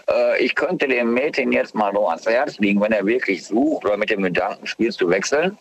Äh, 0.09 0.41
ich 0.41 0.55
könnte 0.55 0.87
dem 0.87 1.13
Mädchen 1.13 1.51
jetzt 1.51 1.75
mal 1.75 1.91
so 1.91 2.07
ans 2.07 2.25
Herz 2.25 2.57
liegen, 2.59 2.79
wenn 2.79 2.93
er 2.93 3.05
wirklich 3.05 3.45
sucht 3.45 3.83
oder 3.83 3.97
mit 3.97 4.09
dem 4.09 4.23
Gedanken 4.23 4.65
spielt 4.67 4.93
zu 4.93 5.09
wechseln. 5.09 5.57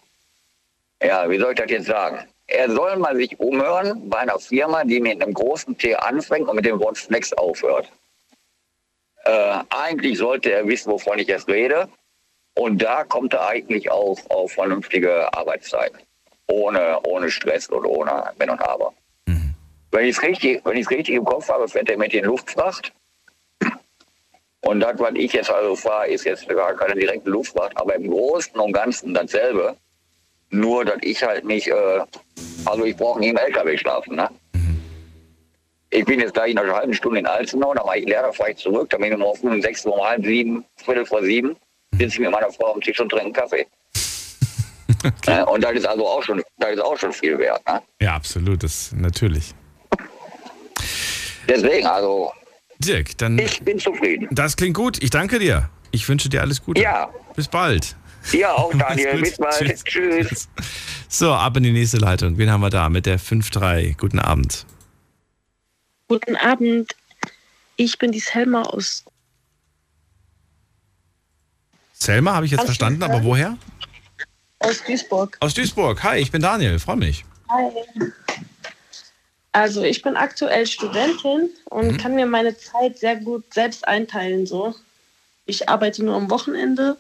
Ja, 1.03 1.29
wie 1.29 1.37
soll 1.37 1.51
ich 1.51 1.59
das 1.59 1.71
jetzt 1.73 1.87
sagen? 1.87 2.25
Er 2.47 2.71
soll 2.71 2.97
mal 2.97 3.17
sich 3.17 3.41
umhören 3.41 4.09
bei 4.09 4.19
einer 4.19 4.39
Firma, 4.39 4.85
die 4.85 5.01
mit 5.01 5.21
einem 5.21 5.35
großen 5.35 5.77
T 5.77 5.97
anfängt 5.97 6.49
und 6.49 6.55
mit 6.55 6.65
dem 6.65 6.79
Wort 6.79 6.99
Flex 6.99 7.33
aufhört. 7.33 7.91
Äh, 9.25 9.59
eigentlich 9.71 10.19
sollte 10.19 10.53
er 10.53 10.69
wissen, 10.69 10.93
wovon 10.93 11.19
ich 11.19 11.27
jetzt 11.27 11.49
rede. 11.49 11.89
Und 12.55 12.81
da 12.81 13.03
kommt 13.03 13.33
er 13.33 13.49
eigentlich 13.49 13.91
auch 13.91 14.19
auf 14.31 14.53
vernünftige 14.53 15.33
Arbeitszeit 15.35 15.93
ohne, 16.53 17.01
ohne 17.05 17.31
Stress 17.31 17.69
und 17.69 17.87
ohne 17.87 18.31
Wenn 18.37 18.51
und 18.51 18.61
Aber. 18.61 18.93
Mhm. 19.27 19.55
Wenn 19.91 20.05
ich 20.05 20.17
es 20.17 20.23
richtig, 20.23 20.65
richtig 20.67 21.11
im 21.11 21.25
Kopf 21.25 21.49
habe, 21.49 21.67
fährt 21.67 21.89
er 21.89 21.97
mit 21.97 22.13
den 22.13 22.25
Luftfracht. 22.25 22.93
Und 24.61 24.81
das, 24.81 24.99
was 24.99 25.13
ich 25.15 25.33
jetzt 25.33 25.51
also 25.51 25.75
fahre, 25.75 26.09
ist 26.09 26.25
jetzt 26.25 26.49
gar 26.49 26.75
keine 26.75 26.95
direkte 26.95 27.31
Luftfracht, 27.31 27.77
aber 27.77 27.97
im 27.97 28.09
Großen 28.09 28.59
und 28.61 28.73
Ganzen 28.73 29.13
dasselbe. 29.13 29.77
Nur, 30.51 30.85
dass 30.85 30.99
ich 31.01 31.23
halt 31.23 31.45
nicht, 31.45 31.67
äh, 31.67 32.01
also 32.67 32.85
ich 32.85 32.97
brauche 32.97 33.19
nicht 33.19 33.31
im 33.31 33.39
LKW 33.39 33.77
schlafen. 33.77 34.17
Ne? 34.17 34.29
Mhm. 34.53 34.81
Ich 35.91 36.05
bin 36.05 36.21
jetzt 36.21 36.35
gleich 36.35 36.53
in 36.53 36.59
einer 36.59 36.75
halben 36.75 36.95
Stunde 36.95 37.19
in 37.19 37.27
Alzenau, 37.27 37.75
dann 37.75 37.87
mache 37.87 37.99
ich 37.99 38.07
leer, 38.07 38.23
dann 38.23 38.33
fahre 38.33 38.53
ich 38.53 38.59
zurück, 38.59 38.91
dann 38.91 39.01
bin 39.01 39.13
ich 39.13 39.19
nur 39.19 39.33
um 39.43 39.63
sechs 39.63 39.85
Uhr, 39.85 39.95
um 39.95 40.07
halb 40.07 40.25
sieben, 40.25 40.65
viertel 40.77 41.07
vor 41.07 41.23
sieben, 41.23 41.57
sitze 41.93 42.15
ich 42.15 42.21
mit 42.21 42.31
meiner 42.31 42.53
Frau 42.53 42.75
am 42.75 42.81
Tisch 42.81 43.01
und 43.01 43.09
trinke 43.09 43.41
Kaffee. 43.41 43.67
Okay. 45.05 45.41
Äh, 45.41 45.45
und 45.45 45.63
das 45.63 45.73
ist 45.73 45.87
also 45.87 46.07
auch 46.07 46.23
schon, 46.23 46.43
das 46.59 46.73
ist 46.73 46.81
auch 46.81 46.97
schon 46.97 47.13
viel 47.13 47.39
wert. 47.39 47.61
Ne? 47.67 47.83
Ja, 48.01 48.15
absolut, 48.15 48.63
das 48.63 48.93
natürlich. 48.93 49.55
Deswegen, 51.49 51.87
also. 51.87 52.33
Dirk, 52.79 53.17
dann. 53.19 53.39
Ich 53.39 53.61
bin 53.63 53.79
zufrieden. 53.79 54.29
Das 54.31 54.57
klingt 54.57 54.77
gut. 54.77 55.03
Ich 55.03 55.11
danke 55.11 55.39
dir. 55.39 55.69
Ich 55.91 56.09
wünsche 56.09 56.29
dir 56.29 56.41
alles 56.41 56.63
Gute. 56.65 56.81
Ja. 56.81 57.11
Bis 57.37 57.49
bald. 57.49 57.97
Ja, 58.33 58.53
auch 58.53 58.73
Daniel. 58.79 59.21
Bis 59.21 59.37
bald. 59.37 59.85
Tschüss. 59.85 59.85
Tschüss. 59.85 60.49
So, 61.09 61.33
ab 61.33 61.57
in 61.57 61.65
die 61.65 61.73
nächste 61.73 61.99
Leitung. 61.99 62.39
Wen 62.39 62.51
haben 62.51 62.61
wir 62.61 62.71
da 62.71 62.89
mit 62.89 63.07
der 63.07 63.19
5-3? 63.21 63.97
Guten 63.99 64.19
Abend. 64.19 64.67
Guten 66.09 66.37
Abend. 66.37 66.95
Ich 67.77 67.99
bin 67.99 68.13
die 68.13 68.21
Selma 68.21 68.63
aus. 68.63 69.05
Selma, 71.93 72.35
habe 72.35 72.47
ich 72.47 72.53
jetzt 72.53 72.65
verstanden, 72.65 73.03
aber 73.03 73.23
woher? 73.23 73.57
Aus 74.63 74.83
Duisburg. 74.85 75.37
Aus 75.41 75.55
Duisburg. 75.55 76.03
Hi, 76.03 76.19
ich 76.19 76.31
bin 76.31 76.43
Daniel. 76.43 76.79
Freue 76.79 76.97
mich. 76.97 77.25
Hi. 77.49 77.71
Also 79.53 79.83
ich 79.83 80.03
bin 80.03 80.17
aktuell 80.17 80.67
Studentin 80.67 81.51
und 81.67 81.93
mhm. 81.93 81.97
kann 81.99 82.15
mir 82.15 82.27
meine 82.27 82.57
Zeit 82.57 82.99
sehr 82.99 83.17
gut 83.17 83.45
selbst 83.53 83.87
einteilen. 83.87 84.47
So. 84.47 84.75
Ich 85.45 85.69
arbeite 85.69 86.03
nur 86.05 86.15
am 86.15 86.31
Wochenende. 86.31 86.97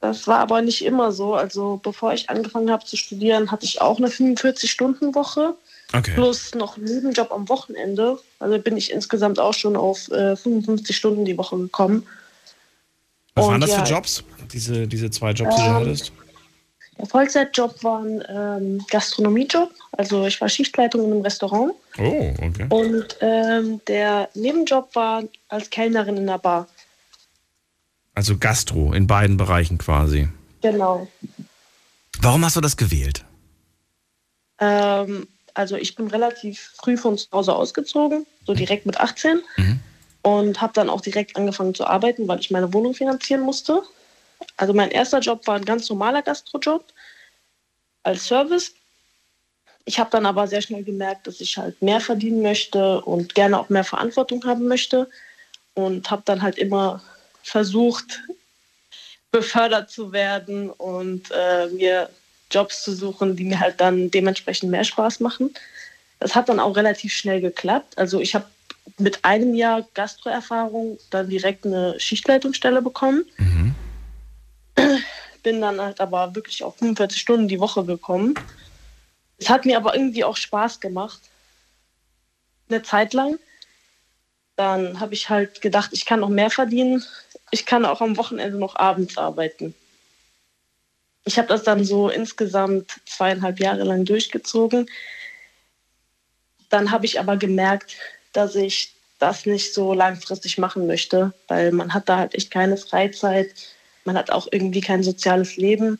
Das 0.00 0.26
war 0.26 0.40
aber 0.40 0.62
nicht 0.62 0.84
immer 0.84 1.12
so. 1.12 1.34
Also 1.34 1.80
bevor 1.82 2.12
ich 2.12 2.28
angefangen 2.30 2.70
habe 2.70 2.84
zu 2.84 2.96
studieren, 2.96 3.50
hatte 3.50 3.64
ich 3.64 3.80
auch 3.80 3.98
eine 3.98 4.08
45-Stunden-Woche. 4.08 5.54
Okay. 5.92 6.14
Plus 6.14 6.54
noch 6.54 6.76
einen 6.76 6.86
Nebenjob 6.86 7.30
am 7.30 7.48
Wochenende. 7.48 8.18
Also 8.40 8.58
bin 8.58 8.76
ich 8.76 8.90
insgesamt 8.90 9.38
auch 9.38 9.54
schon 9.54 9.76
auf 9.76 10.10
äh, 10.10 10.34
55 10.34 10.96
Stunden 10.96 11.24
die 11.24 11.38
Woche 11.38 11.56
gekommen. 11.56 12.06
Was 13.34 13.44
und 13.44 13.52
waren 13.52 13.60
das 13.60 13.70
ja, 13.70 13.84
für 13.84 13.92
Jobs? 13.92 14.24
Diese, 14.52 14.88
diese 14.88 15.10
zwei 15.10 15.30
Jobs, 15.30 15.54
die 15.54 15.62
du 15.62 15.68
ähm, 15.68 15.74
hattest? 15.74 16.12
Der 16.98 17.06
Vollzeitjob 17.06 17.84
war 17.84 18.02
ein 18.02 18.24
ähm, 18.28 18.84
Gastronomiejob. 18.90 19.70
Also 19.92 20.26
ich 20.26 20.40
war 20.40 20.48
Schichtleitung 20.48 21.04
in 21.04 21.12
einem 21.12 21.22
Restaurant. 21.22 21.72
Oh, 21.98 22.34
okay. 22.42 22.66
Und 22.70 23.16
ähm, 23.20 23.80
der 23.86 24.28
Nebenjob 24.34 24.94
war 24.94 25.22
als 25.48 25.68
Kellnerin 25.70 26.16
in 26.16 26.22
einer 26.22 26.38
Bar. 26.38 26.68
Also 28.14 28.38
Gastro 28.38 28.94
in 28.94 29.06
beiden 29.06 29.36
Bereichen 29.36 29.76
quasi. 29.76 30.28
Genau. 30.62 31.06
Warum 32.20 32.44
hast 32.44 32.56
du 32.56 32.62
das 32.62 32.78
gewählt? 32.78 33.24
Ähm, 34.58 35.28
also 35.52 35.76
ich 35.76 35.94
bin 35.96 36.06
relativ 36.08 36.72
früh 36.76 36.96
von 36.96 37.18
zu 37.18 37.28
Hause 37.32 37.54
ausgezogen, 37.54 38.26
so 38.46 38.54
direkt 38.54 38.86
mit 38.86 38.98
18. 38.98 39.42
Mhm. 39.56 39.80
Und 40.22 40.60
habe 40.60 40.72
dann 40.74 40.90
auch 40.90 41.02
direkt 41.02 41.36
angefangen 41.36 41.74
zu 41.74 41.86
arbeiten, 41.86 42.26
weil 42.26 42.40
ich 42.40 42.50
meine 42.50 42.72
Wohnung 42.72 42.94
finanzieren 42.94 43.42
musste. 43.42 43.82
Also 44.56 44.72
mein 44.72 44.90
erster 44.90 45.20
Job 45.20 45.46
war 45.46 45.56
ein 45.56 45.64
ganz 45.64 45.88
normaler 45.88 46.22
Gastrojob 46.22 46.84
als 48.02 48.26
Service. 48.26 48.72
Ich 49.84 49.98
habe 49.98 50.10
dann 50.10 50.26
aber 50.26 50.48
sehr 50.48 50.62
schnell 50.62 50.82
gemerkt, 50.82 51.26
dass 51.26 51.40
ich 51.40 51.58
halt 51.58 51.80
mehr 51.80 52.00
verdienen 52.00 52.42
möchte 52.42 53.00
und 53.02 53.34
gerne 53.34 53.58
auch 53.58 53.68
mehr 53.68 53.84
Verantwortung 53.84 54.44
haben 54.44 54.66
möchte 54.66 55.08
und 55.74 56.10
habe 56.10 56.22
dann 56.24 56.42
halt 56.42 56.58
immer 56.58 57.02
versucht, 57.42 58.22
befördert 59.30 59.90
zu 59.90 60.12
werden 60.12 60.70
und 60.70 61.30
äh, 61.30 61.66
mir 61.68 62.08
Jobs 62.50 62.82
zu 62.82 62.94
suchen, 62.94 63.36
die 63.36 63.44
mir 63.44 63.60
halt 63.60 63.80
dann 63.80 64.10
dementsprechend 64.10 64.70
mehr 64.70 64.84
Spaß 64.84 65.20
machen. 65.20 65.54
Das 66.18 66.34
hat 66.34 66.48
dann 66.48 66.60
auch 66.60 66.74
relativ 66.76 67.12
schnell 67.12 67.40
geklappt. 67.40 67.98
Also 67.98 68.20
ich 68.20 68.34
habe 68.34 68.46
mit 68.98 69.24
einem 69.24 69.54
Jahr 69.54 69.86
Gastroerfahrung 69.94 70.98
dann 71.10 71.28
direkt 71.28 71.66
eine 71.66 72.00
Schichtleitungsstelle 72.00 72.82
bekommen. 72.82 73.24
Mhm 73.36 73.74
bin 75.42 75.60
dann 75.60 75.80
halt 75.80 76.00
aber 76.00 76.34
wirklich 76.34 76.62
auf 76.64 76.76
45 76.76 77.20
Stunden 77.20 77.48
die 77.48 77.60
Woche 77.60 77.84
gekommen. 77.84 78.34
Es 79.38 79.48
hat 79.48 79.64
mir 79.64 79.76
aber 79.76 79.94
irgendwie 79.94 80.24
auch 80.24 80.36
Spaß 80.36 80.80
gemacht. 80.80 81.20
Eine 82.68 82.82
Zeit 82.82 83.12
lang. 83.12 83.38
Dann 84.56 84.98
habe 85.00 85.14
ich 85.14 85.28
halt 85.28 85.60
gedacht, 85.60 85.90
ich 85.92 86.06
kann 86.06 86.20
noch 86.20 86.30
mehr 86.30 86.50
verdienen. 86.50 87.04
Ich 87.50 87.66
kann 87.66 87.84
auch 87.84 88.00
am 88.00 88.16
Wochenende 88.16 88.58
noch 88.58 88.76
abends 88.76 89.18
arbeiten. 89.18 89.74
Ich 91.24 91.38
habe 91.38 91.48
das 91.48 91.64
dann 91.64 91.84
so 91.84 92.08
insgesamt 92.08 93.00
zweieinhalb 93.04 93.60
Jahre 93.60 93.82
lang 93.84 94.04
durchgezogen. 94.04 94.88
Dann 96.70 96.90
habe 96.90 97.04
ich 97.04 97.20
aber 97.20 97.36
gemerkt, 97.36 97.96
dass 98.32 98.54
ich 98.54 98.94
das 99.18 99.46
nicht 99.46 99.74
so 99.74 99.92
langfristig 99.92 100.58
machen 100.58 100.86
möchte, 100.86 101.32
weil 101.48 101.72
man 101.72 101.94
hat 101.94 102.08
da 102.08 102.18
halt 102.18 102.34
echt 102.34 102.50
keine 102.50 102.76
Freizeit 102.76 103.54
man 104.06 104.16
hat 104.16 104.30
auch 104.30 104.48
irgendwie 104.50 104.80
kein 104.80 105.02
soziales 105.02 105.56
Leben. 105.56 105.98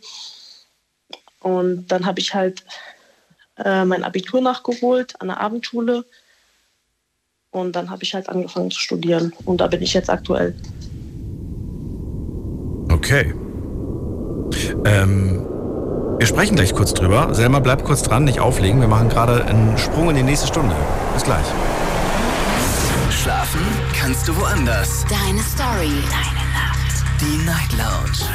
Und 1.40 1.88
dann 1.88 2.06
habe 2.06 2.20
ich 2.20 2.34
halt 2.34 2.64
äh, 3.56 3.84
mein 3.84 4.04
Abitur 4.04 4.40
nachgeholt 4.40 5.20
an 5.20 5.28
der 5.28 5.40
Abendschule 5.40 6.04
Und 7.50 7.74
dann 7.74 7.90
habe 7.90 8.02
ich 8.02 8.14
halt 8.14 8.28
angefangen 8.28 8.70
zu 8.70 8.80
studieren. 8.80 9.32
Und 9.44 9.60
da 9.60 9.66
bin 9.66 9.82
ich 9.82 9.94
jetzt 9.94 10.10
aktuell. 10.10 10.54
Okay. 12.90 13.34
Ähm, 14.84 15.46
wir 16.18 16.26
sprechen 16.26 16.56
gleich 16.56 16.74
kurz 16.74 16.94
drüber. 16.94 17.34
Selma, 17.34 17.60
bleib 17.60 17.84
kurz 17.84 18.02
dran, 18.02 18.24
nicht 18.24 18.40
auflegen. 18.40 18.80
Wir 18.80 18.88
machen 18.88 19.08
gerade 19.08 19.44
einen 19.44 19.76
Sprung 19.78 20.10
in 20.10 20.16
die 20.16 20.22
nächste 20.22 20.46
Stunde. 20.46 20.74
Bis 21.14 21.24
gleich. 21.24 21.46
Schlafen 23.10 23.60
kannst 23.98 24.28
du 24.28 24.36
woanders. 24.36 25.04
Deine 25.08 25.42
Story. 25.42 25.92
Deine. 26.10 26.35
Die 27.18 27.44
Night 27.46 27.72
Lounge. 27.72 28.28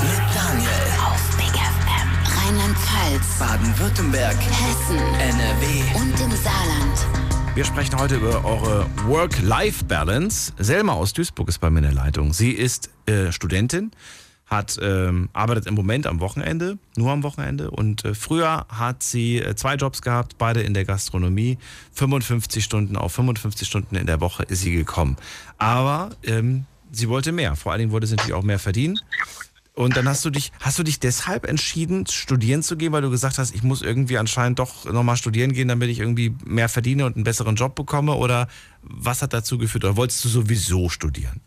Mit 0.00 0.34
Daniel. 0.34 0.70
Auf 1.04 1.36
Big 1.36 1.52
FM. 1.52 2.08
Rheinland-Pfalz. 2.38 3.38
Baden-Württemberg. 3.38 4.36
Hessen. 4.36 4.96
NRW. 4.96 5.82
Und 5.94 6.18
im 6.18 6.30
Saarland. 6.30 7.06
Wir 7.54 7.66
sprechen 7.66 7.98
heute 7.98 8.16
über 8.16 8.42
eure 8.42 8.86
Work-Life-Balance. 9.04 10.54
Selma 10.58 10.94
aus 10.94 11.12
Duisburg 11.12 11.50
ist 11.50 11.58
bei 11.58 11.68
mir 11.68 11.80
in 11.80 11.84
der 11.84 11.92
Leitung. 11.92 12.32
Sie 12.32 12.52
ist 12.52 12.88
äh, 13.04 13.30
Studentin, 13.30 13.90
hat, 14.46 14.78
ähm, 14.80 15.28
arbeitet 15.34 15.66
im 15.66 15.74
Moment 15.74 16.06
am 16.06 16.20
Wochenende, 16.20 16.78
nur 16.96 17.12
am 17.12 17.24
Wochenende. 17.24 17.70
Und 17.70 18.06
äh, 18.06 18.14
früher 18.14 18.64
hat 18.70 19.02
sie 19.02 19.38
äh, 19.38 19.54
zwei 19.54 19.74
Jobs 19.74 20.00
gehabt, 20.00 20.38
beide 20.38 20.62
in 20.62 20.72
der 20.72 20.86
Gastronomie. 20.86 21.58
55 21.92 22.64
Stunden 22.64 22.96
auf 22.96 23.12
55 23.12 23.68
Stunden 23.68 23.96
in 23.96 24.06
der 24.06 24.22
Woche 24.22 24.44
ist 24.44 24.62
sie 24.62 24.72
gekommen. 24.72 25.16
Aber 25.58 26.08
ähm, 26.22 26.64
sie 26.94 27.08
wollte 27.08 27.32
mehr. 27.32 27.56
Vor 27.56 27.72
allen 27.72 27.80
Dingen 27.80 27.92
wollte 27.92 28.06
sie 28.06 28.14
natürlich 28.14 28.34
auch 28.34 28.42
mehr 28.42 28.58
verdienen. 28.58 29.00
Und 29.74 29.96
dann 29.96 30.08
hast 30.08 30.24
du 30.24 30.30
dich, 30.30 30.52
hast 30.60 30.78
du 30.78 30.84
dich 30.84 31.00
deshalb 31.00 31.46
entschieden, 31.46 32.06
studieren 32.06 32.62
zu 32.62 32.76
gehen, 32.76 32.92
weil 32.92 33.02
du 33.02 33.10
gesagt 33.10 33.38
hast, 33.38 33.54
ich 33.54 33.64
muss 33.64 33.82
irgendwie 33.82 34.18
anscheinend 34.18 34.60
doch 34.60 34.84
nochmal 34.84 35.16
studieren 35.16 35.52
gehen, 35.52 35.66
damit 35.66 35.90
ich 35.90 35.98
irgendwie 35.98 36.32
mehr 36.44 36.68
verdiene 36.68 37.06
und 37.06 37.16
einen 37.16 37.24
besseren 37.24 37.56
Job 37.56 37.74
bekomme? 37.74 38.14
Oder 38.14 38.46
was 38.82 39.20
hat 39.20 39.32
dazu 39.32 39.58
geführt? 39.58 39.84
Oder 39.84 39.96
wolltest 39.96 40.24
du 40.24 40.28
sowieso 40.28 40.88
studieren? 40.88 41.40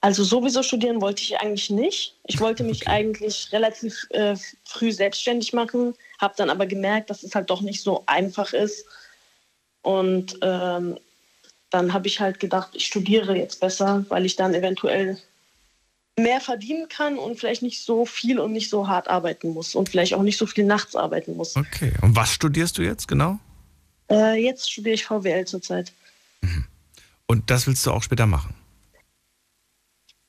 Also 0.00 0.24
sowieso 0.24 0.62
studieren 0.62 1.00
wollte 1.00 1.22
ich 1.22 1.38
eigentlich 1.38 1.70
nicht. 1.70 2.16
Ich 2.26 2.40
wollte 2.40 2.64
mich 2.64 2.88
eigentlich 2.88 3.50
relativ 3.52 4.06
äh, 4.10 4.34
früh 4.64 4.90
selbstständig 4.90 5.52
machen, 5.52 5.94
habe 6.18 6.34
dann 6.36 6.50
aber 6.50 6.66
gemerkt, 6.66 7.10
dass 7.10 7.22
es 7.22 7.34
halt 7.34 7.50
doch 7.50 7.60
nicht 7.60 7.80
so 7.82 8.02
einfach 8.06 8.52
ist. 8.52 8.86
Und 9.82 10.36
ähm, 10.42 10.98
dann 11.70 11.92
habe 11.92 12.08
ich 12.08 12.20
halt 12.20 12.40
gedacht, 12.40 12.70
ich 12.74 12.86
studiere 12.86 13.36
jetzt 13.36 13.60
besser, 13.60 14.04
weil 14.08 14.26
ich 14.26 14.36
dann 14.36 14.54
eventuell 14.54 15.18
mehr 16.18 16.40
verdienen 16.40 16.88
kann 16.88 17.18
und 17.18 17.38
vielleicht 17.38 17.62
nicht 17.62 17.82
so 17.82 18.04
viel 18.04 18.38
und 18.40 18.52
nicht 18.52 18.68
so 18.68 18.88
hart 18.88 19.08
arbeiten 19.08 19.50
muss 19.50 19.74
und 19.74 19.88
vielleicht 19.88 20.14
auch 20.14 20.22
nicht 20.22 20.36
so 20.36 20.46
viel 20.46 20.64
nachts 20.64 20.96
arbeiten 20.96 21.36
muss. 21.36 21.56
Okay. 21.56 21.92
Und 22.02 22.16
was 22.16 22.32
studierst 22.32 22.76
du 22.78 22.82
jetzt 22.82 23.08
genau? 23.08 23.38
Äh, 24.10 24.42
jetzt 24.42 24.70
studiere 24.70 24.94
ich 24.94 25.04
VWL 25.04 25.46
zurzeit. 25.46 25.92
Und 27.26 27.48
das 27.48 27.66
willst 27.66 27.86
du 27.86 27.92
auch 27.92 28.02
später 28.02 28.26
machen? 28.26 28.54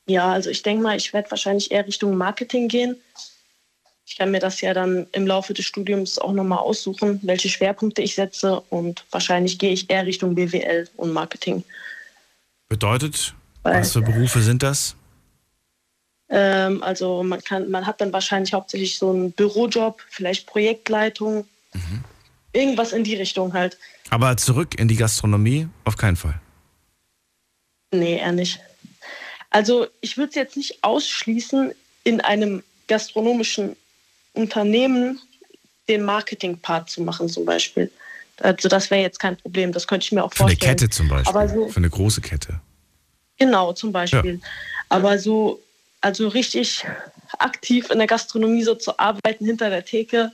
Ja, 0.08 0.32
also 0.32 0.50
ich 0.50 0.62
denke 0.62 0.84
mal, 0.84 0.98
ich 0.98 1.14
werde 1.14 1.32
wahrscheinlich 1.32 1.72
eher 1.72 1.88
Richtung 1.88 2.16
Marketing 2.16 2.68
gehen. 2.68 2.96
Ich 4.06 4.18
kann 4.18 4.32
mir 4.32 4.40
das 4.40 4.60
ja 4.62 4.74
dann 4.74 5.08
im 5.14 5.26
Laufe 5.26 5.54
des 5.54 5.66
Studiums 5.66 6.18
auch 6.18 6.34
nochmal 6.34 6.60
aussuchen, 6.60 7.20
welche 7.24 7.50
Schwerpunkte 7.50 8.02
ich 8.02 8.16
setze 8.16 8.60
und 8.70 9.06
wahrscheinlich 9.12 9.58
gehe 9.58 9.72
ich 9.72 9.90
eher 9.90 10.06
Richtung 10.06 10.36
BWL 10.36 10.90
und 10.98 11.14
Marketing. 11.14 11.64
Bedeutet, 12.68 13.34
Weil- 13.64 13.82
was 13.82 13.94
für 13.94 14.02
Berufe 14.02 14.42
sind 14.42 14.64
das? 14.64 14.96
Ähm, 16.30 16.82
also 16.82 17.24
man 17.24 17.44
kann, 17.44 17.70
man 17.70 17.86
hat 17.86 18.00
dann 18.00 18.14
wahrscheinlich 18.14 18.54
hauptsächlich 18.54 18.98
so 18.98 19.10
einen 19.12 19.32
Bürojob, 19.34 20.02
vielleicht 20.10 20.48
Projektleitung, 20.48 21.46
irgendwas 22.54 22.94
in 22.94 23.04
die 23.04 23.16
Richtung 23.16 23.54
halt. 23.54 23.78
Aber 24.10 24.36
zurück 24.38 24.80
in 24.80 24.88
die 24.88 24.96
Gastronomie? 24.96 25.68
Auf 25.84 25.98
keinen 25.98 26.16
Fall. 26.16 26.40
Nee, 27.94 28.18
eher 28.18 28.32
nicht. 28.32 28.60
Also 29.50 29.88
ich 30.00 30.18
würde 30.18 30.30
es 30.30 30.36
jetzt 30.36 30.58
nicht 30.58 30.84
ausschließen, 30.84 31.74
in 32.06 32.22
einem 32.22 32.64
gastronomischen 32.88 33.76
Unternehmen 34.34 35.20
den 35.90 36.04
Marketing-Part 36.04 36.90
zu 36.90 37.02
machen 37.02 37.28
zum 37.30 37.46
Beispiel. 37.46 37.92
Also 38.40 38.70
das 38.70 38.90
wäre 38.90 39.02
jetzt 39.02 39.20
kein 39.20 39.38
Problem, 39.38 39.72
das 39.72 39.88
könnte 39.88 40.06
ich 40.06 40.12
mir 40.12 40.24
auch 40.24 40.34
Für 40.34 40.44
eine 40.46 40.52
vorstellen. 40.54 40.78
Kette 40.78 40.90
zum 40.90 41.10
Beispiel. 41.10 41.30
Aber 41.36 41.48
so, 41.48 41.68
Für 41.70 41.78
eine 41.78 41.90
große 41.90 42.22
Kette. 42.22 42.60
Genau, 43.38 43.74
zum 43.74 43.92
Beispiel. 43.92 44.40
Aber 44.90 45.18
so, 45.20 45.60
also 46.02 46.28
richtig 46.28 46.86
aktiv 47.40 47.90
in 47.92 47.98
der 47.98 48.08
Gastronomie 48.08 48.64
so 48.64 48.76
zu 48.76 48.98
arbeiten 49.00 49.46
hinter 49.46 49.70
der 49.70 49.86
Theke, 49.86 50.32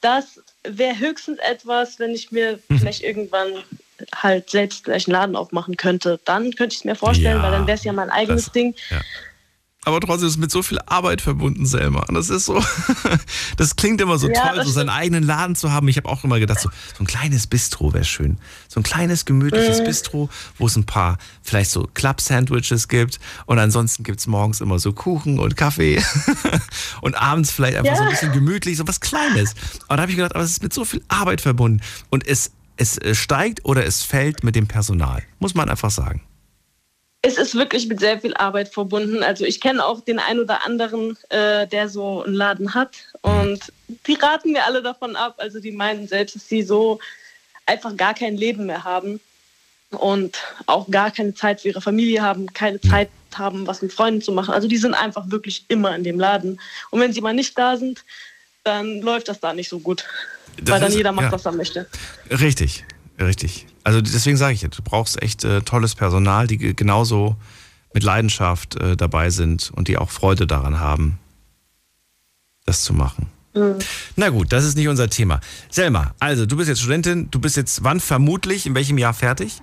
das 0.00 0.40
wäre 0.64 0.98
höchstens 0.98 1.38
etwas, 1.38 1.98
wenn 1.98 2.10
ich 2.12 2.30
mir 2.32 2.58
Mhm. 2.68 2.78
vielleicht 2.78 3.02
irgendwann 3.02 3.62
halt 4.14 4.50
selbst 4.50 4.84
gleich 4.84 5.06
einen 5.06 5.12
Laden 5.12 5.36
aufmachen 5.36 5.76
könnte. 5.76 6.18
Dann 6.24 6.52
könnte 6.54 6.74
ich 6.74 6.80
es 6.80 6.84
mir 6.84 6.96
vorstellen, 6.96 7.36
Ja, 7.38 7.42
weil 7.42 7.52
dann 7.52 7.66
wäre 7.66 7.78
es 7.78 7.84
ja 7.84 7.92
mein 7.92 8.10
eigenes 8.10 8.44
das- 8.46 8.52
Ding. 8.52 8.74
Ja. 8.90 9.00
Aber 9.84 10.00
trotzdem 10.00 10.26
ist 10.28 10.34
es 10.34 10.38
mit 10.38 10.50
so 10.50 10.62
viel 10.62 10.78
Arbeit 10.86 11.20
verbunden, 11.20 11.66
Selma. 11.66 12.00
Und 12.08 12.14
das 12.14 12.30
ist 12.30 12.46
so, 12.46 12.62
das 13.56 13.76
klingt 13.76 14.00
immer 14.00 14.18
so 14.18 14.28
Ja, 14.28 14.48
toll, 14.54 14.64
so 14.64 14.70
seinen 14.70 14.88
eigenen 14.88 15.22
Laden 15.24 15.54
zu 15.56 15.72
haben. 15.72 15.88
Ich 15.88 15.96
habe 15.96 16.08
auch 16.08 16.24
immer 16.24 16.40
gedacht, 16.40 16.60
so, 16.60 16.70
so 16.96 17.02
ein 17.04 17.06
kleines 17.06 17.46
Bistro 17.46 17.92
wäre 17.92 18.04
schön. 18.04 18.38
So 18.68 18.80
ein 18.80 18.82
kleines, 18.82 19.24
gemütliches 19.24 19.80
Mhm. 19.80 19.84
Bistro, 19.84 20.28
wo 20.58 20.66
es 20.66 20.76
ein 20.76 20.84
paar, 20.86 21.18
vielleicht 21.42 21.70
so 21.70 21.88
Club-Sandwiches 21.94 22.88
gibt. 22.88 23.20
Und 23.46 23.58
ansonsten 23.58 24.02
gibt 24.04 24.20
es 24.20 24.26
morgens 24.26 24.60
immer 24.60 24.78
so 24.78 24.92
Kuchen 24.92 25.38
und 25.38 25.56
Kaffee. 25.56 26.02
und 27.02 27.14
abends 27.14 27.50
vielleicht 27.50 27.76
einfach 27.76 27.92
Ja. 27.92 27.96
so 27.98 28.04
ein 28.04 28.10
bisschen 28.10 28.32
gemütlich, 28.32 28.76
so 28.78 28.88
was 28.88 29.00
Kleines. 29.00 29.54
Aber 29.88 29.96
da 29.96 30.02
habe 30.02 30.10
ich 30.12 30.16
gedacht, 30.16 30.34
aber 30.34 30.44
es 30.44 30.50
ist 30.52 30.62
mit 30.62 30.72
so 30.72 30.84
viel 30.84 31.02
Arbeit 31.08 31.40
verbunden. 31.40 31.80
Und 32.10 32.26
es, 32.26 32.52
es 32.76 32.98
äh, 32.98 33.14
steigt 33.14 33.64
oder 33.64 33.84
es 33.84 34.02
fällt 34.02 34.44
mit 34.44 34.56
dem 34.56 34.66
Personal. 34.66 35.22
Muss 35.38 35.54
man 35.54 35.68
einfach 35.68 35.90
sagen. 35.90 36.22
Es 37.26 37.38
ist 37.38 37.54
wirklich 37.54 37.88
mit 37.88 38.00
sehr 38.00 38.20
viel 38.20 38.34
Arbeit 38.34 38.68
verbunden. 38.68 39.22
Also 39.22 39.46
ich 39.46 39.58
kenne 39.58 39.82
auch 39.82 40.00
den 40.02 40.18
einen 40.18 40.40
oder 40.40 40.66
anderen, 40.66 41.16
äh, 41.30 41.66
der 41.66 41.88
so 41.88 42.22
einen 42.22 42.34
Laden 42.34 42.74
hat. 42.74 42.96
Und 43.22 43.60
die 44.06 44.12
raten 44.14 44.52
mir 44.52 44.64
alle 44.66 44.82
davon 44.82 45.16
ab. 45.16 45.36
Also 45.38 45.58
die 45.58 45.72
meinen 45.72 46.06
selbst, 46.06 46.36
dass 46.36 46.46
sie 46.46 46.62
so 46.62 47.00
einfach 47.64 47.96
gar 47.96 48.12
kein 48.12 48.36
Leben 48.36 48.66
mehr 48.66 48.84
haben 48.84 49.20
und 49.90 50.36
auch 50.66 50.90
gar 50.90 51.10
keine 51.10 51.32
Zeit 51.34 51.62
für 51.62 51.68
ihre 51.68 51.80
Familie 51.80 52.20
haben, 52.20 52.52
keine 52.52 52.78
Zeit 52.82 53.08
haben, 53.34 53.66
was 53.66 53.80
mit 53.80 53.94
Freunden 53.94 54.20
zu 54.20 54.32
machen. 54.32 54.52
Also 54.52 54.68
die 54.68 54.76
sind 54.76 54.92
einfach 54.92 55.30
wirklich 55.30 55.64
immer 55.68 55.96
in 55.96 56.04
dem 56.04 56.20
Laden. 56.20 56.60
Und 56.90 57.00
wenn 57.00 57.14
sie 57.14 57.22
mal 57.22 57.32
nicht 57.32 57.56
da 57.56 57.78
sind, 57.78 58.04
dann 58.64 59.00
läuft 59.00 59.28
das 59.28 59.40
da 59.40 59.54
nicht 59.54 59.70
so 59.70 59.78
gut. 59.78 60.04
Das 60.58 60.74
weil 60.74 60.80
dann 60.80 60.90
ist- 60.90 60.96
jeder 60.96 61.12
macht, 61.12 61.26
ja. 61.26 61.32
was 61.32 61.46
er 61.46 61.52
möchte. 61.52 61.86
Richtig, 62.30 62.84
richtig. 63.18 63.66
Also 63.84 64.00
deswegen 64.00 64.36
sage 64.36 64.54
ich 64.54 64.62
ja, 64.62 64.68
du 64.68 64.82
brauchst 64.82 65.22
echt 65.22 65.44
äh, 65.44 65.60
tolles 65.60 65.94
Personal, 65.94 66.46
die 66.46 66.56
ge- 66.58 66.72
genauso 66.74 67.36
mit 67.92 68.02
Leidenschaft 68.02 68.76
äh, 68.76 68.96
dabei 68.96 69.30
sind 69.30 69.70
und 69.74 69.86
die 69.88 69.98
auch 69.98 70.10
Freude 70.10 70.46
daran 70.46 70.80
haben, 70.80 71.18
das 72.66 72.82
zu 72.82 72.92
machen. 72.94 73.28
Mhm. 73.54 73.78
Na 74.16 74.30
gut, 74.30 74.52
das 74.52 74.64
ist 74.64 74.76
nicht 74.76 74.88
unser 74.88 75.08
Thema. 75.10 75.40
Selma, 75.70 76.14
also 76.18 76.44
du 76.46 76.56
bist 76.56 76.68
jetzt 76.68 76.80
Studentin, 76.80 77.30
du 77.30 77.38
bist 77.38 77.56
jetzt 77.56 77.84
wann 77.84 78.00
vermutlich, 78.00 78.66
in 78.66 78.74
welchem 78.74 78.98
Jahr 78.98 79.14
fertig? 79.14 79.60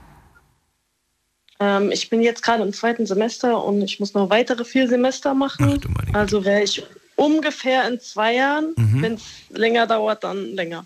Ähm, 1.59 1.91
ich 1.91 2.09
bin 2.09 2.21
jetzt 2.21 2.41
gerade 2.43 2.63
im 2.63 2.73
zweiten 2.73 3.05
Semester 3.05 3.63
und 3.63 3.81
ich 3.81 3.99
muss 3.99 4.13
noch 4.13 4.29
weitere 4.29 4.63
vier 4.65 4.87
Semester 4.87 5.33
machen. 5.33 5.81
also 6.13 6.45
wäre 6.45 6.63
ich 6.63 6.83
ungefähr 7.15 7.87
in 7.87 7.99
zwei 7.99 8.35
Jahren. 8.35 8.73
Mhm. 8.77 9.01
Wenn 9.01 9.13
es 9.15 9.23
länger 9.49 9.87
dauert, 9.87 10.23
dann 10.23 10.53
länger. 10.55 10.85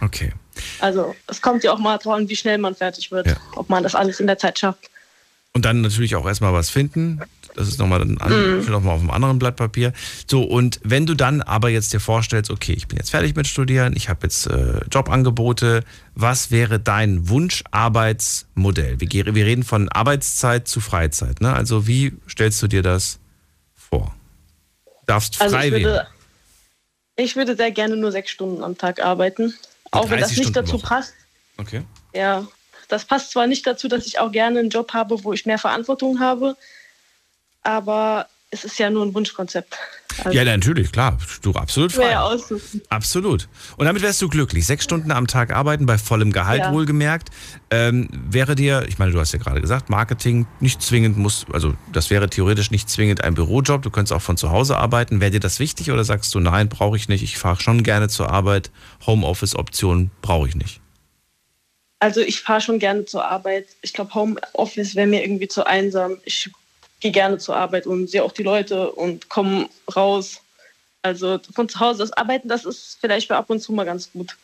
Okay. 0.00 0.32
Also 0.82 1.14
es 1.28 1.40
kommt 1.40 1.62
ja 1.64 1.72
auch 1.72 1.78
mal 1.78 1.96
drauf 1.98 2.14
an, 2.14 2.28
wie 2.28 2.36
schnell 2.36 2.58
man 2.58 2.74
fertig 2.74 3.10
wird, 3.12 3.26
Ja. 3.28 3.36
ob 3.56 3.70
man 3.70 3.82
das 3.82 3.94
alles 3.94 4.20
in 4.20 4.26
der 4.26 4.36
Zeit 4.38 4.58
schafft. 4.58 4.90
Und 5.54 5.64
dann 5.66 5.82
natürlich 5.82 6.16
auch 6.16 6.26
erstmal 6.26 6.52
was 6.54 6.70
finden. 6.70 7.20
Das 7.54 7.68
ist 7.68 7.78
nochmal 7.78 8.00
ein 8.00 8.16
Mhm. 8.18 8.64
noch 8.70 8.80
mal 8.80 8.92
auf 8.92 9.00
einem 9.00 9.10
anderen 9.10 9.38
Blatt 9.38 9.56
Papier. 9.56 9.92
So, 10.26 10.42
und 10.42 10.80
wenn 10.82 11.04
du 11.04 11.14
dann 11.14 11.42
aber 11.42 11.68
jetzt 11.68 11.92
dir 11.92 12.00
vorstellst, 12.00 12.50
okay, 12.50 12.72
ich 12.72 12.88
bin 12.88 12.96
jetzt 12.96 13.10
fertig 13.10 13.36
mit 13.36 13.46
Studieren, 13.46 13.92
ich 13.94 14.08
habe 14.08 14.20
jetzt 14.22 14.46
äh, 14.46 14.80
Jobangebote, 14.90 15.84
was 16.14 16.50
wäre 16.50 16.80
dein 16.80 17.28
Wunscharbeitsmodell? 17.28 19.00
Wir, 19.00 19.34
wir 19.34 19.44
reden 19.46 19.62
von 19.62 19.88
Arbeitszeit 19.90 20.66
zu 20.68 20.80
Freizeit. 20.80 21.40
Ne? 21.42 21.52
Also 21.52 21.86
wie 21.86 22.14
stellst 22.28 22.62
du 22.62 22.66
dir 22.68 22.82
das 22.82 23.18
vor? 23.74 24.14
Darfst 25.06 25.36
frei 25.36 25.44
Also 25.44 25.56
ich 25.58 25.72
wählen. 25.72 25.84
würde, 25.84 26.06
ich 27.16 27.36
würde 27.36 27.56
sehr 27.56 27.70
gerne 27.72 27.96
nur 27.96 28.10
sechs 28.12 28.30
Stunden 28.30 28.62
am 28.64 28.78
Tag 28.78 29.00
arbeiten. 29.04 29.52
Auch 29.92 30.10
wenn 30.10 30.18
das 30.18 30.28
30 30.30 30.38
nicht 30.38 30.48
Stunden 30.50 30.66
dazu 30.66 30.82
Woche. 30.82 30.88
passt. 30.88 31.14
Okay. 31.58 31.82
Ja, 32.14 32.46
das 32.88 33.04
passt 33.04 33.30
zwar 33.30 33.46
nicht 33.46 33.66
dazu, 33.66 33.88
dass 33.88 34.06
ich 34.06 34.18
auch 34.18 34.32
gerne 34.32 34.58
einen 34.58 34.70
Job 34.70 34.92
habe, 34.92 35.22
wo 35.24 35.32
ich 35.32 35.46
mehr 35.46 35.58
Verantwortung 35.58 36.20
habe, 36.20 36.56
aber 37.62 38.28
es 38.54 38.64
ist 38.64 38.78
ja 38.78 38.90
nur 38.90 39.04
ein 39.06 39.14
Wunschkonzept. 39.14 39.74
Also, 40.24 40.36
Ja, 40.36 40.44
natürlich, 40.44 40.92
klar. 40.92 41.16
Du 41.40 41.52
absolut 41.52 41.90
frei. 41.90 42.14
Absolut. 42.90 43.48
Und 43.78 43.86
damit 43.86 44.02
wärst 44.02 44.20
du 44.20 44.28
glücklich. 44.28 44.66
Sechs 44.66 44.84
Stunden 44.84 45.10
am 45.10 45.26
Tag 45.26 45.54
arbeiten, 45.54 45.86
bei 45.86 45.96
vollem 45.96 46.32
Gehalt 46.32 46.60
Ja. 46.60 46.72
wohlgemerkt. 46.72 47.30
Ähm, 47.70 48.08
wäre 48.12 48.54
dir, 48.54 48.84
ich 48.88 48.98
meine, 48.98 49.10
du 49.10 49.18
hast 49.18 49.32
ja 49.32 49.38
gerade 49.38 49.62
gesagt, 49.62 49.88
Marketing 49.88 50.46
nicht 50.60 50.82
zwingend 50.82 51.16
muss, 51.16 51.46
also 51.50 51.74
das 51.92 52.10
wäre 52.10 52.28
theoretisch 52.28 52.70
nicht 52.70 52.90
zwingend 52.90 53.24
ein 53.24 53.32
Bürojob. 53.34 53.80
Du 53.80 53.88
könntest 53.90 54.12
auch 54.12 54.20
von 54.20 54.36
zu 54.36 54.50
Hause 54.50 54.76
arbeiten. 54.76 55.20
Wäre 55.22 55.30
dir 55.30 55.40
das 55.40 55.58
wichtig 55.58 55.90
oder 55.90 56.04
sagst 56.04 56.34
du, 56.34 56.40
nein, 56.40 56.68
brauche 56.68 56.98
ich 56.98 57.08
nicht. 57.08 57.22
Ich 57.22 57.38
fahre 57.38 57.58
schon 57.58 57.82
gerne 57.82 58.08
zur 58.10 58.30
Arbeit. 58.30 58.70
Homeoffice-Option 59.06 60.10
brauche 60.20 60.46
ich 60.48 60.56
nicht. 60.56 60.80
Also 62.00 62.20
ich 62.20 62.42
fahre 62.42 62.60
schon 62.60 62.78
gerne 62.78 63.06
zur 63.06 63.24
Arbeit. 63.24 63.64
Ich 63.80 63.94
glaube, 63.94 64.12
Homeoffice 64.12 64.94
wäre 64.94 65.06
mir 65.06 65.24
irgendwie 65.24 65.48
zu 65.48 65.64
einsam. 65.66 66.18
Ich 66.24 66.50
gehe 67.02 67.12
gerne 67.12 67.38
zur 67.38 67.56
Arbeit 67.56 67.86
und 67.86 68.08
sehe 68.08 68.22
auch 68.22 68.32
die 68.32 68.42
Leute 68.42 68.90
und 68.92 69.28
komme 69.28 69.68
raus. 69.94 70.40
Also 71.02 71.40
von 71.52 71.68
zu 71.68 71.80
Hause 71.80 72.04
aus 72.04 72.12
arbeiten, 72.12 72.48
das 72.48 72.64
ist 72.64 72.96
vielleicht 73.00 73.26
für 73.26 73.36
ab 73.36 73.50
und 73.50 73.60
zu 73.60 73.72
mal 73.72 73.84
ganz 73.84 74.10
gut. 74.12 74.36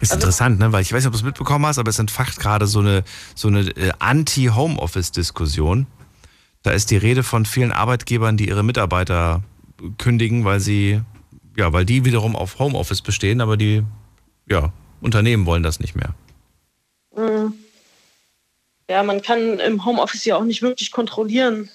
Ist 0.00 0.12
also, 0.12 0.14
interessant, 0.14 0.58
ne? 0.58 0.72
Weil 0.72 0.80
ich 0.80 0.92
weiß 0.92 1.00
nicht, 1.04 1.08
ob 1.08 1.12
du 1.12 1.18
es 1.18 1.24
mitbekommen 1.24 1.66
hast, 1.66 1.78
aber 1.78 1.90
es 1.90 1.98
entfacht 1.98 2.40
gerade 2.40 2.66
so 2.66 2.80
eine, 2.80 3.04
so 3.34 3.48
eine 3.48 3.68
äh, 3.76 3.92
Anti-Homeoffice-Diskussion. 3.98 5.86
Da 6.62 6.70
ist 6.70 6.90
die 6.90 6.96
Rede 6.96 7.22
von 7.22 7.44
vielen 7.44 7.70
Arbeitgebern, 7.70 8.38
die 8.38 8.48
ihre 8.48 8.62
Mitarbeiter 8.62 9.42
kündigen, 9.98 10.44
weil 10.44 10.60
sie, 10.60 11.02
ja, 11.56 11.72
weil 11.72 11.84
die 11.84 12.06
wiederum 12.06 12.34
auf 12.34 12.58
Homeoffice 12.58 13.02
bestehen, 13.02 13.42
aber 13.42 13.58
die, 13.58 13.82
ja, 14.48 14.72
Unternehmen 15.02 15.44
wollen 15.44 15.62
das 15.62 15.80
nicht 15.80 15.96
mehr. 15.96 16.14
Mhm. 17.14 17.54
Ja, 18.88 19.02
man 19.02 19.20
kann 19.20 19.58
im 19.58 19.84
Homeoffice 19.84 20.24
ja 20.24 20.36
auch 20.36 20.44
nicht 20.44 20.62
wirklich 20.62 20.90
kontrollieren, 20.90 21.68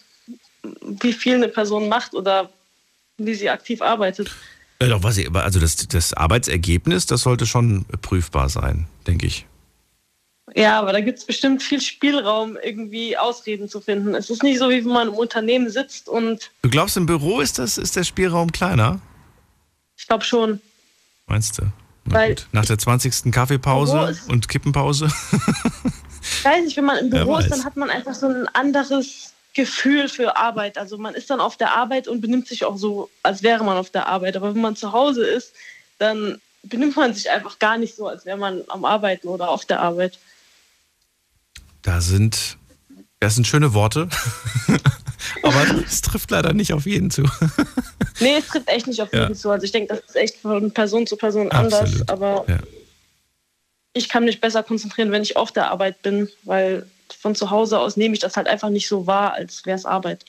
wie 0.82 1.14
viel 1.14 1.36
eine 1.36 1.48
Person 1.48 1.90
macht 1.90 2.14
oder 2.14 2.50
wie 3.18 3.34
sie 3.34 3.50
aktiv 3.50 3.82
arbeitet. 3.82 4.32
Ja, 4.82 4.90
doch, 4.90 5.04
was 5.04 5.18
ich, 5.18 5.34
also 5.34 5.60
das, 5.60 5.76
das 5.76 6.14
Arbeitsergebnis, 6.14 7.06
das 7.06 7.22
sollte 7.22 7.46
schon 7.46 7.86
prüfbar 8.02 8.50
sein, 8.50 8.88
denke 9.08 9.26
ich. 9.26 9.46
Ja, 10.54 10.80
aber 10.80 10.94
da 10.94 11.02
gibt 11.02 11.20
es 11.20 11.26
bestimmt 11.26 11.64
viel 11.64 11.82
Spielraum, 11.82 12.58
irgendwie 12.62 13.18
Ausreden 13.18 13.68
zu 13.68 13.82
finden. 13.82 14.14
Es 14.14 14.30
ist 14.30 14.44
nicht 14.44 14.60
so, 14.60 14.70
wie 14.70 14.86
wenn 14.86 14.92
man 14.92 15.08
im 15.08 15.14
Unternehmen 15.16 15.70
sitzt 15.70 16.08
und. 16.08 16.52
Du 16.62 16.70
glaubst, 16.70 16.98
im 16.98 17.06
Büro 17.06 17.40
ist, 17.40 17.58
das, 17.58 17.78
ist 17.78 17.96
der 17.96 18.04
Spielraum 18.04 18.52
kleiner? 18.52 19.00
Ich 19.98 20.08
glaube 20.08 20.24
schon. 20.24 20.62
Meinst 21.26 21.58
du? 21.58 21.64
Weil 22.06 22.36
Nach 22.52 22.66
der 22.66 22.78
20. 22.78 23.32
Kaffeepause 23.32 24.16
und 24.28 24.48
Kippenpause? 24.48 25.08
ich 26.22 26.46
weiß 26.46 26.64
nicht, 26.64 26.78
wenn 26.78 26.86
man 26.86 26.98
im 27.00 27.10
Büro 27.10 27.38
ist, 27.38 27.50
dann 27.50 27.66
hat 27.66 27.76
man 27.76 27.90
einfach 27.90 28.14
so 28.14 28.28
ein 28.28 28.48
anderes 28.50 29.34
Gefühl 29.56 30.10
für 30.10 30.36
Arbeit. 30.36 30.78
Also 30.78 30.98
man 30.98 31.16
ist 31.16 31.30
dann 31.30 31.40
auf 31.40 31.58
der 31.58 31.74
Arbeit 31.74 32.08
und 32.08 32.22
benimmt 32.22 32.48
sich 32.48 32.66
auch 32.66 32.78
so, 32.78 33.10
als 33.24 33.42
wäre 33.42 33.64
man 33.64 33.78
auf 33.78 33.90
der 33.90 34.08
Arbeit. 34.08 34.36
Aber 34.36 34.54
wenn 34.54 34.62
man 34.62 34.76
zu 34.76 34.92
Hause 34.92 35.26
ist, 35.26 35.54
dann 35.98 36.40
benimmt 36.62 36.96
man 36.96 37.14
sich 37.14 37.30
einfach 37.30 37.58
gar 37.58 37.78
nicht 37.78 37.96
so, 37.96 38.08
als 38.08 38.26
wäre 38.26 38.38
man 38.38 38.64
am 38.68 38.86
Arbeiten 38.86 39.28
oder 39.30 39.50
auf 39.50 39.66
der 39.66 39.80
Arbeit. 39.80 40.20
Da 41.82 42.02
sind, 42.02 42.58
das 43.20 43.36
sind 43.36 43.48
schöne 43.48 43.74
Worte. 43.74 44.10
Aber 45.44 45.66
es 45.86 46.02
trifft 46.02 46.32
leider 46.32 46.54
nicht 46.54 46.74
auf 46.74 46.86
jeden 46.86 47.10
zu. 47.10 47.24
nee, 48.20 48.36
es 48.38 48.48
trifft 48.48 48.68
echt 48.68 48.88
nicht 48.88 49.02
auf 49.02 49.14
jeden 49.14 49.36
zu. 49.36 49.50
Also 49.50 49.64
ich 49.64 49.72
denke, 49.72 49.96
das 49.96 50.04
ist 50.06 50.16
echt 50.16 50.38
von 50.38 50.72
Person 50.72 51.08
zu 51.08 51.16
Person 51.16 51.50
Absolut. 51.52 51.74
anders. 51.74 52.10
Aber 52.10 52.46
ja. 52.48 52.60
ich 53.94 54.10
kann 54.10 54.26
mich 54.26 54.42
besser 54.42 54.64
konzentrieren, 54.64 55.12
wenn 55.12 55.24
ich 55.24 55.38
auf 55.38 55.52
der 55.52 55.72
Arbeit 55.72 56.02
bin, 56.02 56.30
weil 56.44 56.88
von 57.14 57.36
zu 57.36 57.52
Hause 57.52 57.80
aus 57.80 57.98
nehme 57.98 58.14
ich 58.14 58.20
das 58.20 58.36
halt 58.36 58.48
einfach 58.48 58.70
nicht 58.70 58.88
so 58.88 59.08
wahr, 59.08 59.34
als 59.34 59.66
wäre 59.66 59.78
es 59.78 59.86
Arbeit. 59.86 60.26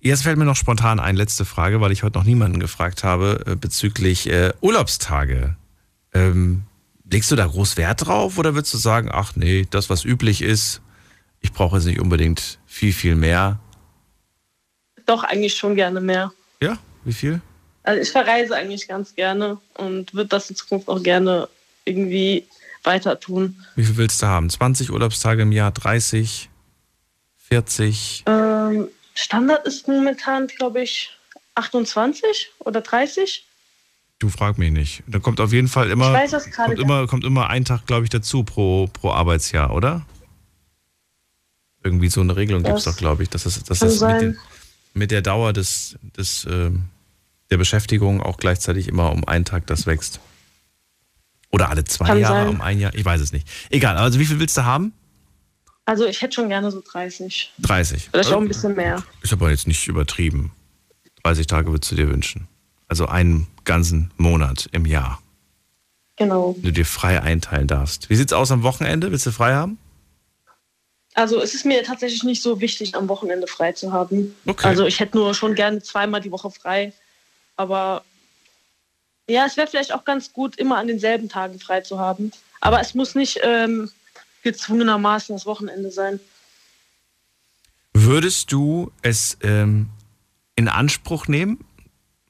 Jetzt 0.00 0.22
fällt 0.22 0.38
mir 0.38 0.46
noch 0.46 0.56
spontan 0.56 0.98
eine 0.98 1.18
letzte 1.18 1.44
Frage, 1.44 1.80
weil 1.80 1.92
ich 1.92 2.02
heute 2.02 2.18
noch 2.18 2.24
niemanden 2.24 2.58
gefragt 2.58 3.04
habe 3.04 3.44
äh, 3.46 3.54
bezüglich 3.54 4.28
äh, 4.30 4.52
Urlaubstage. 4.60 5.56
Ähm, 6.14 6.62
legst 7.10 7.30
du 7.30 7.36
da 7.36 7.46
groß 7.46 7.76
Wert 7.76 8.06
drauf 8.06 8.38
oder 8.38 8.54
würdest 8.54 8.72
du 8.72 8.78
sagen, 8.78 9.10
ach 9.12 9.36
nee, 9.36 9.66
das, 9.70 9.90
was 9.90 10.04
üblich 10.04 10.42
ist, 10.42 10.80
ich 11.40 11.52
brauche 11.52 11.76
jetzt 11.76 11.86
nicht 11.86 12.00
unbedingt 12.00 12.58
viel, 12.66 12.92
viel 12.92 13.14
mehr? 13.14 13.58
Doch, 15.06 15.24
eigentlich 15.24 15.56
schon 15.56 15.74
gerne 15.74 16.00
mehr. 16.00 16.32
Ja, 16.62 16.78
wie 17.04 17.12
viel? 17.12 17.40
Also 17.82 18.00
ich 18.00 18.10
verreise 18.10 18.54
eigentlich 18.54 18.88
ganz 18.88 19.14
gerne 19.14 19.58
und 19.74 20.14
würde 20.14 20.28
das 20.28 20.50
in 20.50 20.56
Zukunft 20.56 20.88
auch 20.88 21.02
gerne 21.02 21.48
irgendwie 21.84 22.46
weiter 22.84 23.20
tun. 23.20 23.56
Wie 23.76 23.84
viel 23.84 23.96
willst 23.96 24.22
du 24.22 24.26
haben? 24.26 24.48
20 24.48 24.90
Urlaubstage 24.90 25.42
im 25.42 25.52
Jahr, 25.52 25.70
30, 25.70 26.48
40? 27.36 28.24
Ähm, 28.26 28.88
Standard 29.14 29.66
ist 29.66 29.88
momentan, 29.88 30.46
glaube 30.46 30.82
ich, 30.82 31.10
28 31.54 32.52
oder 32.60 32.80
30. 32.80 33.44
Du 34.18 34.28
frag 34.28 34.58
mich 34.58 34.70
nicht. 34.70 35.02
Da 35.06 35.18
kommt 35.18 35.40
auf 35.40 35.52
jeden 35.52 35.68
Fall 35.68 35.90
immer, 35.90 36.12
weiß 36.12 36.50
kommt 36.54 36.78
immer, 36.78 37.06
kommt 37.06 37.24
immer 37.24 37.48
ein 37.48 37.64
Tag, 37.64 37.86
glaube 37.86 38.04
ich, 38.04 38.10
dazu 38.10 38.44
pro, 38.44 38.86
pro 38.86 39.10
Arbeitsjahr, 39.10 39.72
oder? 39.72 40.04
Irgendwie 41.82 42.08
so 42.08 42.20
eine 42.20 42.36
Regelung 42.36 42.62
gibt 42.62 42.78
es 42.78 42.84
doch, 42.84 42.96
glaube 42.96 43.22
ich, 43.22 43.30
dass 43.30 43.44
das, 43.44 43.62
dass 43.62 43.78
das 43.78 44.00
mit, 44.00 44.20
den, 44.20 44.38
mit, 44.92 45.10
der 45.10 45.22
Dauer 45.22 45.54
des, 45.54 45.98
des, 46.16 46.44
äh, 46.44 46.70
der 47.50 47.56
Beschäftigung 47.56 48.22
auch 48.22 48.36
gleichzeitig 48.36 48.88
immer 48.88 49.10
um 49.10 49.26
einen 49.26 49.46
Tag 49.46 49.66
das 49.66 49.86
wächst. 49.86 50.20
Oder 51.50 51.68
alle 51.68 51.84
zwei 51.84 52.06
Kann 52.06 52.18
Jahre, 52.18 52.46
sein. 52.46 52.48
um 52.48 52.60
ein 52.60 52.78
Jahr. 52.78 52.94
Ich 52.94 53.04
weiß 53.04 53.20
es 53.20 53.32
nicht. 53.32 53.46
Egal, 53.70 53.96
also 53.96 54.18
wie 54.20 54.24
viel 54.24 54.38
willst 54.38 54.56
du 54.56 54.64
haben? 54.64 54.92
Also 55.84 56.06
ich 56.06 56.22
hätte 56.22 56.34
schon 56.34 56.48
gerne 56.48 56.70
so 56.70 56.80
30. 56.80 57.52
30. 57.58 58.10
Vielleicht 58.10 58.14
also, 58.14 58.36
auch 58.36 58.40
ein 58.40 58.48
bisschen 58.48 58.76
mehr. 58.76 59.02
Ist 59.22 59.32
aber 59.32 59.50
jetzt 59.50 59.66
nicht 59.66 59.88
übertrieben. 59.88 60.52
30 61.24 61.46
Tage 61.46 61.72
würdest 61.72 61.90
du 61.90 61.96
dir 61.96 62.08
wünschen. 62.08 62.46
Also 62.86 63.06
einen 63.06 63.48
ganzen 63.64 64.10
Monat 64.16 64.68
im 64.72 64.86
Jahr. 64.86 65.20
Genau. 66.16 66.54
Wenn 66.56 66.62
du 66.62 66.72
dir 66.72 66.86
frei 66.86 67.20
einteilen 67.20 67.66
darfst. 67.66 68.10
Wie 68.10 68.16
sieht's 68.16 68.32
aus 68.32 68.52
am 68.52 68.62
Wochenende? 68.62 69.10
Willst 69.10 69.26
du 69.26 69.32
frei 69.32 69.54
haben? 69.54 69.78
Also 71.14 71.40
es 71.40 71.54
ist 71.54 71.66
mir 71.66 71.82
tatsächlich 71.82 72.22
nicht 72.22 72.42
so 72.42 72.60
wichtig, 72.60 72.94
am 72.94 73.08
Wochenende 73.08 73.46
frei 73.46 73.72
zu 73.72 73.92
haben. 73.92 74.34
Okay. 74.46 74.68
Also 74.68 74.86
ich 74.86 75.00
hätte 75.00 75.16
nur 75.16 75.34
schon 75.34 75.54
gerne 75.54 75.82
zweimal 75.82 76.20
die 76.20 76.30
Woche 76.30 76.50
frei. 76.50 76.92
Aber 77.56 78.04
ja, 79.30 79.46
es 79.46 79.56
wäre 79.56 79.66
vielleicht 79.66 79.92
auch 79.92 80.04
ganz 80.04 80.32
gut, 80.32 80.56
immer 80.56 80.78
an 80.78 80.86
denselben 80.86 81.28
Tagen 81.28 81.58
frei 81.58 81.80
zu 81.80 81.98
haben. 81.98 82.32
Aber 82.60 82.80
es 82.80 82.94
muss 82.94 83.14
nicht 83.14 83.40
ähm, 83.42 83.90
gezwungenermaßen 84.42 85.34
das 85.34 85.46
Wochenende 85.46 85.90
sein. 85.90 86.20
Würdest 87.92 88.52
du 88.52 88.92
es 89.02 89.38
ähm, 89.42 89.88
in 90.56 90.68
Anspruch 90.68 91.28
nehmen, 91.28 91.64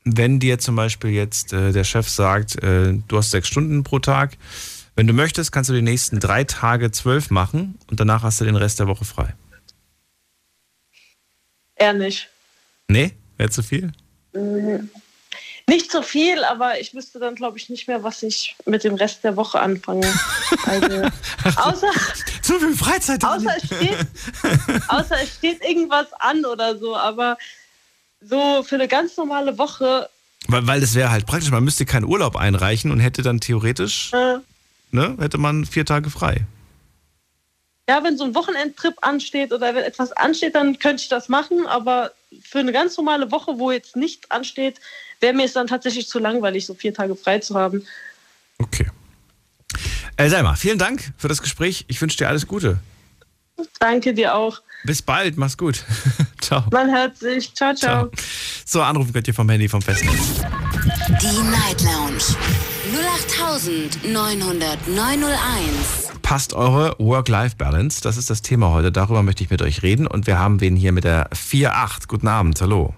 wenn 0.04 0.40
dir 0.40 0.58
zum 0.58 0.76
Beispiel 0.76 1.10
jetzt 1.10 1.52
äh, 1.52 1.72
der 1.72 1.84
Chef 1.84 2.08
sagt, 2.08 2.62
äh, 2.62 2.94
du 3.08 3.16
hast 3.16 3.30
sechs 3.30 3.48
Stunden 3.48 3.84
pro 3.84 3.98
Tag, 3.98 4.36
wenn 4.96 5.06
du 5.06 5.12
möchtest, 5.12 5.52
kannst 5.52 5.70
du 5.70 5.74
die 5.74 5.82
nächsten 5.82 6.20
drei 6.20 6.44
Tage 6.44 6.90
zwölf 6.90 7.30
machen 7.30 7.78
und 7.90 8.00
danach 8.00 8.22
hast 8.22 8.40
du 8.40 8.44
den 8.44 8.56
Rest 8.56 8.80
der 8.80 8.86
Woche 8.86 9.04
frei? 9.04 9.34
Eher 11.76 11.92
nicht. 11.92 12.28
Nee? 12.88 13.12
Wäre 13.36 13.50
zu 13.50 13.62
viel? 13.62 13.92
Mhm. 14.32 14.90
Nicht 15.70 15.92
so 15.92 16.02
viel, 16.02 16.42
aber 16.42 16.80
ich 16.80 16.94
wüsste 16.94 17.20
dann, 17.20 17.36
glaube 17.36 17.56
ich, 17.56 17.70
nicht 17.70 17.86
mehr, 17.86 18.02
was 18.02 18.24
ich 18.24 18.56
mit 18.66 18.82
dem 18.82 18.96
Rest 18.96 19.22
der 19.22 19.36
Woche 19.36 19.60
anfange. 19.60 20.12
Also, 20.66 21.08
außer, 21.62 21.86
so 22.42 22.58
viel 22.58 22.74
Freizeit. 22.74 23.22
Außer 23.22 23.54
es, 23.56 23.66
steht, 23.66 23.96
außer 24.88 25.22
es 25.22 25.32
steht 25.36 25.64
irgendwas 25.64 26.08
an 26.14 26.44
oder 26.44 26.76
so, 26.76 26.96
aber 26.96 27.38
so 28.20 28.64
für 28.64 28.74
eine 28.74 28.88
ganz 28.88 29.16
normale 29.16 29.58
Woche. 29.58 30.10
Weil, 30.48 30.66
weil 30.66 30.80
das 30.80 30.96
wäre 30.96 31.12
halt 31.12 31.26
praktisch, 31.26 31.52
man 31.52 31.62
müsste 31.62 31.86
keinen 31.86 32.04
Urlaub 32.04 32.34
einreichen 32.34 32.90
und 32.90 32.98
hätte 32.98 33.22
dann 33.22 33.38
theoretisch, 33.38 34.12
äh, 34.12 34.38
ne, 34.90 35.16
hätte 35.20 35.38
man 35.38 35.66
vier 35.66 35.86
Tage 35.86 36.10
frei. 36.10 36.46
Ja, 37.88 38.02
wenn 38.02 38.18
so 38.18 38.24
ein 38.24 38.34
Wochenendtrip 38.34 38.94
ansteht 39.02 39.52
oder 39.52 39.72
wenn 39.76 39.84
etwas 39.84 40.10
ansteht, 40.10 40.56
dann 40.56 40.80
könnte 40.80 41.04
ich 41.04 41.08
das 41.08 41.28
machen, 41.28 41.68
aber 41.68 42.10
für 42.42 42.58
eine 42.58 42.72
ganz 42.72 42.96
normale 42.96 43.30
Woche, 43.30 43.60
wo 43.60 43.70
jetzt 43.70 43.94
nichts 43.94 44.28
ansteht, 44.32 44.80
wäre 45.20 45.34
mir 45.34 45.44
es 45.44 45.52
dann 45.52 45.66
tatsächlich 45.66 46.08
zu 46.08 46.18
langweilig, 46.18 46.66
so 46.66 46.74
vier 46.74 46.94
Tage 46.94 47.14
frei 47.14 47.38
zu 47.38 47.54
haben. 47.54 47.84
Okay. 48.58 48.86
Äh, 50.16 50.28
Selma, 50.28 50.54
vielen 50.54 50.78
Dank 50.78 51.12
für 51.16 51.28
das 51.28 51.40
Gespräch. 51.40 51.84
Ich 51.88 52.00
wünsche 52.00 52.18
dir 52.18 52.28
alles 52.28 52.46
Gute. 52.46 52.78
Danke 53.78 54.14
dir 54.14 54.34
auch. 54.34 54.60
Bis 54.84 55.02
bald, 55.02 55.36
mach's 55.36 55.56
gut. 55.56 55.84
ciao. 56.40 56.64
Man 56.72 56.90
hört 56.90 57.18
sich. 57.18 57.54
Ciao, 57.54 57.74
ciao, 57.74 58.08
ciao. 58.08 58.10
So, 58.64 58.82
anrufen 58.82 59.12
könnt 59.12 59.28
ihr 59.28 59.34
vom 59.34 59.48
Handy 59.48 59.68
vom 59.68 59.82
Festnetz. 59.82 60.40
Die 61.20 61.42
Night 61.42 61.82
Lounge 61.82 62.24
0890901. 64.04 66.20
Passt 66.22 66.54
eure 66.54 66.96
Work-Life-Balance? 66.98 68.00
Das 68.02 68.16
ist 68.16 68.30
das 68.30 68.42
Thema 68.42 68.70
heute. 68.70 68.92
Darüber 68.92 69.22
möchte 69.22 69.44
ich 69.44 69.50
mit 69.50 69.62
euch 69.62 69.82
reden. 69.82 70.06
Und 70.06 70.26
wir 70.26 70.38
haben 70.38 70.60
wen 70.60 70.76
hier 70.76 70.92
mit 70.92 71.04
der 71.04 71.30
4.8. 71.30 72.08
Guten 72.08 72.28
Abend. 72.28 72.60
Hallo. 72.60 72.94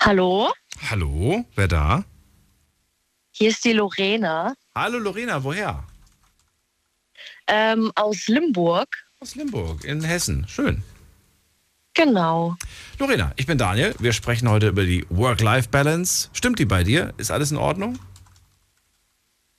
Hallo? 0.00 0.52
Hallo, 0.90 1.46
wer 1.54 1.66
da? 1.66 2.04
Hier 3.30 3.48
ist 3.48 3.64
die 3.64 3.72
Lorena. 3.72 4.54
Hallo 4.74 4.98
Lorena, 4.98 5.42
woher? 5.42 5.82
Ähm, 7.46 7.90
aus 7.94 8.28
Limburg. 8.28 8.88
Aus 9.20 9.34
Limburg, 9.34 9.82
in 9.84 10.02
Hessen. 10.02 10.46
Schön. 10.46 10.82
Genau. 11.94 12.56
Lorena, 12.98 13.32
ich 13.36 13.46
bin 13.46 13.56
Daniel. 13.56 13.94
Wir 13.98 14.12
sprechen 14.12 14.48
heute 14.48 14.68
über 14.68 14.84
die 14.84 15.06
Work-Life-Balance. 15.08 16.28
Stimmt 16.34 16.58
die 16.58 16.66
bei 16.66 16.84
dir? 16.84 17.14
Ist 17.16 17.30
alles 17.30 17.50
in 17.50 17.56
Ordnung? 17.56 17.98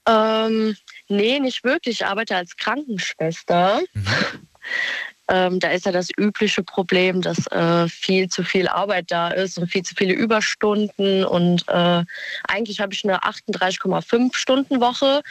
Ähm, 0.08 0.76
nee, 1.08 1.40
nicht 1.40 1.64
wirklich. 1.64 2.02
Ich 2.02 2.06
arbeite 2.06 2.36
als 2.36 2.56
Krankenschwester. 2.56 3.82
Mhm. 3.94 4.06
Ähm, 5.28 5.60
da 5.60 5.70
ist 5.70 5.86
ja 5.86 5.92
das 5.92 6.10
übliche 6.16 6.64
Problem, 6.64 7.22
dass 7.22 7.48
äh, 7.48 7.88
viel 7.90 8.28
zu 8.30 8.44
viel 8.44 8.68
Arbeit 8.68 9.06
da 9.10 9.30
ist 9.30 9.58
und 9.58 9.68
viel 9.68 9.84
zu 9.84 9.96
viele 9.96 10.14
Überstunden. 10.14 11.26
Und 11.26 11.68
äh, 11.68 12.04
eigentlich 12.48 12.80
habe 12.80 12.94
ich 12.94 13.04
eine 13.04 13.20
38,5 13.24 14.36
Stunden 14.36 14.80
Woche, 14.80 15.22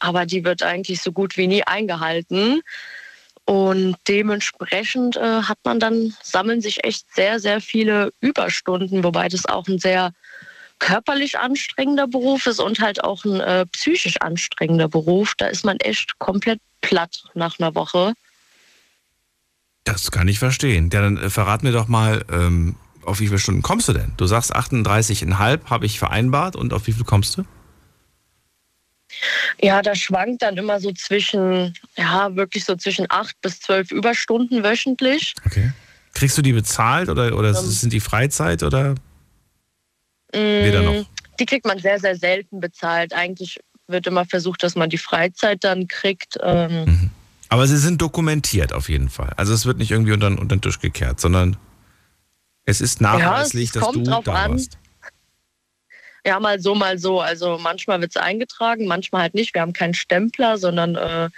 aber 0.00 0.26
die 0.26 0.44
wird 0.44 0.62
eigentlich 0.62 1.00
so 1.00 1.12
gut 1.12 1.36
wie 1.36 1.46
nie 1.46 1.62
eingehalten. 1.64 2.60
Und 3.46 3.96
dementsprechend 4.06 5.16
äh, 5.16 5.42
hat 5.42 5.58
man 5.64 5.80
dann, 5.80 6.14
sammeln 6.22 6.60
sich 6.60 6.84
echt 6.84 7.06
sehr, 7.14 7.40
sehr 7.40 7.62
viele 7.62 8.12
Überstunden, 8.20 9.02
wobei 9.02 9.28
das 9.28 9.46
auch 9.46 9.66
ein 9.68 9.78
sehr 9.78 10.12
körperlich 10.78 11.38
anstrengender 11.38 12.06
Beruf 12.06 12.46
ist 12.46 12.60
und 12.60 12.80
halt 12.80 13.02
auch 13.02 13.24
ein 13.24 13.40
äh, 13.40 13.64
psychisch 13.66 14.20
anstrengender 14.20 14.88
Beruf. 14.88 15.34
Da 15.38 15.46
ist 15.46 15.64
man 15.64 15.78
echt 15.78 16.18
komplett 16.18 16.60
platt 16.82 17.24
nach 17.34 17.58
einer 17.58 17.74
Woche. 17.74 18.12
Das 19.84 20.10
kann 20.10 20.28
ich 20.28 20.38
verstehen. 20.38 20.90
Ja, 20.92 21.00
dann 21.00 21.16
äh, 21.16 21.30
verrat 21.30 21.62
mir 21.62 21.72
doch 21.72 21.88
mal, 21.88 22.24
ähm, 22.30 22.76
auf 23.04 23.20
wie 23.20 23.26
viele 23.26 23.38
Stunden 23.38 23.62
kommst 23.62 23.88
du 23.88 23.92
denn? 23.94 24.12
Du 24.16 24.26
sagst 24.26 24.54
38,5 24.54 25.64
habe 25.66 25.86
ich 25.86 25.98
vereinbart 25.98 26.56
und 26.56 26.72
auf 26.74 26.86
wie 26.86 26.92
viel 26.92 27.04
kommst 27.04 27.38
du? 27.38 27.44
Ja, 29.60 29.80
das 29.82 29.98
schwankt 29.98 30.42
dann 30.42 30.56
immer 30.58 30.78
so 30.80 30.92
zwischen, 30.92 31.74
ja, 31.96 32.34
wirklich 32.36 32.64
so 32.64 32.76
zwischen 32.76 33.06
acht 33.08 33.40
bis 33.40 33.60
zwölf 33.60 33.90
Überstunden 33.90 34.62
wöchentlich. 34.62 35.34
Okay. 35.46 35.72
Kriegst 36.12 36.36
du 36.36 36.42
die 36.42 36.52
bezahlt 36.52 37.08
oder, 37.08 37.36
oder 37.36 37.48
Ähm. 37.48 37.54
sind 37.54 37.92
die 37.92 38.00
Freizeit 38.00 38.62
oder 38.62 38.94
weder 40.32 40.82
noch? 40.82 40.92
Mm, 41.02 41.06
Die 41.40 41.46
kriegt 41.46 41.64
man 41.64 41.78
sehr, 41.78 41.98
sehr 41.98 42.16
selten 42.16 42.60
bezahlt. 42.60 43.14
Eigentlich 43.14 43.58
wird 43.86 44.06
immer 44.06 44.26
versucht, 44.26 44.62
dass 44.62 44.74
man 44.74 44.90
die 44.90 44.98
Freizeit 44.98 45.64
dann 45.64 45.88
kriegt. 45.88 46.36
Ähm, 46.42 47.10
Aber 47.48 47.66
sie 47.66 47.78
sind 47.78 48.00
dokumentiert 48.02 48.72
auf 48.72 48.88
jeden 48.88 49.08
Fall. 49.08 49.32
Also 49.36 49.54
es 49.54 49.64
wird 49.64 49.78
nicht 49.78 49.90
irgendwie 49.90 50.12
unter, 50.12 50.28
unter 50.28 50.56
den 50.56 50.60
Tisch 50.60 50.80
gekehrt, 50.80 51.20
sondern 51.20 51.56
es 52.64 52.80
ist 52.80 53.00
nachweislich, 53.00 53.66
es 53.66 53.72
dass 53.72 53.82
kommt 53.82 53.96
du 53.96 54.02
da 54.02 54.18
an. 54.18 54.52
warst. 54.52 54.78
Ja, 56.26 56.38
mal 56.40 56.60
so, 56.60 56.74
mal 56.74 56.98
so. 56.98 57.20
Also 57.20 57.56
manchmal 57.58 58.00
wird 58.02 58.14
es 58.14 58.20
eingetragen, 58.20 58.86
manchmal 58.86 59.22
halt 59.22 59.34
nicht. 59.34 59.54
Wir 59.54 59.62
haben 59.62 59.72
keinen 59.72 59.94
Stempler, 59.94 60.58
sondern 60.58 60.96
äh, 60.96 61.30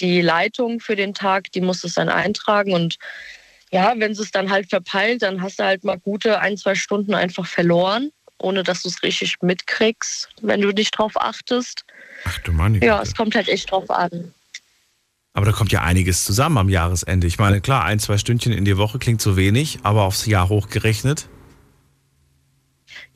die 0.00 0.20
Leitung 0.20 0.80
für 0.80 0.96
den 0.96 1.14
Tag, 1.14 1.50
die 1.52 1.62
muss 1.62 1.84
es 1.84 1.94
dann 1.94 2.10
eintragen. 2.10 2.74
Und 2.74 2.98
ja, 3.70 3.94
wenn 3.96 4.14
sie 4.14 4.22
es 4.22 4.30
dann 4.30 4.50
halt 4.50 4.68
verpeilt, 4.68 5.22
dann 5.22 5.40
hast 5.40 5.58
du 5.58 5.64
halt 5.64 5.84
mal 5.84 5.98
gute 5.98 6.40
ein, 6.40 6.58
zwei 6.58 6.74
Stunden 6.74 7.14
einfach 7.14 7.46
verloren, 7.46 8.10
ohne 8.38 8.62
dass 8.62 8.82
du 8.82 8.90
es 8.90 9.02
richtig 9.02 9.36
mitkriegst, 9.40 10.28
wenn 10.42 10.60
du 10.60 10.72
nicht 10.72 10.98
drauf 10.98 11.12
achtest. 11.16 11.86
Ach 12.24 12.38
du 12.40 12.52
Mann. 12.52 12.74
Ja, 12.82 13.00
es 13.00 13.14
kommt 13.14 13.34
halt 13.34 13.48
echt 13.48 13.70
drauf 13.70 13.88
an. 13.90 14.34
Aber 15.34 15.46
da 15.46 15.52
kommt 15.52 15.72
ja 15.72 15.82
einiges 15.82 16.24
zusammen 16.24 16.56
am 16.58 16.68
Jahresende. 16.68 17.26
Ich 17.26 17.38
meine, 17.38 17.60
klar, 17.60 17.84
ein, 17.84 17.98
zwei 17.98 18.18
Stündchen 18.18 18.52
in 18.52 18.64
die 18.64 18.76
Woche 18.78 18.98
klingt 19.00 19.20
so 19.20 19.36
wenig, 19.36 19.80
aber 19.82 20.02
aufs 20.02 20.26
Jahr 20.26 20.48
hochgerechnet. 20.48 21.28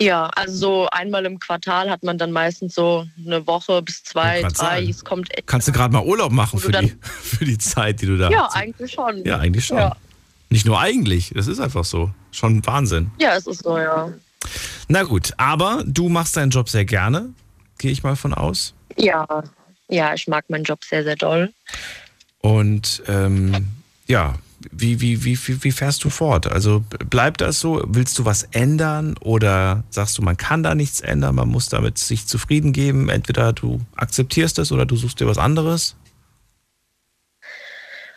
Ja, 0.01 0.27
also 0.35 0.57
so 0.85 0.89
einmal 0.91 1.25
im 1.27 1.39
Quartal 1.39 1.91
hat 1.91 2.03
man 2.03 2.19
dann 2.19 2.33
meistens 2.33 2.75
so 2.75 3.07
eine 3.25 3.47
Woche 3.47 3.83
bis 3.83 4.03
zwei, 4.05 4.43
drei. 4.43 4.49
sagen. 4.51 4.89
Es 4.89 5.05
kommt. 5.05 5.29
Kannst 5.47 5.69
du 5.69 5.73
gerade 5.73 5.93
mal 5.93 6.05
Urlaub 6.05 6.33
machen 6.33 6.59
du 6.61 6.67
für 6.67 6.73
die, 6.73 6.93
für 7.03 7.45
die 7.45 7.59
Zeit, 7.59 8.01
die 8.03 8.07
du 8.07 8.17
da 8.17 8.31
Ja, 8.31 8.47
hast. 8.47 8.57
eigentlich 8.57 8.93
schon. 8.93 9.25
Ja, 9.25 9.39
eigentlich 9.39 9.67
schon. 9.67 9.79
Ja. 9.79 9.97
Nicht 10.51 10.67
nur 10.67 10.81
eigentlich, 10.81 11.33
das 11.35 11.47
ist 11.47 11.61
einfach 11.61 11.85
so. 11.85 12.11
Schon 12.33 12.65
Wahnsinn. 12.67 13.11
ja, 13.21 13.35
es 13.37 13.47
ist 13.47 13.63
so, 13.63 13.79
ja. 13.79 14.13
Na 14.89 15.03
gut, 15.03 15.33
aber 15.37 15.83
du 15.87 16.09
machst 16.09 16.37
deinen 16.37 16.51
Job 16.51 16.69
sehr 16.69 16.85
gerne, 16.85 17.31
gehe 17.79 17.91
ich 17.91 18.03
mal 18.03 18.17
von 18.17 18.35
aus. 18.35 18.75
Ja, 18.97 19.27
ja, 19.89 20.15
ich 20.15 20.27
mag 20.29 20.49
meinen 20.51 20.65
Job 20.65 20.85
sehr, 20.85 21.03
sehr 21.05 21.17
doll. 21.17 21.53
Und 22.41 23.03
ähm, 23.07 23.69
ja, 24.07 24.35
wie, 24.73 25.01
wie, 25.01 25.25
wie, 25.25 25.39
wie, 25.65 25.73
fährst 25.73 26.03
du 26.05 26.11
fort? 26.11 26.47
Also 26.51 26.85
bleibt 27.11 27.41
das 27.41 27.61
so? 27.61 27.83
Willst 27.87 28.19
du 28.19 28.25
was 28.25 28.43
ändern 28.51 29.17
oder 29.21 29.85
sagst 29.91 30.19
du, 30.19 30.23
man 30.23 30.37
kann 30.37 30.63
da 30.63 30.75
nichts 30.75 31.01
ändern, 31.01 31.37
man 31.37 31.49
muss 31.49 31.69
damit 31.69 31.99
sich 31.99 32.27
zufrieden 32.27 32.73
geben? 32.73 33.09
Entweder 33.09 33.53
du 33.53 33.81
akzeptierst 33.95 34.59
es 34.59 34.73
oder 34.73 34.85
du 34.85 34.97
suchst 34.97 35.21
dir 35.21 35.27
was 35.27 35.39
anderes? 35.39 35.97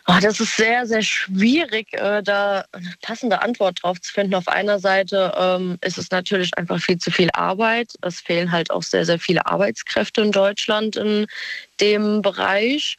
Oh, 0.08 0.18
das 0.20 0.40
ist 0.40 0.56
sehr, 0.56 0.84
sehr 0.84 1.02
schwierig, 1.02 1.92
äh, 1.92 2.24
da 2.24 2.64
eine 2.72 2.92
passende 3.02 3.40
Antwort 3.40 3.80
drauf 3.82 4.00
zu 4.00 4.12
finden. 4.12 4.34
Auf 4.34 4.48
einer 4.48 4.80
Seite 4.80 5.32
ähm, 5.38 5.78
ist 5.80 5.96
es 5.96 6.10
natürlich 6.10 6.50
einfach 6.58 6.80
viel 6.80 6.98
zu 6.98 7.12
viel 7.12 7.30
Arbeit. 7.34 7.92
Es 8.02 8.20
fehlen 8.20 8.50
halt 8.50 8.72
auch 8.72 8.82
sehr, 8.82 9.06
sehr 9.06 9.20
viele 9.20 9.46
Arbeitskräfte 9.46 10.22
in 10.22 10.32
Deutschland 10.32 10.96
in 10.96 11.26
dem 11.80 12.20
Bereich. 12.20 12.98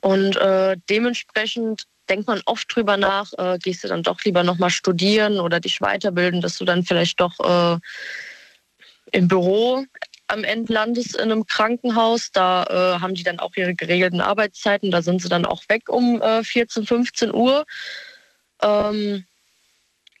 Und 0.00 0.36
äh, 0.36 0.76
dementsprechend 0.88 1.84
denkt 2.08 2.26
man 2.26 2.42
oft 2.46 2.74
drüber 2.74 2.96
nach, 2.96 3.32
äh, 3.38 3.58
gehst 3.58 3.84
du 3.84 3.88
dann 3.88 4.02
doch 4.02 4.22
lieber 4.24 4.44
nochmal 4.44 4.70
studieren 4.70 5.40
oder 5.40 5.60
dich 5.60 5.80
weiterbilden, 5.80 6.40
dass 6.40 6.58
du 6.58 6.64
dann 6.64 6.84
vielleicht 6.84 7.20
doch 7.20 7.40
äh, 7.40 7.78
im 9.12 9.28
Büro 9.28 9.84
am 10.28 10.44
Ende 10.44 10.72
landest 10.72 11.16
in 11.16 11.30
einem 11.30 11.46
Krankenhaus. 11.46 12.30
Da 12.32 12.64
äh, 12.64 13.00
haben 13.00 13.14
die 13.14 13.22
dann 13.22 13.38
auch 13.38 13.52
ihre 13.56 13.74
geregelten 13.74 14.20
Arbeitszeiten. 14.20 14.90
Da 14.90 15.02
sind 15.02 15.22
sie 15.22 15.28
dann 15.28 15.46
auch 15.46 15.62
weg 15.68 15.88
um 15.88 16.20
äh, 16.20 16.42
14, 16.42 16.86
15 16.86 17.32
Uhr. 17.32 17.64
Ähm, 18.62 19.24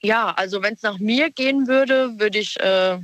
ja, 0.00 0.30
also 0.30 0.62
wenn 0.62 0.74
es 0.74 0.82
nach 0.82 0.98
mir 0.98 1.30
gehen 1.30 1.66
würde, 1.66 2.18
würde 2.18 2.38
ich, 2.38 2.58
äh, 2.60 2.98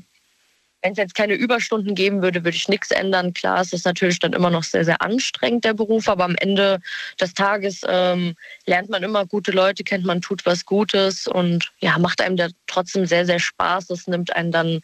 wenn 0.83 0.93
es 0.93 0.99
jetzt 0.99 1.15
keine 1.15 1.35
Überstunden 1.35 1.95
geben 1.95 2.23
würde, 2.23 2.45
würde 2.45 2.57
ich 2.57 2.69
nichts 2.69 2.91
ändern. 2.91 3.33
Klar, 3.33 3.61
es 3.61 3.73
ist 3.73 3.85
natürlich 3.85 4.19
dann 4.19 4.33
immer 4.33 4.51
noch 4.51 4.65
sehr, 4.65 4.85
sehr 4.85 5.01
anstrengend, 5.01 5.65
der 5.65 5.75
Beruf, 5.75 6.09
aber 6.09 6.25
am 6.25 6.35
Ende 6.37 6.81
des 7.21 7.35
Tages 7.35 7.83
ähm, 7.87 8.35
lernt 8.67 8.91
man 8.91 9.03
immer 9.03 9.25
gute 9.27 9.53
Leute, 9.53 9.85
kennt 9.85 10.05
man, 10.05 10.21
tut 10.21 10.45
was 10.45 10.65
Gutes 10.67 11.27
und 11.27 11.73
ja, 11.81 11.99
macht 11.99 12.21
einem 12.21 12.37
da 12.37 12.49
trotzdem 12.67 13.07
sehr, 13.07 13.25
sehr 13.27 13.39
Spaß. 13.39 13.87
Das 13.87 14.07
nimmt 14.07 14.35
einen 14.35 14.53
dann 14.53 14.81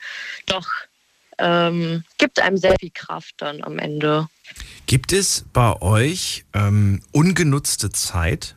doch 0.46 0.68
ähm, 1.40 2.02
gibt 2.18 2.40
einem 2.40 2.56
sehr 2.56 2.74
viel 2.80 2.90
Kraft 2.92 3.34
dann 3.38 3.62
am 3.62 3.78
Ende. 3.78 4.26
Gibt 4.86 5.12
es 5.12 5.44
bei 5.52 5.80
euch 5.80 6.44
ähm, 6.52 7.00
ungenutzte 7.12 7.90
Zeit? 7.90 8.56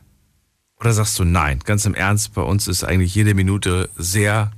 Oder 0.80 0.92
sagst 0.92 1.16
du 1.18 1.24
nein? 1.24 1.60
Ganz 1.64 1.84
im 1.84 1.94
Ernst, 1.94 2.34
bei 2.34 2.42
uns 2.42 2.66
ist 2.66 2.82
eigentlich 2.82 3.14
jede 3.14 3.34
Minute 3.34 3.88
sehr 3.96 4.50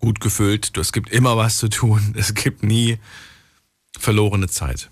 gut 0.00 0.20
gefüllt. 0.20 0.76
Es 0.76 0.92
gibt 0.92 1.10
immer 1.10 1.36
was 1.36 1.58
zu 1.58 1.68
tun. 1.68 2.14
Es 2.18 2.34
gibt 2.34 2.62
nie 2.62 2.98
verlorene 3.98 4.48
Zeit. 4.48 4.90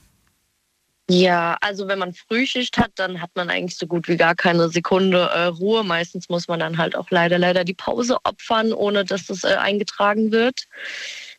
Ja, 1.10 1.56
also 1.62 1.88
wenn 1.88 1.98
man 1.98 2.12
Frühschicht 2.12 2.76
hat, 2.76 2.90
dann 2.96 3.22
hat 3.22 3.30
man 3.34 3.48
eigentlich 3.48 3.78
so 3.78 3.86
gut 3.86 4.08
wie 4.08 4.18
gar 4.18 4.34
keine 4.34 4.68
Sekunde 4.68 5.18
äh, 5.18 5.44
Ruhe. 5.44 5.82
Meistens 5.82 6.28
muss 6.28 6.48
man 6.48 6.60
dann 6.60 6.76
halt 6.76 6.94
auch 6.94 7.10
leider, 7.10 7.38
leider 7.38 7.64
die 7.64 7.74
Pause 7.74 8.18
opfern, 8.24 8.74
ohne 8.74 9.06
dass 9.06 9.26
das 9.26 9.42
äh, 9.42 9.54
eingetragen 9.54 10.32
wird. 10.32 10.66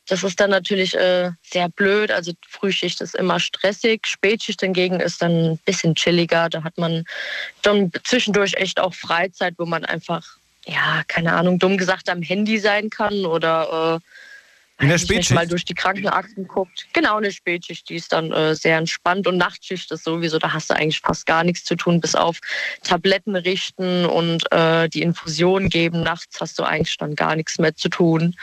Das 0.07 0.23
ist 0.23 0.39
dann 0.39 0.49
natürlich 0.49 0.95
äh, 0.95 1.31
sehr 1.43 1.69
blöd. 1.69 2.09
Also 2.09 2.31
Frühschicht 2.47 2.99
ist 2.99 3.13
immer 3.13 3.39
stressig. 3.39 4.07
Spätschicht 4.07 4.61
hingegen 4.61 4.99
ist 4.99 5.21
dann 5.21 5.51
ein 5.51 5.57
bisschen 5.59 5.93
chilliger. 5.93 6.49
Da 6.49 6.63
hat 6.63 6.79
man 6.79 7.03
dann 7.61 7.91
zwischendurch 8.03 8.55
echt 8.55 8.79
auch 8.79 8.95
Freizeit, 8.95 9.53
wo 9.59 9.67
man 9.67 9.85
einfach, 9.85 10.38
ja, 10.69 11.03
keine 11.07 11.33
Ahnung, 11.33 11.59
dumm 11.59 11.77
gesagt 11.77 12.09
am 12.09 12.21
Handy 12.21 12.59
sein 12.59 12.89
kann 12.89 13.25
oder 13.25 13.99
äh, 14.79 14.83
In 14.83 14.89
der 14.89 14.97
Spätschicht? 14.97 15.31
mal 15.31 15.47
durch 15.47 15.65
die 15.65 15.73
Krankenakten 15.73 16.47
guckt. 16.47 16.87
Genau, 16.93 17.17
eine 17.17 17.31
Spätschicht, 17.31 17.89
die 17.89 17.95
ist 17.95 18.13
dann 18.13 18.31
äh, 18.31 18.55
sehr 18.55 18.77
entspannt. 18.77 19.27
Und 19.27 19.37
Nachtschicht 19.37 19.91
ist 19.91 20.03
sowieso, 20.03 20.37
da 20.39 20.53
hast 20.53 20.69
du 20.69 20.75
eigentlich 20.75 21.01
fast 21.01 21.25
gar 21.25 21.43
nichts 21.43 21.65
zu 21.65 21.75
tun, 21.75 21.99
bis 21.99 22.15
auf 22.15 22.39
Tabletten 22.83 23.35
richten 23.35 24.05
und 24.05 24.51
äh, 24.51 24.87
die 24.89 25.01
Infusion 25.01 25.69
geben. 25.69 26.01
Nachts 26.03 26.39
hast 26.39 26.59
du 26.59 26.63
eigentlich 26.63 26.97
dann 26.97 27.15
gar 27.15 27.35
nichts 27.35 27.57
mehr 27.57 27.75
zu 27.75 27.89
tun. 27.89 28.35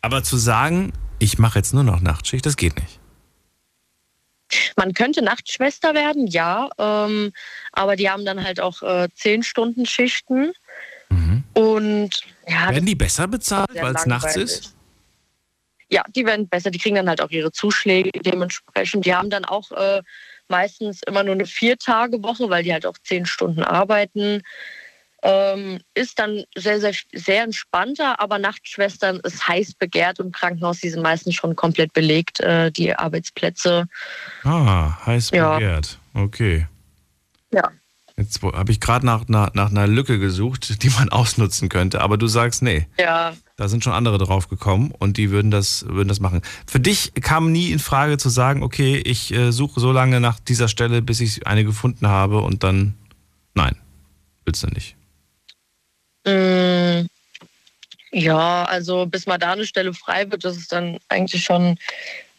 Aber 0.00 0.22
zu 0.22 0.36
sagen, 0.36 0.92
ich 1.18 1.38
mache 1.38 1.58
jetzt 1.58 1.74
nur 1.74 1.82
noch 1.82 2.00
Nachtschicht, 2.00 2.46
das 2.46 2.56
geht 2.56 2.76
nicht. 2.76 3.00
Man 4.76 4.94
könnte 4.94 5.22
Nachtschwester 5.22 5.92
werden, 5.92 6.26
ja, 6.26 6.70
ähm, 6.78 7.32
aber 7.72 7.96
die 7.96 8.08
haben 8.08 8.24
dann 8.24 8.42
halt 8.42 8.60
auch 8.60 8.82
äh, 8.82 9.08
zehn 9.14 9.42
Stunden 9.42 9.84
Schichten. 9.84 10.52
Und 11.58 12.10
ja, 12.46 12.70
Werden 12.70 12.86
die 12.86 12.94
besser 12.94 13.26
bezahlt, 13.26 13.74
weil 13.74 13.92
es 13.92 14.06
nachts 14.06 14.36
ist? 14.36 14.76
Ja, 15.90 16.04
die 16.14 16.24
werden 16.24 16.48
besser. 16.48 16.70
Die 16.70 16.78
kriegen 16.78 16.94
dann 16.94 17.08
halt 17.08 17.20
auch 17.20 17.30
ihre 17.30 17.50
Zuschläge 17.50 18.12
dementsprechend. 18.12 19.04
Die 19.04 19.12
haben 19.12 19.28
dann 19.28 19.44
auch 19.44 19.72
äh, 19.72 20.02
meistens 20.46 21.00
immer 21.02 21.24
nur 21.24 21.34
eine 21.34 21.46
Vier-Tage-Woche, 21.46 22.48
weil 22.48 22.62
die 22.62 22.72
halt 22.72 22.86
auch 22.86 22.96
zehn 23.02 23.26
Stunden 23.26 23.64
arbeiten. 23.64 24.42
Ähm, 25.24 25.80
ist 25.94 26.20
dann 26.20 26.44
sehr, 26.54 26.78
sehr, 26.78 26.94
sehr 27.12 27.42
entspannter, 27.42 28.20
aber 28.20 28.38
Nachtschwestern 28.38 29.18
ist 29.24 29.48
heiß 29.48 29.74
begehrt 29.74 30.20
im 30.20 30.30
Krankenhaus. 30.30 30.78
Die 30.78 30.90
sind 30.90 31.02
meistens 31.02 31.34
schon 31.34 31.56
komplett 31.56 31.92
belegt, 31.92 32.38
äh, 32.38 32.70
die 32.70 32.94
Arbeitsplätze. 32.94 33.88
Ah, 34.44 35.04
heiß 35.06 35.30
Ja. 35.32 35.54
begehrt. 35.54 35.98
Okay. 36.14 36.68
Ja. 37.50 37.72
Jetzt 38.18 38.42
habe 38.42 38.72
ich 38.72 38.80
gerade 38.80 39.06
nach, 39.06 39.28
nach, 39.28 39.54
nach 39.54 39.70
einer 39.70 39.86
Lücke 39.86 40.18
gesucht, 40.18 40.82
die 40.82 40.90
man 40.90 41.08
ausnutzen 41.10 41.68
könnte, 41.68 42.00
aber 42.00 42.18
du 42.18 42.26
sagst, 42.26 42.62
nee. 42.62 42.86
Ja. 42.98 43.34
Da 43.56 43.68
sind 43.68 43.84
schon 43.84 43.92
andere 43.92 44.18
drauf 44.18 44.48
gekommen 44.48 44.92
und 44.98 45.16
die 45.16 45.30
würden 45.30 45.52
das, 45.52 45.86
würden 45.88 46.08
das 46.08 46.18
machen. 46.18 46.42
Für 46.66 46.80
dich 46.80 47.12
kam 47.14 47.52
nie 47.52 47.70
in 47.70 47.78
Frage 47.78 48.18
zu 48.18 48.28
sagen, 48.28 48.64
okay, 48.64 48.96
ich 48.96 49.32
äh, 49.32 49.52
suche 49.52 49.78
so 49.78 49.92
lange 49.92 50.20
nach 50.20 50.40
dieser 50.40 50.66
Stelle, 50.66 51.00
bis 51.00 51.20
ich 51.20 51.46
eine 51.46 51.64
gefunden 51.64 52.08
habe 52.08 52.40
und 52.40 52.64
dann. 52.64 52.94
Nein, 53.54 53.76
willst 54.44 54.64
du 54.64 54.66
nicht. 54.68 54.96
Mm, 56.24 57.06
ja, 58.10 58.64
also 58.64 59.06
bis 59.06 59.26
mal 59.26 59.38
da 59.38 59.52
eine 59.52 59.66
Stelle 59.66 59.94
frei 59.94 60.30
wird, 60.30 60.44
das 60.44 60.56
ist 60.56 60.72
dann 60.72 60.98
eigentlich 61.08 61.44
schon 61.44 61.78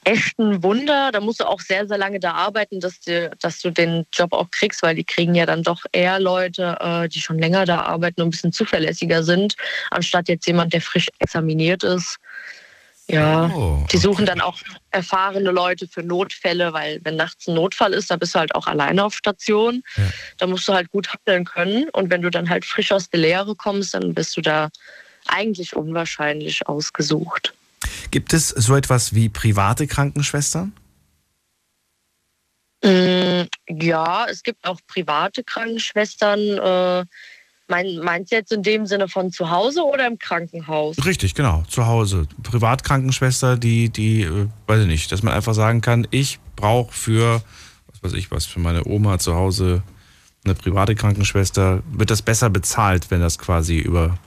echt 0.10 0.40
ein 0.40 0.64
Wunder. 0.64 1.12
Da 1.12 1.20
musst 1.20 1.40
du 1.40 1.48
auch 1.48 1.62
sehr, 1.62 1.88
sehr 1.88 1.98
lange 1.98 2.20
da 2.20 2.34
arbeiten, 2.34 2.80
dass 2.80 3.00
du, 3.02 3.30
dass 3.42 3.62
du 3.62 3.70
den 3.70 4.06
Job 4.12 4.34
auch 4.34 4.50
kriegst, 4.52 4.82
weil 4.82 4.96
die 4.96 5.04
kriegen 5.04 5.36
ja 5.36 5.46
dann 5.46 5.64
doch 5.64 5.86
eher 5.92 6.20
Leute, 6.20 6.78
äh, 6.80 7.08
die 7.08 7.22
schon 7.22 7.40
länger 7.40 7.66
da 7.66 7.82
arbeiten 7.82 8.22
und 8.22 8.28
ein 8.28 8.32
bisschen 8.32 8.52
zuverlässiger 8.52 9.24
sind, 9.24 9.56
anstatt 9.92 10.28
jetzt 10.28 10.48
jemand, 10.48 10.74
der 10.74 10.82
frisch 10.82 11.10
examiniert 11.20 11.84
ist. 11.84 12.18
Ja, 13.08 13.52
Oh, 13.56 13.84
die 13.92 13.98
suchen 13.98 14.28
dann 14.28 14.40
auch 14.40 14.60
erfahrene 14.92 15.50
Leute 15.50 15.88
für 15.88 16.04
Notfälle, 16.04 16.74
weil 16.74 17.00
wenn 17.04 17.16
nachts 17.16 17.48
ein 17.48 17.56
Notfall 17.56 17.94
ist, 17.94 18.12
da 18.12 18.18
bist 18.18 18.36
du 18.36 18.40
halt 18.40 18.54
auch 18.54 18.68
alleine 18.68 19.04
auf 19.04 19.16
Station. 19.16 19.82
Da 20.38 20.46
musst 20.46 20.68
du 20.68 20.74
halt 20.74 20.92
gut 20.92 21.10
handeln 21.12 21.44
können. 21.44 21.90
Und 21.90 22.12
wenn 22.12 22.22
du 22.22 22.30
dann 22.30 22.50
halt 22.50 22.66
frisch 22.66 22.92
aus 22.92 23.10
der 23.10 23.22
Lehre 23.22 23.56
kommst, 23.56 23.96
dann 23.96 24.14
bist 24.14 24.38
du 24.38 24.42
da 24.42 24.70
eigentlich 25.28 25.76
unwahrscheinlich 25.76 26.68
ausgesucht. 26.68 27.54
Gibt 28.12 28.34
es 28.34 28.50
so 28.50 28.76
etwas 28.76 29.14
wie 29.14 29.30
private 29.30 29.88
Krankenschwestern? 29.88 30.74
Mm, 32.84 33.44
Ja, 33.68 34.26
es 34.30 34.44
gibt 34.44 34.66
auch 34.66 34.80
private 34.88 35.44
Krankenschwestern. 35.44 36.40
Äh, 36.40 37.06
mein, 37.68 37.98
meinst 38.00 38.32
du 38.32 38.36
jetzt 38.36 38.52
in 38.52 38.64
dem 38.64 38.86
Sinne 38.88 39.08
von 39.08 39.32
zu 39.32 39.50
Hause 39.52 39.84
oder 39.84 40.08
im 40.08 40.18
Krankenhaus? 40.18 40.98
Richtig, 41.06 41.36
genau. 41.36 41.64
Zu 41.68 41.86
Hause. 41.86 42.28
Privatkrankenschwester, 42.42 43.58
die, 43.58 43.90
die, 43.90 44.24
äh, 44.24 44.48
weiß 44.66 44.82
ich 44.82 44.88
nicht, 44.88 45.12
dass 45.12 45.22
man 45.22 45.34
einfach 45.34 45.54
sagen 45.54 45.82
kann, 45.82 46.08
ich 46.10 46.40
brauche 46.56 46.92
für, 46.92 47.44
was 47.92 48.04
weiß 48.04 48.14
ich 48.14 48.32
was, 48.32 48.46
für 48.46 48.60
meine 48.60 48.86
Oma 48.88 49.20
zu 49.20 49.36
Hause 49.36 49.84
eine 50.46 50.56
private 50.56 50.96
Krankenschwester. 50.96 51.84
Wird 51.92 52.10
das 52.10 52.22
besser 52.22 52.50
bezahlt, 52.50 53.12
wenn 53.12 53.22
das 53.22 53.38
quasi 53.38 53.78
über. 53.78 54.18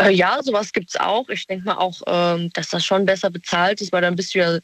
Äh, 0.00 0.10
ja, 0.10 0.42
sowas 0.42 0.72
gibt's 0.72 0.96
auch. 0.96 1.28
Ich 1.28 1.46
denke 1.46 1.66
mal 1.66 1.76
auch, 1.76 2.00
ähm, 2.06 2.50
dass 2.52 2.68
das 2.68 2.84
schon 2.84 3.06
besser 3.06 3.30
bezahlt 3.30 3.80
ist, 3.80 3.92
weil 3.92 4.02
dann 4.02 4.16
bist 4.16 4.34
du 4.34 4.38
ja 4.38 4.58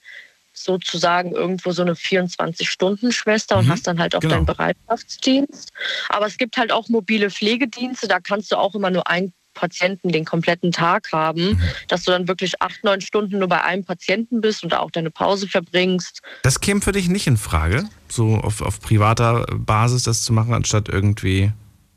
sozusagen 0.52 1.32
irgendwo 1.32 1.70
so 1.70 1.82
eine 1.82 1.94
24-Stunden-Schwester 1.94 3.58
und 3.58 3.68
hast 3.68 3.86
dann 3.86 4.00
halt 4.00 4.14
auch 4.14 4.20
genau. 4.20 4.34
deinen 4.34 4.46
Bereitschaftsdienst. 4.46 5.72
Aber 6.08 6.26
es 6.26 6.36
gibt 6.36 6.56
halt 6.56 6.72
auch 6.72 6.88
mobile 6.88 7.30
Pflegedienste, 7.30 8.08
da 8.08 8.20
kannst 8.20 8.50
du 8.50 8.56
auch 8.56 8.74
immer 8.74 8.90
nur 8.90 9.06
einen 9.08 9.32
Patienten 9.54 10.10
den 10.10 10.24
kompletten 10.24 10.72
Tag 10.72 11.12
haben, 11.12 11.60
dass 11.88 12.04
du 12.04 12.12
dann 12.12 12.28
wirklich 12.28 12.62
acht, 12.62 12.82
neun 12.84 13.00
Stunden 13.00 13.38
nur 13.38 13.48
bei 13.48 13.62
einem 13.62 13.84
Patienten 13.84 14.40
bist 14.40 14.62
und 14.64 14.74
auch 14.74 14.90
deine 14.90 15.10
Pause 15.10 15.48
verbringst. 15.48 16.22
Das 16.42 16.60
käme 16.60 16.80
für 16.80 16.92
dich 16.92 17.08
nicht 17.08 17.26
in 17.26 17.36
Frage, 17.36 17.88
so 18.08 18.36
auf, 18.36 18.62
auf 18.62 18.80
privater 18.80 19.46
Basis 19.52 20.04
das 20.04 20.22
zu 20.22 20.32
machen, 20.32 20.54
anstatt 20.54 20.88
irgendwie 20.88 21.52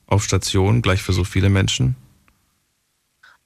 auf 0.07 0.23
Station, 0.23 0.81
gleich 0.81 1.01
für 1.01 1.13
so 1.13 1.23
viele 1.23 1.49
Menschen? 1.49 1.95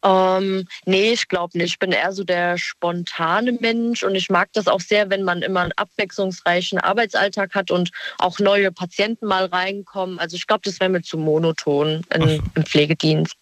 Ähm, 0.03 0.67
nee, 0.85 1.11
ich 1.11 1.27
glaube 1.27 1.57
nicht. 1.57 1.71
Ich 1.71 1.79
bin 1.79 1.91
eher 1.91 2.11
so 2.11 2.23
der 2.23 2.57
spontane 2.57 3.53
Mensch 3.53 4.03
und 4.03 4.15
ich 4.15 4.29
mag 4.29 4.49
das 4.53 4.67
auch 4.67 4.79
sehr, 4.79 5.09
wenn 5.09 5.23
man 5.23 5.41
immer 5.41 5.61
einen 5.61 5.71
abwechslungsreichen 5.75 6.79
Arbeitsalltag 6.79 7.55
hat 7.55 7.71
und 7.71 7.91
auch 8.19 8.39
neue 8.39 8.71
Patienten 8.71 9.25
mal 9.25 9.45
reinkommen. 9.45 10.19
Also 10.19 10.35
ich 10.35 10.45
glaube, 10.45 10.61
das 10.65 10.79
wäre 10.79 10.89
mir 10.89 11.01
zu 11.01 11.17
monoton 11.17 12.03
in, 12.13 12.41
im 12.53 12.65
Pflegedienst. 12.65 13.33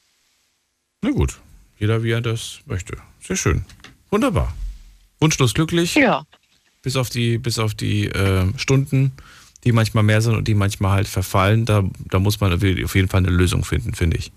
Na 1.02 1.12
gut, 1.12 1.40
jeder 1.78 2.04
wie 2.04 2.12
er 2.12 2.22
das 2.22 2.60
möchte. 2.66 2.98
Sehr 3.22 3.36
schön. 3.36 3.66
Wunderbar. 4.10 4.54
Wunschlos 5.20 5.54
glücklich. 5.54 5.96
Ja. 5.96 6.26
Bis 6.82 6.96
auf 6.96 7.10
die, 7.10 7.38
bis 7.38 7.60
auf 7.60 7.74
die 7.74 8.06
äh, 8.08 8.48
Stunden, 8.58 9.12
die 9.64 9.72
manchmal 9.72 10.04
mehr 10.04 10.22
sind 10.22 10.36
und 10.36 10.48
die 10.48 10.54
manchmal 10.54 10.92
halt 10.92 11.08
verfallen. 11.08 11.66
Da, 11.66 11.84
da 12.06 12.20
muss 12.20 12.40
man 12.40 12.54
auf 12.54 12.64
jeden 12.64 13.10
Fall 13.10 13.20
eine 13.20 13.30
Lösung 13.30 13.66
finden, 13.66 13.94
finde 13.94 14.18
ich. 14.18 14.32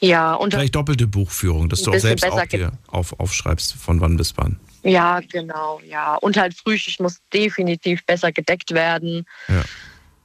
Ja, 0.00 0.34
und 0.34 0.54
Vielleicht 0.54 0.74
doppelte 0.74 1.06
Buchführung, 1.06 1.68
dass 1.68 1.82
du 1.82 1.92
auch 1.92 1.98
selbst 1.98 2.24
auch 2.24 2.46
dir 2.46 2.72
auf, 2.86 3.18
aufschreibst, 3.18 3.74
von 3.74 4.00
wann 4.00 4.16
bis 4.16 4.36
wann. 4.36 4.58
ja, 4.82 5.20
genau, 5.20 5.80
ja. 5.86 6.14
Und 6.16 6.36
halt 6.36 6.54
Frühschicht 6.54 7.00
muss 7.00 7.20
definitiv 7.32 8.04
besser 8.06 8.32
gedeckt 8.32 8.72
werden. 8.72 9.26
Ja. 9.48 9.64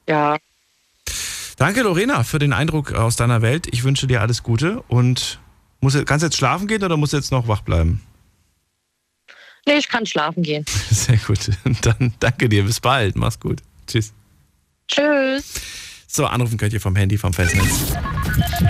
Ja. 0.08 0.38
Danke, 1.58 1.82
Lorena, 1.82 2.24
für 2.24 2.40
den 2.40 2.54
Eindruck 2.54 2.94
aus 2.94 3.16
deiner 3.16 3.42
Welt. 3.42 3.68
Ich 3.72 3.84
wünsche 3.84 4.08
dir 4.08 4.22
alles 4.22 4.44
Gute 4.44 4.82
und 4.88 5.40
muss, 5.82 5.94
kannst 6.06 6.24
du 6.24 6.28
jetzt 6.28 6.38
schlafen 6.38 6.68
gehen 6.68 6.84
oder 6.84 6.98
musst 6.98 7.14
du 7.14 7.18
jetzt 7.18 7.32
noch 7.32 7.48
wach 7.48 7.62
bleiben? 7.62 8.02
Nee, 9.66 9.78
ich 9.78 9.90
kann 9.90 10.06
schlafen 10.06 10.44
gehen. 10.44 10.66
Sehr 10.90 11.18
gut. 11.18 11.50
Dann 11.82 12.14
danke 12.20 12.50
dir. 12.50 12.64
Bis 12.64 12.80
bald. 12.80 13.16
Mach's 13.16 13.40
gut. 13.40 13.62
Tschüss. 13.88 14.14
Tschüss. 14.88 15.89
So, 16.12 16.26
anrufen 16.26 16.58
könnt 16.58 16.74
ihr 16.74 16.82
vom 16.82 16.96
Handy, 16.96 17.20
vom 17.20 17.34
Festnetz. 17.34 17.94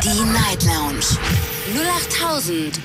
Die 0.04 0.24
Night 0.34 0.62
Lounge 0.66 1.00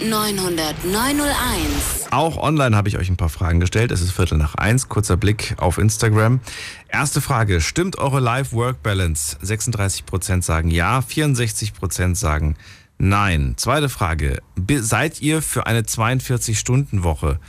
0890901. 0.01 2.13
Auch 2.13 2.37
online 2.37 2.77
habe 2.77 2.89
ich 2.89 2.97
euch 2.97 3.09
ein 3.09 3.17
paar 3.17 3.31
Fragen 3.31 3.59
gestellt. 3.59 3.91
Es 3.91 4.01
ist 4.01 4.13
Viertel 4.13 4.39
nach 4.39 4.55
eins. 4.55 4.89
Kurzer 4.89 5.17
Blick 5.17 5.57
auf 5.57 5.79
Instagram. 5.79 6.39
Erste 6.87 7.21
Frage. 7.21 7.61
Stimmt 7.61 7.99
eure 7.99 8.21
Life-Work-Balance? 8.21 9.39
36% 9.43 10.43
sagen 10.43 10.71
ja, 10.71 11.01
64% 11.01 12.15
sagen 12.15 12.55
nein. 12.97 13.55
Zweite 13.57 13.89
Frage. 13.89 14.41
Seid 14.79 15.21
ihr 15.21 15.43
für 15.43 15.67
eine 15.67 15.81
42-Stunden-Woche? 15.81 17.41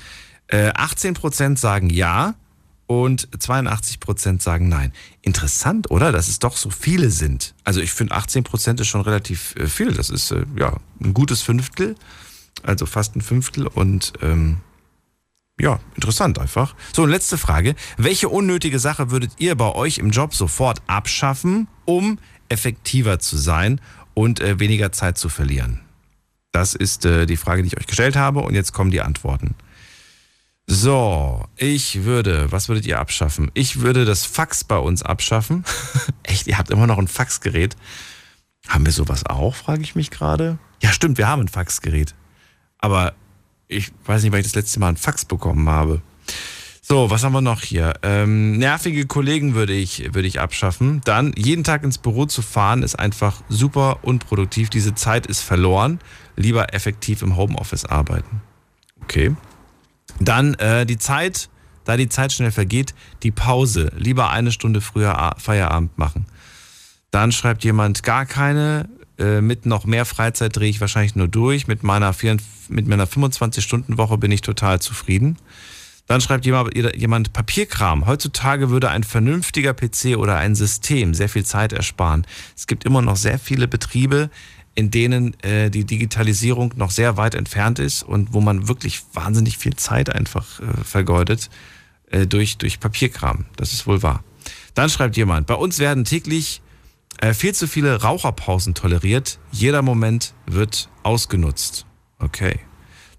Äh, 0.48 0.72
18% 0.72 1.58
sagen 1.58 1.92
ja 1.92 2.34
und 2.88 3.28
82% 3.30 4.42
sagen 4.42 4.70
nein. 4.70 4.94
Interessant, 5.22 5.90
oder? 5.90 6.12
Dass 6.12 6.28
es 6.28 6.40
doch 6.40 6.56
so 6.58 6.70
viele 6.70 7.10
sind. 7.10 7.56
Also 7.64 7.82
ich 7.82 7.92
finde 7.92 8.16
18% 8.16 8.80
ist 8.80 8.88
schon 8.88 9.02
relativ 9.02 9.56
äh, 9.56 9.68
viel. 9.68 9.94
Das 9.94 10.10
ist 10.10 10.32
äh, 10.32 10.46
ja 10.58 10.78
ein 11.02 11.14
gutes 11.14 11.42
Fünftel. 11.42 11.96
Also 12.64 12.86
fast 12.86 13.16
ein 13.16 13.22
Fünftel 13.22 13.68
und 13.68 14.14
ähm, 14.22 14.58
ja, 15.60 15.80
interessant 15.96 16.38
einfach. 16.38 16.76
So, 16.94 17.04
und 17.04 17.10
letzte 17.10 17.38
Frage. 17.38 17.76
Welche 17.98 18.30
unnötige 18.30 18.80
Sache 18.80 19.12
würdet 19.12 19.32
ihr 19.38 19.56
bei 19.56 19.74
euch 19.74 20.00
im 20.00 20.12
Job 20.12 20.36
sofort 20.36 20.82
abschaffen, 20.88 21.68
um 21.86 22.20
effektiver 22.50 23.20
zu 23.20 23.38
sein 23.38 23.80
und 24.14 24.42
äh, 24.42 24.60
weniger 24.60 24.92
Zeit 24.92 25.18
zu 25.18 25.30
verlieren? 25.30 25.82
Das 26.52 26.74
ist 26.74 27.06
äh, 27.06 27.26
die 27.26 27.38
Frage, 27.38 27.64
die 27.64 27.68
ich 27.68 27.78
euch 27.78 27.88
gestellt 27.88 28.16
habe 28.16 28.42
und 28.42 28.54
jetzt 28.54 28.74
kommen 28.74 28.92
die 28.92 29.02
Antworten. 29.02 29.56
So, 30.68 31.46
ich 31.58 32.04
würde, 32.06 32.52
was 32.52 32.70
würdet 32.70 32.88
ihr 32.88 33.00
abschaffen? 33.00 33.52
Ich 33.54 33.82
würde 33.82 34.04
das 34.04 34.26
Fax 34.26 34.64
bei 34.64 34.78
uns 34.78 35.04
abschaffen. 35.04 35.64
Echt, 36.24 36.48
ihr 36.48 36.58
habt 36.58 36.72
immer 36.72 36.88
noch 36.88 36.98
ein 36.98 37.08
Faxgerät. 37.08 37.76
Haben 38.68 38.86
wir 38.86 38.94
sowas 38.94 39.26
auch, 39.28 39.56
frage 39.56 39.84
ich 39.84 39.96
mich 39.96 40.10
gerade. 40.10 40.58
Ja, 40.82 40.92
stimmt, 40.92 41.20
wir 41.20 41.28
haben 41.28 41.44
ein 41.44 41.48
Faxgerät. 41.48 42.16
Aber 42.80 43.14
ich 43.68 43.92
weiß 44.06 44.24
nicht, 44.24 44.32
weil 44.32 44.40
ich 44.40 44.48
das 44.48 44.56
letzte 44.56 44.80
Mal 44.80 44.90
ein 44.90 44.98
Fax 44.98 45.26
bekommen 45.26 45.70
habe. 45.70 46.02
So, 46.82 47.10
was 47.10 47.24
haben 47.24 47.34
wir 47.34 47.42
noch 47.42 47.62
hier? 47.62 47.94
Ähm, 48.04 48.58
nervige 48.58 49.08
Kollegen 49.08 49.56
würde 49.56 49.74
ich, 49.74 50.14
würde 50.14 50.28
ich 50.28 50.40
abschaffen. 50.40 51.02
Dann, 51.04 51.34
jeden 51.36 51.64
Tag 51.64 51.84
ins 51.84 51.98
Büro 51.98 52.26
zu 52.26 52.44
fahren, 52.44 52.84
ist 52.84 52.94
einfach 52.96 53.42
super 53.50 54.04
unproduktiv. 54.04 54.70
Diese 54.70 54.94
Zeit 54.94 55.26
ist 55.26 55.42
verloren. 55.42 56.00
Lieber 56.36 56.74
effektiv 56.74 57.24
im 57.24 57.38
Homeoffice 57.38 57.86
arbeiten. 57.86 58.42
Okay. 59.02 59.36
Dann 60.20 60.54
äh, 60.56 60.86
die 60.86 60.98
Zeit, 60.98 61.50
da 61.84 61.98
die 61.98 62.10
Zeit 62.10 62.32
schnell 62.32 62.52
vergeht, 62.52 62.94
die 63.24 63.32
Pause. 63.32 63.92
Lieber 63.96 64.30
eine 64.30 64.52
Stunde 64.52 64.82
früher 64.82 65.36
Feierabend 65.38 65.98
machen. 65.98 66.26
Dann 67.12 67.32
schreibt 67.32 67.64
jemand 67.64 68.04
gar 68.04 68.26
keine. 68.26 68.90
Äh, 69.18 69.40
mit 69.40 69.66
noch 69.66 69.86
mehr 69.86 70.06
Freizeit 70.06 70.56
drehe 70.56 70.70
ich 70.70 70.82
wahrscheinlich 70.82 71.16
nur 71.16 71.28
durch. 71.28 71.68
Mit 71.68 71.84
meiner, 71.84 72.12
4 72.12 72.38
mit 72.68 72.88
meiner 72.88 73.08
25-Stunden-Woche 73.08 74.18
bin 74.18 74.32
ich 74.32 74.42
total 74.42 74.82
zufrieden. 74.82 75.38
Dann 76.08 76.22
schreibt 76.22 76.46
jemand, 76.46 76.76
jemand 76.96 77.34
Papierkram. 77.34 78.06
Heutzutage 78.06 78.70
würde 78.70 78.90
ein 78.90 79.04
vernünftiger 79.04 79.74
PC 79.74 80.18
oder 80.18 80.38
ein 80.38 80.54
System 80.56 81.14
sehr 81.14 81.30
viel 81.30 81.46
Zeit 81.46 81.74
ersparen. 81.74 82.28
Es 82.56 82.68
gibt 82.68 82.84
immer 82.84 83.02
noch 83.02 83.16
sehr 83.16 83.40
viele 83.40 83.68
Betriebe, 83.68 84.30
in 84.76 84.92
denen 84.92 85.40
äh, 85.42 85.72
die 85.72 85.86
Digitalisierung 85.86 86.74
noch 86.76 86.92
sehr 86.92 87.18
weit 87.18 87.34
entfernt 87.34 87.80
ist 87.80 88.04
und 88.04 88.34
wo 88.34 88.42
man 88.42 88.68
wirklich 88.68 89.02
wahnsinnig 89.14 89.58
viel 89.58 89.76
Zeit 89.76 90.14
einfach 90.14 90.60
äh, 90.60 90.84
vergeudet 90.84 91.50
äh, 92.12 92.28
durch, 92.28 92.58
durch 92.58 92.80
Papierkram. 92.80 93.46
Das 93.56 93.74
ist 93.74 93.88
wohl 93.88 94.04
wahr. 94.04 94.24
Dann 94.74 94.90
schreibt 94.90 95.16
jemand, 95.16 95.48
bei 95.48 95.56
uns 95.56 95.80
werden 95.80 96.04
täglich 96.04 96.62
äh, 97.20 97.34
viel 97.34 97.56
zu 97.56 97.68
viele 97.68 98.02
Raucherpausen 98.02 98.74
toleriert. 98.74 99.40
Jeder 99.52 99.82
Moment 99.82 100.34
wird 100.46 100.90
ausgenutzt. 101.04 101.86
Okay. 102.20 102.60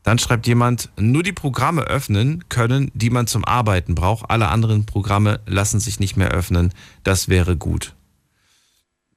Dann 0.02 0.18
schreibt 0.20 0.46
jemand, 0.46 0.90
nur 0.96 1.24
die 1.24 1.32
Programme 1.32 1.82
öffnen 1.82 2.48
können, 2.48 2.92
die 2.94 3.10
man 3.10 3.26
zum 3.26 3.44
Arbeiten 3.44 3.96
braucht. 3.96 4.30
Alle 4.30 4.48
anderen 4.48 4.86
Programme 4.86 5.40
lassen 5.46 5.80
sich 5.80 5.98
nicht 5.98 6.16
mehr 6.16 6.28
öffnen. 6.28 6.72
Das 7.02 7.28
wäre 7.28 7.56
gut. 7.56 7.96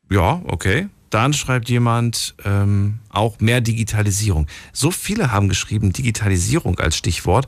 Ja, 0.10 0.41
okay. 0.45 0.88
Dann 1.10 1.34
schreibt 1.34 1.69
jemand 1.69 2.36
ähm, 2.45 2.99
auch 3.10 3.40
mehr 3.40 3.61
Digitalisierung. 3.61 4.48
So 4.73 4.91
viele 4.91 5.31
haben 5.31 5.49
geschrieben 5.49 5.91
Digitalisierung 5.91 6.80
als 6.80 6.95
Stichwort. 6.95 7.48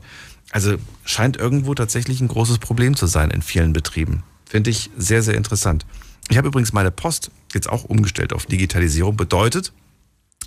Also 0.50 0.76
scheint 1.04 1.36
irgendwo 1.36 1.74
tatsächlich 1.74 2.20
ein 2.20 2.28
großes 2.28 2.58
Problem 2.58 2.96
zu 2.96 3.06
sein 3.06 3.30
in 3.30 3.42
vielen 3.42 3.72
Betrieben. 3.72 4.22
Finde 4.44 4.70
ich 4.70 4.90
sehr, 4.96 5.22
sehr 5.22 5.34
interessant. 5.34 5.86
Ich 6.28 6.36
habe 6.36 6.48
übrigens 6.48 6.72
meine 6.72 6.90
Post 6.90 7.30
jetzt 7.54 7.68
auch 7.68 7.84
umgestellt 7.84 8.32
auf 8.32 8.46
Digitalisierung. 8.46 9.16
Bedeutet, 9.16 9.72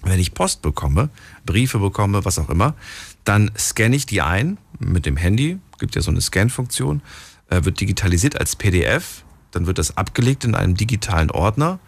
wenn 0.03 0.19
ich 0.19 0.33
Post 0.33 0.61
bekomme, 0.61 1.09
Briefe 1.45 1.79
bekomme, 1.79 2.25
was 2.25 2.37
auch 2.37 2.49
immer, 2.49 2.75
dann 3.23 3.51
scanne 3.57 3.95
ich 3.95 4.05
die 4.05 4.21
ein 4.21 4.57
mit 4.79 5.05
dem 5.05 5.17
Handy, 5.17 5.57
gibt 5.79 5.95
ja 5.95 6.01
so 6.01 6.11
eine 6.11 6.21
Scan-Funktion, 6.21 7.01
äh, 7.49 7.63
wird 7.63 7.79
digitalisiert 7.79 8.39
als 8.39 8.55
PDF, 8.55 9.23
dann 9.51 9.67
wird 9.67 9.77
das 9.77 9.97
abgelegt 9.97 10.43
in 10.43 10.53
einem 10.53 10.75
digitalen 10.75 11.31
Ordner 11.31 11.79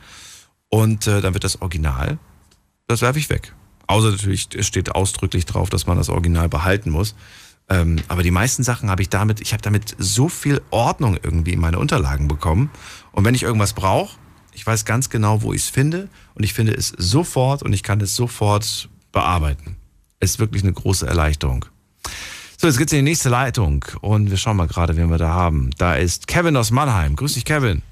und 0.69 1.07
äh, 1.07 1.21
dann 1.21 1.33
wird 1.33 1.43
das 1.43 1.61
Original, 1.61 2.17
das 2.87 3.01
werfe 3.01 3.19
ich 3.19 3.29
weg. 3.29 3.53
Außer 3.87 4.11
natürlich, 4.11 4.49
es 4.53 4.67
steht 4.67 4.93
ausdrücklich 4.93 5.45
drauf, 5.45 5.69
dass 5.69 5.87
man 5.87 5.97
das 5.97 6.09
Original 6.09 6.49
behalten 6.49 6.89
muss. 6.89 7.15
Ähm, 7.69 7.97
aber 8.07 8.23
die 8.23 8.31
meisten 8.31 8.63
Sachen 8.63 8.89
habe 8.89 9.01
ich 9.01 9.09
damit, 9.09 9.41
ich 9.41 9.53
habe 9.53 9.61
damit 9.61 9.95
so 9.97 10.29
viel 10.29 10.61
Ordnung 10.69 11.17
irgendwie 11.21 11.53
in 11.53 11.59
meine 11.59 11.79
Unterlagen 11.79 12.27
bekommen. 12.27 12.69
Und 13.11 13.25
wenn 13.25 13.35
ich 13.35 13.43
irgendwas 13.43 13.73
brauche, 13.73 14.17
ich 14.53 14.65
weiß 14.65 14.85
ganz 14.85 15.09
genau, 15.09 15.41
wo 15.41 15.53
ich 15.53 15.63
es 15.63 15.69
finde 15.69 16.09
und 16.33 16.43
ich 16.43 16.53
finde 16.53 16.73
es 16.73 16.87
sofort 16.97 17.63
und 17.63 17.73
ich 17.73 17.83
kann 17.83 18.01
es 18.01 18.15
sofort 18.15 18.89
bearbeiten. 19.11 19.77
Ist 20.19 20.39
wirklich 20.39 20.63
eine 20.63 20.73
große 20.73 21.05
Erleichterung. 21.05 21.65
So, 22.57 22.67
jetzt 22.67 22.77
geht's 22.77 22.91
in 22.91 22.99
die 22.99 23.11
nächste 23.11 23.29
Leitung 23.29 23.85
und 24.01 24.31
wir 24.31 24.37
schauen 24.37 24.57
mal 24.57 24.67
gerade, 24.67 24.97
wen 24.97 25.09
wir 25.09 25.19
da 25.19 25.29
haben. 25.29 25.69
Da 25.77 25.95
ist 25.95 26.27
Kevin 26.27 26.57
aus 26.57 26.71
Mannheim. 26.71 27.15
Grüß 27.15 27.35
dich, 27.35 27.45
Kevin. 27.45 27.83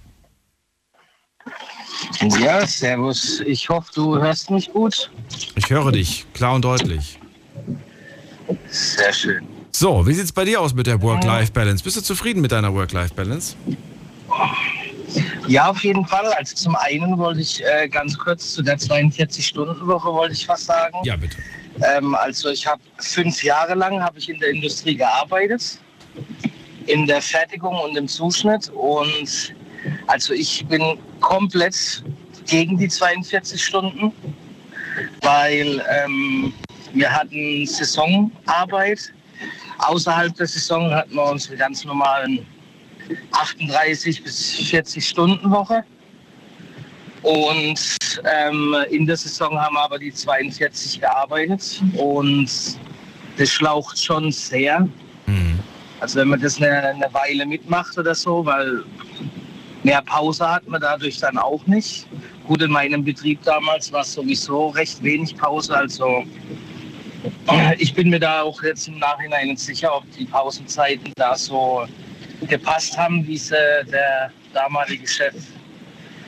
Ja, 2.40 2.66
servus. 2.66 3.42
Ich 3.42 3.70
hoffe, 3.70 3.92
du 3.94 4.18
hörst 4.18 4.50
mich 4.50 4.72
gut. 4.72 5.12
Ich 5.56 5.70
höre 5.70 5.92
dich, 5.92 6.26
klar 6.34 6.56
und 6.56 6.66
deutlich. 6.66 7.20
Sehr 8.70 9.14
schön. 9.14 9.48
So, 9.72 10.08
wie 10.08 10.14
sieht's 10.14 10.32
bei 10.32 10.46
dir 10.46 10.62
aus 10.62 10.74
mit 10.74 10.88
der 10.88 11.02
Work-Life-Balance? 11.02 11.84
Bist 11.84 11.98
du 11.98 12.02
zufrieden 12.02 12.42
mit 12.42 12.52
deiner 12.52 12.74
Work-Life-Balance? 12.74 13.56
Ja, 15.48 15.70
auf 15.70 15.84
jeden 15.84 16.06
Fall. 16.06 16.26
Also 16.34 16.56
zum 16.56 16.76
einen 16.76 17.18
wollte 17.18 17.42
ich 17.42 17.64
äh, 17.64 17.88
ganz 17.88 18.18
kurz 18.18 18.54
zu 18.54 18.62
der 18.62 18.78
42-Stunden-Woche 18.78 20.14
wollte 20.14 20.34
ich 20.34 20.48
was 20.48 20.66
sagen. 20.66 20.98
Ja, 21.04 21.16
bitte. 21.16 21.38
Ähm, 21.84 22.16
also 22.16 22.50
ich 22.50 22.66
habe 22.66 22.82
fünf 23.00 23.44
Jahre 23.44 23.76
lang 23.76 24.02
habe 24.02 24.18
ich 24.18 24.30
in 24.30 24.40
der 24.40 24.50
Industrie 24.50 24.96
gearbeitet, 24.96 25.80
in 26.88 27.06
der 27.06 27.22
Fertigung 27.22 27.78
und 27.78 27.98
im 27.98 28.08
Zuschnitt 28.08 28.70
und 28.70 29.54
also 30.08 30.34
ich 30.34 30.66
bin 30.68 30.98
komplett 31.20 32.04
gegen 32.48 32.78
die 32.78 32.88
42 32.88 33.64
Stunden, 33.64 34.12
weil 35.22 35.84
ähm, 35.90 36.54
wir 36.94 37.12
hatten 37.12 37.66
Saisonarbeit. 37.66 39.14
Außerhalb 39.80 40.34
der 40.36 40.48
Saison 40.48 40.90
hatten 40.92 41.16
wir 41.16 41.24
unsere 41.24 41.58
ganz 41.58 41.84
normalen 41.84 42.46
38 43.32 44.24
bis 44.24 44.56
40 44.70 45.08
Stunden 45.08 45.52
Woche. 45.52 45.84
Und 47.24 47.98
ähm, 48.24 48.76
in 48.92 49.06
der 49.06 49.18
Saison 49.18 49.60
haben 49.60 49.74
wir 49.74 49.82
aber 49.82 49.98
die 49.98 50.14
42 50.14 51.02
gearbeitet 51.02 51.82
und 51.98 52.50
das 53.38 53.50
schlaucht 53.50 54.00
schon 54.00 54.32
sehr. 54.32 54.88
Also 56.00 56.20
wenn 56.20 56.28
man 56.28 56.40
das 56.40 56.58
eine, 56.58 56.72
eine 56.72 57.14
Weile 57.14 57.46
mitmacht 57.46 57.98
oder 57.98 58.14
so, 58.14 58.46
weil 58.46 58.84
mehr 59.86 60.02
Pause 60.02 60.50
hat 60.50 60.68
man 60.68 60.82
dadurch 60.82 61.20
dann 61.20 61.38
auch 61.38 61.66
nicht. 61.68 62.08
Gut, 62.48 62.62
in 62.62 62.72
meinem 62.72 63.04
Betrieb 63.04 63.42
damals 63.44 63.92
war 63.92 64.02
es 64.02 64.14
sowieso 64.14 64.70
recht 64.70 65.02
wenig 65.04 65.38
Pause. 65.38 65.78
Also 65.78 66.26
äh, 67.48 67.76
ich 67.78 67.94
bin 67.94 68.10
mir 68.10 68.20
da 68.20 68.42
auch 68.42 68.62
jetzt 68.64 68.88
im 68.88 68.98
Nachhinein 68.98 69.48
nicht 69.48 69.60
sicher, 69.60 69.96
ob 69.96 70.04
die 70.12 70.26
Pausenzeiten 70.26 71.14
da 71.16 71.36
so 71.38 71.86
gepasst 72.48 72.98
haben, 72.98 73.26
wie 73.28 73.36
es 73.36 73.50
der 73.50 74.32
damalige 74.54 75.08
Chef 75.08 75.36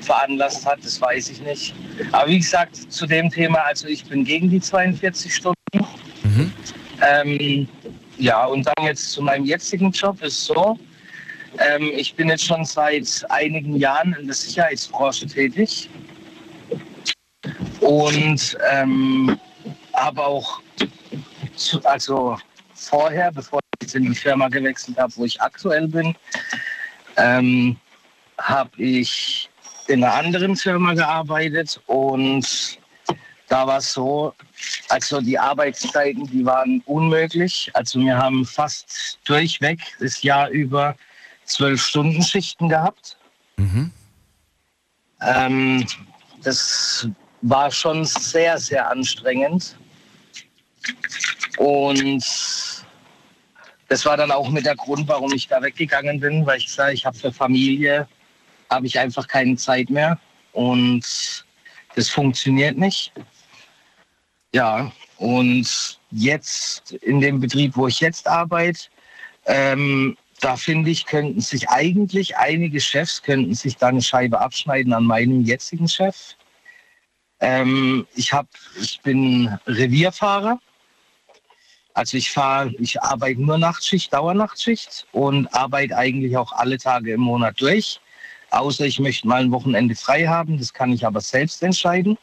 veranlasst 0.02 0.66
hat. 0.66 0.80
Das 0.84 1.02
weiß 1.02 1.30
ich 1.32 1.42
nicht. 1.42 1.74
Aber 2.12 2.30
wie 2.30 2.38
gesagt, 2.38 2.76
zu 2.92 3.08
dem 3.08 3.30
Thema, 3.30 3.60
also 3.66 3.88
ich 3.88 4.06
bin 4.06 4.24
gegen 4.24 4.50
die 4.50 4.62
42 4.62 5.34
Stunden. 5.34 5.56
Ähm, 7.02 7.68
ja, 8.18 8.46
und 8.46 8.66
dann 8.66 8.86
jetzt 8.86 9.12
zu 9.12 9.22
meinem 9.22 9.46
jetzigen 9.46 9.92
Job 9.92 10.22
ist 10.22 10.46
so, 10.46 10.80
ähm, 11.60 11.92
ich 11.96 12.16
bin 12.16 12.30
jetzt 12.30 12.46
schon 12.46 12.66
seit 12.66 13.26
einigen 13.30 13.76
Jahren 13.76 14.16
in 14.20 14.28
der 14.28 14.36
Sicherheitsbranche 14.36 15.28
tätig 15.28 15.90
und 17.82 18.58
ähm, 18.72 19.40
habe 19.94 20.26
auch, 20.26 20.62
zu, 21.56 21.84
also 21.86 22.38
vorher, 22.74 23.32
bevor 23.32 23.60
ich 23.84 23.96
in 23.96 24.04
die 24.04 24.16
Firma 24.16 24.48
gewechselt 24.48 24.98
habe, 24.98 25.14
wo 25.16 25.26
ich 25.26 25.42
aktuell 25.42 25.88
bin, 25.88 26.16
ähm, 27.18 27.78
habe 28.38 28.72
ich 28.78 29.50
in 29.88 30.04
einer 30.04 30.14
anderen 30.14 30.56
Firma 30.56 30.94
gearbeitet 30.94 31.82
und 31.88 32.78
da 33.48 33.66
war 33.66 33.78
es 33.78 33.94
so, 33.94 34.34
also 34.90 35.22
die 35.22 35.40
Arbeitszeiten, 35.40 36.28
die 36.28 36.46
waren 36.46 36.82
unmöglich. 36.86 37.72
Also 37.74 38.00
wir 38.00 38.18
haben 38.18 38.46
fast 38.46 39.20
durchweg 39.24 39.80
das 40.00 40.22
Jahr 40.22 40.50
über 40.50 40.96
zwölf 41.48 41.82
Stunden 41.82 42.22
Schichten 42.22 42.70
gehabt. 42.70 43.18
Ähm, 45.22 45.86
das 46.44 47.08
war 47.42 47.72
schon 47.72 48.06
sehr, 48.06 48.58
sehr 48.60 48.90
anstrengend. 48.90 49.76
Und 51.58 52.24
das 53.88 54.06
war 54.06 54.18
dann 54.18 54.32
auch 54.32 54.50
mit 54.50 54.66
der 54.66 54.76
Grund, 54.76 55.08
warum 55.08 55.32
ich 55.34 55.48
da 55.48 55.62
weggegangen 55.62 56.20
bin, 56.20 56.46
weil 56.46 56.60
ich 56.60 56.72
sage, 56.72 56.94
ich 56.94 57.06
habe 57.06 57.18
für 57.18 57.32
Familie, 57.32 58.08
habe 58.70 58.86
ich 58.86 59.00
einfach 59.00 59.28
keine 59.28 59.56
Zeit 59.56 59.90
mehr 59.90 60.20
und 60.52 61.46
das 61.96 62.10
funktioniert 62.10 62.78
nicht. 62.78 63.14
Ja, 64.54 64.92
und 65.18 66.00
jetzt 66.12 66.92
in 66.94 67.22
dem 67.22 67.40
Betrieb, 67.40 67.76
wo 67.76 67.88
ich 67.88 68.00
jetzt 68.00 68.28
arbeite, 68.28 68.88
ähm, 69.46 70.18
da 70.40 70.56
finde 70.56 70.92
ich, 70.92 71.06
könnten 71.06 71.42
sich 71.42 71.70
eigentlich 71.70 72.38
einige 72.38 72.80
Chefs 72.80 73.24
könnten 73.24 73.56
sich 73.56 73.78
da 73.78 73.88
eine 73.88 74.02
Scheibe 74.02 74.40
abschneiden 74.40 74.94
an 74.94 75.04
meinem 75.04 75.42
jetzigen 75.42 75.88
Chef. 75.88 76.36
Ähm, 77.40 78.08
ich, 78.16 78.34
hab, 78.34 78.48
ich 78.80 79.02
bin 79.02 79.58
Revierfahrer. 79.66 80.60
Also 81.94 82.18
ich 82.18 82.32
fahre, 82.32 82.72
ich 82.78 83.02
arbeite 83.02 83.42
nur 83.42 83.58
Nachtschicht, 83.58 84.14
Dauernachtschicht 84.14 85.08
und 85.12 85.48
arbeite 85.54 85.98
eigentlich 85.98 86.38
auch 86.38 86.52
alle 86.52 86.78
Tage 86.78 87.14
im 87.14 87.22
Monat 87.22 87.60
durch. 87.60 88.00
Außer 88.52 88.86
ich 88.86 89.00
möchte 89.00 89.28
mal 89.28 89.42
ein 89.42 89.52
Wochenende 89.52 89.96
frei 89.96 90.28
haben, 90.28 90.60
das 90.60 90.74
kann 90.74 90.94
ich 90.94 91.06
aber 91.06 91.22
selbst 91.22 91.64
entscheiden. 91.64 92.18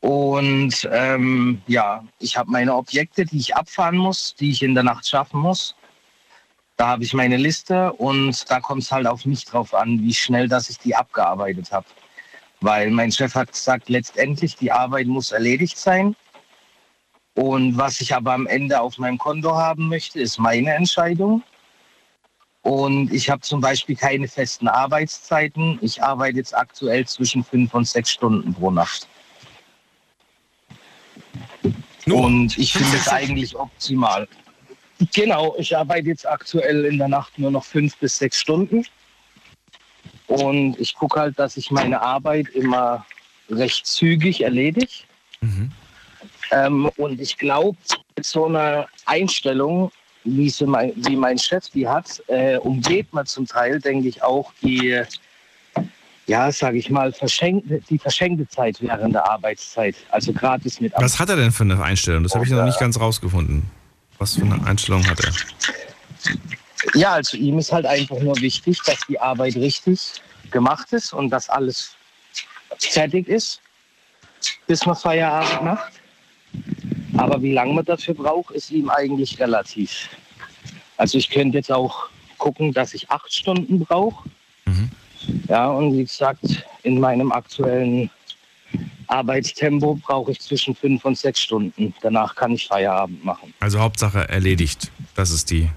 Und 0.00 0.88
ähm, 0.90 1.62
ja, 1.66 2.04
ich 2.18 2.36
habe 2.36 2.50
meine 2.50 2.74
Objekte, 2.74 3.24
die 3.24 3.38
ich 3.38 3.54
abfahren 3.54 3.96
muss, 3.96 4.34
die 4.34 4.50
ich 4.50 4.62
in 4.62 4.74
der 4.74 4.82
Nacht 4.82 5.06
schaffen 5.06 5.40
muss. 5.40 5.74
Da 6.76 6.88
habe 6.88 7.04
ich 7.04 7.14
meine 7.14 7.36
Liste 7.36 7.92
und 7.92 8.50
da 8.50 8.60
kommt 8.60 8.82
es 8.82 8.90
halt 8.90 9.06
auf 9.06 9.24
mich 9.24 9.44
drauf 9.44 9.74
an, 9.74 10.02
wie 10.02 10.14
schnell, 10.14 10.48
dass 10.48 10.70
ich 10.70 10.78
die 10.78 10.96
abgearbeitet 10.96 11.70
habe. 11.70 11.86
Weil 12.60 12.90
mein 12.90 13.12
Chef 13.12 13.34
hat 13.34 13.52
gesagt, 13.52 13.88
letztendlich 13.88 14.56
die 14.56 14.72
Arbeit 14.72 15.06
muss 15.06 15.30
erledigt 15.30 15.78
sein. 15.78 16.16
Und 17.34 17.76
was 17.76 18.00
ich 18.00 18.14
aber 18.14 18.32
am 18.32 18.46
Ende 18.46 18.80
auf 18.80 18.98
meinem 18.98 19.18
Konto 19.18 19.54
haben 19.54 19.88
möchte, 19.88 20.20
ist 20.20 20.38
meine 20.38 20.74
Entscheidung. 20.74 21.42
Und 22.62 23.12
ich 23.12 23.28
habe 23.28 23.42
zum 23.42 23.60
Beispiel 23.60 23.94
keine 23.94 24.26
festen 24.26 24.68
Arbeitszeiten. 24.68 25.78
Ich 25.82 26.02
arbeite 26.02 26.38
jetzt 26.38 26.56
aktuell 26.56 27.06
zwischen 27.06 27.44
fünf 27.44 27.74
und 27.74 27.86
sechs 27.86 28.10
Stunden 28.10 28.54
pro 28.54 28.70
Nacht. 28.70 29.06
Und 32.06 32.56
ich 32.58 32.72
finde 32.72 32.96
es 32.96 33.08
eigentlich 33.08 33.54
optimal. 33.54 34.26
Genau, 35.12 35.54
ich 35.58 35.76
arbeite 35.76 36.08
jetzt 36.08 36.26
aktuell 36.28 36.84
in 36.84 36.98
der 36.98 37.08
Nacht 37.08 37.38
nur 37.38 37.50
noch 37.50 37.64
fünf 37.64 37.96
bis 37.96 38.18
sechs 38.18 38.40
Stunden. 38.40 38.84
Und 40.26 40.78
ich 40.80 40.94
gucke 40.94 41.20
halt, 41.20 41.38
dass 41.38 41.56
ich 41.56 41.70
meine 41.70 42.00
Arbeit 42.00 42.48
immer 42.50 43.04
recht 43.50 43.86
zügig 43.86 44.42
erledige. 44.42 44.88
Ähm, 46.50 46.90
und 46.96 47.20
ich 47.20 47.36
glaube, 47.36 47.76
mit 48.16 48.24
so 48.24 48.46
einer 48.46 48.86
Einstellung, 49.06 49.90
wie, 50.24 50.48
sie 50.48 50.66
mein, 50.66 50.92
wie 50.96 51.16
mein 51.16 51.38
Chef 51.38 51.68
die 51.70 51.86
hat, 51.86 52.22
äh, 52.28 52.56
umgeht 52.56 53.12
man 53.12 53.26
zum 53.26 53.46
Teil, 53.46 53.80
denke 53.80 54.08
ich, 54.08 54.22
auch 54.22 54.52
die, 54.62 55.02
ja, 56.26 56.50
sage 56.50 56.78
ich 56.78 56.88
mal, 56.88 57.12
verschenkte, 57.12 57.80
die 57.90 57.98
verschenkte 57.98 58.48
Zeit 58.48 58.80
während 58.80 59.14
der 59.14 59.28
Arbeitszeit. 59.30 59.96
Also 60.10 60.32
gratis 60.32 60.80
mit 60.80 60.92
Was 60.96 61.18
hat 61.18 61.28
er 61.28 61.36
denn 61.36 61.52
für 61.52 61.64
eine 61.64 61.82
Einstellung? 61.82 62.22
Das 62.22 62.34
habe 62.34 62.44
ich 62.44 62.50
noch 62.50 62.64
nicht 62.64 62.80
ganz 62.80 62.98
rausgefunden. 62.98 63.64
Was 64.18 64.36
für 64.36 64.42
eine 64.42 64.64
Einstellung 64.66 65.06
hat 65.06 65.20
er? 65.24 65.32
Ja, 66.94 67.12
also 67.12 67.36
ihm 67.36 67.58
ist 67.58 67.72
halt 67.72 67.86
einfach 67.86 68.18
nur 68.20 68.36
wichtig, 68.40 68.78
dass 68.86 68.98
die 69.08 69.18
Arbeit 69.18 69.56
richtig 69.56 70.00
gemacht 70.50 70.92
ist 70.92 71.12
und 71.12 71.30
dass 71.30 71.48
alles 71.48 71.94
fertig 72.78 73.28
ist, 73.28 73.60
bis 74.66 74.84
man 74.86 74.96
Feierabend 74.96 75.62
macht. 75.62 75.92
Aber 77.16 77.40
wie 77.42 77.52
lange 77.52 77.74
man 77.74 77.84
dafür 77.84 78.14
braucht, 78.14 78.54
ist 78.54 78.70
ihm 78.70 78.90
eigentlich 78.90 79.38
relativ. 79.40 80.08
Also 80.96 81.18
ich 81.18 81.30
könnte 81.30 81.58
jetzt 81.58 81.72
auch 81.72 82.08
gucken, 82.38 82.72
dass 82.72 82.94
ich 82.94 83.10
acht 83.10 83.32
Stunden 83.32 83.80
brauche. 83.80 84.28
Ja, 85.48 85.68
und 85.68 85.96
wie 85.96 86.04
gesagt, 86.04 86.64
in 86.82 87.00
meinem 87.00 87.32
aktuellen 87.32 88.10
Arbeitstempo 89.08 89.94
brauche 89.96 90.32
ich 90.32 90.40
zwischen 90.40 90.74
fünf 90.74 91.04
und 91.04 91.16
sechs 91.18 91.40
Stunden. 91.40 91.94
Danach 92.02 92.34
kann 92.34 92.52
ich 92.52 92.66
Feierabend 92.66 93.24
machen. 93.24 93.52
Also 93.60 93.80
Hauptsache 93.80 94.28
erledigt. 94.28 94.90
Das 95.14 95.30
ist 95.30 95.50
die. 95.50 95.68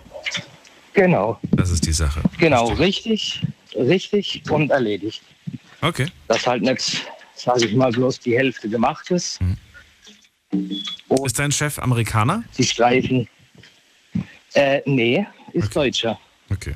Genau. 0.94 1.40
Das 1.52 1.70
ist 1.70 1.86
die 1.86 1.92
Sache. 1.94 2.22
Genau, 2.40 2.68
richtig, 2.74 3.42
richtig 3.76 4.44
und 4.50 4.72
erledigt. 4.72 5.22
Okay. 5.82 6.08
Dass 6.28 6.48
halt 6.48 6.64
nicht, 6.64 7.06
sage 7.36 7.66
ich 7.66 7.76
mal, 7.76 7.92
bloß 7.92 8.20
die 8.20 8.36
Hälfte 8.38 8.68
gemacht 8.68 9.12
ist. 9.12 9.40
Ist 11.26 11.38
dein 11.40 11.52
Chef 11.52 11.78
Amerikaner? 11.80 12.44
Die 12.58 12.64
Streifen. 12.64 13.28
Äh, 14.54 14.82
nee, 14.86 15.26
ist 15.54 15.76
Deutscher. 15.76 16.20
Okay. 16.50 16.74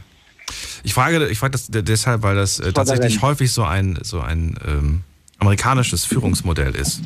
Ich 0.84 0.94
frage, 0.94 1.28
ich 1.30 1.40
frage 1.40 1.52
das 1.52 1.68
de- 1.68 1.82
deshalb, 1.82 2.22
weil 2.22 2.36
das 2.36 2.60
äh, 2.60 2.74
tatsächlich 2.74 3.22
häufig 3.22 3.52
so 3.52 3.64
ein, 3.64 3.98
so 4.04 4.20
ein 4.20 4.60
ähm, 4.68 5.04
amerikanisches 5.42 6.06
Führungsmodell 6.06 6.76
ist. 6.76 7.02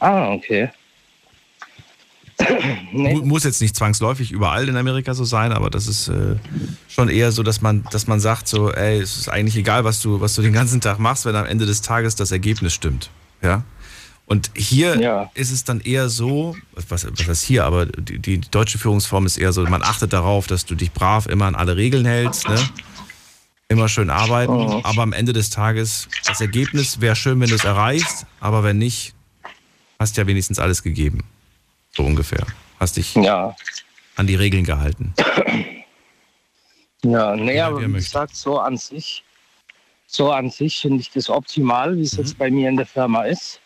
Ah, 0.00 0.32
okay. 0.32 0.68
Mu- 2.92 3.24
Muss 3.24 3.44
jetzt 3.44 3.60
nicht 3.62 3.76
zwangsläufig 3.76 4.32
überall 4.32 4.68
in 4.68 4.76
Amerika 4.76 5.14
so 5.14 5.24
sein, 5.24 5.52
aber 5.52 5.70
das 5.70 5.86
ist 5.86 6.08
äh, 6.08 6.36
schon 6.88 7.08
eher 7.08 7.30
so, 7.32 7.42
dass 7.44 7.62
man, 7.62 7.84
dass 7.92 8.06
man 8.08 8.18
sagt, 8.20 8.48
so, 8.48 8.72
ey, 8.72 8.98
es 9.00 9.16
ist 9.16 9.28
eigentlich 9.28 9.56
egal, 9.56 9.84
was 9.84 10.02
du, 10.02 10.20
was 10.20 10.34
du 10.34 10.42
den 10.42 10.52
ganzen 10.52 10.80
Tag 10.80 10.98
machst, 10.98 11.24
wenn 11.24 11.36
am 11.36 11.46
Ende 11.46 11.64
des 11.64 11.80
Tages 11.80 12.16
das 12.16 12.32
Ergebnis 12.32 12.74
stimmt. 12.74 13.08
Ja. 13.40 13.62
Und 14.26 14.50
hier 14.56 15.30
ist 15.34 15.52
es 15.52 15.64
dann 15.64 15.80
eher 15.80 16.08
so, 16.08 16.56
was, 16.72 17.04
was 17.04 17.26
heißt 17.28 17.44
hier, 17.44 17.64
aber 17.64 17.86
die, 17.86 18.18
die 18.18 18.40
deutsche 18.40 18.78
Führungsform 18.78 19.26
ist 19.26 19.36
eher 19.36 19.52
so, 19.52 19.62
man 19.64 19.82
achtet 19.82 20.12
darauf, 20.12 20.46
dass 20.46 20.64
du 20.66 20.74
dich 20.74 20.90
brav 20.92 21.26
immer 21.26 21.44
an 21.46 21.54
alle 21.54 21.76
Regeln 21.76 22.04
hältst, 22.06 22.48
ne? 22.48 22.58
Immer 23.68 23.88
schön 23.88 24.10
arbeiten, 24.10 24.84
aber 24.84 25.02
am 25.02 25.12
Ende 25.12 25.32
des 25.32 25.50
Tages, 25.50 26.08
das 26.26 26.40
Ergebnis 26.40 27.00
wäre 27.00 27.16
schön, 27.16 27.40
wenn 27.40 27.48
du 27.48 27.54
es 27.54 27.64
erreichst, 27.64 28.26
aber 28.40 28.62
wenn 28.62 28.78
nicht, 28.78 29.14
hast 29.98 30.16
ja 30.16 30.26
wenigstens 30.26 30.58
alles 30.58 30.82
gegeben. 30.82 31.24
So 31.92 32.04
ungefähr. 32.04 32.46
Hast 32.78 32.96
dich 32.96 33.16
an 33.16 34.26
die 34.26 34.34
Regeln 34.34 34.64
gehalten. 34.64 35.14
Ja, 37.02 37.36
nee, 37.36 37.60
aber 37.60 37.80
wie 37.80 37.92
gesagt, 37.92 38.36
so 38.36 38.58
an 38.58 38.76
sich, 38.76 39.22
so 40.06 40.30
an 40.30 40.50
sich 40.50 40.78
finde 40.78 41.00
ich 41.00 41.10
das 41.10 41.30
optimal, 41.30 41.96
wie 41.96 42.02
es 42.02 42.16
jetzt 42.16 42.36
bei 42.38 42.50
mir 42.50 42.68
in 42.68 42.76
der 42.76 42.86
Firma 42.86 43.24
ist. 43.24 43.60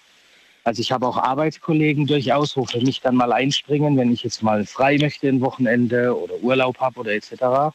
Also 0.65 0.81
ich 0.83 0.93
habe 0.93 1.07
auch 1.07 1.16
Arbeitskollegen 1.16 2.07
durchaus, 2.07 2.57
wo 2.57 2.66
für 2.66 2.81
mich 2.81 3.01
dann 3.01 3.15
mal 3.16 3.33
einspringen, 3.33 3.97
wenn 3.97 4.12
ich 4.12 4.23
jetzt 4.23 4.43
mal 4.43 4.66
frei 4.66 4.99
möchte 4.99 5.29
ein 5.29 5.41
Wochenende 5.41 6.16
oder 6.16 6.35
Urlaub 6.43 6.79
habe 6.79 7.01
oder 7.01 7.12
etc. 7.12 7.75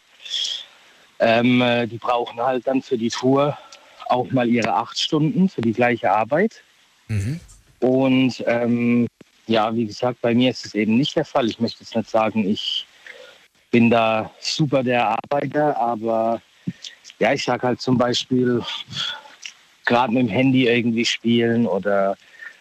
Ähm, 1.24 1.62
äh, 1.62 1.88
die 1.88 1.98
brauchen 1.98 2.40
halt 2.42 2.68
dann 2.68 2.82
für 2.82 2.98
die 2.98 3.10
Tour 3.10 3.58
auch 4.08 4.30
mal 4.32 4.48
ihre 4.50 4.74
acht 4.74 5.00
Stunden 5.00 5.48
für 5.48 5.62
die 5.62 5.72
gleiche 5.72 6.12
Arbeit. 6.12 6.62
Und 7.80 8.44
ähm, 8.46 9.08
ja, 9.48 9.74
wie 9.74 9.86
gesagt, 9.86 10.22
bei 10.22 10.36
mir 10.36 10.52
ist 10.52 10.66
es 10.66 10.76
eben 10.76 10.98
nicht 10.98 11.16
der 11.16 11.24
Fall. 11.24 11.50
Ich 11.50 11.60
möchte 11.60 11.84
jetzt 11.84 11.96
nicht 11.96 12.10
sagen, 12.10 12.46
ich 12.46 12.86
bin 13.72 13.90
da 13.90 14.32
super 14.40 14.84
der 14.84 15.18
Arbeiter, 15.24 15.78
aber 15.78 16.42
ja, 17.20 17.34
ich 17.34 17.44
sage 17.44 17.68
halt 17.68 17.82
zum 17.82 17.98
Beispiel, 17.98 18.62
gerade 19.86 20.14
mit 20.14 20.24
dem 20.24 20.30
Handy 20.30 20.68
irgendwie 20.68 21.06
spielen 21.06 21.66
oder 21.66 22.18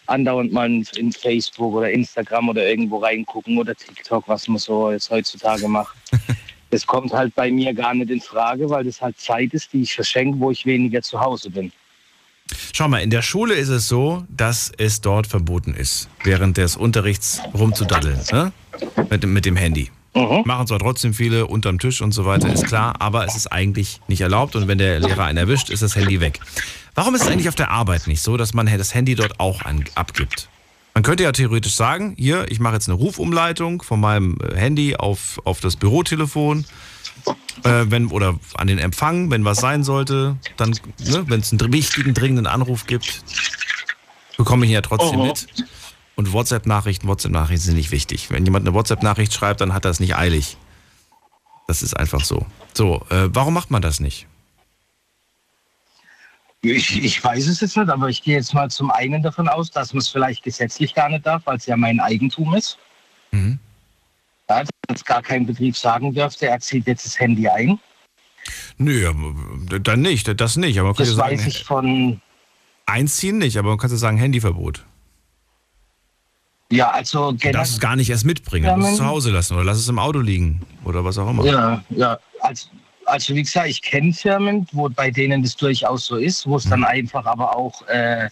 andauernd 0.07 0.53
mal 0.53 0.71
in 0.97 1.13
Facebook 1.13 1.75
oder 1.75 1.91
Instagram 1.91 2.49
oder 2.49 2.69
irgendwo 2.69 2.99
reingucken 2.99 3.59
oder 3.59 3.75
TikTok, 3.75 4.29
was 4.29 4.47
man 4.49 4.59
so 4.59 4.93
jetzt 4.93 5.11
heutzutage 5.11 5.67
macht. 5.69 5.97
Das 6.73 6.87
kommt 6.87 7.13
halt 7.13 7.35
bei 7.35 7.51
mir 7.53 7.75
gar 7.75 7.93
nicht 7.95 8.11
in 8.11 8.21
Frage, 8.21 8.69
weil 8.71 8.83
das 8.85 9.01
halt 9.01 9.21
Zeit 9.21 9.53
ist, 9.53 9.73
die 9.75 9.83
ich 9.83 9.95
verschenke, 9.95 10.41
wo 10.41 10.51
ich 10.51 10.65
weniger 10.67 11.03
zu 11.03 11.21
Hause 11.21 11.51
bin. 11.51 11.71
Schau 12.75 12.89
mal, 12.89 12.99
in 13.03 13.11
der 13.11 13.21
Schule 13.23 13.55
ist 13.55 13.69
es 13.69 13.89
so, 13.89 14.25
dass 14.29 14.73
es 14.79 15.01
dort 15.03 15.27
verboten 15.27 15.75
ist, 15.75 16.09
während 16.25 16.57
des 16.57 16.77
Unterrichts 16.77 17.41
rumzudaddeln, 17.55 18.19
ne? 18.33 18.53
mit, 19.11 19.23
dem- 19.23 19.33
mit 19.35 19.45
dem 19.45 19.57
Handy. 19.57 19.91
Machen 20.15 20.67
zwar 20.67 20.79
trotzdem 20.79 21.15
viele 21.15 21.47
unterm 21.47 21.79
Tisch 21.79 22.03
und 22.03 22.13
so 22.13 22.27
weiter, 22.27 22.53
ist 22.53 22.67
klar, 22.67 22.95
aber 23.01 23.25
es 23.27 23.35
ist 23.37 23.47
eigentlich 23.53 24.01
nicht 24.09 24.21
erlaubt 24.21 24.57
und 24.57 24.69
wenn 24.69 24.77
der 24.77 24.99
Lehrer 25.01 25.25
einen 25.25 25.39
erwischt, 25.39 25.71
ist 25.71 25.83
das 25.83 25.97
Handy 25.97 26.21
weg. 26.21 26.39
Warum 26.95 27.15
ist 27.15 27.23
es 27.23 27.29
eigentlich 27.29 27.49
auf 27.49 27.55
der 27.55 27.71
Arbeit 27.71 28.07
nicht 28.07 28.21
so, 28.23 28.37
dass 28.37 28.53
man 28.53 28.67
das 28.67 28.95
Handy 28.95 29.15
dort 29.15 29.41
auch 29.41 29.63
an, 29.63 29.85
abgibt? 29.95 30.49
Man 30.95 31.03
könnte 31.03 31.23
ja 31.23 31.33
theoretisch 31.33 31.75
sagen, 31.75 32.15
hier, 32.19 32.51
ich 32.51 32.61
mache 32.61 32.75
jetzt 32.75 32.89
eine 32.89 32.99
Rufumleitung 32.99 33.83
von 33.83 34.01
meinem 34.01 34.37
äh, 34.43 34.57
Handy 34.57 34.97
auf, 34.97 35.41
auf 35.45 35.61
das 35.61 35.77
Bürotelefon 35.77 36.67
äh, 37.65 37.85
wenn, 37.89 38.09
oder 38.09 38.39
an 38.55 38.67
den 38.67 38.79
Empfang, 38.79 39.31
wenn 39.31 39.45
was 39.45 39.59
sein 39.59 39.85
sollte, 39.85 40.37
dann, 40.57 40.71
ne, 40.99 41.25
wenn 41.29 41.41
es 41.41 41.53
einen 41.53 41.73
wichtigen, 41.73 42.15
dringenden 42.15 42.47
Anruf 42.47 42.87
gibt, 42.87 43.23
bekomme 44.37 44.65
ich 44.65 44.71
ihn 44.71 44.75
ja 44.75 44.81
trotzdem 44.83 45.21
Oh. 45.21 45.27
mit. 45.27 45.47
Und 46.15 46.33
WhatsApp-Nachrichten, 46.33 47.09
WhatsApp-Nachrichten 47.09 47.67
sind 47.67 47.77
nicht 47.77 47.91
wichtig. 47.91 48.31
Wenn 48.31 48.45
jemand 48.45 48.67
eine 48.67 48.75
WhatsApp-Nachricht 48.75 49.33
schreibt, 49.33 49.61
dann 49.61 49.73
hat 49.73 49.85
er 49.87 49.91
es 49.91 50.01
nicht 50.01 50.15
eilig. 50.15 50.59
Das 51.67 51.83
ist 51.83 51.97
einfach 51.97 52.23
so. 52.25 52.45
So, 52.75 53.03
äh, 53.09 53.29
warum 53.33 53.55
macht 53.55 53.71
man 53.71 53.81
das 53.81 53.99
nicht? 53.99 54.27
Ich, 56.65 57.03
ich 57.03 57.23
weiß 57.23 57.49
es 57.49 57.61
jetzt 57.61 57.77
nicht, 57.77 57.89
aber 57.89 58.09
ich 58.09 58.23
gehe 58.23 58.37
jetzt 58.37 58.55
mal 58.55 58.71
zum 58.71 58.91
einen 58.93 59.21
davon 59.23 59.49
aus, 59.49 59.71
dass 59.71 59.93
man 59.93 59.99
es 60.01 60.09
vielleicht 60.09 60.45
gesetzlich 60.45 60.95
gar 60.95 61.09
nicht 61.09 61.27
darf, 61.27 61.43
weil 61.45 61.57
es 61.57 61.67
ja 61.67 61.77
mein 61.77 61.99
Eigentum 61.99 62.55
ist. 62.55 62.79
Mhm. 63.33 63.59
Ja, 64.49 64.61
dass 64.61 64.69
jetzt 64.89 65.05
gar 65.05 65.23
kein 65.23 65.45
Betrieb 65.45 65.77
sagen 65.77 66.15
dürfte, 66.15 66.47
er 66.47 66.61
zieht 66.61 66.87
jetzt 66.87 67.05
das 67.05 67.19
Handy 67.19 67.49
ein. 67.49 67.81
Nö, 68.79 69.13
dann 69.81 70.03
nicht, 70.03 70.41
das 70.41 70.57
nicht. 70.57 70.79
Aber 70.79 70.93
Das 70.93 71.09
sagen, 71.09 71.33
weiß 71.33 71.47
ich 71.47 71.65
von. 71.65 72.21
Einziehen 72.87 73.39
nicht, 73.39 73.57
aber 73.57 73.71
man 73.71 73.79
könnte 73.79 73.97
sagen, 73.97 74.17
Handyverbot. 74.17 74.85
Ja, 76.71 76.91
also 76.91 77.33
Du 77.33 77.53
darfst 77.53 77.75
es 77.75 77.81
gar 77.81 77.97
nicht 77.97 78.09
erst 78.09 78.25
mitbringen, 78.25 78.67
du 78.67 78.77
musst 78.77 78.93
es 78.93 78.97
zu 78.97 79.07
Hause 79.07 79.31
lassen 79.31 79.55
oder 79.55 79.65
lass 79.65 79.79
es 79.79 79.89
im 79.89 79.99
Auto 79.99 80.21
liegen 80.21 80.63
oder 80.85 81.05
was 81.05 81.19
auch 81.19 81.29
immer. 81.29 81.45
Ja, 81.45 81.85
ja. 81.91 82.19
Also, 82.41 82.69
also 83.07 83.35
wie 83.35 83.43
gesagt, 83.43 83.69
ich 83.69 83.83
kenne 83.83 84.13
Firmen, 84.13 84.67
wo 84.73 84.89
bei 84.89 85.11
denen 85.11 85.43
das 85.43 85.57
durchaus 85.57 86.07
so 86.07 86.17
ist, 86.17 86.47
wo 86.47 86.57
es 86.57 86.69
dann 86.69 86.85
einfach 86.85 87.27
aber 87.27 87.57
auch 87.57 87.87
äh, 87.89 88.29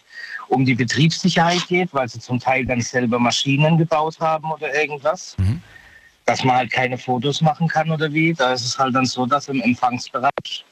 um 0.49 0.65
die 0.65 0.75
Betriebssicherheit 0.75 1.67
geht, 1.69 1.93
weil 1.93 2.09
sie 2.09 2.21
zum 2.21 2.41
Teil 2.41 2.67
dann 2.67 2.81
selber 2.81 3.19
Maschinen 3.19 3.79
gebaut 3.79 4.19
haben 4.21 4.51
oder 4.53 4.75
irgendwas. 4.75 5.37
Dass 6.27 6.45
man 6.45 6.57
halt 6.57 6.73
keine 6.73 6.99
Fotos 6.99 7.41
machen 7.41 7.67
kann 7.69 7.91
oder 7.91 8.13
wie. 8.13 8.33
Da 8.33 8.53
ist 8.53 8.65
es 8.65 8.79
halt 8.79 8.95
dann 8.95 9.07
so, 9.07 9.27
dass 9.27 9.49
im 9.49 9.61
Empfangsbereich 9.61 10.65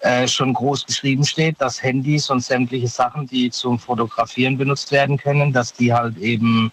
äh, 0.00 0.28
schon 0.28 0.52
groß 0.52 0.86
geschrieben 0.86 1.24
steht, 1.24 1.60
dass 1.60 1.82
Handys 1.82 2.30
und 2.30 2.40
sämtliche 2.40 2.88
Sachen, 2.88 3.26
die 3.26 3.50
zum 3.50 3.78
Fotografieren 3.78 4.56
benutzt 4.56 4.92
werden 4.92 5.16
können, 5.16 5.52
dass 5.52 5.72
die 5.72 5.92
halt 5.92 6.16
eben 6.18 6.72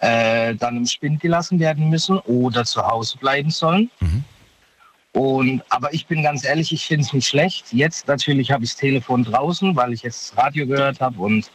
äh, 0.00 0.54
dann 0.54 0.76
im 0.76 0.86
Spind 0.86 1.20
gelassen 1.20 1.58
werden 1.58 1.88
müssen 1.88 2.18
oder 2.18 2.64
zu 2.64 2.86
Hause 2.86 3.18
bleiben 3.18 3.50
sollen. 3.50 3.90
Und, 5.18 5.62
aber 5.68 5.92
ich 5.92 6.06
bin 6.06 6.22
ganz 6.22 6.44
ehrlich, 6.44 6.72
ich 6.72 6.86
finde 6.86 7.04
es 7.04 7.12
nicht 7.12 7.26
schlecht. 7.26 7.72
Jetzt 7.72 8.06
natürlich 8.06 8.52
habe 8.52 8.62
ich 8.62 8.70
das 8.70 8.78
Telefon 8.78 9.24
draußen, 9.24 9.74
weil 9.74 9.92
ich 9.92 10.02
jetzt 10.02 10.30
das 10.30 10.38
Radio 10.38 10.64
gehört 10.64 11.00
habe 11.00 11.20
und 11.20 11.50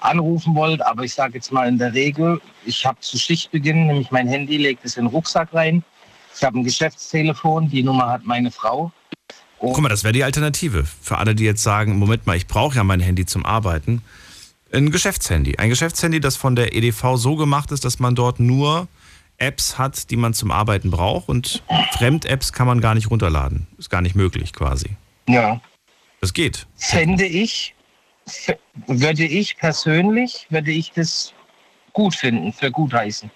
anrufen 0.00 0.54
wollte. 0.54 0.86
Aber 0.86 1.04
ich 1.04 1.12
sage 1.12 1.34
jetzt 1.34 1.52
mal 1.52 1.68
in 1.68 1.76
der 1.76 1.92
Regel, 1.92 2.40
ich 2.64 2.86
habe 2.86 2.98
zu 3.00 3.18
Schichtbeginn 3.18 3.86
nämlich 3.86 4.10
mein 4.10 4.26
Handy, 4.28 4.56
legt 4.56 4.86
es 4.86 4.96
in 4.96 5.04
den 5.04 5.10
Rucksack 5.10 5.52
rein. 5.52 5.84
Ich 6.34 6.42
habe 6.42 6.58
ein 6.58 6.64
Geschäftstelefon, 6.64 7.68
die 7.68 7.82
Nummer 7.82 8.08
hat 8.08 8.24
meine 8.24 8.50
Frau. 8.50 8.90
Guck 9.58 9.82
mal, 9.82 9.90
das 9.90 10.04
wäre 10.04 10.14
die 10.14 10.24
Alternative. 10.24 10.84
Für 10.84 11.18
alle, 11.18 11.34
die 11.34 11.44
jetzt 11.44 11.62
sagen, 11.62 11.98
Moment 11.98 12.26
mal, 12.26 12.38
ich 12.38 12.46
brauche 12.46 12.76
ja 12.76 12.82
mein 12.82 13.00
Handy 13.00 13.26
zum 13.26 13.44
Arbeiten. 13.44 14.00
Ein 14.72 14.90
Geschäftshandy. 14.90 15.58
Ein 15.58 15.68
Geschäftshandy, 15.68 16.18
das 16.18 16.36
von 16.36 16.56
der 16.56 16.74
EDV 16.74 17.16
so 17.16 17.36
gemacht 17.36 17.72
ist, 17.72 17.84
dass 17.84 17.98
man 17.98 18.14
dort 18.14 18.40
nur 18.40 18.88
Apps 19.42 19.76
hat, 19.76 20.10
die 20.10 20.16
man 20.16 20.34
zum 20.34 20.50
Arbeiten 20.50 20.90
braucht 20.90 21.28
und 21.28 21.62
Fremd-Apps 21.92 22.52
kann 22.52 22.66
man 22.66 22.80
gar 22.80 22.94
nicht 22.94 23.10
runterladen. 23.10 23.66
Ist 23.76 23.90
gar 23.90 24.00
nicht 24.00 24.14
möglich 24.14 24.52
quasi. 24.52 24.96
Ja. 25.28 25.60
Das 26.20 26.32
geht. 26.32 26.66
Fände 26.76 27.26
ich, 27.26 27.74
würde 28.86 29.24
ich 29.24 29.56
persönlich, 29.56 30.46
würde 30.50 30.70
ich 30.70 30.92
das 30.92 31.34
gut 31.92 32.14
finden, 32.14 32.52
für 32.52 32.70
gut 32.70 32.94
heißen. 32.94 33.30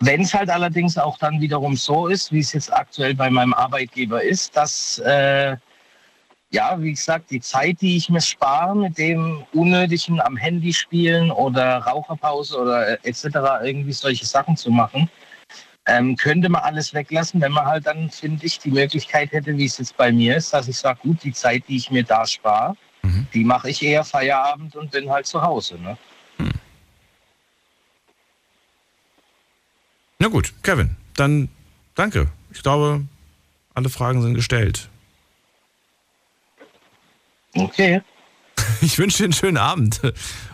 Wenn 0.00 0.20
es 0.20 0.32
halt 0.34 0.50
allerdings 0.50 0.96
auch 0.98 1.18
dann 1.18 1.40
wiederum 1.40 1.74
so 1.74 2.06
ist, 2.06 2.30
wie 2.30 2.40
es 2.40 2.52
jetzt 2.52 2.72
aktuell 2.72 3.14
bei 3.14 3.30
meinem 3.30 3.54
Arbeitgeber 3.54 4.22
ist, 4.22 4.56
dass, 4.56 4.98
äh, 5.00 5.56
ja, 6.50 6.80
wie 6.80 6.92
gesagt, 6.92 7.30
die 7.30 7.40
Zeit, 7.40 7.80
die 7.80 7.96
ich 7.96 8.08
mir 8.08 8.20
spare 8.20 8.76
mit 8.76 8.98
dem 8.98 9.44
Unnötigen 9.52 10.20
am 10.20 10.36
Handy 10.36 10.72
spielen 10.72 11.30
oder 11.30 11.78
Raucherpause 11.78 12.58
oder 12.58 12.88
äh, 12.88 12.98
etc., 13.02 13.24
irgendwie 13.64 13.92
solche 13.92 14.26
Sachen 14.26 14.56
zu 14.56 14.70
machen, 14.70 15.10
ähm, 15.86 16.16
könnte 16.16 16.48
man 16.48 16.62
alles 16.62 16.94
weglassen, 16.94 17.40
wenn 17.40 17.52
man 17.52 17.66
halt 17.66 17.86
dann, 17.86 18.10
finde 18.10 18.46
ich, 18.46 18.58
die 18.58 18.70
Möglichkeit 18.70 19.32
hätte, 19.32 19.56
wie 19.56 19.66
es 19.66 19.78
jetzt 19.78 19.96
bei 19.96 20.10
mir 20.12 20.36
ist, 20.36 20.52
dass 20.52 20.68
ich 20.68 20.76
sage, 20.76 21.00
gut, 21.02 21.22
die 21.22 21.32
Zeit, 21.32 21.64
die 21.68 21.76
ich 21.76 21.90
mir 21.90 22.04
da 22.04 22.26
spare, 22.26 22.76
die 23.34 23.44
mache 23.44 23.70
ich 23.70 23.82
eher 23.82 24.04
Feierabend 24.04 24.74
und 24.76 24.90
bin 24.90 25.10
halt 25.10 25.26
zu 25.26 25.40
Hause. 25.42 25.78
Ne? 25.78 25.96
Na 30.18 30.28
gut, 30.28 30.52
Kevin, 30.62 30.96
dann 31.14 31.48
danke. 31.94 32.30
Ich 32.50 32.62
glaube, 32.62 33.04
alle 33.74 33.88
Fragen 33.90 34.22
sind 34.22 34.34
gestellt. 34.34 34.88
Okay. 37.56 38.00
Ich 38.80 38.98
wünsche 38.98 39.18
dir 39.18 39.24
einen 39.24 39.32
schönen 39.32 39.56
Abend. 39.58 40.00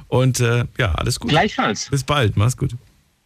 Und 0.09 0.41
äh, 0.41 0.65
ja, 0.77 0.93
alles 0.95 1.19
gut. 1.19 1.31
Gleichfalls. 1.31 1.89
Bis 1.89 2.05
bald. 2.05 2.37
Mach's 2.37 2.57
gut. 2.57 2.73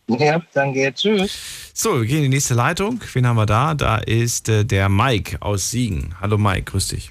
Ja, 0.08 0.40
danke. 0.52 0.92
Tschüss. 0.94 1.70
So, 1.74 2.00
wir 2.00 2.06
gehen 2.06 2.18
in 2.18 2.22
die 2.24 2.36
nächste 2.36 2.54
Leitung. 2.54 3.00
Wen 3.12 3.26
haben 3.26 3.36
wir 3.36 3.46
da? 3.46 3.74
Da 3.74 3.98
ist 3.98 4.48
äh, 4.48 4.64
der 4.64 4.88
Mike 4.88 5.42
aus 5.42 5.70
Siegen. 5.70 6.14
Hallo 6.20 6.38
Mike, 6.38 6.62
grüß 6.70 6.88
dich. 6.88 7.10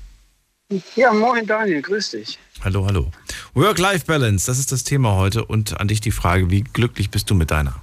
Ja, 0.95 1.13
moin 1.13 1.45
Daniel, 1.45 1.81
grüß 1.81 2.11
dich. 2.11 2.39
Hallo, 2.63 2.85
hallo. 2.85 3.11
Work-Life-Balance, 3.53 4.47
das 4.47 4.57
ist 4.59 4.71
das 4.71 4.83
Thema 4.83 5.15
heute. 5.15 5.45
Und 5.45 5.79
an 5.79 5.87
dich 5.87 6.01
die 6.01 6.11
Frage, 6.11 6.49
wie 6.49 6.61
glücklich 6.61 7.11
bist 7.11 7.29
du 7.29 7.35
mit 7.35 7.51
deiner? 7.51 7.75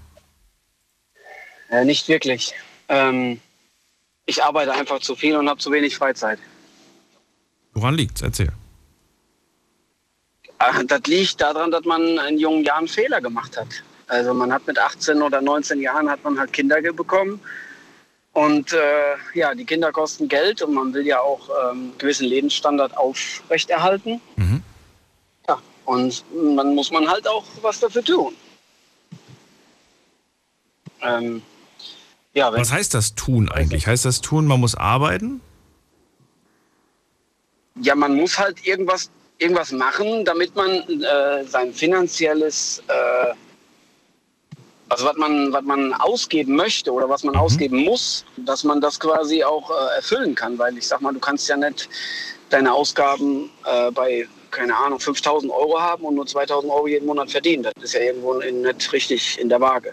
Äh, 1.70 1.84
nicht 1.84 2.08
wirklich. 2.08 2.52
Ähm, 2.88 3.40
ich 4.26 4.42
arbeite 4.42 4.72
einfach 4.72 5.00
zu 5.00 5.14
viel 5.14 5.36
und 5.36 5.48
habe 5.48 5.60
zu 5.60 5.70
wenig 5.70 5.96
Freizeit. 5.96 6.38
Woran 7.74 7.94
liegt's? 7.94 8.22
Erzähl. 8.22 8.52
Das 10.86 11.00
liegt 11.06 11.40
daran, 11.40 11.70
dass 11.70 11.84
man 11.84 12.18
in 12.28 12.38
jungen 12.38 12.64
Jahren 12.64 12.86
Fehler 12.86 13.20
gemacht 13.20 13.56
hat. 13.56 13.68
Also 14.06 14.34
man 14.34 14.52
hat 14.52 14.66
mit 14.66 14.78
18 14.78 15.22
oder 15.22 15.40
19 15.40 15.80
Jahren 15.80 16.08
hat 16.08 16.22
man 16.22 16.38
halt 16.38 16.52
Kinder 16.52 16.80
bekommen. 16.92 17.40
Und 18.32 18.72
äh, 18.72 18.78
ja, 19.34 19.54
die 19.54 19.64
Kinder 19.64 19.92
kosten 19.92 20.28
Geld 20.28 20.62
und 20.62 20.74
man 20.74 20.94
will 20.94 21.06
ja 21.06 21.20
auch 21.20 21.48
ähm, 21.48 21.70
einen 21.70 21.98
gewissen 21.98 22.26
Lebensstandard 22.26 22.96
aufrechterhalten. 22.96 24.20
Ja, 25.48 25.58
und 25.84 26.24
dann 26.32 26.74
muss 26.74 26.90
man 26.90 27.08
halt 27.08 27.28
auch 27.28 27.44
was 27.60 27.80
dafür 27.80 28.04
tun. 28.04 28.34
Ähm, 31.02 31.42
ja, 32.32 32.50
Was 32.52 32.72
heißt 32.72 32.94
das 32.94 33.14
tun 33.14 33.50
eigentlich? 33.50 33.86
Heißt 33.86 34.04
das 34.04 34.20
tun, 34.22 34.46
man 34.46 34.60
muss 34.60 34.74
arbeiten? 34.74 35.40
ja, 37.80 37.94
man 37.94 38.14
muss 38.14 38.38
halt 38.38 38.66
irgendwas, 38.66 39.10
irgendwas 39.42 39.72
machen, 39.72 40.24
damit 40.24 40.54
man 40.54 40.70
äh, 40.70 41.44
sein 41.44 41.72
finanzielles, 41.74 42.82
äh, 42.88 43.34
also 44.88 45.04
was 45.06 45.16
man, 45.16 45.52
was 45.52 45.64
man 45.64 45.92
ausgeben 45.94 46.54
möchte 46.54 46.92
oder 46.92 47.08
was 47.08 47.24
man 47.24 47.34
ausgeben 47.34 47.78
muss, 47.84 48.24
dass 48.36 48.62
man 48.64 48.80
das 48.80 48.98
quasi 49.00 49.42
auch 49.42 49.70
äh, 49.70 49.96
erfüllen 49.96 50.34
kann. 50.34 50.58
Weil 50.58 50.76
ich 50.78 50.86
sag 50.86 51.00
mal, 51.00 51.12
du 51.12 51.20
kannst 51.20 51.48
ja 51.48 51.56
nicht 51.56 51.88
deine 52.50 52.72
Ausgaben 52.72 53.50
äh, 53.64 53.90
bei, 53.90 54.28
keine 54.50 54.76
Ahnung, 54.76 55.00
5000 55.00 55.50
Euro 55.52 55.80
haben 55.80 56.04
und 56.04 56.14
nur 56.14 56.26
2000 56.26 56.72
Euro 56.72 56.86
jeden 56.86 57.06
Monat 57.06 57.30
verdienen. 57.30 57.62
Das 57.62 57.72
ist 57.82 57.94
ja 57.94 58.00
irgendwo 58.00 58.34
nicht 58.34 58.92
richtig 58.92 59.38
in 59.40 59.48
der 59.48 59.60
Waage. 59.60 59.92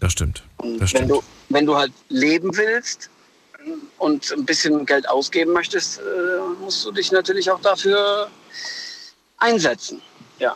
Das 0.00 0.12
stimmt. 0.12 0.42
Und 0.58 0.78
Das 0.80 0.92
wenn 0.94 1.04
stimmt. 1.04 1.10
du, 1.10 1.22
wenn 1.50 1.66
du 1.66 1.76
halt 1.76 1.92
leben 2.08 2.56
willst 2.56 3.10
und 3.98 4.32
ein 4.32 4.44
bisschen 4.44 4.86
Geld 4.86 5.08
ausgeben 5.08 5.52
möchtest, 5.52 5.98
äh, 5.98 6.02
musst 6.60 6.84
du 6.84 6.92
dich 6.92 7.12
natürlich 7.12 7.50
auch 7.50 7.60
dafür 7.60 8.28
einsetzen. 9.38 10.00
Ja. 10.38 10.54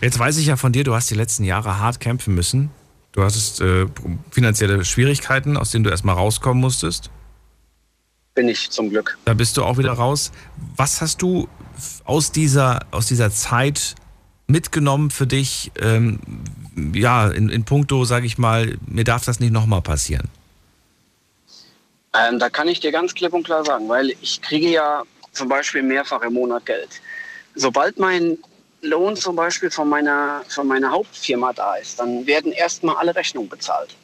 Jetzt 0.00 0.18
weiß 0.18 0.38
ich 0.38 0.46
ja 0.46 0.56
von 0.56 0.72
dir, 0.72 0.84
du 0.84 0.94
hast 0.94 1.10
die 1.10 1.14
letzten 1.14 1.44
Jahre 1.44 1.78
hart 1.78 2.00
kämpfen 2.00 2.34
müssen. 2.34 2.70
Du 3.12 3.22
hattest 3.22 3.60
äh, 3.60 3.86
finanzielle 4.30 4.84
Schwierigkeiten, 4.84 5.56
aus 5.56 5.70
denen 5.70 5.84
du 5.84 5.90
erstmal 5.90 6.14
rauskommen 6.14 6.60
musstest. 6.60 7.10
Bin 8.34 8.48
ich 8.48 8.70
zum 8.70 8.90
Glück. 8.90 9.18
Da 9.24 9.34
bist 9.34 9.56
du 9.56 9.64
auch 9.64 9.78
wieder 9.78 9.92
raus. 9.92 10.30
Was 10.76 11.00
hast 11.00 11.20
du 11.20 11.48
aus 12.04 12.30
dieser, 12.30 12.86
aus 12.92 13.06
dieser 13.06 13.30
Zeit 13.30 13.96
mitgenommen 14.46 15.10
für 15.10 15.26
dich, 15.26 15.72
ähm, 15.80 16.20
ja, 16.94 17.28
in, 17.28 17.48
in 17.48 17.64
puncto, 17.64 18.04
sage 18.04 18.26
ich 18.26 18.38
mal, 18.38 18.78
mir 18.86 19.04
darf 19.04 19.24
das 19.24 19.40
nicht 19.40 19.52
nochmal 19.52 19.82
passieren? 19.82 20.28
Ähm, 22.12 22.38
da 22.38 22.50
kann 22.50 22.68
ich 22.68 22.80
dir 22.80 22.90
ganz 22.90 23.14
klipp 23.14 23.32
und 23.32 23.44
klar 23.44 23.64
sagen, 23.64 23.88
weil 23.88 24.10
ich 24.20 24.42
kriege 24.42 24.68
ja 24.68 25.02
zum 25.32 25.48
Beispiel 25.48 25.82
mehrfach 25.82 26.22
im 26.22 26.34
Monat 26.34 26.66
Geld. 26.66 27.00
Sobald 27.54 27.98
mein 27.98 28.38
Lohn 28.82 29.16
zum 29.16 29.36
Beispiel 29.36 29.70
von 29.70 29.88
meiner, 29.88 30.42
von 30.48 30.66
meiner 30.66 30.90
Hauptfirma 30.90 31.52
da 31.52 31.74
ist, 31.76 32.00
dann 32.00 32.26
werden 32.26 32.52
erstmal 32.52 32.96
alle 32.96 33.14
Rechnungen 33.14 33.48
bezahlt. 33.48 33.94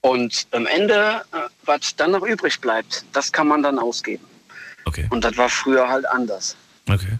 Und 0.00 0.46
am 0.52 0.66
Ende, 0.66 1.22
äh, 1.32 1.38
was 1.64 1.96
dann 1.96 2.12
noch 2.12 2.22
übrig 2.22 2.60
bleibt, 2.60 3.04
das 3.12 3.32
kann 3.32 3.48
man 3.48 3.62
dann 3.62 3.78
ausgeben. 3.78 4.24
Okay. 4.84 5.06
Und 5.10 5.24
das 5.24 5.36
war 5.36 5.48
früher 5.48 5.88
halt 5.88 6.06
anders. 6.06 6.56
Okay. 6.88 7.18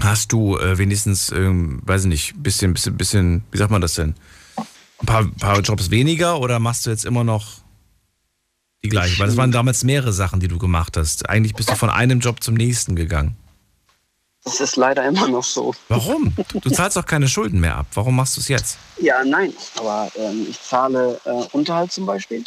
Hast 0.00 0.32
du 0.32 0.56
äh, 0.58 0.78
wenigstens, 0.78 1.30
ähm, 1.32 1.80
weiß 1.84 2.02
ich 2.02 2.08
nicht, 2.08 2.42
bisschen, 2.42 2.72
bisschen, 2.74 2.96
bisschen, 2.96 3.44
wie 3.50 3.58
sagt 3.58 3.70
man 3.70 3.80
das 3.80 3.94
denn? 3.94 4.14
Ein 5.00 5.06
paar, 5.06 5.26
paar 5.40 5.60
Jobs 5.60 5.90
weniger 5.90 6.40
oder 6.40 6.58
machst 6.58 6.86
du 6.86 6.90
jetzt 6.90 7.04
immer 7.04 7.24
noch 7.24 7.65
die 8.84 8.88
gleichen? 8.88 9.18
Weil 9.18 9.28
es 9.28 9.36
waren 9.36 9.52
damals 9.52 9.84
mehrere 9.84 10.12
Sachen, 10.12 10.40
die 10.40 10.48
du 10.48 10.58
gemacht 10.58 10.96
hast. 10.96 11.28
Eigentlich 11.28 11.54
bist 11.54 11.70
du 11.70 11.76
von 11.76 11.90
einem 11.90 12.20
Job 12.20 12.42
zum 12.42 12.54
nächsten 12.54 12.96
gegangen. 12.96 13.36
Das 14.44 14.60
ist 14.60 14.76
leider 14.76 15.04
immer 15.04 15.26
noch 15.28 15.42
so. 15.42 15.74
Warum? 15.88 16.32
Du 16.52 16.70
zahlst 16.70 16.96
doch 16.96 17.04
keine 17.04 17.26
Schulden 17.26 17.58
mehr 17.58 17.76
ab. 17.78 17.86
Warum 17.94 18.14
machst 18.14 18.36
du 18.36 18.40
es 18.40 18.46
jetzt? 18.46 18.78
Ja, 19.00 19.24
nein, 19.24 19.52
aber 19.76 20.08
ähm, 20.16 20.46
ich 20.48 20.62
zahle 20.62 21.20
äh, 21.24 21.30
Unterhalt 21.50 21.90
zum 21.90 22.06
Beispiel. 22.06 22.44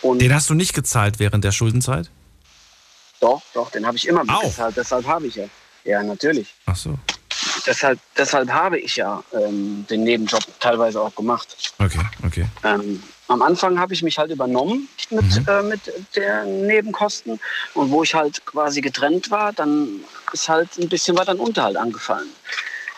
Und 0.00 0.20
Den 0.20 0.34
hast 0.34 0.48
du 0.48 0.54
nicht 0.54 0.72
gezahlt 0.72 1.18
während 1.18 1.44
der 1.44 1.52
Schuldenzeit? 1.52 2.10
Doch, 3.20 3.42
doch, 3.52 3.70
den 3.70 3.86
habe 3.86 3.98
ich 3.98 4.08
immer 4.08 4.24
bezahlt. 4.24 4.76
Deshalb 4.76 5.06
habe 5.06 5.26
ich 5.26 5.34
ja. 5.34 5.44
Ja, 5.84 6.02
natürlich. 6.02 6.54
Ach 6.66 6.76
so. 6.76 6.98
Deshalb, 7.66 7.98
deshalb 8.16 8.50
habe 8.50 8.78
ich 8.78 8.96
ja 8.96 9.22
ähm, 9.32 9.84
den 9.90 10.04
Nebenjob 10.04 10.42
teilweise 10.58 11.00
auch 11.00 11.14
gemacht. 11.14 11.74
Okay, 11.78 12.00
okay. 12.24 12.46
Ähm, 12.64 13.02
am 13.32 13.42
Anfang 13.42 13.78
habe 13.78 13.94
ich 13.94 14.02
mich 14.02 14.18
halt 14.18 14.30
übernommen 14.30 14.88
mit, 15.10 15.48
äh, 15.48 15.62
mit 15.62 15.80
den 16.14 16.66
Nebenkosten. 16.66 17.40
Und 17.74 17.90
wo 17.90 18.02
ich 18.02 18.14
halt 18.14 18.44
quasi 18.44 18.80
getrennt 18.80 19.30
war, 19.30 19.52
dann 19.52 20.04
ist 20.32 20.48
halt 20.48 20.68
ein 20.78 20.88
bisschen 20.88 21.16
was 21.16 21.28
an 21.28 21.38
Unterhalt 21.38 21.76
angefallen. 21.76 22.28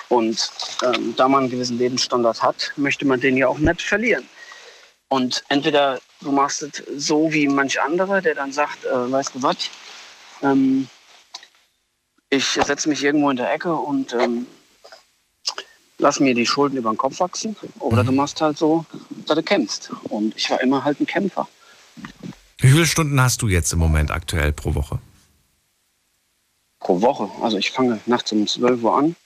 Und 0.09 0.51
ähm, 0.83 1.15
da 1.17 1.29
man 1.29 1.45
einen 1.45 1.51
gewissen 1.51 1.79
Lebensstandard 1.79 2.43
hat, 2.43 2.73
möchte 2.77 3.07
man 3.07 3.21
den 3.21 3.37
ja 3.37 3.49
auch 3.49 3.59
nicht 3.59 3.83
verlieren. 3.83 4.29
Und 5.09 5.45
entweder 5.49 6.01
du 6.21 6.33
machst 6.33 6.63
es 6.63 6.83
so 6.97 7.33
wie 7.33 7.49
manch 7.49 7.81
anderer, 7.81 8.21
der 8.21 8.35
dann 8.35 8.53
sagt, 8.53 8.85
äh, 8.85 9.13
weißt 9.13 9.35
du 9.35 9.43
was, 9.43 9.57
ähm, 10.43 10.89
ich 12.31 12.47
setze 12.47 12.89
mich 12.89 13.05
irgendwo 13.05 13.31
in 13.31 13.37
der 13.37 13.53
Ecke 13.53 13.73
und 13.75 14.13
ähm, 14.13 14.47
lass 16.05 16.21
mir 16.21 16.35
die 16.35 16.47
Schulden 16.47 16.77
über 16.77 16.93
den 16.93 16.99
Kopf 16.99 17.19
wachsen. 17.19 17.57
Oder 17.81 18.05
du 18.05 18.13
machst 18.13 18.41
halt 18.43 18.59
so, 18.59 18.85
dass 19.27 19.37
du 19.37 19.43
kämpfst. 19.43 19.91
Und 20.11 20.37
ich 20.37 20.51
war 20.51 20.61
immer 20.61 20.85
halt 20.85 21.01
ein 21.01 21.07
Kämpfer. 21.07 21.49
Wie 22.59 22.69
viele 22.69 22.85
Stunden 22.85 23.19
hast 23.21 23.41
du 23.41 23.49
jetzt 23.49 23.73
im 23.73 23.79
Moment 23.79 24.11
aktuell 24.11 24.53
pro 24.53 24.75
Woche? 24.75 24.99
Pro 26.79 27.01
Woche. 27.01 27.31
Also 27.43 27.57
ich 27.57 27.71
fange 27.71 28.01
nachts 28.05 28.31
um 28.33 28.47
12 28.47 28.83
Uhr 28.83 28.99
an 28.99 29.17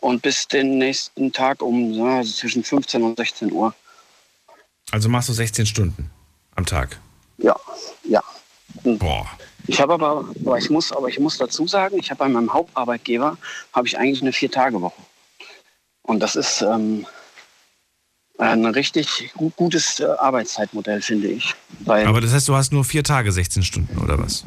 und 0.00 0.20
bis 0.20 0.46
den 0.46 0.76
nächsten 0.76 1.32
Tag 1.32 1.62
um 1.62 1.90
ja, 1.92 2.18
also 2.18 2.32
zwischen 2.32 2.62
15 2.64 3.02
und 3.02 3.16
16 3.16 3.50
Uhr. 3.50 3.74
Also 4.90 5.08
machst 5.08 5.30
du 5.30 5.32
16 5.32 5.64
Stunden 5.64 6.10
am 6.54 6.66
Tag? 6.66 6.98
Ja, 7.38 7.56
ja. 8.04 8.22
Boah. 8.84 9.26
Ich 9.66 9.80
habe 9.80 9.94
aber, 9.94 10.28
aber 10.44 10.58
ich 10.58 10.68
muss, 10.68 10.92
aber 10.92 11.08
ich 11.08 11.18
muss 11.18 11.38
dazu 11.38 11.66
sagen, 11.66 11.98
ich 11.98 12.10
habe 12.10 12.18
bei 12.18 12.28
meinem 12.28 12.52
Hauptarbeitgeber 12.52 13.38
habe 13.72 13.86
ich 13.86 13.96
eigentlich 13.96 14.20
eine 14.20 14.32
Vier-Tage-Woche. 14.32 15.00
Und 16.02 16.20
das 16.20 16.36
ist 16.36 16.62
ähm, 16.62 17.06
ein 18.38 18.64
richtig 18.66 19.32
gut, 19.34 19.54
gutes 19.56 20.00
äh, 20.00 20.06
Arbeitszeitmodell, 20.18 21.02
finde 21.02 21.28
ich. 21.28 21.54
Weil, 21.80 22.06
Aber 22.06 22.20
das 22.20 22.32
heißt, 22.32 22.48
du 22.48 22.54
hast 22.54 22.72
nur 22.72 22.84
vier 22.84 23.04
Tage 23.04 23.32
16 23.32 23.62
Stunden 23.62 23.98
oder 23.98 24.18
was? 24.18 24.44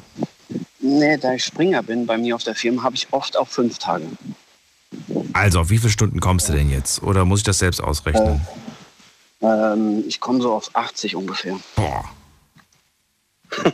nee, 0.84 1.18
da 1.18 1.34
ich 1.34 1.46
Springer 1.46 1.82
bin 1.82 2.06
bei 2.06 2.18
mir 2.18 2.36
auf 2.36 2.44
der 2.44 2.56
Firma, 2.56 2.84
habe 2.84 2.96
ich 2.96 3.08
oft 3.12 3.38
auch 3.38 3.48
fünf 3.48 3.80
Tage. 3.80 4.06
Also, 5.34 5.60
auf 5.60 5.70
wie 5.70 5.80
viele 5.80 5.92
Stunden 5.92 6.20
kommst 6.20 6.50
du 6.50 6.54
denn 6.54 6.70
jetzt? 6.70 7.02
Oder 7.02 7.26
muss 7.26 7.40
ich 7.40 7.46
das 7.46 7.60
selbst 7.60 7.82
ausrechnen? 7.82 8.42
Ähm, 9.42 10.04
ich 10.08 10.20
komme 10.20 10.42
so 10.42 10.54
auf 10.54 10.70
80 10.74 11.16
ungefähr. 11.16 11.58
Boah. 11.76 12.04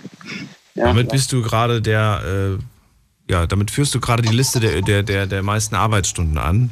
Ja, 0.75 0.85
damit 0.85 1.09
bist 1.09 1.33
du 1.33 1.41
gerade 1.41 1.81
der, 1.81 2.57
äh, 2.57 3.31
ja, 3.31 3.45
damit 3.47 3.69
führst 3.69 3.93
du 3.95 3.99
gerade 3.99 4.21
die 4.21 4.33
Liste 4.33 4.61
der, 4.61 4.81
der, 4.81 5.03
der, 5.03 5.25
der 5.25 5.43
meisten 5.43 5.75
Arbeitsstunden 5.75 6.37
an. 6.37 6.69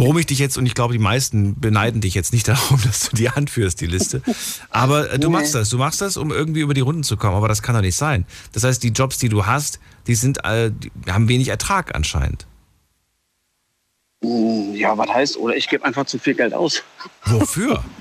Worum 0.00 0.18
ich 0.18 0.26
dich 0.26 0.38
jetzt, 0.38 0.56
und 0.58 0.66
ich 0.66 0.74
glaube, 0.74 0.92
die 0.92 0.98
meisten 0.98 1.60
beneiden 1.60 2.00
dich 2.00 2.14
jetzt 2.14 2.32
nicht 2.32 2.48
darum, 2.48 2.80
dass 2.84 3.08
du 3.10 3.16
die 3.16 3.28
anführst, 3.28 3.80
die 3.80 3.86
Liste. 3.86 4.22
Aber 4.70 5.10
äh, 5.12 5.18
du 5.18 5.28
Nee. 5.28 5.34
machst 5.34 5.54
das. 5.54 5.68
Du 5.68 5.78
machst 5.78 6.00
das, 6.00 6.16
um 6.16 6.30
irgendwie 6.32 6.60
über 6.60 6.74
die 6.74 6.80
Runden 6.80 7.02
zu 7.04 7.16
kommen. 7.16 7.36
Aber 7.36 7.48
das 7.48 7.62
kann 7.62 7.74
doch 7.74 7.82
nicht 7.82 7.96
sein. 7.96 8.24
Das 8.52 8.64
heißt, 8.64 8.82
die 8.82 8.88
Jobs, 8.88 9.18
die 9.18 9.28
du 9.28 9.46
hast, 9.46 9.78
die 10.06 10.14
sind, 10.14 10.44
äh, 10.44 10.70
die 10.72 10.90
haben 11.10 11.28
wenig 11.28 11.48
Ertrag 11.48 11.94
anscheinend. 11.94 12.46
Ja, 14.22 14.96
was 14.98 15.08
heißt, 15.08 15.36
oder 15.36 15.56
ich 15.56 15.68
gebe 15.68 15.84
einfach 15.84 16.06
zu 16.06 16.18
viel 16.18 16.34
Geld 16.34 16.54
aus. 16.54 16.82
Wofür? 17.26 17.82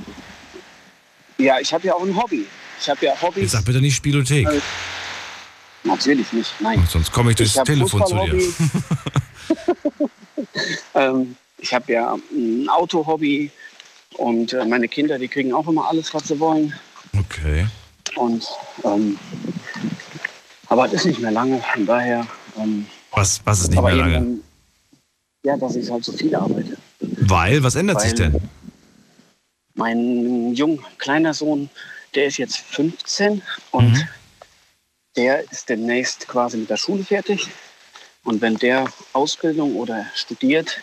Ja, 1.41 1.57
ich 1.61 1.73
habe 1.73 1.87
ja 1.87 1.93
auch 1.93 2.03
ein 2.03 2.13
Hobby. 2.17 2.45
Ich 2.81 2.89
habe 2.89 3.05
ja 3.05 3.13
Hobbys. 3.21 3.43
Jetzt 3.43 3.51
sag 3.53 3.63
bitte 3.63 3.79
nicht 3.79 3.95
Spielothek. 3.95 4.45
Äh, 4.45 4.59
Natürlich 5.85 6.33
nicht, 6.33 6.51
nein. 6.59 6.85
Sonst 6.91 7.13
komme 7.13 7.31
ich 7.31 7.37
durchs 7.37 7.57
hab 7.57 7.63
Telefon 7.65 8.05
zu 8.05 8.15
dir. 8.15 8.43
Ähm, 10.95 11.35
ich 11.61 11.73
habe 11.73 11.91
ja 11.93 12.17
ein 12.31 12.67
Autohobby 12.69 13.51
und 14.17 14.53
äh, 14.53 14.65
meine 14.65 14.87
Kinder, 14.87 15.17
die 15.19 15.27
kriegen 15.27 15.53
auch 15.53 15.67
immer 15.67 15.87
alles, 15.87 16.13
was 16.13 16.27
sie 16.27 16.39
wollen. 16.39 16.73
Okay. 17.17 17.67
Und 18.15 18.47
ähm, 18.83 19.17
aber 20.67 20.85
es 20.85 20.93
ist 20.93 21.05
nicht 21.05 21.19
mehr 21.19 21.31
lange, 21.31 21.61
von 21.73 21.85
daher 21.85 22.25
ähm, 22.57 22.85
Was, 23.11 23.41
was 23.45 23.61
ist 23.61 23.71
nicht 23.71 23.81
mehr 23.81 23.95
lange? 23.95 24.39
Ja, 25.43 25.57
dass 25.57 25.75
ich 25.75 25.89
halt 25.89 26.03
so 26.03 26.11
viel 26.11 26.35
arbeite. 26.35 26.77
Weil, 26.99 27.63
was 27.63 27.75
ändert 27.75 28.01
sich 28.01 28.11
Weil- 28.19 28.31
denn? 28.31 28.41
Mein 29.75 30.53
jung 30.53 30.83
kleiner 30.97 31.33
Sohn, 31.33 31.69
der 32.13 32.25
ist 32.25 32.37
jetzt 32.37 32.57
15 32.57 33.41
und 33.71 33.91
Mhm. 33.93 34.07
der 35.15 35.49
ist 35.51 35.69
demnächst 35.69 36.27
quasi 36.27 36.57
mit 36.57 36.69
der 36.69 36.77
Schule 36.77 37.03
fertig. 37.03 37.47
Und 38.25 38.41
wenn 38.41 38.55
der 38.57 38.87
Ausbildung 39.13 39.75
oder 39.77 40.05
studiert, 40.15 40.81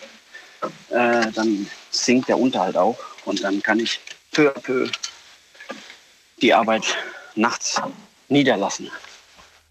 äh, 0.90 1.30
dann 1.32 1.66
sinkt 1.90 2.28
der 2.28 2.38
Unterhalt 2.38 2.76
auch. 2.76 2.98
Und 3.24 3.42
dann 3.42 3.62
kann 3.62 3.78
ich 3.80 4.00
peu 4.32 4.48
à 4.50 4.60
peu 4.60 4.88
die 6.42 6.52
Arbeit 6.54 6.84
nachts 7.34 7.80
niederlassen. 8.28 8.90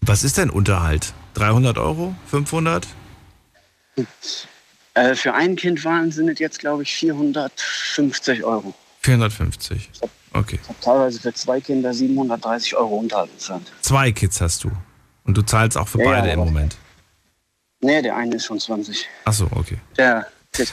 Was 0.02 0.24
ist 0.24 0.36
denn 0.38 0.50
Unterhalt? 0.50 1.12
300 1.34 1.78
Euro? 1.78 2.14
500? 2.26 2.86
Äh, 4.94 5.14
für 5.14 5.34
ein 5.34 5.56
Kind 5.56 5.84
waren 5.84 6.10
sind 6.10 6.28
es 6.28 6.38
jetzt, 6.38 6.58
glaube 6.58 6.82
ich, 6.82 6.94
450 6.94 8.44
Euro. 8.44 8.74
450. 9.00 9.90
Okay. 10.32 10.58
Ich 10.62 10.68
habe 10.68 10.80
teilweise 10.80 11.20
für 11.20 11.32
zwei 11.34 11.60
Kinder 11.60 11.92
730 11.94 12.76
Euro 12.76 12.96
Unterhalt 12.96 13.32
bezahlt. 13.32 13.62
Zwei 13.80 14.12
Kids 14.12 14.40
hast 14.40 14.64
du. 14.64 14.70
Und 15.24 15.36
du 15.36 15.42
zahlst 15.42 15.76
auch 15.76 15.88
für 15.88 15.98
Ja, 15.98 16.04
ja, 16.04 16.10
beide 16.20 16.30
im 16.32 16.40
aber- 16.40 16.50
Moment. 16.50 16.76
Nee, 17.80 18.00
der 18.02 18.16
eine 18.16 18.36
ist 18.36 18.46
schon 18.46 18.58
20. 18.58 19.06
Ach 19.24 19.32
so, 19.32 19.48
okay. 19.54 19.78
Der, 19.98 20.26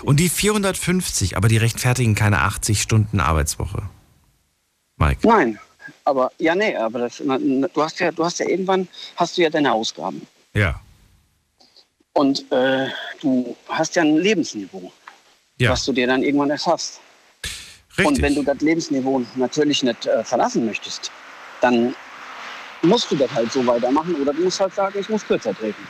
Und 0.04 0.20
die 0.20 0.30
450, 0.30 1.38
aber 1.38 1.48
die 1.48 1.58
rechtfertigen 1.58 2.16
keine 2.16 2.42
80 2.42 2.82
Stunden 2.82 3.20
Arbeitswoche. 3.20 3.84
Mike. 4.98 5.28
Nein, 5.28 5.60
aber 6.06 6.32
ja, 6.38 6.56
nee, 6.56 6.76
aber 6.76 7.00
das, 7.00 7.18
du 7.18 7.84
hast 7.84 8.00
ja, 8.00 8.12
du 8.12 8.24
hast 8.24 8.40
ja 8.40 8.48
irgendwann 8.48 8.88
hast 9.16 9.38
du 9.38 9.42
ja 9.42 9.50
deine 9.50 9.74
Ausgaben 9.74 10.26
Ja. 10.54 10.80
und 12.14 12.50
äh, 12.52 12.88
du 13.22 13.56
hast 13.68 13.96
ja 13.96 14.04
ein 14.04 14.18
Lebensniveau, 14.18 14.92
Ja. 15.58 15.72
was 15.72 15.84
du 15.86 15.94
dir 15.94 16.08
dann 16.08 16.24
irgendwann 16.24 16.52
erschaffst. 16.52 17.00
Richtig. 17.98 18.06
Und 18.08 18.22
wenn 18.22 18.36
du 18.36 18.44
das 18.44 18.60
Lebensniveau 18.62 19.24
natürlich 19.36 19.84
nicht 19.84 20.06
äh, 20.06 20.24
verlassen 20.24 20.66
möchtest, 20.66 21.12
dann 21.62 21.96
musst 22.82 23.10
du 23.12 23.16
das 23.16 23.32
halt 23.32 23.52
so 23.52 23.66
weitermachen 23.66 24.16
oder 24.16 24.34
du 24.34 24.44
musst 24.44 24.60
halt 24.60 24.74
sagen, 24.74 24.98
ich 25.00 25.10
muss 25.10 25.26
kürzer 25.26 25.56
treten. 25.56 25.88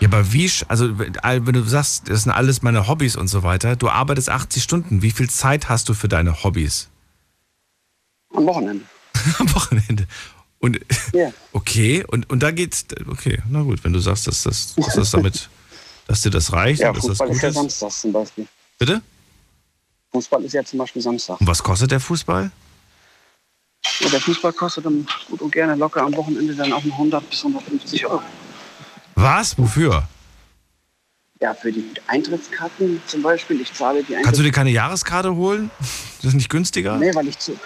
Ja, 0.00 0.08
aber 0.08 0.32
wie, 0.32 0.50
also 0.68 0.98
wenn 0.98 1.52
du 1.52 1.62
sagst, 1.64 2.08
das 2.08 2.22
sind 2.22 2.32
alles 2.32 2.62
meine 2.62 2.86
Hobbys 2.86 3.16
und 3.16 3.28
so 3.28 3.42
weiter, 3.42 3.74
du 3.74 3.88
arbeitest 3.88 4.30
80 4.30 4.62
Stunden, 4.62 5.02
wie 5.02 5.10
viel 5.10 5.28
Zeit 5.28 5.68
hast 5.68 5.88
du 5.88 5.94
für 5.94 6.08
deine 6.08 6.44
Hobbys? 6.44 6.88
Am 8.34 8.46
Wochenende. 8.46 8.84
Am 9.38 9.54
Wochenende. 9.54 10.06
Und 10.60 10.78
Ja. 11.12 11.32
okay, 11.52 12.04
und, 12.06 12.30
und 12.30 12.42
da 12.42 12.50
geht's, 12.50 12.86
okay, 13.08 13.42
na 13.48 13.62
gut, 13.62 13.82
wenn 13.82 13.92
du 13.92 13.98
sagst, 13.98 14.26
dass 14.26 14.44
das, 14.44 14.74
dass 14.76 14.94
das 14.94 15.10
damit, 15.10 15.48
dass 16.06 16.22
dir 16.22 16.30
das 16.30 16.52
reicht 16.52 16.80
Ja, 16.80 16.90
und 16.90 16.98
dass 16.98 17.06
das 17.06 17.18
Fußball 17.18 17.30
ist 17.30 17.42
ja. 17.42 17.52
Samstag 17.52 17.90
zum 17.90 18.12
Beispiel. 18.12 18.46
Bitte? 18.78 19.02
Fußball 20.12 20.44
ist 20.44 20.52
ja 20.52 20.64
zum 20.64 20.78
Beispiel 20.78 21.02
Samstag. 21.02 21.40
Und 21.40 21.46
was 21.46 21.62
kostet 21.62 21.90
der 21.90 22.00
Fußball? 22.00 22.50
Und 24.00 24.12
der 24.12 24.20
Fußball 24.20 24.52
kostet 24.52 24.86
dann 24.86 25.06
gut 25.28 25.40
und 25.40 25.50
gerne 25.50 25.74
locker 25.74 26.02
am 26.02 26.14
Wochenende 26.16 26.54
dann 26.54 26.72
auch 26.72 26.84
mal 26.84 26.92
100 26.92 27.28
bis 27.28 27.44
150 27.44 28.06
Euro. 28.06 28.22
Was? 29.20 29.58
Wofür? 29.58 30.04
Ja, 31.40 31.52
für 31.52 31.72
die 31.72 31.84
Eintrittskarten 32.06 33.02
zum 33.06 33.22
Beispiel, 33.22 33.60
ich 33.60 33.72
zahle 33.72 34.04
die 34.04 34.14
Kannst 34.14 34.38
du 34.38 34.44
dir 34.44 34.52
keine 34.52 34.70
Jahreskarte 34.70 35.34
holen? 35.34 35.72
Das 36.22 36.26
ist 36.26 36.34
nicht 36.34 36.48
günstiger? 36.48 36.96
Nee, 36.98 37.12
weil 37.14 37.26
ich 37.26 37.36
zu. 37.36 37.58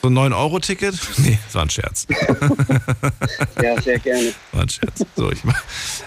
So 0.00 0.08
ein 0.08 0.14
9-Euro-Ticket? 0.14 0.98
Nee, 1.18 1.38
das 1.44 1.54
war 1.54 1.62
ein 1.62 1.70
Scherz. 1.70 2.06
Ja, 3.62 3.80
sehr 3.82 3.98
gerne. 3.98 4.32
War 4.52 4.62
ein 4.62 4.68
Scherz. 4.70 5.04
So, 5.14 5.30
ich 5.30 5.44
mach. 5.44 5.62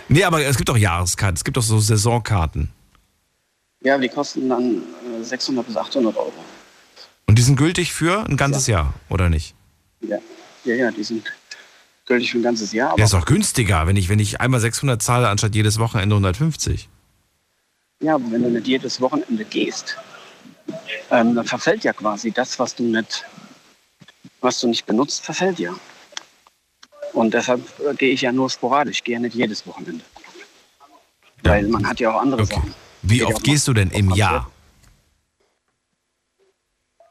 Nee, 0.10 0.24
aber 0.24 0.44
es 0.44 0.58
gibt 0.58 0.70
auch 0.72 0.78
Jahreskarten, 0.78 1.36
es 1.36 1.44
gibt 1.44 1.60
auch 1.60 1.64
so 1.64 1.80
Saisonkarten. 1.80 2.70
Ja, 3.84 3.94
aber 3.94 4.02
die 4.02 4.10
kosten 4.10 4.50
dann 4.50 4.82
äh, 5.22 5.24
600 5.24 5.66
bis 5.66 5.78
800 5.78 6.18
Euro. 6.18 6.34
Und 7.28 7.38
die 7.38 7.44
sind 7.44 7.56
gültig 7.56 7.94
für 7.94 8.26
ein 8.28 8.36
ganzes 8.36 8.66
Jahr, 8.66 8.96
oder 9.10 9.30
nicht? 9.30 9.54
Ja, 10.02 10.18
ja, 10.64 10.74
ja 10.74 10.92
die 10.92 11.04
sind 11.04 11.32
gültig 12.08 12.32
für 12.32 12.40
ein 12.40 12.44
ganzes 12.44 12.72
Jahr. 12.74 12.90
Aber, 12.92 13.00
Ja, 13.00 13.06
ist 13.06 13.14
auch 13.14 13.26
günstiger, 13.26 13.86
wenn 13.86 13.96
ich, 13.96 14.10
wenn 14.10 14.20
ich 14.20 14.42
einmal 14.42 14.60
600 14.60 15.02
zahle, 15.02 15.30
anstatt 15.30 15.54
jedes 15.54 15.78
Wochenende 15.78 16.16
150. 16.16 16.90
ja, 18.02 18.16
aber 18.16 18.32
wenn 18.32 18.44
du 18.44 18.50
nicht 18.50 18.68
jedes 18.68 19.00
Wochenende 19.02 19.46
gehst, 19.46 19.98
ähm, 21.12 21.36
dann 21.36 21.46
verfällt 21.46 21.84
ja 21.84 21.94
quasi 21.94 22.32
das, 22.32 22.58
was 22.60 22.76
du 22.76 22.84
nicht, 22.84 23.26
was 24.42 24.60
du 24.60 24.68
nicht 24.68 24.86
benutzt, 24.86 25.24
verfällt 25.24 25.60
ja. 25.60 25.74
Und 27.14 27.34
deshalb 27.34 27.62
äh, 27.80 27.94
gehe 27.96 28.12
ich 28.12 28.22
ja 28.22 28.32
nur 28.32 28.50
sporadisch, 28.50 29.04
gehe 29.04 29.16
ja 29.16 29.20
nicht 29.20 29.36
jedes 29.36 29.66
Wochenende. 29.66 30.04
Weil 31.44 31.68
man 31.68 31.88
hat 31.88 32.00
ja 32.00 32.12
auch 32.12 32.22
andere 32.22 32.46
Sachen. 32.46 32.74
Wie 33.04 33.20
ja 33.20 33.28
oft 33.28 33.44
gehst 33.44 33.68
du 33.68 33.74
denn 33.74 33.92
im 33.92 34.12
Jahr? 34.12 34.52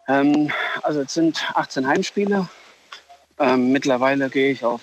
Ähm, 0.08 0.50
also 0.82 1.00
es 1.00 1.14
sind 1.14 1.42
18 1.54 1.86
Heimspiele. 1.86 2.48
Ähm, 3.38 3.72
mittlerweile 3.72 4.30
gehe 4.30 4.52
ich 4.52 4.64
auf 4.64 4.80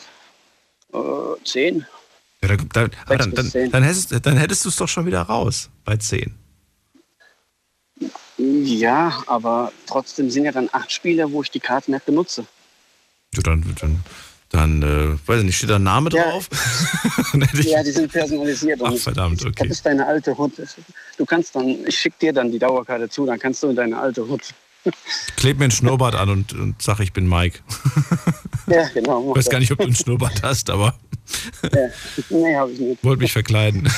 äh, 0.93 0.97
10. 1.43 1.85
Ja, 2.41 2.47
dann, 2.49 2.69
dann, 2.73 2.91
aber 3.05 3.17
dann, 3.17 3.33
dann, 3.33 3.51
dann, 3.71 3.83
hättest, 3.83 4.25
dann 4.25 4.37
hättest 4.37 4.65
du 4.65 4.69
es 4.69 4.75
doch 4.75 4.87
schon 4.87 5.05
wieder 5.05 5.21
raus 5.21 5.69
bei 5.85 5.97
10. 5.97 6.35
Ja, 8.37 9.23
aber 9.27 9.71
trotzdem 9.85 10.29
sind 10.29 10.45
ja 10.45 10.51
dann 10.51 10.69
acht 10.71 10.91
Spiele, 10.91 11.31
wo 11.31 11.41
ich 11.41 11.51
die 11.51 11.59
Karten 11.59 11.91
nicht 11.91 12.05
benutze. 12.05 12.45
Ja, 13.33 13.41
dann, 13.43 13.75
dann, 13.79 14.03
dann 14.49 14.81
äh, 14.81 15.27
weiß 15.27 15.39
ich 15.39 15.45
nicht, 15.45 15.57
steht 15.57 15.69
da 15.69 15.77
ein 15.77 15.83
Name 15.83 16.09
Ja. 16.11 16.23
drauf? 16.23 16.49
Ja, 17.63 17.81
die 17.81 17.91
sind 17.91 18.11
personalisiert. 18.11 18.79
Ach, 18.83 18.93
verdammt, 18.95 19.41
Das 19.41 19.47
okay. 19.47 19.67
ist 19.67 19.85
deine 19.85 20.05
alte 20.05 20.37
Hut. 20.37 20.53
Du 21.17 21.25
kannst 21.25 21.55
dann, 21.55 21.87
ich 21.87 21.97
schicke 21.97 22.17
dir 22.19 22.33
dann 22.33 22.51
die 22.51 22.59
Dauerkarte 22.59 23.09
zu, 23.09 23.25
dann 23.25 23.39
kannst 23.39 23.63
du 23.63 23.69
in 23.69 23.75
deine 23.75 23.97
alte 23.97 24.27
Hut. 24.27 24.53
Kleb 25.37 25.59
mir 25.59 25.65
ein 25.65 25.71
Schnurrbart 25.71 26.15
an 26.15 26.29
und, 26.29 26.53
und 26.53 26.81
sag, 26.81 26.99
ich 26.99 27.13
bin 27.13 27.27
Mike. 27.27 27.59
Ja, 28.65 28.87
genau. 28.93 29.31
Ich 29.31 29.35
weiß 29.39 29.49
gar 29.49 29.59
nicht, 29.59 29.73
ob 29.73 29.79
du 29.79 29.83
einen 29.83 29.95
Schnurrbart 29.95 30.41
hast, 30.41 30.69
aber 30.69 30.97
Ja. 31.73 31.89
Nee, 32.29 32.55
habe 32.55 32.71
ich 32.71 32.79
nicht. 32.79 33.03
wollte 33.03 33.21
mich 33.21 33.33
verkleiden. 33.33 33.91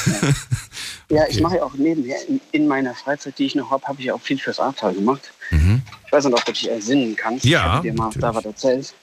Ja, 1.09 1.27
ich 1.29 1.39
mache 1.39 1.57
ja 1.57 1.63
auch 1.63 1.75
nebenher 1.75 2.17
in, 2.27 2.41
in 2.51 2.67
meiner 2.67 2.95
Freizeit, 2.95 3.37
die 3.37 3.45
ich 3.45 3.53
noch 3.53 3.69
habe, 3.69 3.85
habe 3.85 3.99
ich 3.99 4.07
ja 4.07 4.15
auch 4.15 4.21
viel 4.21 4.39
fürs 4.39 4.59
Ahrtal 4.59 4.95
gemacht. 4.95 5.31
Mhm. 5.51 5.83
Ich 6.07 6.11
weiß 6.11 6.25
nicht, 6.25 6.33
ob 6.33 6.43
du 6.45 6.51
dich 6.51 6.67
ersinnen 6.67 7.15
kannst. 7.15 7.45
Ja, 7.45 7.75
Ich 7.75 7.83
dir 7.83 7.93
mal 7.93 8.09
da 8.15 8.33
was 8.33 8.43
erzählt. 8.45 8.95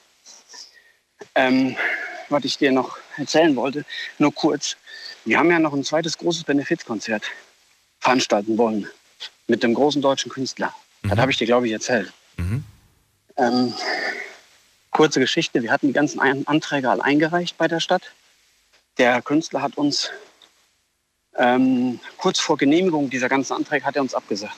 Ähm, 1.36 1.76
was 2.28 2.44
ich 2.44 2.58
dir 2.58 2.72
noch 2.72 2.98
erzählen 3.16 3.54
wollte, 3.54 3.84
nur 4.18 4.34
kurz. 4.34 4.76
Wir 5.24 5.38
haben 5.38 5.50
ja 5.50 5.60
noch 5.60 5.72
ein 5.74 5.84
zweites 5.84 6.18
großes 6.18 6.42
Benefizkonzert 6.42 7.22
veranstalten 8.00 8.58
wollen 8.58 8.88
mit 9.46 9.62
dem 9.62 9.74
großen 9.74 10.02
deutschen 10.02 10.32
Künstler. 10.32 10.74
Das 11.02 11.18
habe 11.18 11.30
ich 11.30 11.36
dir, 11.36 11.46
glaube 11.46 11.66
ich, 11.66 11.72
erzählt. 11.72 12.12
Mhm. 12.36 12.64
Ähm, 13.36 13.74
kurze 14.90 15.20
Geschichte. 15.20 15.62
Wir 15.62 15.72
hatten 15.72 15.88
die 15.88 15.92
ganzen 15.92 16.20
Anträge 16.20 16.90
alle 16.90 17.02
eingereicht 17.02 17.56
bei 17.58 17.68
der 17.68 17.80
Stadt. 17.80 18.02
Der 18.98 19.22
Künstler 19.22 19.62
hat 19.62 19.76
uns 19.76 20.10
ähm, 21.38 21.98
kurz 22.18 22.38
vor 22.38 22.56
Genehmigung 22.56 23.08
dieser 23.08 23.28
ganzen 23.28 23.54
Anträge 23.54 23.84
hat 23.84 23.96
er 23.96 24.02
uns 24.02 24.14
abgesagt. 24.14 24.56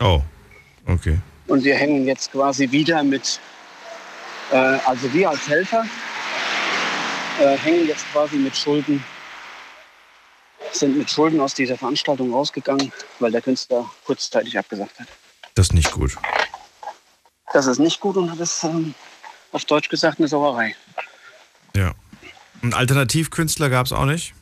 Oh, 0.00 0.20
okay. 0.86 1.18
Und 1.46 1.64
wir 1.64 1.74
hängen 1.74 2.06
jetzt 2.06 2.30
quasi 2.30 2.70
wieder 2.70 3.02
mit, 3.02 3.40
äh, 4.52 4.56
also 4.56 5.12
wir 5.14 5.30
als 5.30 5.48
Helfer 5.48 5.86
äh, 7.40 7.56
hängen 7.56 7.88
jetzt 7.88 8.04
quasi 8.12 8.36
mit 8.36 8.54
Schulden, 8.54 9.02
sind 10.72 10.98
mit 10.98 11.10
Schulden 11.10 11.40
aus 11.40 11.54
dieser 11.54 11.78
Veranstaltung 11.78 12.32
rausgegangen, 12.32 12.92
weil 13.18 13.32
der 13.32 13.40
Künstler 13.40 13.90
kurzzeitig 14.04 14.58
abgesagt 14.58 15.00
hat. 15.00 15.08
Das 15.58 15.66
ist 15.66 15.72
nicht 15.72 15.90
gut. 15.90 16.16
Das 17.52 17.66
ist 17.66 17.80
nicht 17.80 17.98
gut 17.98 18.16
und 18.16 18.28
das 18.38 18.38
ist 18.38 18.62
ähm, 18.62 18.94
auf 19.50 19.64
Deutsch 19.64 19.88
gesagt 19.88 20.20
eine 20.20 20.28
Sauerei. 20.28 20.76
Ja. 21.74 21.94
Einen 22.62 22.74
Alternativkünstler 22.74 23.68
gab 23.68 23.86
es 23.86 23.92
auch 23.92 24.04
nicht? 24.04 24.34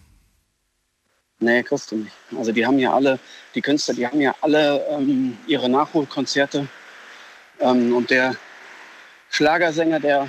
Nee, 1.38 1.62
kriegst 1.62 1.90
du 1.90 1.96
nicht. 1.96 2.12
Also 2.36 2.52
die 2.52 2.66
haben 2.66 2.78
ja 2.78 2.92
alle, 2.92 3.18
die 3.54 3.62
Künstler, 3.62 3.94
die 3.94 4.06
haben 4.06 4.20
ja 4.20 4.34
alle 4.42 4.86
ähm, 4.90 5.38
ihre 5.46 5.70
Nachholkonzerte. 5.70 6.68
Ähm, 7.60 7.96
und 7.96 8.10
der 8.10 8.36
Schlagersänger, 9.30 10.00
der, 10.00 10.28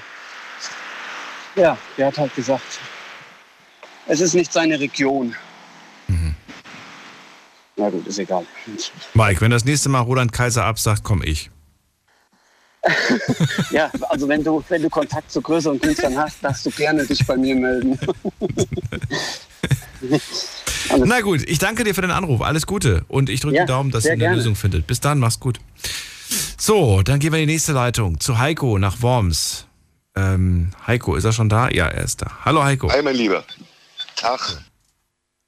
ja, 1.55 1.77
der 1.97 2.07
hat 2.07 2.17
halt 2.17 2.33
gesagt, 2.33 2.79
es 4.05 4.21
ist 4.21 4.35
nicht 4.35 4.53
seine 4.53 4.79
Region. 4.79 5.35
Na 7.77 7.89
gut, 7.89 8.07
ist 8.07 8.17
egal. 8.17 8.45
Mike, 9.13 9.39
wenn 9.41 9.51
das 9.51 9.63
nächste 9.63 9.89
Mal 9.89 10.01
Roland 10.01 10.31
Kaiser 10.33 10.65
absagt, 10.65 11.03
komme 11.03 11.25
ich. 11.25 11.49
Ja, 13.71 13.91
also 14.09 14.27
wenn 14.29 14.43
du, 14.43 14.63
wenn 14.69 14.81
du 14.81 14.89
Kontakt 14.89 15.29
zu 15.31 15.41
größeren 15.41 15.79
Künstlern 15.79 16.17
hast, 16.17 16.41
darfst 16.41 16.65
du 16.65 16.71
gerne 16.71 17.05
dich 17.05 17.25
bei 17.27 17.35
mir 17.35 17.53
melden. 17.55 17.99
Na 21.05 21.19
gut, 21.21 21.43
ich 21.47 21.59
danke 21.59 21.83
dir 21.83 21.93
für 21.93 22.01
den 22.01 22.11
Anruf. 22.11 22.41
Alles 22.41 22.65
Gute. 22.65 23.03
Und 23.09 23.29
ich 23.29 23.41
drücke 23.41 23.57
Ja, 23.57 23.63
die 23.65 23.67
Daumen, 23.67 23.91
dass 23.91 24.05
ihr 24.05 24.11
eine 24.11 24.19
gerne. 24.19 24.37
Lösung 24.37 24.55
findet. 24.55 24.87
Bis 24.87 25.01
dann, 25.01 25.19
mach's 25.19 25.39
gut. 25.39 25.59
So, 26.57 27.01
dann 27.01 27.19
gehen 27.19 27.33
wir 27.33 27.39
in 27.39 27.47
die 27.47 27.53
nächste 27.53 27.73
Leitung. 27.73 28.19
Zu 28.21 28.37
Heiko 28.39 28.79
nach 28.79 29.01
Worms. 29.01 29.67
Ähm, 30.15 30.71
Heiko, 30.85 31.15
ist 31.15 31.25
er 31.25 31.33
schon 31.33 31.49
da? 31.49 31.69
Ja, 31.69 31.87
er 31.87 32.03
ist 32.05 32.21
da. 32.21 32.31
Hallo 32.45 32.63
Heiko. 32.63 32.89
Hi, 32.89 33.01
mein 33.01 33.15
Lieber. 33.15 33.43
Tag. 34.15 34.61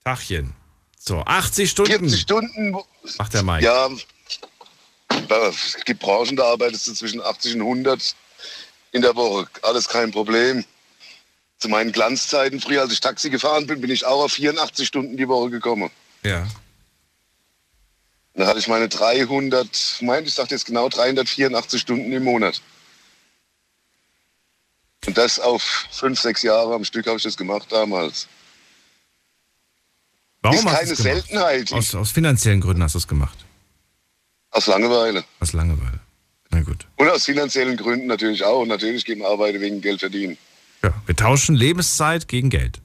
Tachchen. 0.03 0.53
So, 1.01 1.23
80 1.25 1.71
Stunden. 1.71 1.91
40 1.91 2.21
Stunden. 2.21 2.77
Macht 3.17 3.33
der 3.33 3.41
Mike. 3.41 3.63
Ja, 3.63 3.89
es 5.49 5.77
gibt 5.85 6.01
Branchen, 6.01 6.35
da 6.35 6.43
arbeitest 6.43 6.87
du 6.87 6.93
zwischen 6.93 7.21
80 7.21 7.55
und 7.55 7.61
100 7.61 8.15
in 8.91 9.01
der 9.01 9.15
Woche. 9.15 9.47
Alles 9.61 9.87
kein 9.87 10.11
Problem. 10.11 10.65
Zu 11.57 11.69
meinen 11.69 11.91
Glanzzeiten, 11.91 12.59
früher 12.59 12.81
als 12.81 12.91
ich 12.91 12.99
Taxi 12.99 13.29
gefahren 13.29 13.65
bin, 13.65 13.81
bin 13.81 13.89
ich 13.89 14.05
auch 14.05 14.23
auf 14.25 14.33
84 14.33 14.87
Stunden 14.87 15.17
die 15.17 15.27
Woche 15.27 15.49
gekommen. 15.49 15.89
Ja. 16.23 16.45
Dann 18.33 18.47
hatte 18.47 18.59
ich 18.59 18.67
meine 18.67 18.89
300, 18.89 19.97
meint 20.01 20.27
ich 20.27 20.33
sage 20.33 20.49
jetzt 20.51 20.65
genau 20.65 20.89
384 20.89 21.81
Stunden 21.81 22.11
im 22.11 22.23
Monat. 22.23 22.61
Und 25.07 25.17
das 25.17 25.39
auf 25.39 25.87
fünf, 25.91 26.19
sechs 26.19 26.41
Jahre 26.43 26.73
am 26.75 26.83
Stück 26.83 27.07
habe 27.07 27.17
ich 27.17 27.23
das 27.23 27.37
gemacht 27.37 27.71
damals. 27.71 28.27
Warum 30.41 30.57
ist 30.57 30.65
hast 30.65 30.79
keine? 30.79 30.95
Seltenheit. 30.95 31.73
Aus, 31.73 31.95
aus 31.95 32.11
finanziellen 32.11 32.61
Gründen 32.61 32.83
hast 32.83 32.95
du 32.95 32.99
es 32.99 33.07
gemacht. 33.07 33.37
Aus 34.51 34.67
Langeweile. 34.67 35.23
Aus 35.39 35.53
Langeweile. 35.53 35.99
Na 36.51 36.61
gut. 36.61 36.87
Und 36.95 37.09
aus 37.09 37.25
finanziellen 37.25 37.77
Gründen 37.77 38.07
natürlich 38.07 38.43
auch. 38.43 38.61
Und 38.61 38.69
natürlich 38.69 39.05
geben 39.05 39.23
Arbeiter 39.23 39.59
wegen 39.59 39.81
Geld 39.81 39.99
verdienen. 39.99 40.37
Ja, 40.83 40.93
wir 41.05 41.15
tauschen 41.15 41.55
Lebenszeit 41.55 42.27
gegen 42.27 42.49
Geld. 42.49 42.79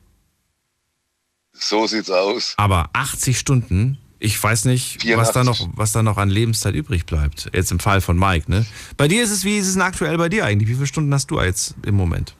So 1.53 1.87
sieht's 1.87 2.11
aus. 2.11 2.55
Aber 2.57 2.91
80 2.93 3.39
Stunden, 3.39 3.99
ich 4.19 4.43
weiß 4.43 4.65
nicht, 4.65 4.97
was 5.17 5.33
da, 5.33 5.45
84. 5.45 5.45
noch, 5.45 5.69
was 5.77 5.93
da 5.93 6.03
noch 6.03 6.19
an 6.19 6.29
Lebenszeit 6.29 6.75
übrig 6.75 7.07
bleibt. 7.07 7.51
Jetzt 7.55 7.71
im 7.71 7.79
Fall 7.79 8.01
von 8.01 8.19
Mike, 8.19 8.51
ne? 8.51 8.67
Bei 8.97 9.07
dir 9.07 9.23
ist 9.23 9.31
es, 9.31 9.45
wie 9.45 9.59
ist 9.59 9.69
es 9.69 9.75
denn 9.75 9.83
aktuell 9.83 10.19
bei 10.19 10.29
dir 10.29 10.45
eigentlich? 10.45 10.69
Wie 10.69 10.75
viele 10.75 10.87
Stunden 10.89 11.15
hast 11.15 11.31
du 11.31 11.41
jetzt 11.41 11.77
im 11.87 11.95
Moment? 11.95 12.35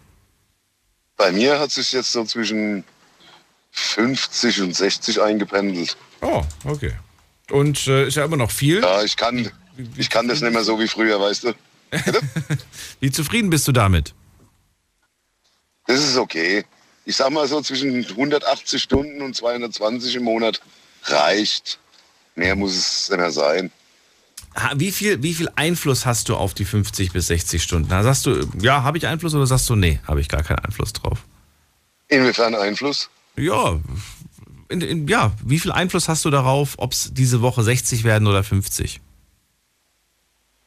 Bei 1.17 1.31
mir 1.31 1.61
hat 1.61 1.71
sich 1.71 1.93
jetzt 1.93 2.11
so 2.11 2.25
zwischen 2.25 2.83
50 3.75 4.63
und 4.63 4.77
60 4.77 5.21
eingependelt. 5.21 5.97
Oh, 6.21 6.43
okay. 6.65 6.93
Und 7.51 7.87
äh, 7.89 8.07
ist 8.07 8.17
ja 8.17 8.25
immer 8.25 8.37
noch 8.37 8.53
viel. 8.53 8.81
Ja, 8.81 9.03
ich 9.03 9.17
kann, 9.17 9.51
ich 9.97 10.09
kann 10.09 10.29
das 10.29 10.41
nicht 10.41 10.53
mehr 10.53 10.63
so 10.65 10.79
wie 10.79 10.89
früher, 10.89 11.21
weißt 11.21 11.45
du. 11.45 11.55
Wie 13.01 13.13
zufrieden 13.13 13.51
bist 13.51 13.69
du 13.69 13.73
damit? 13.73 14.15
Das 15.87 16.01
ist 16.01 16.17
okay. 16.17 16.65
Ich 17.05 17.15
sag 17.15 17.31
mal 17.31 17.47
so 17.47 17.61
zwischen 17.61 18.05
180 18.05 18.83
Stunden 18.83 19.23
und 19.23 19.37
220 19.37 20.17
im 20.17 20.25
Monat 20.25 20.61
reicht. 21.05 21.79
Mehr 22.35 22.57
muss 22.57 22.75
es 22.75 23.09
nicht 23.11 23.19
mehr 23.19 23.31
sein. 23.31 23.71
Wie 24.75 24.91
viel, 24.91 25.23
wie 25.23 25.35
viel 25.35 25.51
Einfluss 25.55 26.05
hast 26.05 26.29
du 26.29 26.37
auf 26.37 26.55
die 26.55 26.65
50 26.65 27.13
bis 27.13 27.29
60 27.29 27.63
Stunden? 27.63 27.89
Na, 27.91 28.03
sagst 28.03 28.27
du, 28.27 28.49
ja, 28.61 28.83
habe 28.83 28.99
ich 28.99 29.07
Einfluss 29.07 29.35
oder 29.35 29.47
sagst 29.47 29.69
du, 29.69 29.77
nee, 29.77 30.01
habe 30.07 30.21
ich 30.21 30.29
gar 30.29 30.43
keinen 30.43 30.61
Einfluss 30.61 30.93
drauf? 30.93 31.25
Inwiefern 32.09 32.55
Einfluss? 32.55 33.09
Ja, 33.37 33.81
in, 34.69 34.81
in, 34.81 35.09
ja, 35.09 35.33
wie 35.45 35.59
viel 35.59 35.73
Einfluss 35.73 36.09
hast 36.09 36.25
du 36.25 36.31
darauf, 36.31 36.75
ob 36.79 36.93
es 36.93 37.13
diese 37.13 37.41
Woche 37.43 37.63
60 37.63 38.05
werden 38.05 38.27
oder 38.27 38.43
50? 38.43 39.01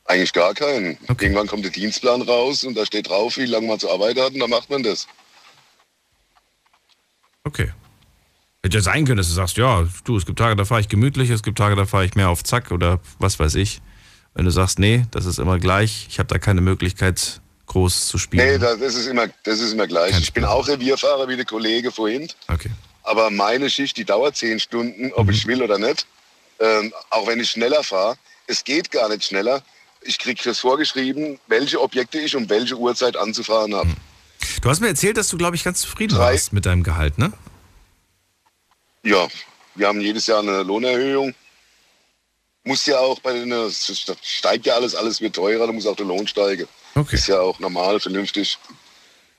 Eigentlich 0.05 0.33
gar 0.33 0.53
keinen. 0.53 0.97
Irgendwann 1.07 1.47
kommt 1.47 1.65
der 1.65 1.71
Dienstplan 1.71 2.21
raus 2.21 2.63
und 2.63 2.75
da 2.75 2.85
steht 2.85 3.09
drauf, 3.09 3.37
wie 3.37 3.45
lange 3.45 3.67
man 3.67 3.79
zu 3.79 3.91
arbeiten 3.91 4.21
hat 4.21 4.33
und 4.33 4.39
dann 4.39 4.49
macht 4.49 4.69
man 4.69 4.83
das. 4.83 5.07
Okay. 7.43 7.71
Hätte 8.63 8.77
ja 8.77 8.81
sein 8.81 9.05
können, 9.05 9.17
dass 9.17 9.27
du 9.27 9.33
sagst, 9.33 9.57
ja, 9.57 9.87
du, 10.05 10.17
es 10.17 10.25
gibt 10.25 10.39
Tage, 10.39 10.55
da 10.55 10.65
fahre 10.65 10.81
ich 10.81 10.89
gemütlich, 10.89 11.29
es 11.29 11.43
gibt 11.43 11.57
Tage, 11.57 11.75
da 11.75 11.85
fahre 11.85 12.05
ich 12.05 12.15
mehr 12.15 12.29
auf 12.29 12.43
Zack 12.43 12.71
oder 12.71 12.99
was 13.19 13.39
weiß 13.39 13.55
ich. 13.55 13.81
Wenn 14.33 14.45
du 14.45 14.51
sagst, 14.51 14.79
nee, 14.79 15.05
das 15.11 15.25
ist 15.25 15.39
immer 15.39 15.59
gleich, 15.59 16.07
ich 16.09 16.19
habe 16.19 16.27
da 16.27 16.37
keine 16.37 16.61
Möglichkeit, 16.61 17.41
groß 17.67 18.07
zu 18.07 18.17
spielen. 18.17 18.45
Nee, 18.45 18.57
das, 18.57 18.95
ist 18.95 19.07
immer, 19.07 19.27
das 19.43 19.59
ist 19.59 19.73
immer 19.73 19.87
gleich. 19.87 20.17
Ich 20.19 20.33
bin 20.33 20.45
auch 20.45 20.67
Revierfahrer 20.67 21.27
wie 21.27 21.35
der 21.35 21.45
Kollege 21.45 21.91
vorhin. 21.91 22.27
Okay. 22.47 22.71
Aber 23.03 23.29
meine 23.29 23.69
Schicht, 23.69 23.97
die 23.97 24.05
dauert 24.05 24.35
zehn 24.35 24.59
Stunden, 24.59 25.13
ob 25.13 25.29
ich 25.29 25.45
will 25.45 25.61
oder 25.61 25.77
nicht. 25.77 26.07
Ähm, 26.59 26.93
auch 27.09 27.27
wenn 27.27 27.39
ich 27.39 27.51
schneller 27.51 27.83
fahre. 27.83 28.17
Es 28.47 28.63
geht 28.63 28.91
gar 28.91 29.09
nicht 29.09 29.25
schneller. 29.25 29.61
Ich 30.01 30.17
kriege 30.17 30.41
das 30.43 30.59
vorgeschrieben, 30.59 31.39
welche 31.47 31.81
Objekte 31.81 32.19
ich 32.19 32.35
um 32.35 32.49
welche 32.49 32.75
Uhrzeit 32.75 33.15
anzufahren 33.15 33.75
habe. 33.75 33.89
Du 34.61 34.69
hast 34.69 34.79
mir 34.79 34.87
erzählt, 34.87 35.17
dass 35.17 35.27
du, 35.29 35.37
glaube 35.37 35.55
ich, 35.55 35.63
ganz 35.63 35.81
zufrieden 35.81 36.15
Drei. 36.15 36.33
warst 36.33 36.53
mit 36.53 36.65
deinem 36.65 36.83
Gehalt, 36.83 37.17
ne? 37.17 37.33
Ja, 39.03 39.27
wir 39.75 39.87
haben 39.87 40.01
jedes 40.01 40.27
Jahr 40.27 40.39
eine 40.39 40.63
Lohnerhöhung. 40.63 41.33
Muss 42.63 42.85
ja 42.85 42.99
auch 42.99 43.19
bei 43.19 43.33
den, 43.33 43.51
es 43.51 44.05
steigt 44.21 44.65
ja 44.65 44.75
alles, 44.75 44.95
alles 44.95 45.21
wird 45.21 45.35
teurer, 45.35 45.67
da 45.67 45.71
muss 45.71 45.85
auch 45.85 45.95
der 45.95 46.05
Lohn 46.05 46.27
steigen. 46.27 46.67
Okay. 46.97 47.15
Ist 47.15 47.27
ja 47.27 47.39
auch 47.39 47.59
normal, 47.59 47.99
vernünftig. 47.99 48.57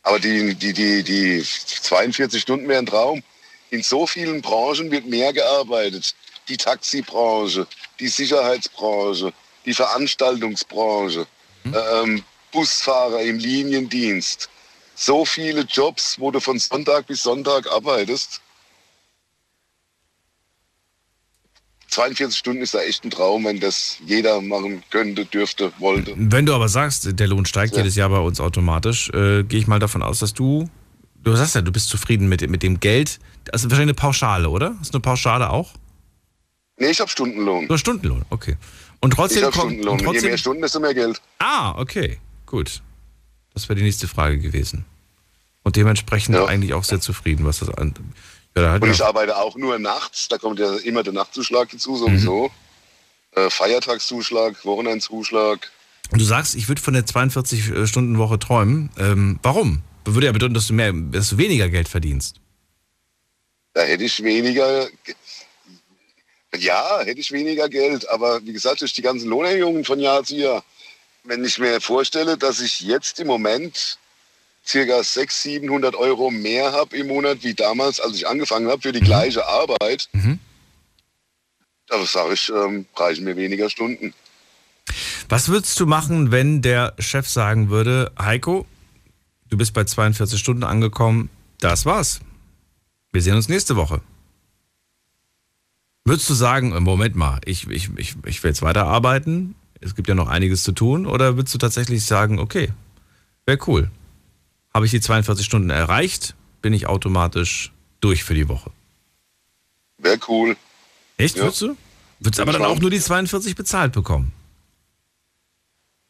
Aber 0.04 0.20
die, 0.20 0.54
die, 0.54 0.72
die, 0.72 1.02
die 1.02 1.42
42 1.42 2.40
Stunden 2.40 2.68
wären 2.68 2.84
ein 2.84 2.86
Traum. 2.86 3.22
In 3.70 3.82
so 3.82 4.06
vielen 4.06 4.40
Branchen 4.40 4.90
wird 4.92 5.06
mehr 5.06 5.32
gearbeitet. 5.32 6.14
Die 6.48 6.56
Taxibranche, 6.56 7.66
die 7.98 8.08
Sicherheitsbranche, 8.08 9.32
die 9.66 9.74
Veranstaltungsbranche, 9.74 11.26
ähm, 11.64 12.22
Busfahrer 12.52 13.22
im 13.22 13.38
Liniendienst. 13.38 14.48
So 14.94 15.24
viele 15.24 15.62
Jobs, 15.62 16.18
wo 16.18 16.30
du 16.30 16.40
von 16.40 16.58
Sonntag 16.58 17.06
bis 17.08 17.24
Sonntag 17.24 17.66
arbeitest. 17.70 18.40
42 21.88 22.38
Stunden 22.38 22.62
ist 22.62 22.74
da 22.74 22.80
echt 22.80 23.04
ein 23.04 23.10
Traum, 23.10 23.44
wenn 23.44 23.60
das 23.60 23.98
jeder 24.06 24.40
machen 24.40 24.82
könnte, 24.90 25.24
dürfte, 25.24 25.72
wollte. 25.78 26.12
Wenn 26.16 26.44
du 26.46 26.54
aber 26.54 26.68
sagst, 26.68 27.18
der 27.18 27.26
Lohn 27.28 27.46
steigt 27.46 27.72
Ja. 27.74 27.78
jedes 27.82 27.96
Jahr 27.96 28.10
bei 28.10 28.18
uns 28.18 28.40
automatisch, 28.40 29.08
äh, 29.10 29.42
gehe 29.44 29.58
ich 29.60 29.66
mal 29.66 29.78
davon 29.78 30.02
aus, 30.02 30.18
dass 30.18 30.34
du, 30.34 30.68
du 31.24 31.34
sagst 31.34 31.54
ja, 31.54 31.62
du 31.62 31.72
bist 31.72 31.88
zufrieden 31.88 32.28
mit, 32.28 32.48
mit 32.48 32.62
dem 32.62 32.78
Geld. 32.80 33.18
Das 33.44 33.62
ist 33.62 33.70
wahrscheinlich 33.70 33.94
eine 33.94 33.94
Pauschale, 33.94 34.50
oder? 34.50 34.76
Hast 34.80 34.92
du 34.92 34.98
eine 34.98 35.02
Pauschale 35.02 35.50
auch? 35.50 35.72
Nee, 36.76 36.90
ich 36.90 37.00
habe 37.00 37.10
Stundenlohn. 37.10 37.66
Nur 37.66 37.78
Stundenlohn, 37.78 38.24
okay. 38.30 38.56
Und 39.00 39.12
trotzdem 39.14 39.38
ich 39.38 39.44
kommt- 39.44 39.56
Stundenlohn. 39.56 39.92
und 39.94 40.00
Je 40.00 40.04
trotzdem- 40.06 40.28
mehr 40.28 40.38
Stunden, 40.38 40.62
desto 40.62 40.80
mehr 40.80 40.94
Geld. 40.94 41.20
Ah, 41.38 41.72
okay, 41.78 42.18
gut. 42.46 42.82
Das 43.54 43.68
wäre 43.68 43.76
die 43.76 43.82
nächste 43.82 44.06
Frage 44.08 44.38
gewesen. 44.38 44.84
Und 45.64 45.76
dementsprechend 45.76 46.36
eigentlich 46.36 46.74
auch 46.74 46.84
sehr 46.84 47.00
zufrieden, 47.00 47.44
was 47.44 47.58
das 47.60 47.70
an. 47.70 47.94
Ja, 48.62 48.76
Und 48.76 48.90
ich 48.90 49.04
arbeite 49.04 49.36
auch 49.36 49.56
nur 49.56 49.78
nachts. 49.78 50.28
Da 50.28 50.38
kommt 50.38 50.58
ja 50.58 50.76
immer 50.78 51.02
der 51.02 51.12
Nachtzuschlag 51.12 51.70
dazu, 51.70 51.96
sowieso. 51.96 52.50
Mhm. 53.34 53.42
Äh, 53.42 53.50
Feiertagszuschlag, 53.50 54.64
Wochenendzuschlag. 54.64 55.70
Und 56.10 56.20
du 56.20 56.24
sagst, 56.24 56.54
ich 56.54 56.68
würde 56.68 56.80
von 56.80 56.94
der 56.94 57.04
42-Stunden-Woche 57.04 58.38
träumen. 58.38 58.90
Ähm, 58.98 59.38
warum? 59.42 59.82
Würde 60.04 60.26
ja 60.26 60.32
bedeuten, 60.32 60.54
dass 60.54 60.66
du, 60.66 60.72
mehr, 60.72 60.92
dass 60.92 61.30
du 61.30 61.38
weniger 61.38 61.68
Geld 61.68 61.88
verdienst. 61.88 62.36
Da 63.74 63.82
hätte 63.82 64.04
ich 64.04 64.22
weniger. 64.22 64.88
Ja, 66.56 67.00
hätte 67.00 67.20
ich 67.20 67.30
weniger 67.30 67.68
Geld. 67.68 68.08
Aber 68.08 68.44
wie 68.44 68.52
gesagt, 68.52 68.80
durch 68.80 68.94
die 68.94 69.02
ganzen 69.02 69.28
Lohnerhöhungen 69.28 69.84
von 69.84 70.00
Jahr 70.00 70.24
zu 70.24 70.34
Jahr. 70.34 70.64
Wenn 71.24 71.44
ich 71.44 71.58
mir 71.58 71.80
vorstelle, 71.80 72.38
dass 72.38 72.60
ich 72.60 72.80
jetzt 72.80 73.20
im 73.20 73.26
Moment 73.26 73.98
circa 74.68 75.02
600, 75.02 75.32
700 75.32 75.94
Euro 75.96 76.30
mehr 76.30 76.72
habe 76.72 76.96
im 76.96 77.08
Monat 77.08 77.42
wie 77.42 77.54
damals, 77.54 78.00
als 78.00 78.16
ich 78.16 78.28
angefangen 78.28 78.68
habe 78.68 78.82
für 78.82 78.92
die 78.92 79.00
gleiche 79.00 79.46
Arbeit, 79.46 80.08
da 81.88 82.04
sage 82.04 82.34
ich, 82.34 82.50
ähm, 82.50 82.86
reichen 82.94 83.24
mir 83.24 83.36
weniger 83.36 83.70
Stunden. 83.70 84.12
Was 85.28 85.48
würdest 85.48 85.78
du 85.80 85.86
machen, 85.86 86.30
wenn 86.30 86.62
der 86.62 86.94
Chef 86.98 87.28
sagen 87.28 87.70
würde, 87.70 88.12
Heiko, 88.18 88.66
du 89.48 89.56
bist 89.56 89.72
bei 89.72 89.84
42 89.84 90.38
Stunden 90.38 90.64
angekommen, 90.64 91.30
das 91.60 91.86
war's. 91.86 92.20
Wir 93.12 93.22
sehen 93.22 93.34
uns 93.34 93.48
nächste 93.48 93.76
Woche. 93.76 94.02
Würdest 96.04 96.28
du 96.30 96.34
sagen, 96.34 96.72
äh, 96.72 96.80
Moment 96.80 97.16
mal, 97.16 97.40
ich, 97.44 97.68
ich, 97.68 97.90
ich, 97.96 98.16
ich 98.24 98.42
will 98.42 98.50
jetzt 98.50 98.62
weiterarbeiten, 98.62 99.54
es 99.80 99.94
gibt 99.94 100.08
ja 100.08 100.14
noch 100.14 100.28
einiges 100.28 100.62
zu 100.62 100.72
tun, 100.72 101.06
oder 101.06 101.36
würdest 101.36 101.54
du 101.54 101.58
tatsächlich 101.58 102.04
sagen, 102.04 102.38
okay, 102.38 102.72
wäre 103.44 103.58
cool. 103.66 103.90
Habe 104.78 104.86
ich 104.86 104.92
die 104.92 105.00
42 105.00 105.44
Stunden 105.44 105.70
erreicht, 105.70 106.36
bin 106.62 106.72
ich 106.72 106.86
automatisch 106.86 107.72
durch 107.98 108.22
für 108.22 108.34
die 108.34 108.48
Woche. 108.48 108.70
Wäre 109.98 110.20
cool. 110.28 110.56
Echt, 111.16 111.34
Ja. 111.34 111.42
würdest 111.42 111.62
du? 111.62 111.76
Würdest 112.20 112.38
aber 112.38 112.52
dann 112.52 112.64
auch 112.64 112.78
nur 112.78 112.88
die 112.88 113.00
42 113.00 113.56
bezahlt 113.56 113.92
bekommen. 113.92 114.30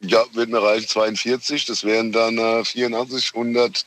Ja, 0.02 0.22
wird 0.34 0.50
mir 0.50 0.62
reichen 0.62 0.86
42, 0.86 1.64
das 1.64 1.82
wären 1.82 2.12
dann 2.12 2.36
äh, 2.36 2.62
84, 2.62 3.32
100, 3.32 3.86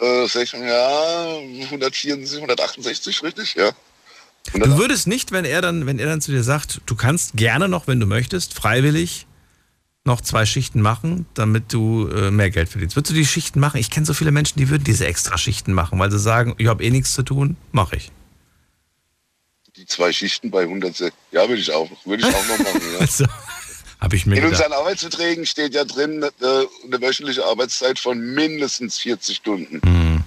äh, 0.00 0.26
60, 0.26 0.58
ja, 0.58 1.36
164, 1.70 2.38
168, 2.38 3.22
richtig? 3.22 3.54
Ja. 3.54 3.70
Du 4.54 4.76
würdest 4.76 5.06
nicht, 5.06 5.30
wenn 5.30 5.44
er 5.44 5.62
dann, 5.62 5.86
wenn 5.86 6.00
er 6.00 6.06
dann 6.06 6.20
zu 6.20 6.32
dir 6.32 6.42
sagt, 6.42 6.80
du 6.86 6.96
kannst 6.96 7.36
gerne 7.36 7.68
noch, 7.68 7.86
wenn 7.86 8.00
du 8.00 8.06
möchtest, 8.06 8.54
freiwillig 8.54 9.28
noch 10.06 10.20
zwei 10.20 10.46
Schichten 10.46 10.80
machen, 10.80 11.26
damit 11.34 11.72
du 11.72 12.08
äh, 12.08 12.30
mehr 12.30 12.50
Geld 12.50 12.68
verdienst. 12.68 12.96
Würdest 12.96 13.10
du 13.10 13.14
die 13.14 13.26
Schichten 13.26 13.60
machen? 13.60 13.78
Ich 13.78 13.90
kenne 13.90 14.06
so 14.06 14.14
viele 14.14 14.30
Menschen, 14.30 14.58
die 14.58 14.68
würden 14.68 14.84
diese 14.84 15.06
extra 15.06 15.36
Schichten 15.38 15.72
machen, 15.72 15.98
weil 15.98 16.10
sie 16.10 16.18
sagen, 16.18 16.54
ich 16.58 16.68
habe 16.68 16.82
eh 16.84 16.90
nichts 16.90 17.12
zu 17.12 17.22
tun, 17.22 17.56
mache 17.72 17.96
ich. 17.96 18.12
Die 19.76 19.86
zwei 19.86 20.12
Schichten 20.12 20.50
bei 20.50 20.62
100, 20.62 21.12
ja, 21.32 21.48
würde 21.48 21.60
ich 21.60 21.72
auch, 21.72 21.90
würde 22.04 22.26
ich 22.26 22.34
auch 22.34 22.48
noch 22.48 22.58
machen. 22.58 22.80
Ja. 22.92 23.00
Also, 23.00 23.26
habe 23.98 24.16
ich 24.16 24.26
mir 24.26 24.36
In 24.36 24.42
gedacht. 24.42 24.60
unseren 24.62 24.72
Arbeitsverträgen 24.78 25.46
steht 25.46 25.74
ja 25.74 25.84
drin 25.84 26.22
äh, 26.22 26.28
eine 26.84 27.00
wöchentliche 27.00 27.44
Arbeitszeit 27.44 27.98
von 27.98 28.18
mindestens 28.18 28.98
40 28.98 29.36
Stunden. 29.36 29.80
Mhm. 29.84 30.24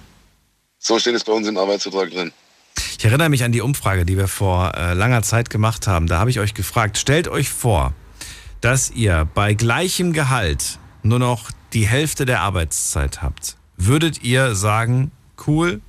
So 0.78 0.98
steht 0.98 1.14
es 1.14 1.24
bei 1.24 1.32
uns 1.32 1.46
im 1.46 1.56
Arbeitsvertrag 1.56 2.10
drin. 2.10 2.32
Ich 2.98 3.04
erinnere 3.04 3.28
mich 3.28 3.44
an 3.44 3.52
die 3.52 3.60
Umfrage, 3.60 4.04
die 4.04 4.16
wir 4.16 4.28
vor 4.28 4.74
äh, 4.74 4.94
langer 4.94 5.22
Zeit 5.22 5.50
gemacht 5.50 5.86
haben. 5.86 6.06
Da 6.06 6.18
habe 6.18 6.30
ich 6.30 6.40
euch 6.40 6.54
gefragt, 6.54 6.98
stellt 6.98 7.28
euch 7.28 7.48
vor, 7.48 7.94
dass 8.60 8.90
ihr 8.90 9.28
bei 9.34 9.54
gleichem 9.54 10.12
Gehalt 10.12 10.78
nur 11.02 11.18
noch 11.18 11.50
die 11.72 11.86
Hälfte 11.86 12.26
der 12.26 12.40
Arbeitszeit 12.40 13.22
habt. 13.22 13.56
Würdet 13.76 14.22
ihr 14.22 14.54
sagen, 14.54 15.12
cool, 15.46 15.80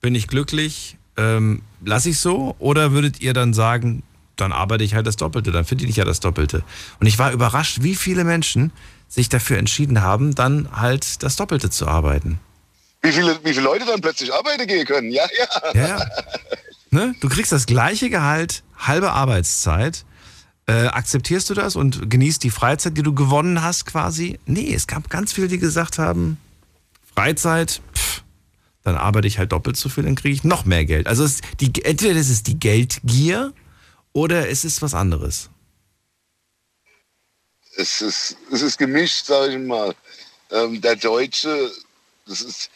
bin 0.00 0.14
ich 0.14 0.26
glücklich, 0.26 0.96
ähm, 1.16 1.62
lasse 1.84 2.10
ich 2.10 2.18
so? 2.18 2.56
Oder 2.58 2.92
würdet 2.92 3.20
ihr 3.20 3.32
dann 3.32 3.54
sagen, 3.54 4.02
dann 4.36 4.52
arbeite 4.52 4.84
ich 4.84 4.94
halt 4.94 5.06
das 5.06 5.16
Doppelte, 5.16 5.52
dann 5.52 5.64
verdiene 5.64 5.90
ich 5.90 5.96
ja 5.96 6.04
das 6.04 6.20
Doppelte. 6.20 6.62
Und 7.00 7.06
ich 7.06 7.18
war 7.18 7.32
überrascht, 7.32 7.78
wie 7.82 7.94
viele 7.94 8.24
Menschen 8.24 8.72
sich 9.08 9.28
dafür 9.28 9.58
entschieden 9.58 10.02
haben, 10.02 10.34
dann 10.34 10.68
halt 10.72 11.22
das 11.22 11.36
Doppelte 11.36 11.70
zu 11.70 11.86
arbeiten. 11.86 12.38
Wie 13.02 13.12
viele, 13.12 13.38
wie 13.44 13.50
viele 13.50 13.62
Leute 13.62 13.84
dann 13.86 14.00
plötzlich 14.00 14.32
arbeiten 14.32 14.66
gehen 14.66 14.86
können? 14.86 15.10
Ja, 15.10 15.24
ja. 15.38 15.88
Ja. 15.88 16.06
Ne? 16.90 17.14
Du 17.20 17.28
kriegst 17.28 17.52
das 17.52 17.66
gleiche 17.66 18.10
Gehalt, 18.10 18.62
halbe 18.78 19.12
Arbeitszeit. 19.12 20.04
Äh, 20.68 20.88
akzeptierst 20.88 21.48
du 21.48 21.54
das 21.54 21.76
und 21.76 22.10
genießt 22.10 22.44
die 22.44 22.50
Freizeit, 22.50 22.98
die 22.98 23.02
du 23.02 23.14
gewonnen 23.14 23.62
hast 23.62 23.86
quasi? 23.86 24.38
Nee, 24.44 24.74
es 24.74 24.86
gab 24.86 25.08
ganz 25.08 25.32
viele, 25.32 25.48
die 25.48 25.58
gesagt 25.58 25.96
haben, 25.96 26.36
Freizeit, 27.14 27.80
pff, 27.94 28.22
dann 28.84 28.96
arbeite 28.96 29.26
ich 29.26 29.38
halt 29.38 29.52
doppelt 29.52 29.78
so 29.78 29.88
viel, 29.88 30.04
dann 30.04 30.14
kriege 30.14 30.34
ich 30.34 30.44
noch 30.44 30.66
mehr 30.66 30.84
Geld. 30.84 31.06
Also 31.06 31.24
es, 31.24 31.40
die, 31.58 31.72
entweder 31.84 32.20
ist 32.20 32.46
die 32.46 32.60
Geldgier 32.60 33.54
oder 34.12 34.50
es 34.50 34.66
ist 34.66 34.82
was 34.82 34.92
anderes. 34.92 35.48
Es 37.76 38.02
ist, 38.02 38.36
es 38.52 38.60
ist 38.60 38.76
gemischt, 38.76 39.24
sage 39.24 39.54
ich 39.54 39.66
mal. 39.66 39.94
Ähm, 40.50 40.82
der 40.82 40.96
Deutsche, 40.96 41.72
das 42.26 42.42
ist, 42.42 42.70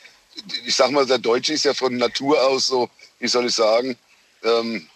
ich 0.64 0.74
sag 0.74 0.93
mal, 0.93 1.05
der 1.05 1.19
Deutsche 1.19 1.52
ist 1.52 1.66
ja 1.66 1.74
von 1.74 1.94
Natur 1.98 2.40
aus 2.43 2.69
so, 2.69 2.89
wie 3.19 3.28
soll 3.28 3.44
ich 3.47 3.55
sagen, 3.55 3.98
ähm, 4.44 4.89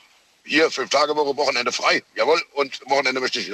hier 0.47 0.71
fünf 0.71 0.91
Tage 0.91 1.15
Woche, 1.15 1.37
Wochenende 1.37 1.73
frei, 1.73 2.03
jawohl, 2.15 2.43
und 2.55 2.81
Wochenende 2.89 3.21
möchte 3.21 3.41
ich, 3.41 3.51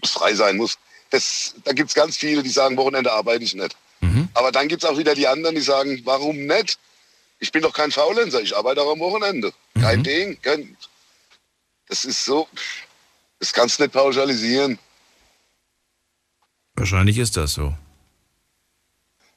muss 0.00 0.10
frei 0.10 0.34
sein, 0.34 0.56
muss. 0.56 0.76
Das, 1.10 1.54
da 1.64 1.72
gibt 1.72 1.90
es 1.90 1.94
ganz 1.94 2.16
viele, 2.16 2.42
die 2.42 2.50
sagen, 2.50 2.76
Wochenende 2.76 3.12
arbeite 3.12 3.44
ich 3.44 3.54
nicht. 3.54 3.76
Aber 4.34 4.50
dann 4.50 4.68
gibt 4.68 4.82
es 4.82 4.88
auch 4.88 4.98
wieder 4.98 5.14
die 5.14 5.28
anderen, 5.28 5.54
die 5.54 5.60
sagen, 5.60 6.00
warum 6.04 6.46
nicht? 6.46 6.78
Ich 7.38 7.52
bin 7.52 7.62
doch 7.62 7.72
kein 7.72 7.90
Faulenzer, 7.90 8.40
ich 8.40 8.56
arbeite 8.56 8.82
auch 8.82 8.92
am 8.92 9.00
Wochenende. 9.00 9.52
Kein 9.80 10.02
Ding. 10.02 10.40
Kein, 10.42 10.76
das 11.88 12.04
ist 12.04 12.24
so, 12.24 12.48
das 13.38 13.52
kannst 13.52 13.78
du 13.78 13.82
nicht 13.82 13.92
pauschalisieren. 13.92 14.78
Wahrscheinlich 16.74 17.18
ist 17.18 17.36
das 17.36 17.54
so. 17.54 17.74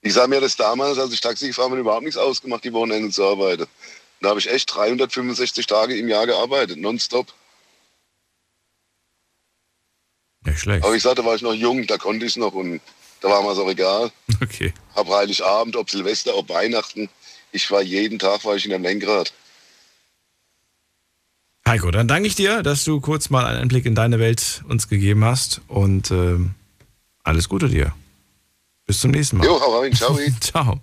Ich 0.02 0.14
sah 0.14 0.28
mir 0.28 0.40
das 0.40 0.56
damals, 0.56 1.00
als 1.00 1.12
ich 1.12 1.20
Taxi 1.20 1.48
gefahren 1.48 1.72
bin, 1.72 1.80
überhaupt 1.80 2.04
nichts 2.04 2.18
ausgemacht, 2.18 2.64
die 2.64 2.72
Wochenende 2.72 3.10
zu 3.10 3.26
arbeiten. 3.26 3.66
Da 4.26 4.32
habe 4.32 4.40
ich 4.40 4.50
echt 4.50 4.74
365 4.74 5.68
Tage 5.68 5.96
im 5.96 6.08
Jahr 6.08 6.26
gearbeitet, 6.26 6.80
nonstop. 6.80 7.32
Nicht 10.44 10.62
schlecht. 10.62 10.84
Aber 10.84 10.96
ich 10.96 11.04
sagte, 11.04 11.22
da 11.22 11.28
war 11.28 11.36
ich 11.36 11.44
noch 11.44 11.54
jung, 11.54 11.86
da 11.86 12.00
konnte 12.00 12.26
ich 12.26 12.36
noch 12.36 12.54
und 12.54 12.82
da 13.22 13.30
war 13.30 13.44
mir 13.44 13.54
so 13.54 13.70
egal. 13.70 14.12
Okay. 14.42 14.74
Hab 14.96 15.08
Heiligabend, 15.10 15.76
ob 15.76 15.92
Silvester, 15.92 16.36
ob 16.36 16.50
Weihnachten. 16.50 17.08
Ich 17.52 17.70
war 17.70 17.84
jeden 17.84 18.18
Tag 18.18 18.44
war 18.46 18.56
ich 18.56 18.66
in 18.66 18.74
einem 18.74 18.84
Lenkrad. 18.84 19.32
Heiko, 21.68 21.92
dann 21.92 22.08
danke 22.08 22.28
ich 22.28 22.34
dir, 22.34 22.64
dass 22.64 22.84
du 22.84 23.02
kurz 23.02 23.30
mal 23.30 23.46
einen 23.46 23.62
Einblick 23.62 23.86
in 23.86 23.94
deine 23.94 24.18
Welt 24.18 24.64
uns 24.68 24.88
gegeben 24.88 25.24
hast 25.24 25.62
und 25.68 26.10
ähm, 26.10 26.56
alles 27.24 27.48
Gute 27.48 27.70
dir. 27.70 27.94
Bis 28.88 29.02
zum 29.02 29.12
nächsten 29.12 29.38
Mal. 29.38 29.46
Jo, 29.46 29.62
hau 29.62 29.82
rein, 29.82 29.94
ciao. 29.94 30.18
Ciao. 30.42 30.82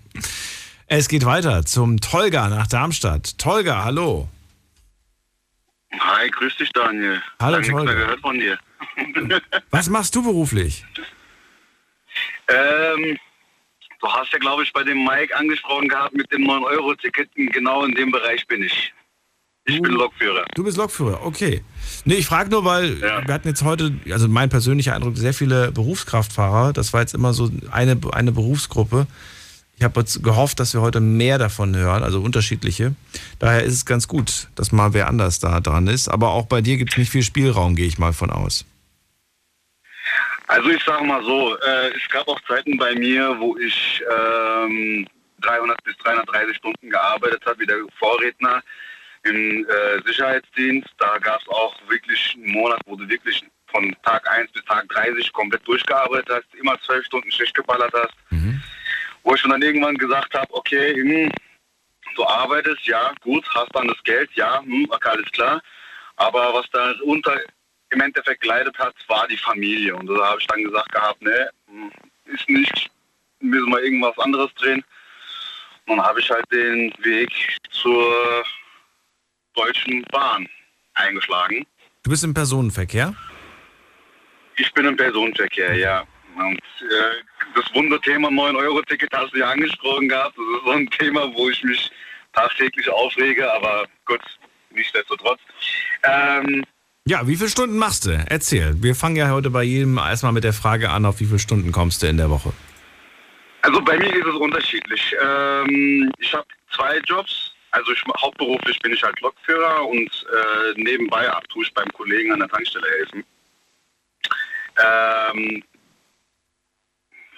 Es 0.94 1.08
geht 1.08 1.24
weiter 1.24 1.64
zum 1.64 2.02
Tolga 2.02 2.50
nach 2.50 2.66
Darmstadt. 2.66 3.38
Tolga, 3.38 3.82
hallo. 3.82 4.28
Hi, 5.98 6.28
grüß 6.28 6.54
dich, 6.58 6.70
Daniel. 6.72 7.22
Hallo, 7.40 7.56
Lange 7.56 7.66
Tolga. 7.66 7.92
gehört 7.94 8.20
von 8.20 8.38
dir. 8.38 8.58
Was 9.70 9.88
machst 9.88 10.14
du 10.14 10.22
beruflich? 10.22 10.84
ähm, 12.46 13.16
du 14.02 14.06
hast 14.06 14.34
ja, 14.34 14.38
glaube 14.38 14.64
ich, 14.64 14.72
bei 14.74 14.84
dem 14.84 15.02
Mike 15.02 15.34
angesprochen 15.34 15.88
gehabt 15.88 16.12
mit 16.12 16.30
dem 16.30 16.42
9-Euro-Ticket. 16.42 17.30
Genau 17.36 17.86
in 17.86 17.94
dem 17.94 18.10
Bereich 18.10 18.46
bin 18.46 18.62
ich. 18.62 18.92
Ich 19.64 19.80
bin 19.80 19.92
Lokführer. 19.92 20.44
Du 20.54 20.62
bist 20.62 20.76
Lokführer, 20.76 21.24
okay. 21.24 21.64
Nee, 22.04 22.16
ich 22.16 22.26
frage 22.26 22.50
nur, 22.50 22.66
weil 22.66 23.00
wir 23.00 23.32
hatten 23.32 23.48
jetzt 23.48 23.62
heute, 23.62 23.96
also 24.10 24.28
mein 24.28 24.50
persönlicher 24.50 24.94
Eindruck, 24.94 25.16
sehr 25.16 25.32
viele 25.32 25.72
Berufskraftfahrer. 25.72 26.74
Das 26.74 26.92
war 26.92 27.00
jetzt 27.00 27.14
immer 27.14 27.32
so 27.32 27.50
eine, 27.70 27.98
eine 28.12 28.32
Berufsgruppe. 28.32 29.06
Ich 29.76 29.84
habe 29.84 30.00
jetzt 30.00 30.22
gehofft, 30.22 30.60
dass 30.60 30.74
wir 30.74 30.80
heute 30.80 31.00
mehr 31.00 31.38
davon 31.38 31.74
hören, 31.74 32.02
also 32.04 32.20
unterschiedliche. 32.20 32.94
Daher 33.38 33.64
ist 33.64 33.74
es 33.74 33.86
ganz 33.86 34.06
gut, 34.06 34.48
dass 34.54 34.70
mal 34.70 34.94
wer 34.94 35.08
anders 35.08 35.40
da 35.40 35.60
dran 35.60 35.88
ist. 35.88 36.08
Aber 36.08 36.30
auch 36.30 36.46
bei 36.46 36.60
dir 36.60 36.76
gibt 36.76 36.92
es 36.92 36.98
nicht 36.98 37.10
viel 37.10 37.22
Spielraum, 37.22 37.74
gehe 37.74 37.86
ich 37.86 37.98
mal 37.98 38.12
von 38.12 38.30
aus. 38.30 38.64
Also 40.46 40.68
ich 40.70 40.84
sage 40.84 41.04
mal 41.04 41.24
so, 41.24 41.56
äh, 41.56 41.88
es 41.96 42.08
gab 42.10 42.28
auch 42.28 42.40
Zeiten 42.46 42.76
bei 42.76 42.94
mir, 42.94 43.34
wo 43.38 43.56
ich 43.56 44.02
ähm, 44.14 45.06
300 45.40 45.82
bis 45.82 45.96
330 45.98 46.56
Stunden 46.56 46.90
gearbeitet 46.90 47.42
habe, 47.46 47.60
wie 47.60 47.66
der 47.66 47.78
Vorredner 47.98 48.62
im 49.24 49.66
äh, 49.66 50.02
Sicherheitsdienst. 50.06 50.88
Da 50.98 51.18
gab 51.18 51.40
es 51.40 51.48
auch 51.48 51.74
wirklich 51.88 52.36
einen 52.36 52.52
Monat, 52.52 52.80
wo 52.86 52.96
du 52.96 53.08
wirklich 53.08 53.42
von 53.68 53.96
Tag 54.04 54.28
1 54.30 54.52
bis 54.52 54.64
Tag 54.64 54.88
30 54.90 55.32
komplett 55.32 55.66
durchgearbeitet 55.66 56.28
hast, 56.30 56.60
immer 56.60 56.78
zwölf 56.82 57.04
Stunden 57.06 57.30
Schicht 57.30 57.54
geballert 57.54 57.92
hast. 57.94 58.14
Wo 59.22 59.34
ich 59.34 59.40
schon 59.40 59.50
dann 59.50 59.62
irgendwann 59.62 59.96
gesagt 59.96 60.34
habe, 60.34 60.52
okay, 60.52 60.94
hm, 60.94 61.30
du 62.16 62.24
arbeitest, 62.24 62.86
ja, 62.86 63.12
gut, 63.20 63.44
hast 63.54 63.74
dann 63.74 63.88
das 63.88 64.02
Geld, 64.04 64.30
ja, 64.34 64.60
hm, 64.62 64.88
alles 64.90 65.30
klar. 65.32 65.62
Aber 66.16 66.54
was 66.54 66.68
da 66.70 66.94
unter 67.04 67.38
im 67.90 68.00
Endeffekt 68.00 68.40
geleitet 68.40 68.78
hat, 68.78 68.94
war 69.08 69.28
die 69.28 69.36
Familie. 69.36 69.94
Und 69.94 70.06
da 70.06 70.28
habe 70.28 70.40
ich 70.40 70.46
dann 70.46 70.64
gesagt 70.64 70.92
gehabt, 70.92 71.22
ne, 71.22 71.50
hm, 71.68 71.90
ist 72.26 72.48
nicht, 72.48 72.90
müssen 73.40 73.70
wir 73.70 73.82
irgendwas 73.82 74.18
anderes 74.18 74.52
drehen. 74.54 74.82
Und 75.86 75.96
dann 75.96 76.06
habe 76.06 76.20
ich 76.20 76.30
halt 76.30 76.44
den 76.52 76.92
Weg 76.98 77.30
zur 77.70 78.44
Deutschen 79.54 80.02
Bahn 80.10 80.48
eingeschlagen. 80.94 81.66
Du 82.02 82.10
bist 82.10 82.24
im 82.24 82.34
Personenverkehr? 82.34 83.14
Ich 84.56 84.72
bin 84.72 84.86
im 84.86 84.96
Personenverkehr, 84.96 85.74
ja. 85.76 86.04
Und 86.36 86.58
äh, 86.80 87.22
das 87.54 87.64
Wunderthema 87.74 88.28
9-Euro-Ticket 88.28 89.10
hast 89.14 89.32
du 89.32 89.38
ja 89.38 89.50
angesprochen 89.50 90.08
gehabt. 90.08 90.36
Das 90.36 90.44
ist 90.44 90.64
so 90.64 90.70
ein 90.70 90.90
Thema, 90.90 91.32
wo 91.34 91.50
ich 91.50 91.62
mich 91.62 91.90
tagtäglich 92.32 92.88
aufrege, 92.88 93.52
aber 93.52 93.84
gut, 94.06 94.20
nichtsdestotrotz. 94.70 95.40
Ähm, 96.04 96.64
Ja, 97.06 97.26
wie 97.26 97.36
viele 97.36 97.50
Stunden 97.50 97.76
machst 97.76 98.06
du? 98.06 98.24
Erzähl. 98.28 98.74
Wir 98.82 98.94
fangen 98.94 99.16
ja 99.16 99.30
heute 99.30 99.50
bei 99.50 99.62
jedem 99.62 99.98
erstmal 99.98 100.32
mit 100.32 100.44
der 100.44 100.52
Frage 100.52 100.90
an, 100.90 101.04
auf 101.04 101.20
wie 101.20 101.26
viele 101.26 101.38
Stunden 101.38 101.72
kommst 101.72 102.02
du 102.02 102.06
in 102.06 102.16
der 102.16 102.30
Woche? 102.30 102.52
Also 103.62 103.80
bei 103.80 103.96
mir 103.96 104.12
ist 104.12 104.26
es 104.26 104.34
unterschiedlich. 104.34 105.14
Ähm, 105.22 106.10
ich 106.18 106.32
habe 106.32 106.46
zwei 106.74 106.98
Jobs. 107.06 107.52
Also 107.70 107.92
ich, 107.92 108.02
hauptberuflich 108.20 108.78
bin 108.80 108.92
ich 108.92 109.02
halt 109.02 109.18
Lokführer 109.20 109.86
und 109.86 110.26
äh, 110.30 110.80
nebenbei 110.80 111.30
tue 111.48 111.64
ich 111.64 111.72
beim 111.72 111.90
Kollegen 111.92 112.32
an 112.32 112.40
der 112.40 112.48
Tankstelle 112.48 112.86
helfen. 112.98 113.24
Ähm, 114.78 115.62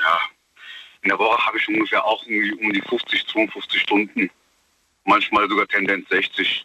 ja, 0.05 0.21
in 1.03 1.09
der 1.11 1.19
Woche 1.19 1.47
habe 1.47 1.59
ich 1.59 1.69
ungefähr 1.69 2.05
auch 2.05 2.23
um 2.25 2.73
die 2.73 2.83
50, 2.89 3.27
52 3.27 3.81
Stunden. 3.81 4.31
Manchmal 5.05 5.49
sogar 5.49 5.67
Tendenz 5.67 6.09
60. 6.09 6.65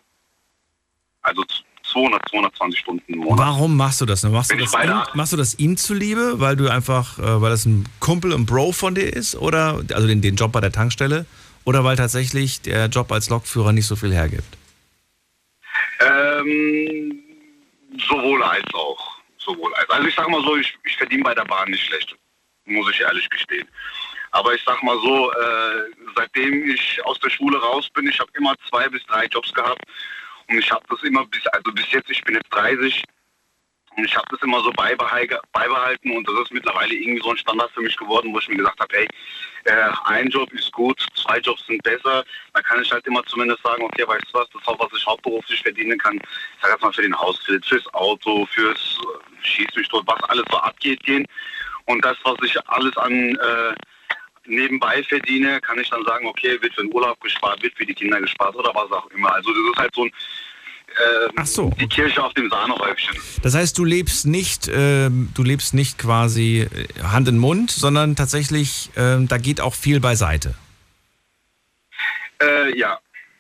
Also 1.22 1.44
200, 1.92 2.22
220 2.30 2.80
Stunden 2.80 3.14
im 3.14 3.20
Monat. 3.20 3.40
Warum 3.40 3.76
machst 3.76 4.00
du 4.02 4.06
das? 4.06 4.24
Machst 4.24 4.52
du 4.52 4.58
das, 4.58 4.74
ihm, 4.74 5.04
machst 5.14 5.34
du 5.34 5.38
das 5.38 5.58
ihm 5.60 5.76
zuliebe, 5.76 6.40
weil 6.40 6.56
du 6.56 6.70
einfach, 6.70 7.20
äh, 7.20 7.42
weil 7.42 7.50
das 7.50 7.66
ein 7.66 7.88
Kumpel 8.00 8.32
und 8.32 8.46
Bro 8.46 8.72
von 8.72 8.96
dir 8.96 9.12
ist? 9.12 9.36
Oder, 9.36 9.82
also 9.94 10.08
den, 10.08 10.22
den 10.22 10.36
Job 10.36 10.52
bei 10.52 10.62
der 10.62 10.72
Tankstelle? 10.72 11.26
Oder 11.66 11.84
weil 11.84 11.98
tatsächlich 11.98 12.62
der 12.62 12.88
Job 12.88 13.12
als 13.12 13.30
Lokführer 13.30 13.74
nicht 13.74 13.88
so 13.88 13.96
viel 13.96 14.14
hergibt? 14.14 14.58
Ähm, 16.00 17.20
sowohl 18.08 18.42
als 18.44 18.74
auch. 18.74 19.18
Sowohl 19.38 19.74
als. 19.76 19.90
Also 19.90 20.08
ich 20.08 20.16
sag 20.16 20.30
mal 20.30 20.42
so, 20.44 20.56
ich, 20.56 20.78
ich 20.86 20.96
verdiene 20.96 21.24
bei 21.24 21.36
der 21.36 21.46
Bahn 21.46 21.70
nicht 21.70 21.84
schlecht, 21.84 22.16
muss 22.74 22.90
ich 22.92 23.02
ehrlich 23.02 23.30
gestehen. 23.30 23.68
Aber 24.32 24.54
ich 24.54 24.64
sag 24.64 24.82
mal 24.84 24.98
so, 25.00 25.32
äh, 25.32 25.84
seitdem 26.16 26.70
ich 26.70 27.04
aus 27.06 27.20
der 27.20 27.30
Schule 27.30 27.60
raus 27.60 27.90
bin, 27.90 28.08
ich 28.08 28.20
habe 28.20 28.32
immer 28.36 28.54
zwei 28.70 28.88
bis 28.88 29.04
drei 29.06 29.26
Jobs 29.26 29.54
gehabt 29.54 29.82
und 30.48 30.58
ich 30.58 30.72
habe 30.72 30.86
das 30.90 31.02
immer 31.04 31.26
bis, 31.26 31.46
also 31.48 31.72
bis 31.72 31.92
jetzt, 31.92 32.10
ich 32.10 32.24
bin 32.24 32.36
jetzt 32.36 32.50
30 32.52 33.04
und 33.96 34.06
ich 34.06 34.16
habe 34.16 34.28
das 34.30 34.42
immer 34.44 34.62
so 34.62 34.70
beibehal- 34.72 35.42
beibehalten 35.52 36.16
und 36.16 36.28
das 36.28 36.40
ist 36.44 36.54
mittlerweile 36.54 36.94
irgendwie 36.94 37.22
so 37.24 37.32
ein 37.32 37.38
Standard 37.38 37.72
für 37.72 37.82
mich 37.82 37.98
geworden, 37.98 38.34
wo 38.34 38.40
ich 38.40 38.48
mir 38.48 38.58
gesagt 38.58 38.80
habe, 38.80 38.96
hey, 38.96 39.08
äh, 39.66 39.90
ein 40.06 40.30
Job 40.30 40.52
ist 40.54 40.72
gut, 40.72 41.04
zwei 41.16 41.40
Jobs 41.40 41.66
sind 41.66 41.82
besser. 41.84 42.24
Dann 42.54 42.64
kann 42.64 42.82
ich 42.82 42.92
halt 42.92 43.06
immer 43.08 43.24
zumindest 43.26 43.62
sagen, 43.64 43.84
okay, 43.84 44.08
weißt 44.08 44.26
du 44.32 44.40
was, 44.40 44.50
das 44.52 44.68
auch, 44.68 44.80
was 44.80 44.98
ich 44.98 45.06
hauptberuflich 45.06 45.62
verdienen 45.62 45.98
kann. 45.98 46.16
Ich 46.18 46.62
sag 46.62 46.72
jetzt 46.72 46.82
mal 46.82 46.94
für 46.94 47.02
den 47.02 47.18
Hauskredit, 47.20 47.66
fürs 47.66 47.94
Auto, 47.94 48.46
fürs 48.46 49.00
äh, 49.02 49.46
Schieß 49.46 49.76
mich 49.76 49.88
tot, 49.88 50.04
was 50.06 50.22
alles 50.24 50.46
so 50.52 50.58
abgeht 50.58 51.02
gehen. 51.04 51.26
Und 51.90 52.06
das, 52.06 52.18
was 52.24 52.38
ich 52.44 52.56
alles 52.68 52.96
an 52.98 53.12
äh, 53.12 53.74
nebenbei 54.46 55.02
verdiene, 55.04 55.60
kann 55.62 55.80
ich 55.80 55.90
dann 55.90 56.06
sagen, 56.06 56.28
okay, 56.28 56.62
wird 56.62 56.76
für 56.76 56.84
den 56.84 56.94
Urlaub 56.94 57.20
gespart, 57.20 57.64
wird 57.64 57.76
für 57.76 57.86
die 57.86 57.96
Kinder 57.96 58.22
gespart 58.22 58.56
oder 58.56 58.72
was 58.76 58.92
auch 58.92 59.10
immer. 59.10 59.34
Also 59.34 59.50
das 59.50 59.60
ist 59.74 59.80
halt 59.80 59.96
so 59.96 60.04
ein 60.04 60.12
äh, 61.38 61.72
die 61.80 61.88
Kirche 61.88 62.24
auf 62.24 62.34
dem 62.36 62.48
Sahnehäubchen. 62.50 63.18
Das 63.42 63.56
heißt, 63.56 63.76
du 63.76 63.86
lebst 63.86 64.28
nicht, 64.28 64.70
ähm, 64.72 65.30
du 65.34 65.42
lebst 65.42 65.74
nicht 65.74 65.98
quasi 65.98 66.62
äh, 66.62 67.02
Hand 67.02 67.28
in 67.28 67.40
Mund, 67.40 67.72
sondern 67.72 68.16
tatsächlich, 68.16 68.92
ähm, 68.96 69.28
da 69.28 69.40
geht 69.40 69.60
auch 69.60 69.74
viel 69.74 70.00
beiseite. 70.00 70.54
Äh, 72.40 72.78
ja. 72.78 73.00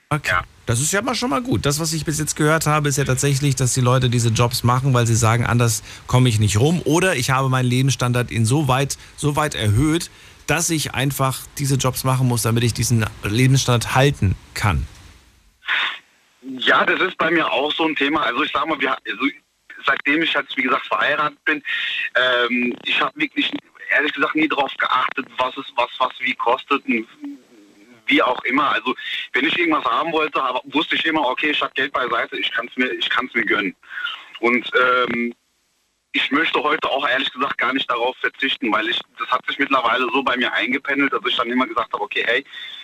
Okay. 0.09 0.41
Das 0.65 0.79
ist 0.79 0.91
ja 0.91 1.01
mal 1.01 1.15
schon 1.15 1.29
mal 1.29 1.41
gut. 1.41 1.65
Das, 1.65 1.79
was 1.79 1.93
ich 1.93 2.05
bis 2.05 2.19
jetzt 2.19 2.35
gehört 2.35 2.65
habe, 2.67 2.89
ist 2.89 2.97
ja 2.97 3.03
tatsächlich, 3.03 3.55
dass 3.55 3.73
die 3.73 3.81
Leute 3.81 4.09
diese 4.09 4.29
Jobs 4.29 4.63
machen, 4.63 4.93
weil 4.93 5.07
sie 5.07 5.15
sagen, 5.15 5.45
anders 5.45 5.83
komme 6.07 6.29
ich 6.29 6.39
nicht 6.39 6.59
rum. 6.59 6.81
Oder 6.85 7.15
ich 7.15 7.31
habe 7.31 7.49
meinen 7.49 7.67
Lebensstandard 7.67 8.31
insoweit 8.31 8.97
so 9.17 9.35
weit 9.35 9.55
erhöht, 9.55 10.11
dass 10.47 10.69
ich 10.69 10.93
einfach 10.93 11.39
diese 11.57 11.75
Jobs 11.75 12.03
machen 12.03 12.27
muss, 12.27 12.43
damit 12.43 12.63
ich 12.63 12.73
diesen 12.73 13.05
Lebensstandard 13.23 13.95
halten 13.95 14.35
kann. 14.53 14.87
Ja, 16.41 16.85
das 16.85 16.99
ist 17.01 17.17
bei 17.17 17.29
mir 17.29 17.51
auch 17.51 17.71
so 17.71 17.85
ein 17.85 17.95
Thema. 17.95 18.23
Also 18.23 18.43
ich 18.43 18.51
sag 18.51 18.67
mal, 18.67 18.79
wir, 18.79 18.91
also 18.91 19.25
seitdem 19.85 20.23
ich 20.23 20.33
jetzt, 20.33 20.55
wie 20.57 20.63
gesagt, 20.63 20.87
verheiratet 20.87 21.43
bin, 21.45 21.63
ähm, 22.15 22.75
ich 22.85 22.99
habe 22.99 23.11
wirklich 23.19 23.51
ehrlich 23.91 24.13
gesagt 24.13 24.35
nie 24.35 24.47
darauf 24.47 24.75
geachtet, 24.77 25.27
was 25.37 25.55
es 25.57 25.65
was 25.75 25.89
was 25.99 26.13
wie 26.19 26.35
kostet 26.35 26.85
und 26.85 27.07
wie 28.09 28.21
auch 28.21 28.43
immer. 28.43 28.71
Also 28.71 28.95
wenn 29.33 29.45
ich 29.45 29.57
irgendwas 29.57 29.85
haben 29.85 30.11
wollte, 30.11 30.41
aber 30.41 30.61
wusste 30.65 30.95
ich 30.95 31.05
immer, 31.05 31.25
okay, 31.27 31.51
ich 31.51 31.61
habe 31.61 31.73
Geld 31.73 31.93
beiseite, 31.93 32.37
ich 32.37 32.51
kann 32.51 32.67
es 32.67 32.75
mir, 32.75 32.91
ich 32.91 33.09
kann 33.09 33.27
es 33.27 33.33
mir 33.33 33.45
gönnen. 33.45 33.75
Und 34.39 34.69
ähm, 34.79 35.33
ich 36.11 36.31
möchte 36.31 36.61
heute 36.61 36.89
auch 36.89 37.07
ehrlich 37.07 37.31
gesagt 37.31 37.57
gar 37.57 37.73
nicht 37.73 37.89
darauf 37.89 38.17
verzichten, 38.17 38.71
weil 38.71 38.89
ich, 38.89 38.99
das 39.17 39.29
hat 39.29 39.45
sich 39.45 39.59
mittlerweile 39.59 40.07
so 40.11 40.23
bei 40.23 40.35
mir 40.37 40.51
eingependelt, 40.53 41.13
dass 41.13 41.21
ich 41.27 41.35
dann 41.37 41.51
immer 41.51 41.67
gesagt 41.67 41.93
habe, 41.93 42.03
okay, 42.03 42.23
hey, 42.25 42.43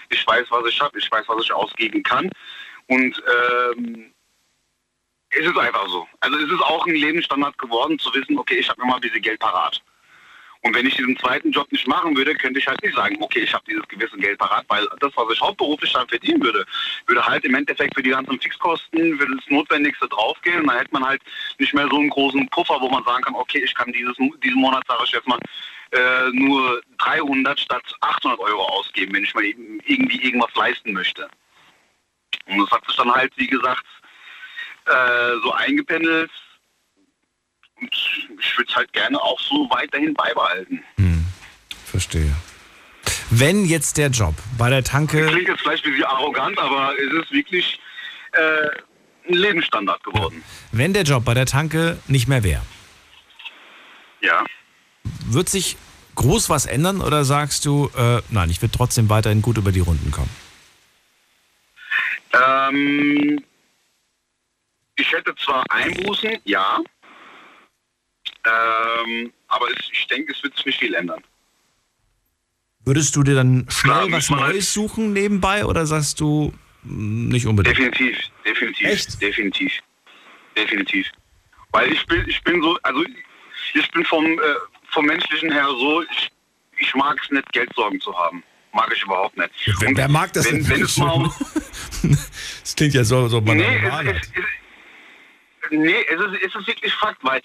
ich 0.10 0.26
weiß, 0.28 0.46
was 0.50 0.68
ich 0.68 0.80
habe, 0.80 0.98
ich 1.00 1.12
weiß, 1.12 1.28
was 1.28 1.44
ich 1.44 1.52
ausgeben 1.52 2.04
kann. 2.04 2.30
Und 2.88 3.24
ähm, 3.28 4.14
es 5.30 5.46
ist 5.46 5.58
einfach 5.58 5.88
so. 5.88 6.08
Also 6.20 6.38
es 6.38 6.52
ist 6.52 6.62
auch 6.62 6.86
ein 6.86 6.96
Lebensstandard 6.96 7.58
geworden, 7.58 7.98
zu 7.98 8.14
wissen, 8.14 8.38
okay, 8.38 8.56
ich 8.56 8.70
habe 8.70 8.82
immer 8.82 8.96
ein 8.96 9.02
bisschen 9.02 9.22
Geld 9.22 9.40
parat. 9.40 9.82
Und 10.66 10.76
wenn 10.76 10.88
ich 10.88 10.96
diesen 10.96 11.16
zweiten 11.20 11.52
Job 11.52 11.72
nicht 11.72 11.88
machen 11.88 12.18
würde, 12.18 12.34
könnte 12.34 12.60
ich 12.60 12.68
halt 12.68 12.82
nicht 12.82 12.96
sagen, 12.96 13.18
okay, 13.20 13.42
ich 13.42 13.54
habe 13.54 13.64
dieses 13.70 13.88
gewisse 13.88 14.18
Geld 14.18 14.40
parat, 14.40 14.66
weil 14.68 14.88
das, 15.00 15.12
was 15.16 15.32
ich 15.32 15.40
hauptberuflich 15.40 15.94
dann 15.94 16.08
verdienen 16.08 16.42
würde, 16.42 16.66
würde 17.06 17.24
halt 17.24 17.46
im 17.46 17.54
Endeffekt 17.54 17.94
für 17.94 18.02
die 18.02 18.10
ganzen 18.10 18.42
Fixkosten, 18.42 19.20
für 19.20 19.28
das 19.28 19.46
Notwendigste 19.50 20.08
draufgehen. 20.08 20.62
Und 20.62 20.68
dann 20.68 20.80
hätte 20.80 20.92
man 20.92 21.06
halt 21.06 21.22
nicht 21.60 21.72
mehr 21.76 21.88
so 21.88 21.98
einen 21.98 22.10
großen 22.10 22.50
Puffer, 22.50 22.82
wo 22.82 22.90
man 22.90 23.04
sagen 23.04 23.22
kann, 23.22 23.36
okay, 23.36 23.62
ich 23.64 23.76
kann 23.76 23.92
dieses, 23.92 24.18
diesen 24.44 24.60
Monat, 24.60 24.82
sage 24.88 25.04
ich 25.06 25.12
jetzt 25.12 25.28
mal, 25.28 25.38
äh, 25.92 26.32
nur 26.32 26.82
300 26.98 27.60
statt 27.60 27.84
800 28.02 28.40
Euro 28.40 28.64
ausgeben, 28.64 29.14
wenn 29.14 29.24
ich 29.24 29.36
mal 29.36 29.44
irgendwie 29.44 30.20
irgendwas 30.20 30.56
leisten 30.56 30.94
möchte. 30.94 31.30
Und 32.48 32.58
das 32.58 32.72
hat 32.72 32.84
sich 32.88 32.96
dann 32.96 33.14
halt, 33.14 33.32
wie 33.36 33.48
gesagt, 33.48 33.86
äh, 34.86 35.38
so 35.44 35.52
eingependelt. 35.52 36.32
Und 37.82 37.94
ich 38.40 38.58
würde 38.58 38.70
es 38.70 38.76
halt 38.76 38.94
gerne 38.94 39.22
auch 39.22 39.40
so 39.40 39.68
weiterhin 39.70 40.14
beibehalten. 40.14 40.84
Verstehe. 41.86 42.34
Wenn 43.30 43.66
jetzt 43.66 43.98
der 43.98 44.10
Job 44.10 44.36
bei 44.58 44.70
der 44.70 44.84
Tanke. 44.84 45.26
Klingt 45.28 45.48
jetzt 45.48 45.62
vielleicht 45.62 45.86
ein 45.86 45.92
bisschen 45.92 46.06
arrogant, 46.06 46.58
aber 46.60 46.94
es 46.98 47.24
ist 47.24 47.32
wirklich 47.32 47.80
äh, 48.34 48.68
ein 49.30 49.34
Lebensstandard 49.36 50.04
geworden. 50.04 50.44
Wenn 50.72 50.94
der 50.94 51.04
Job 51.04 51.26
bei 51.26 51.34
der 51.34 51.46
Tanke 51.46 51.98
nicht 52.08 52.28
mehr 52.28 52.44
wäre, 52.44 52.62
Ja. 54.22 54.44
wird 55.26 55.50
sich 55.50 55.78
groß 56.16 56.50
was 56.50 56.66
ändern 56.66 57.02
oder 57.02 57.26
sagst 57.26 57.66
du, 57.66 57.90
äh, 57.98 58.22
nein, 58.30 58.50
ich 58.50 58.62
würde 58.62 58.76
trotzdem 58.76 59.10
weiterhin 59.10 59.42
gut 59.42 59.58
über 59.58 59.72
die 59.72 59.80
Runden 59.82 60.12
kommen? 60.12 60.30
Ähm, 62.34 63.44
ich 64.96 65.12
hätte 65.12 65.34
zwar 65.36 65.64
Einbußen, 65.70 66.38
ja. 66.46 66.80
Ähm, 68.46 69.32
aber 69.48 69.66
es, 69.72 69.90
ich 69.92 70.08
denke, 70.08 70.32
es 70.34 70.44
wird 70.44 70.56
sich 70.56 70.66
nicht 70.66 70.80
viel 70.80 70.94
ändern. 70.94 71.24
Würdest 72.84 73.16
du 73.16 73.24
dir 73.24 73.36
dann 73.36 73.66
schnell 73.70 74.12
was 74.12 74.30
Neues 74.30 74.72
suchen 74.72 75.12
nebenbei 75.14 75.66
oder 75.66 75.86
sagst 75.88 76.20
du 76.20 76.54
mh, 76.84 77.34
nicht 77.34 77.48
unbedingt? 77.48 77.78
Definitiv, 77.78 78.18
definitiv, 78.46 79.18
definitiv, 79.20 79.80
definitiv. 80.56 81.08
Weil 81.72 81.92
ich 81.92 82.06
bin, 82.06 82.24
ich 82.30 82.44
bin 82.44 82.62
so, 82.62 82.78
also 82.84 83.04
ich 83.74 83.92
bin 83.92 84.06
vom, 84.06 84.26
äh, 84.26 84.40
vom 84.92 85.06
menschlichen 85.06 85.52
her 85.52 85.68
so, 85.68 86.04
ich, 86.04 86.30
ich 86.78 86.94
mag 86.94 87.20
es 87.24 87.32
nicht, 87.32 87.52
Geldsorgen 87.54 88.00
zu 88.00 88.16
haben. 88.16 88.44
Mag 88.72 88.92
ich 88.94 89.02
überhaupt 89.04 89.38
nicht. 89.38 89.50
Wer, 89.80 89.96
wer 89.96 90.08
mag 90.08 90.32
das 90.34 90.46
wenn, 90.46 90.64
denn? 90.64 90.70
wenn 90.70 90.82
es 90.84 90.98
mal 90.98 91.32
Das 92.62 92.76
klingt 92.76 92.94
ja 92.94 93.04
so, 93.04 93.28
so 93.28 93.42
man 93.42 93.58
Nee, 93.58 93.78
es, 93.78 94.06
es, 94.06 94.28
es, 94.28 95.72
nee 95.72 96.06
es, 96.08 96.20
ist, 96.20 96.42
es 96.46 96.56
ist 96.56 96.68
wirklich 96.68 96.94
Fakt, 96.94 97.24
weil 97.24 97.42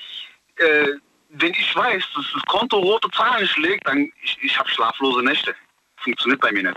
äh, 0.61 0.95
wenn 1.31 1.53
ich 1.53 1.77
weiß, 1.77 2.05
dass 2.15 2.27
das 2.33 2.43
Konto 2.47 2.79
rote 2.79 3.11
Zahlen 3.11 3.47
schlägt, 3.47 3.87
dann 3.87 4.11
ich, 4.23 4.39
ich 4.43 4.59
habe 4.59 4.69
schlaflose 4.69 5.23
Nächte. 5.23 5.55
Funktioniert 5.99 6.41
bei 6.41 6.53
mir 6.53 6.65
nicht. 6.65 6.77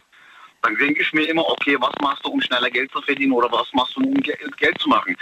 Dann 0.61 0.75
denke 0.77 1.01
ich 1.01 1.11
mir 1.13 1.23
immer, 1.23 1.47
okay, 1.47 1.75
was 1.79 1.93
machst 2.01 2.25
du, 2.25 2.29
um 2.29 2.41
schneller 2.41 2.69
Geld 2.69 2.91
zu 2.91 3.01
verdienen 3.01 3.33
oder 3.33 3.51
was 3.51 3.71
machst 3.73 3.95
du, 3.95 4.01
um 4.01 4.13
Ge 4.15 4.35
Geld 4.57 4.79
zu 4.79 4.89
machen? 4.89 5.17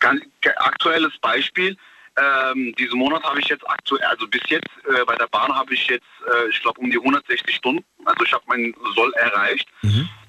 Ganz, 0.00 0.22
aktuelles 0.56 1.16
Beispiel, 1.18 1.76
ähm, 2.16 2.74
diesen 2.78 2.98
Monat 2.98 3.22
habe 3.24 3.40
ich 3.40 3.48
jetzt 3.48 3.68
aktuell, 3.68 4.04
also 4.04 4.26
bis 4.28 4.42
jetzt 4.48 4.68
äh, 4.88 5.04
bei 5.04 5.16
der 5.16 5.26
Bahn 5.26 5.52
habe 5.54 5.74
ich 5.74 5.86
jetzt, 5.88 6.06
äh, 6.26 6.48
ich 6.48 6.60
glaube, 6.62 6.80
um 6.80 6.90
die 6.90 6.98
160 6.98 7.56
Stunden, 7.56 7.84
also 8.04 8.24
ich 8.24 8.32
habe 8.32 8.44
meinen 8.46 8.74
Soll 8.94 9.12
erreicht 9.14 9.68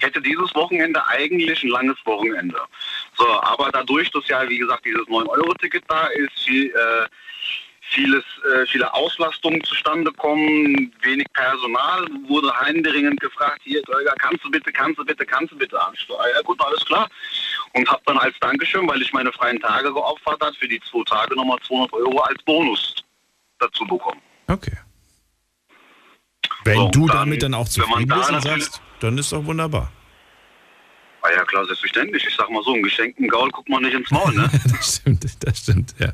hätte 0.06 0.22
dieses 0.22 0.54
Wochenende 0.56 1.06
eigentlich 1.08 1.64
ein 1.64 1.70
langes 1.70 1.98
Wochenende. 2.06 2.60
So, 3.18 3.28
aber 3.42 3.70
dadurch, 3.72 4.10
dass 4.12 4.28
ja, 4.28 4.48
wie 4.48 4.60
gesagt, 4.60 4.86
dieses 4.86 5.06
9-Euro-Ticket 5.08 5.84
da 5.88 6.08
ist, 6.08 6.40
viel, 6.46 6.68
äh, 6.68 7.08
vieles, 7.96 8.24
äh, 8.44 8.66
viele 8.68 8.94
Auslastungen 8.94 9.64
zustande 9.64 10.12
kommen, 10.12 10.94
wenig 11.02 11.26
Personal, 11.34 12.06
wurde 12.28 12.52
händeringend 12.60 13.20
gefragt, 13.22 13.62
hier, 13.64 13.82
Tolga, 13.84 14.14
kannst 14.20 14.44
du 14.44 14.52
bitte, 14.52 14.72
kannst 14.72 15.00
du 15.00 15.06
bitte, 15.06 15.26
kannst 15.26 15.54
du 15.54 15.58
bitte 15.58 15.82
ansteuern? 15.82 16.30
Ja 16.36 16.42
gut, 16.42 16.62
alles 16.62 16.86
klar. 16.86 17.10
Und 17.74 17.90
habe 17.90 18.02
dann 18.06 18.18
als 18.18 18.36
Dankeschön, 18.42 18.88
weil 18.88 19.02
ich 19.02 19.12
meine 19.14 19.32
freien 19.32 19.60
Tage 19.60 19.92
geopfert 19.94 20.42
hat, 20.42 20.56
für 20.58 20.68
die 20.68 20.80
zwei 20.82 21.04
Tage 21.06 21.36
nochmal 21.36 21.58
200 21.66 21.94
Euro 21.94 22.20
als 22.20 22.42
Bonus 22.44 22.96
dazu 23.60 23.86
bekommen. 23.86 24.22
Okay. 24.48 24.78
Wenn 26.66 26.78
So, 26.78 26.90
du 26.90 27.08
dann, 27.08 27.18
damit 27.18 27.44
dann 27.44 27.54
auch 27.54 27.68
zufrieden 27.68 28.08
bist 28.08 28.30
und 28.30 28.42
sagst, 28.42 28.82
dann 29.00 29.18
ist 29.18 29.32
doch 29.32 29.46
wunderbar. 29.46 29.92
Ah 31.22 31.30
ja, 31.36 31.44
klar, 31.46 31.66
selbstverständlich. 31.66 32.26
Ich 32.28 32.36
sag 32.36 32.50
mal 32.50 32.62
so, 32.64 32.74
einen 32.74 32.84
geschenkten 32.84 33.28
Gaul 33.28 33.50
guckt 33.50 33.70
man 33.70 33.82
nicht 33.82 33.96
ins 33.96 34.12
Maul, 34.12 34.34
ne? 34.36 34.50
das 34.78 34.98
stimmt, 34.98 35.26
das 35.44 35.58
stimmt, 35.58 35.96
ja. 35.98 36.14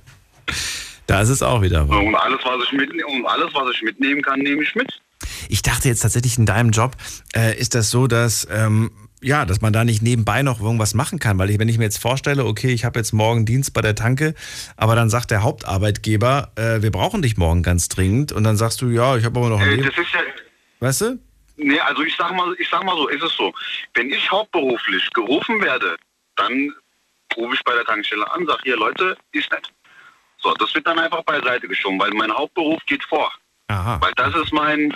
Da 1.12 1.20
ist 1.22 1.28
es 1.30 1.44
auch 1.44 1.62
wieder. 1.62 1.90
wahr. 1.90 2.02
Und 2.02 2.16
alles, 2.16 2.40
was 2.46 2.64
ich 2.64 2.72
mitne 2.72 3.06
und 3.06 3.26
alles, 3.26 3.54
was 3.54 3.76
ich 3.76 3.82
mitnehmen 3.82 4.22
kann, 4.22 4.40
nehme 4.40 4.64
ich 4.64 4.74
mit. 4.76 4.88
Ich 5.50 5.62
dachte 5.62 5.90
jetzt 5.90 6.00
tatsächlich 6.00 6.38
in 6.38 6.46
deinem 6.46 6.70
Job 6.72 6.96
äh, 7.36 7.54
ist 7.60 7.76
das 7.76 7.92
so, 7.92 8.08
dass 8.08 8.48
ähm, 8.50 8.92
ja, 9.22 9.46
dass 9.46 9.60
man 9.60 9.74
da 9.74 9.84
nicht 9.84 10.02
nebenbei 10.02 10.42
noch 10.42 10.62
irgendwas 10.62 10.94
machen 10.94 11.20
kann, 11.20 11.38
weil 11.38 11.50
ich, 11.50 11.60
wenn 11.60 11.68
ich 11.68 11.78
mir 11.78 11.84
jetzt 11.84 11.98
vorstelle, 12.02 12.46
okay, 12.46 12.70
ich 12.72 12.86
habe 12.86 12.98
jetzt 12.98 13.12
morgen 13.12 13.46
Dienst 13.46 13.74
bei 13.74 13.82
der 13.82 13.94
Tanke, 13.94 14.36
aber 14.78 14.96
dann 14.96 15.10
sagt 15.10 15.32
der 15.32 15.44
Hauptarbeitgeber, 15.44 16.54
äh, 16.56 16.82
wir 16.82 16.92
brauchen 16.92 17.22
dich 17.22 17.36
morgen 17.36 17.62
ganz 17.62 17.90
dringend 17.90 18.32
und 18.32 18.46
dann 18.46 18.56
sagst 18.56 18.82
du, 18.82 18.88
ja, 18.88 19.18
ich 19.18 19.26
habe 19.26 19.38
aber 19.38 19.50
noch 19.50 19.60
ein 19.60 19.68
Äh, 19.68 19.76
Leben. 19.76 19.90
das 19.90 19.98
ist 19.98 20.14
ja, 20.14 20.20
Weißt 20.80 21.02
du? 21.02 21.20
nee, 21.58 21.80
also 21.82 22.04
ich 22.04 22.16
sag 22.18 22.34
mal, 22.34 22.56
ich 22.58 22.70
sag 22.70 22.86
mal 22.86 22.96
so, 22.96 23.10
ist 23.10 23.22
es 23.22 23.36
so. 23.36 23.54
Wenn 23.96 24.10
ich 24.12 24.32
hauptberuflich 24.32 25.10
gerufen 25.14 25.62
werde, 25.62 25.98
dann 26.38 26.72
rufe 27.36 27.54
ich 27.54 27.64
bei 27.66 27.74
der 27.74 27.84
Tankstelle 27.84 28.32
an, 28.32 28.46
sag 28.48 28.62
hier, 28.64 28.78
Leute, 28.78 29.18
ist 29.34 29.52
nicht. 29.52 29.72
So, 30.42 30.54
das 30.56 30.74
wird 30.74 30.88
dann 30.88 31.00
einfach 31.00 31.24
beiseite 31.24 31.68
geschoben, 31.68 32.00
weil 32.00 32.12
mein 32.12 32.32
Hauptberuf 32.32 32.80
geht 32.88 33.04
vor. 33.04 33.32
Aha. 33.68 34.00
Weil 34.02 34.12
das 34.16 34.34
ist 34.36 34.52
mein, 34.52 34.92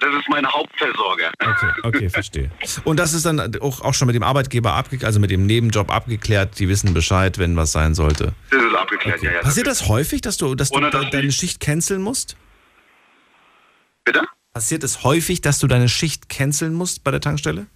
das 0.00 0.14
ist 0.14 0.28
mein 0.28 0.46
Hauptversorger. 0.46 1.32
Okay, 1.40 1.72
okay, 1.82 2.10
verstehe. 2.10 2.50
Und 2.84 2.98
das 2.98 3.12
ist 3.12 3.26
dann 3.26 3.56
auch, 3.60 3.80
auch 3.80 3.94
schon 3.94 4.06
mit 4.06 4.14
dem 4.14 4.22
Arbeitgeber 4.22 4.74
abgeklärt, 4.74 5.06
also 5.06 5.20
mit 5.20 5.30
dem 5.30 5.46
Nebenjob 5.46 5.90
abgeklärt, 5.90 6.58
die 6.58 6.68
wissen 6.68 6.94
Bescheid, 6.94 7.38
wenn 7.38 7.56
was 7.56 7.72
sein 7.72 7.94
sollte. 7.94 8.32
Das 8.50 8.62
ist 8.62 8.74
abgeklärt, 8.74 9.22
ja, 9.22 9.32
ja. 9.32 9.40
Passiert 9.40 9.66
das 9.66 9.88
häufig, 9.88 10.20
dass 10.20 10.36
du, 10.36 10.54
dass 10.54 10.70
du 10.70 10.78
Ohne, 10.78 10.90
de 10.90 11.02
dass 11.02 11.10
deine 11.10 11.32
Schicht 11.32 11.60
canceln 11.60 12.02
musst? 12.02 12.36
Bitte? 14.04 14.22
Passiert 14.52 14.84
es 14.84 15.02
häufig, 15.02 15.40
dass 15.40 15.58
du 15.58 15.66
deine 15.66 15.88
Schicht 15.88 16.28
canceln 16.28 16.74
musst 16.74 17.04
bei 17.04 17.10
der 17.10 17.20
Tankstelle? 17.20 17.66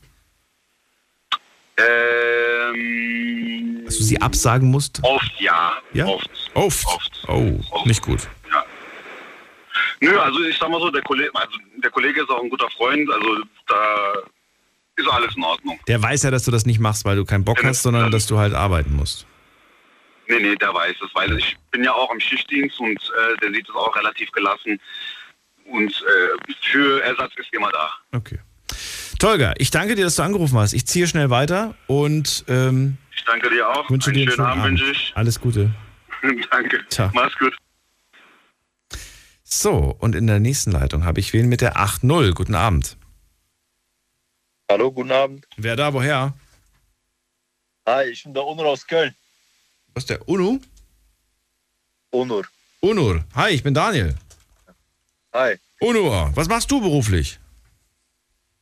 Ähm, 1.79 3.83
Dass 3.85 3.99
du 3.99 4.03
sie 4.03 4.21
absagen 4.21 4.71
musst? 4.71 5.01
oft 5.03 5.33
ja. 5.39 5.75
Ja? 5.93 6.07
Oft. 6.07 6.31
Oft. 6.57 6.87
Oh, 7.29 7.61
nicht 7.85 8.03
gut. 8.03 8.29
Nö, 10.01 10.19
also 10.19 10.43
ich 10.43 10.57
sag 10.59 10.69
mal 10.69 10.81
so, 10.81 10.91
der 10.91 11.03
Kollege, 11.03 11.31
also 11.35 11.59
der 11.83 11.91
Kollege 11.91 12.23
ist 12.23 12.31
auch 12.31 12.43
ein 12.43 12.51
guter 12.51 12.69
Freund, 12.71 13.09
also 13.11 13.37
da 13.67 14.13
ist 14.97 15.09
alles 15.09 15.37
in 15.37 15.43
Ordnung. 15.43 15.79
Der 15.87 16.03
weiß 16.03 16.23
ja, 16.23 16.31
dass 16.31 16.45
du 16.45 16.51
das 16.51 16.67
nicht 16.67 16.81
machst, 16.81 17.05
weil 17.05 17.17
du 17.17 17.25
keinen 17.25 17.45
Bock 17.45 17.63
hast, 17.65 17.83
sondern 17.83 18.11
dass 18.11 18.27
du 18.27 18.39
halt 18.39 18.55
arbeiten 18.55 18.95
musst. 18.95 19.27
Nee, 20.29 20.41
nee, 20.41 20.57
der 20.57 20.75
weiß 20.75 20.97
es, 21.05 21.15
weil 21.15 21.39
ich 21.39 21.57
bin 21.71 21.85
ja 21.85 21.93
auch 21.93 22.13
im 22.13 22.21
Schichtdienst 22.21 22.81
und 22.81 22.97
äh, 22.97 23.37
der 23.41 23.53
sieht 23.53 23.69
es 23.69 23.75
auch 23.75 23.95
relativ 23.95 24.31
gelassen. 24.33 24.81
Und 25.67 25.93
äh, 25.93 26.53
für 26.63 27.03
Ersatz 27.03 27.33
ist 27.37 27.53
immer 27.53 27.71
da. 27.71 27.91
Okay. 28.13 28.39
Tolga, 29.19 29.55
ich 29.59 29.71
danke 29.71 29.95
dir, 29.95 30.05
dass 30.05 30.17
du 30.17 30.23
angerufen 30.23 30.59
hast. 30.59 30.73
Ich 30.73 30.87
ziehe 30.87 31.07
schnell 31.07 31.31
weiter 31.31 31.75
und 31.87 32.45
ähm, 32.49 32.99
danke 33.25 33.51
dir 33.51 33.69
auch. 33.69 33.89
Wünsche 33.89 34.11
einen 34.11 34.15
dir 34.15 34.23
einen 34.23 34.31
schönen 34.33 34.47
Abend, 34.47 34.65
wünsche 34.65 34.91
ich. 34.91 35.13
Alles 35.15 35.41
Gute. 35.41 35.71
danke. 36.51 36.85
Ciao. 36.89 37.11
Mach's 37.15 37.37
gut. 37.39 37.55
So, 39.45 39.97
und 40.01 40.15
in 40.15 40.27
der 40.27 40.41
nächsten 40.41 40.73
Leitung 40.73 41.05
habe 41.05 41.21
ich 41.21 41.33
wen 41.33 41.49
mit 41.49 41.61
der 41.61 41.77
8.0. 41.77 42.33
Guten 42.35 42.55
Abend. 42.55 42.97
Hallo, 44.71 44.91
guten 44.91 45.13
Abend. 45.13 45.47
Wer 45.57 45.77
da, 45.77 45.93
woher? 45.93 46.35
Hi, 47.87 48.05
ich 48.11 48.25
bin 48.25 48.35
der 48.35 48.45
Onur 48.45 48.67
aus 48.67 48.85
Köln. 48.87 49.15
Was 49.95 50.03
ist 50.03 50.11
der 50.11 50.29
Unu? 50.29 50.59
Onur. 52.11 52.45
Unur. 52.81 53.25
Hi, 53.35 53.51
ich 53.51 53.63
bin 53.63 53.75
Daniel. 53.75 54.17
Hi, 55.33 55.57
Unur, 55.81 56.33
was 56.35 56.49
machst 56.49 56.71
du 56.71 56.81
beruflich? 56.81 57.39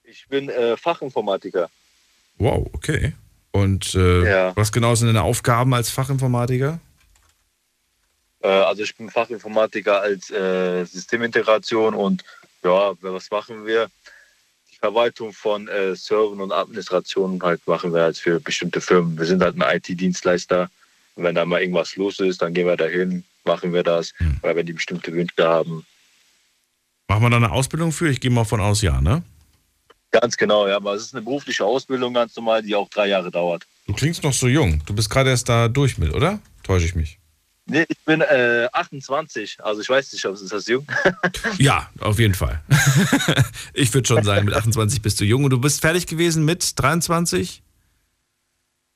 ich 0.02 0.28
bin 0.28 0.48
äh, 0.48 0.76
Fachinformatiker. 0.76 1.68
Wow, 2.38 2.68
okay. 2.72 3.14
Und 3.52 3.94
äh, 3.94 4.28
Ja. 4.30 4.56
was 4.56 4.70
genau 4.70 4.94
sind 4.94 5.08
deine 5.08 5.22
Aufgaben 5.22 5.72
als 5.74 5.90
Fachinformatiker? 5.90 6.78
Äh, 8.44 8.48
also 8.48 8.82
ich 8.82 8.94
bin 8.94 9.10
Fachinformatiker 9.10 10.02
als 10.02 10.30
äh, 10.30 10.84
Systemintegration 10.84 11.94
und 11.94 12.22
ja, 12.62 12.92
was 13.00 13.30
machen 13.30 13.66
wir? 13.66 13.88
Die 14.70 14.76
Verwaltung 14.76 15.32
von 15.32 15.66
äh, 15.68 15.96
Servern 15.96 16.40
und 16.40 16.52
Administrationen 16.52 17.42
halt 17.42 17.66
machen 17.66 17.92
wir 17.92 18.02
halt 18.02 18.18
für 18.18 18.38
bestimmte 18.38 18.80
Firmen. 18.80 19.18
Wir 19.18 19.26
sind 19.26 19.42
halt 19.42 19.60
ein 19.60 19.76
IT-Dienstleister. 19.76 20.70
Wenn 21.16 21.34
da 21.34 21.44
mal 21.44 21.60
irgendwas 21.60 21.96
los 21.96 22.20
ist, 22.20 22.42
dann 22.42 22.54
gehen 22.54 22.66
wir 22.66 22.76
dahin, 22.76 23.24
machen 23.44 23.72
wir 23.72 23.84
das. 23.84 24.12
Oder 24.42 24.56
wenn 24.56 24.66
die 24.66 24.72
bestimmte 24.72 25.12
Wünsche 25.12 25.46
haben. 25.46 25.86
Machen 27.06 27.22
wir 27.22 27.30
da 27.30 27.36
eine 27.36 27.52
Ausbildung 27.52 27.92
für? 27.92 28.08
Ich 28.08 28.20
gehe 28.20 28.32
mal 28.32 28.44
von 28.44 28.60
aus, 28.60 28.82
ja, 28.82 29.00
ne? 29.00 29.22
Ganz 30.10 30.36
genau, 30.36 30.66
ja. 30.66 30.76
Aber 30.76 30.94
es 30.94 31.02
ist 31.02 31.14
eine 31.14 31.22
berufliche 31.22 31.64
Ausbildung 31.64 32.14
ganz 32.14 32.34
normal, 32.34 32.62
die 32.62 32.74
auch 32.74 32.88
drei 32.88 33.06
Jahre 33.06 33.30
dauert. 33.30 33.64
Du 33.86 33.92
klingst 33.92 34.24
noch 34.24 34.32
so 34.32 34.48
jung. 34.48 34.82
Du 34.86 34.94
bist 34.94 35.08
gerade 35.08 35.30
erst 35.30 35.48
da 35.48 35.68
durch 35.68 35.98
mit, 35.98 36.12
oder? 36.12 36.40
Täusche 36.64 36.86
ich 36.86 36.96
mich? 36.96 37.18
Nee, 37.66 37.86
ich 37.88 37.98
bin 38.04 38.20
äh, 38.20 38.68
28, 38.72 39.58
also 39.62 39.80
ich 39.80 39.88
weiß 39.88 40.12
nicht, 40.12 40.24
ob 40.26 40.34
es 40.34 40.46
das 40.46 40.66
jung. 40.66 40.86
Ja, 41.58 41.88
auf 42.00 42.18
jeden 42.18 42.34
Fall. 42.34 42.60
ich 43.72 43.92
würde 43.94 44.06
schon 44.06 44.22
sagen, 44.22 44.44
mit 44.44 44.54
28 44.54 45.00
bist 45.00 45.20
du 45.20 45.24
jung 45.24 45.44
und 45.44 45.50
du 45.50 45.58
bist 45.58 45.80
fertig 45.80 46.06
gewesen 46.06 46.44
mit 46.44 46.78
23? 46.78 47.62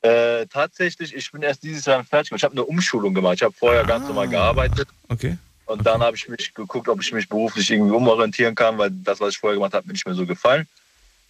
Äh, 0.03 0.47
tatsächlich, 0.47 1.15
ich 1.15 1.32
bin 1.32 1.43
erst 1.43 1.62
dieses 1.62 1.86
Jahr 1.86 2.05
fertig. 2.05 2.32
Ich 2.32 2.45
habe 2.45 2.53
eine 2.53 2.65
Umschulung 2.65 3.15
gemacht. 3.15 3.36
Ich 3.36 3.43
habe 3.43 3.55
vorher 3.55 3.85
ganz 3.85 4.07
normal 4.07 4.28
gearbeitet. 4.28 4.89
Okay. 5.09 5.39
Und 5.66 5.85
dann 5.85 6.03
habe 6.03 6.16
ich 6.16 6.28
mich 6.28 6.55
geguckt, 6.55 6.89
ob 6.89 7.01
ich 7.01 7.12
mich 7.12 7.28
beruflich 7.28 7.70
irgendwie 7.70 7.95
umorientieren 7.95 8.55
kann, 8.55 8.78
weil 8.78 8.90
das, 8.90 9.20
was 9.20 9.31
ich 9.31 9.39
vorher 9.39 9.57
gemacht 9.57 9.74
habe, 9.74 9.86
mir 9.86 9.93
nicht 9.93 10.07
mehr 10.07 10.15
so 10.15 10.27
gefallen. 10.27 10.66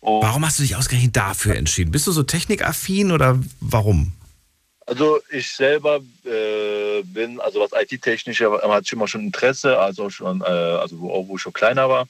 Und 0.00 0.22
Warum 0.22 0.44
hast 0.44 0.58
du 0.58 0.62
dich 0.62 0.76
ausgerechnet 0.76 1.16
dafür 1.16 1.56
entschieden? 1.56 1.90
Bist 1.90 2.06
du 2.06 2.12
so 2.12 2.22
technikaffin 2.22 3.10
oder 3.10 3.38
warum? 3.60 4.12
Also 4.88 5.20
ich 5.30 5.50
selber 5.50 6.00
äh, 6.24 7.02
bin, 7.02 7.38
also 7.40 7.60
was 7.60 7.72
IT-technisch, 7.78 8.40
hatte 8.40 8.82
ich 8.84 8.92
immer 8.92 9.06
schon 9.06 9.20
Interesse, 9.20 9.78
also 9.78 10.08
schon, 10.08 10.40
äh, 10.40 10.44
also 10.44 10.98
wo, 10.98 11.12
auch 11.12 11.28
wo 11.28 11.36
ich 11.36 11.42
schon 11.42 11.52
kleiner 11.52 11.90
war. 11.90 12.08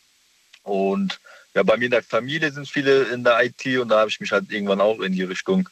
Und 0.62 1.18
ja, 1.54 1.64
bei 1.64 1.76
mir 1.76 1.86
in 1.86 1.90
der 1.90 2.04
Familie 2.04 2.52
sind 2.52 2.68
viele 2.68 3.02
in 3.04 3.24
der 3.24 3.42
IT 3.42 3.66
und 3.78 3.88
da 3.88 4.00
habe 4.00 4.10
ich 4.10 4.20
mich 4.20 4.30
halt 4.30 4.52
irgendwann 4.52 4.80
auch 4.80 5.00
in 5.00 5.12
die 5.12 5.24
Richtung 5.24 5.68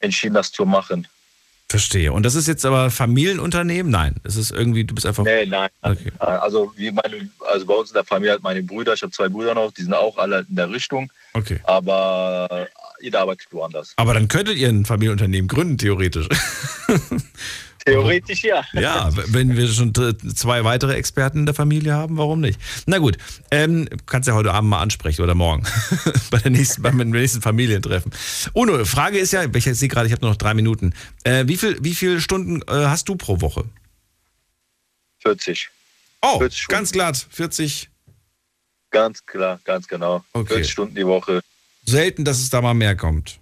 entschieden, 0.00 0.34
das 0.34 0.52
zu 0.52 0.66
machen. 0.66 1.08
Verstehe. 1.70 2.12
Und 2.12 2.22
das 2.22 2.34
ist 2.34 2.46
jetzt 2.46 2.66
aber 2.66 2.90
Familienunternehmen? 2.90 3.90
Nein, 3.90 4.16
es 4.22 4.36
ist 4.36 4.50
irgendwie, 4.50 4.84
du 4.84 4.94
bist 4.94 5.06
einfach. 5.06 5.24
Nee, 5.24 5.46
nein. 5.46 5.70
Okay. 5.80 6.12
Also 6.18 6.72
wie 6.76 6.90
meine, 6.90 7.30
also 7.48 7.64
bei 7.64 7.74
uns 7.74 7.90
in 7.90 7.94
der 7.94 8.04
Familie 8.04 8.34
hat 8.34 8.42
meine 8.42 8.62
Brüder, 8.62 8.92
ich 8.92 9.02
habe 9.02 9.10
zwei 9.10 9.28
Brüder 9.28 9.54
noch, 9.54 9.72
die 9.72 9.82
sind 9.82 9.94
auch 9.94 10.18
alle 10.18 10.44
in 10.48 10.54
der 10.54 10.70
Richtung, 10.70 11.10
Okay. 11.32 11.60
aber 11.64 12.68
jeder 13.00 13.20
arbeitet 13.20 13.52
woanders. 13.52 13.92
Aber 13.96 14.14
dann 14.14 14.28
könntet 14.28 14.56
ihr 14.56 14.68
ein 14.68 14.84
Familienunternehmen 14.84 15.48
gründen, 15.48 15.78
theoretisch. 15.78 16.28
Theoretisch 17.86 18.42
ja. 18.42 18.64
Ja, 18.72 19.10
wenn 19.28 19.56
wir 19.56 19.68
schon 19.68 19.94
zwei 19.94 20.64
weitere 20.64 20.94
Experten 20.94 21.40
in 21.40 21.46
der 21.46 21.54
Familie 21.54 21.94
haben, 21.94 22.16
warum 22.16 22.40
nicht? 22.40 22.58
Na 22.86 22.98
gut, 22.98 23.16
ähm, 23.52 23.88
kannst 24.06 24.26
ja 24.26 24.34
heute 24.34 24.52
Abend 24.52 24.70
mal 24.70 24.80
ansprechen 24.80 25.22
oder 25.22 25.36
morgen 25.36 25.64
bei 26.30 26.38
der 26.38 26.50
nächsten, 26.50 26.82
beim 26.82 26.96
nächsten 26.96 27.42
Familientreffen. 27.42 28.12
Uno, 28.54 28.84
Frage 28.84 29.18
ist 29.18 29.32
ja, 29.32 29.44
ich 29.44 29.64
sehe 29.64 29.88
gerade, 29.88 30.08
ich 30.08 30.12
habe 30.12 30.22
nur 30.22 30.32
noch 30.32 30.36
drei 30.36 30.52
Minuten. 30.54 30.94
Äh, 31.22 31.44
wie, 31.46 31.56
viel, 31.56 31.78
wie 31.80 31.94
viele 31.94 32.20
Stunden 32.20 32.60
äh, 32.62 32.86
hast 32.86 33.08
du 33.08 33.14
pro 33.14 33.40
Woche? 33.40 33.64
40. 35.20 35.70
Oh, 36.22 36.42
ganz 36.66 36.90
glatt, 36.90 37.24
40. 37.30 37.88
Ganz 38.90 39.24
klar, 39.26 39.60
ganz 39.64 39.86
genau. 39.86 40.24
Okay. 40.32 40.54
40 40.54 40.72
Stunden 40.72 40.94
die 40.96 41.06
Woche. 41.06 41.40
Selten, 41.88 42.24
dass 42.24 42.38
es 42.38 42.50
da 42.50 42.60
mal 42.60 42.74
mehr 42.74 42.96
kommt. 42.96 43.38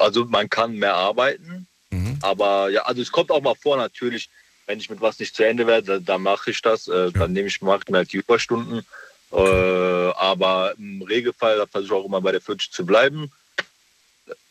Also 0.00 0.24
man 0.26 0.48
kann 0.50 0.76
mehr 0.76 0.94
arbeiten, 0.94 1.66
Mhm. 1.90 2.18
aber 2.22 2.70
ja, 2.70 2.82
also 2.82 3.00
es 3.02 3.12
kommt 3.12 3.30
auch 3.30 3.40
mal 3.42 3.54
vor 3.54 3.76
natürlich, 3.76 4.28
wenn 4.66 4.78
ich 4.78 4.88
mit 4.90 5.00
was 5.00 5.18
nicht 5.18 5.34
zu 5.34 5.46
Ende 5.46 5.66
werde, 5.66 5.86
dann, 5.86 6.04
dann 6.04 6.22
mache 6.22 6.50
ich 6.50 6.62
das, 6.62 6.88
äh, 6.88 7.10
dann 7.12 7.32
nehme 7.32 7.48
ich 7.48 7.60
mache 7.60 7.80
ich 7.84 7.90
mir 7.90 7.98
halt 7.98 8.12
die 8.12 8.18
Überstunden. 8.18 8.84
Äh, 9.30 9.36
aber 9.36 10.74
im 10.78 11.02
Regelfall 11.02 11.56
da 11.56 11.66
versuche 11.66 11.94
ich 11.94 12.00
auch 12.02 12.06
immer 12.06 12.20
bei 12.20 12.32
der 12.32 12.40
40 12.40 12.70
zu 12.70 12.84
bleiben. 12.86 13.30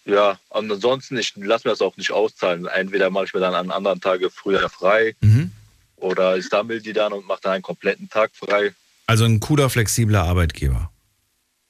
Ja, 0.06 0.40
und 0.50 0.72
ansonsten, 0.72 1.18
ich 1.18 1.34
lasse 1.36 1.68
mir 1.68 1.72
das 1.74 1.82
auch 1.82 1.96
nicht 1.98 2.12
auszahlen. 2.12 2.66
Entweder 2.66 3.10
mache 3.12 3.26
ich 3.26 3.34
mir 3.34 3.40
dann 3.40 3.54
an 3.54 3.70
anderen 3.72 4.02
Tagen 4.02 4.30
früher 4.32 4.68
frei 4.70 5.16
Mhm. 5.22 5.52
oder 5.98 6.38
ich 6.38 6.48
sammle 6.50 6.82
die 6.82 6.94
dann 6.94 7.14
und 7.14 7.28
mache 7.28 7.42
dann 7.44 7.54
einen 7.54 7.64
kompletten 7.64 8.10
Tag 8.10 8.32
frei. 8.36 8.74
Also 9.06 9.26
ein 9.26 9.40
cooler, 9.40 9.70
flexibler 9.70 10.24
Arbeitgeber. 10.24 10.91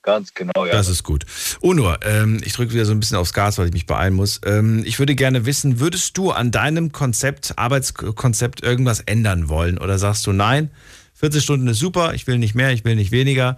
Ganz 0.03 0.34
genau, 0.34 0.65
ja. 0.65 0.72
Das 0.72 0.88
ist 0.88 1.03
gut. 1.03 1.26
Uno, 1.60 1.95
ähm, 2.02 2.41
ich 2.44 2.53
drücke 2.53 2.73
wieder 2.73 2.86
so 2.86 2.91
ein 2.91 2.99
bisschen 2.99 3.18
aufs 3.18 3.34
Gas, 3.34 3.57
weil 3.57 3.68
ich 3.68 3.73
mich 3.73 3.86
beeilen 3.86 4.15
muss. 4.15 4.41
Ähm, 4.45 4.84
ich 4.86 4.98
würde 4.98 5.14
gerne 5.14 5.45
wissen, 5.45 5.80
würdest 5.80 6.18
du 6.18 6.32
an 6.32 6.52
deinem 6.52 6.91
Konzept, 6.91 7.53
Arbeitskonzept 7.57 8.64
irgendwas 8.64 9.02
ändern 9.02 9.48
wollen? 9.48 9.78
Oder 9.78 9.99
sagst 9.99 10.26
du, 10.26 10.32
nein, 10.32 10.72
40 11.15 11.44
Stunden 11.44 11.68
ist 11.68 11.80
super, 11.80 12.15
ich 12.15 12.26
will 12.26 12.40
nicht 12.40 12.56
mehr, 12.56 12.72
ich 12.72 12.84
will 12.84 12.95
nicht 12.95 13.11
weniger. 13.11 13.57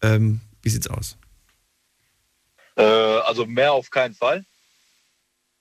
Ähm, 0.00 0.40
wie 0.62 0.70
sieht's 0.70 0.88
aus? 0.88 1.18
Äh, 2.76 2.82
also 2.82 3.44
mehr 3.44 3.72
auf 3.72 3.90
keinen 3.90 4.14
Fall. 4.14 4.44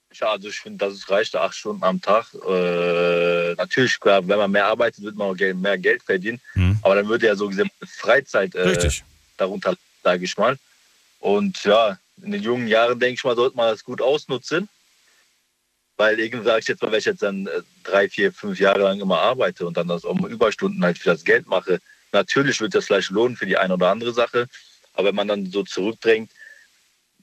Ich, 0.09 0.23
also 0.23 0.47
ich 0.47 0.59
finde, 0.59 0.85
das 0.85 1.09
reicht 1.09 1.35
acht 1.35 1.55
Stunden 1.55 1.83
am 1.83 1.99
Tag. 1.99 2.27
Äh, 2.47 3.55
natürlich, 3.55 3.99
klar, 3.99 4.25
wenn 4.25 4.37
man 4.37 4.51
mehr 4.51 4.67
arbeitet, 4.67 5.03
wird 5.03 5.17
man 5.17 5.29
auch 5.29 5.53
mehr 5.55 5.77
Geld 5.77 6.01
verdienen. 6.03 6.39
Aber 6.81 6.95
dann 6.95 7.09
würde 7.09 7.27
ja 7.27 7.35
so 7.35 7.49
gesehen 7.49 7.69
Freizeit 7.83 8.55
äh, 8.55 8.89
darunter, 9.37 9.75
sage 10.03 10.25
ich 10.25 10.37
mal. 10.37 10.57
Und 11.19 11.63
ja, 11.63 11.97
in 12.21 12.31
den 12.31 12.43
jungen 12.43 12.67
Jahren, 12.67 12.99
denke 12.99 13.15
ich 13.15 13.23
mal, 13.23 13.35
sollte 13.35 13.55
man 13.55 13.69
das 13.69 13.83
gut 13.83 14.01
ausnutzen. 14.01 14.69
Weil 15.95 16.19
irgendwie 16.19 16.45
sage 16.45 16.59
ich 16.59 16.67
jetzt 16.67 16.81
mal, 16.81 16.91
wenn 16.91 16.99
ich 16.99 17.05
jetzt 17.05 17.21
dann 17.21 17.47
äh, 17.47 17.61
drei, 17.83 18.09
vier, 18.09 18.33
fünf 18.33 18.59
Jahre 18.59 18.81
lang 18.81 18.99
immer 18.99 19.19
arbeite 19.19 19.65
und 19.65 19.77
dann 19.77 19.87
das 19.87 20.05
auch 20.05 20.15
mal 20.15 20.31
Überstunden 20.31 20.83
halt 20.83 20.97
für 20.97 21.11
das 21.11 21.23
Geld 21.23 21.47
mache, 21.47 21.79
natürlich 22.11 22.59
wird 22.59 22.73
das 22.73 22.85
vielleicht 22.85 23.11
lohnen 23.11 23.37
für 23.37 23.45
die 23.45 23.57
eine 23.57 23.75
oder 23.75 23.89
andere 23.89 24.11
Sache. 24.11 24.47
Aber 24.93 25.09
wenn 25.09 25.15
man 25.15 25.27
dann 25.27 25.51
so 25.51 25.63
zurückdrängt, 25.63 26.31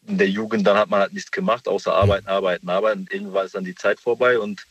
in 0.07 0.19
der 0.19 0.29
Jugend, 0.29 0.67
dann 0.67 0.77
hat 0.77 0.89
man 0.89 1.01
halt 1.01 1.13
nichts 1.13 1.31
gemacht, 1.31 1.69
außer 1.69 1.95
arbeiten, 1.95 2.27
arbeiten, 2.27 2.69
arbeiten. 2.69 3.01
Und 3.01 3.13
irgendwann 3.13 3.47
ist 3.47 3.55
dann 3.55 3.65
die 3.65 3.75
Zeit 3.75 4.01
vorbei 4.01 4.39
und 4.39 4.67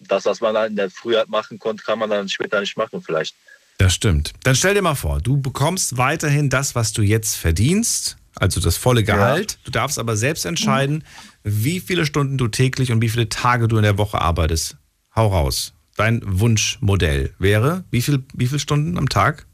das, 0.00 0.24
was 0.24 0.40
man 0.40 0.54
dann 0.54 0.70
in 0.70 0.76
der 0.76 0.90
Frühheit 0.90 1.28
machen 1.28 1.58
konnte, 1.58 1.84
kann 1.84 1.98
man 1.98 2.10
dann 2.10 2.28
später 2.28 2.60
nicht 2.60 2.76
machen 2.76 3.02
vielleicht. 3.02 3.34
Das 3.82 3.94
stimmt. 3.94 4.32
Dann 4.44 4.54
stell 4.54 4.74
dir 4.74 4.82
mal 4.82 4.94
vor, 4.94 5.20
du 5.20 5.40
bekommst 5.40 5.98
weiterhin 5.98 6.48
das, 6.48 6.76
was 6.76 6.92
du 6.92 7.02
jetzt 7.02 7.34
verdienst, 7.34 8.16
also 8.36 8.60
das 8.60 8.76
volle 8.76 9.02
Gehalt. 9.02 9.58
Du 9.64 9.72
darfst 9.72 9.98
aber 9.98 10.16
selbst 10.16 10.46
entscheiden, 10.46 11.02
wie 11.42 11.80
viele 11.80 12.06
Stunden 12.06 12.38
du 12.38 12.46
täglich 12.46 12.92
und 12.92 13.02
wie 13.02 13.08
viele 13.08 13.28
Tage 13.28 13.66
du 13.66 13.76
in 13.78 13.82
der 13.82 13.98
Woche 13.98 14.20
arbeitest. 14.20 14.76
Hau 15.16 15.26
raus. 15.26 15.74
Dein 15.96 16.20
Wunschmodell 16.24 17.34
wäre, 17.40 17.82
wie 17.90 18.02
viel, 18.02 18.22
wie 18.34 18.46
viele 18.46 18.60
Stunden 18.60 18.96
am 18.98 19.08
Tag? 19.08 19.46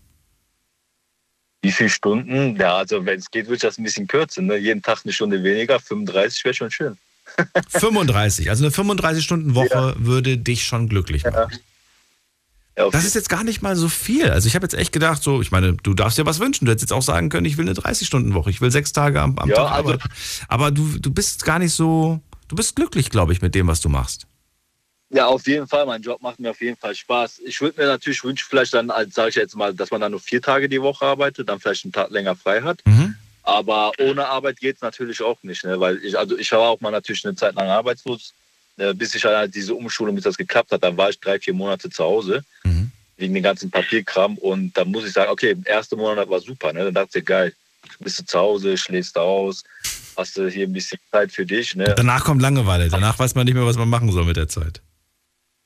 Wie 1.62 1.72
viele 1.72 1.88
Stunden? 1.88 2.54
Ja, 2.56 2.76
also 2.76 3.06
wenn 3.06 3.18
es 3.18 3.30
geht, 3.30 3.46
würde 3.46 3.54
ich 3.54 3.62
das 3.62 3.78
ein 3.78 3.84
bisschen 3.84 4.08
kürzen. 4.08 4.44
Ne? 4.44 4.58
Jeden 4.58 4.82
Tag 4.82 5.00
eine 5.04 5.12
Stunde 5.14 5.42
weniger, 5.42 5.80
35 5.80 6.44
wäre 6.44 6.54
schon 6.54 6.70
schön. 6.70 6.98
35. 7.70 8.50
Also 8.50 8.66
eine 8.66 8.74
35-Stunden-Woche 8.74 9.94
würde 9.96 10.36
dich 10.36 10.64
schon 10.64 10.90
glücklich 10.90 11.24
machen. 11.24 11.58
Das 12.92 13.04
ist 13.04 13.14
jetzt 13.14 13.28
gar 13.28 13.44
nicht 13.44 13.60
mal 13.62 13.76
so 13.76 13.88
viel. 13.88 14.30
Also 14.30 14.46
ich 14.48 14.54
habe 14.54 14.64
jetzt 14.64 14.74
echt 14.74 14.92
gedacht, 14.92 15.22
so, 15.22 15.40
ich 15.42 15.50
meine, 15.50 15.74
du 15.74 15.94
darfst 15.94 16.18
dir 16.18 16.26
was 16.26 16.38
wünschen. 16.40 16.64
Du 16.64 16.70
hättest 16.70 16.90
jetzt 16.90 16.92
auch 16.96 17.02
sagen 17.02 17.28
können, 17.28 17.44
ich 17.46 17.56
will 17.56 17.66
eine 17.68 17.74
30-Stunden-Woche, 17.78 18.50
ich 18.50 18.60
will 18.60 18.70
sechs 18.70 18.92
Tage 18.92 19.20
am, 19.20 19.38
am 19.38 19.48
Ja, 19.48 19.56
Tag 19.56 19.72
also- 19.72 19.90
arbeiten. 19.90 20.08
Aber 20.48 20.70
du, 20.70 20.98
du 20.98 21.10
bist 21.12 21.44
gar 21.44 21.58
nicht 21.58 21.72
so, 21.74 22.20
du 22.48 22.56
bist 22.56 22.76
glücklich, 22.76 23.10
glaube 23.10 23.32
ich, 23.32 23.42
mit 23.42 23.54
dem, 23.54 23.66
was 23.66 23.80
du 23.80 23.88
machst. 23.88 24.26
Ja, 25.10 25.26
auf 25.26 25.46
jeden 25.46 25.66
Fall. 25.66 25.86
Mein 25.86 26.02
Job 26.02 26.20
macht 26.20 26.38
mir 26.38 26.50
auf 26.50 26.60
jeden 26.60 26.76
Fall 26.76 26.94
Spaß. 26.94 27.40
Ich 27.46 27.60
würde 27.62 27.80
mir 27.80 27.86
natürlich 27.86 28.22
wünschen, 28.24 28.46
vielleicht 28.48 28.74
dann, 28.74 28.90
als 28.90 29.14
sage 29.14 29.30
ich 29.30 29.34
jetzt 29.36 29.56
mal, 29.56 29.72
dass 29.72 29.90
man 29.90 30.00
dann 30.02 30.10
nur 30.10 30.20
vier 30.20 30.42
Tage 30.42 30.68
die 30.68 30.82
Woche 30.82 31.06
arbeitet, 31.06 31.48
dann 31.48 31.58
vielleicht 31.60 31.84
einen 31.84 31.92
Tag 31.92 32.10
länger 32.10 32.36
frei 32.36 32.60
hat. 32.60 32.82
Aber 33.42 33.92
ohne 33.98 34.26
Arbeit 34.26 34.60
geht 34.60 34.76
es 34.76 34.82
natürlich 34.82 35.22
auch 35.22 35.38
nicht, 35.42 35.64
ne? 35.64 35.80
weil 35.80 35.96
ich, 36.04 36.18
also 36.18 36.36
ich 36.36 36.52
war 36.52 36.60
auch 36.60 36.80
mal 36.82 36.90
natürlich 36.90 37.24
eine 37.24 37.34
Zeit 37.34 37.54
lang 37.54 37.68
arbeitslos, 37.68 38.34
bis 38.94 39.14
ich 39.14 39.24
halt 39.24 39.54
diese 39.54 39.74
Umschulung, 39.74 40.14
bis 40.14 40.24
das 40.24 40.36
geklappt 40.36 40.70
hat, 40.72 40.82
dann 40.82 40.96
war 40.96 41.10
ich 41.10 41.18
drei, 41.20 41.38
vier 41.38 41.54
Monate 41.54 41.90
zu 41.90 42.04
Hause 42.04 42.44
wegen 43.18 43.34
den 43.34 43.42
ganzen 43.42 43.70
Papierkram 43.70 44.38
und 44.38 44.76
dann 44.76 44.90
muss 44.90 45.04
ich 45.04 45.12
sagen, 45.12 45.30
okay, 45.30 45.54
der 45.54 45.74
erste 45.74 45.96
Monat 45.96 46.30
war 46.30 46.40
super, 46.40 46.72
ne? 46.72 46.84
dann 46.84 46.94
dachte 46.94 47.18
ich, 47.18 47.24
geil, 47.24 47.52
bist 47.98 48.20
du 48.20 48.24
zu 48.24 48.38
Hause, 48.38 48.76
schläfst 48.76 49.18
aus, 49.18 49.64
hast 50.16 50.36
du 50.36 50.48
hier 50.48 50.66
ein 50.66 50.72
bisschen 50.72 50.98
Zeit 51.10 51.32
für 51.32 51.44
dich. 51.44 51.74
Ne? 51.74 51.92
Danach 51.96 52.24
kommt 52.24 52.40
Langeweile. 52.40 52.88
Danach 52.88 53.18
weiß 53.18 53.34
man 53.34 53.44
nicht 53.44 53.54
mehr, 53.54 53.66
was 53.66 53.76
man 53.76 53.88
machen 53.88 54.10
soll 54.12 54.24
mit 54.24 54.36
der 54.36 54.48
Zeit. 54.48 54.80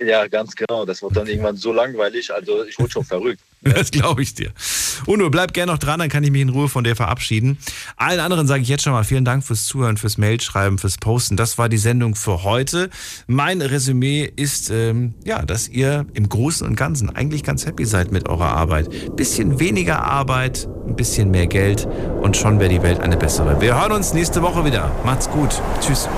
Ja, 0.00 0.26
ganz 0.26 0.56
genau. 0.56 0.84
Das 0.84 1.02
wird 1.02 1.16
dann 1.16 1.26
irgendwann 1.26 1.56
so 1.56 1.72
langweilig. 1.72 2.32
Also 2.32 2.64
ich 2.64 2.78
wurde 2.78 2.90
schon 2.90 3.04
verrückt. 3.04 3.40
Das 3.74 3.90
glaube 3.90 4.22
ich 4.22 4.34
dir. 4.34 4.50
Uno, 5.06 5.30
bleib 5.30 5.52
gerne 5.52 5.72
noch 5.72 5.78
dran, 5.78 6.00
dann 6.00 6.08
kann 6.08 6.24
ich 6.24 6.30
mich 6.30 6.42
in 6.42 6.48
Ruhe 6.48 6.68
von 6.68 6.84
dir 6.84 6.96
verabschieden. 6.96 7.58
Allen 7.96 8.20
anderen 8.20 8.46
sage 8.46 8.62
ich 8.62 8.68
jetzt 8.68 8.82
schon 8.82 8.92
mal 8.92 9.04
vielen 9.04 9.24
Dank 9.24 9.44
fürs 9.44 9.66
Zuhören, 9.66 9.96
fürs 9.96 10.18
Mailschreiben, 10.18 10.78
fürs 10.78 10.98
Posten. 10.98 11.36
Das 11.36 11.58
war 11.58 11.68
die 11.68 11.78
Sendung 11.78 12.14
für 12.14 12.42
heute. 12.42 12.90
Mein 13.26 13.62
Resümee 13.62 14.30
ist, 14.34 14.70
ähm, 14.70 15.14
ja, 15.24 15.42
dass 15.42 15.68
ihr 15.68 16.06
im 16.14 16.28
Großen 16.28 16.66
und 16.66 16.76
Ganzen 16.76 17.10
eigentlich 17.10 17.44
ganz 17.44 17.64
happy 17.64 17.84
seid 17.84 18.10
mit 18.10 18.28
eurer 18.28 18.52
Arbeit. 18.52 19.16
Bisschen 19.16 19.60
weniger 19.60 20.04
Arbeit, 20.04 20.68
ein 20.86 20.96
bisschen 20.96 21.30
mehr 21.30 21.46
Geld 21.46 21.86
und 22.20 22.36
schon 22.36 22.58
wäre 22.58 22.70
die 22.70 22.82
Welt 22.82 23.00
eine 23.00 23.16
bessere. 23.16 23.60
Wir 23.60 23.80
hören 23.80 23.92
uns 23.92 24.12
nächste 24.12 24.42
Woche 24.42 24.64
wieder. 24.64 24.90
Macht's 25.04 25.30
gut. 25.30 25.50
Tschüss. 25.80 26.08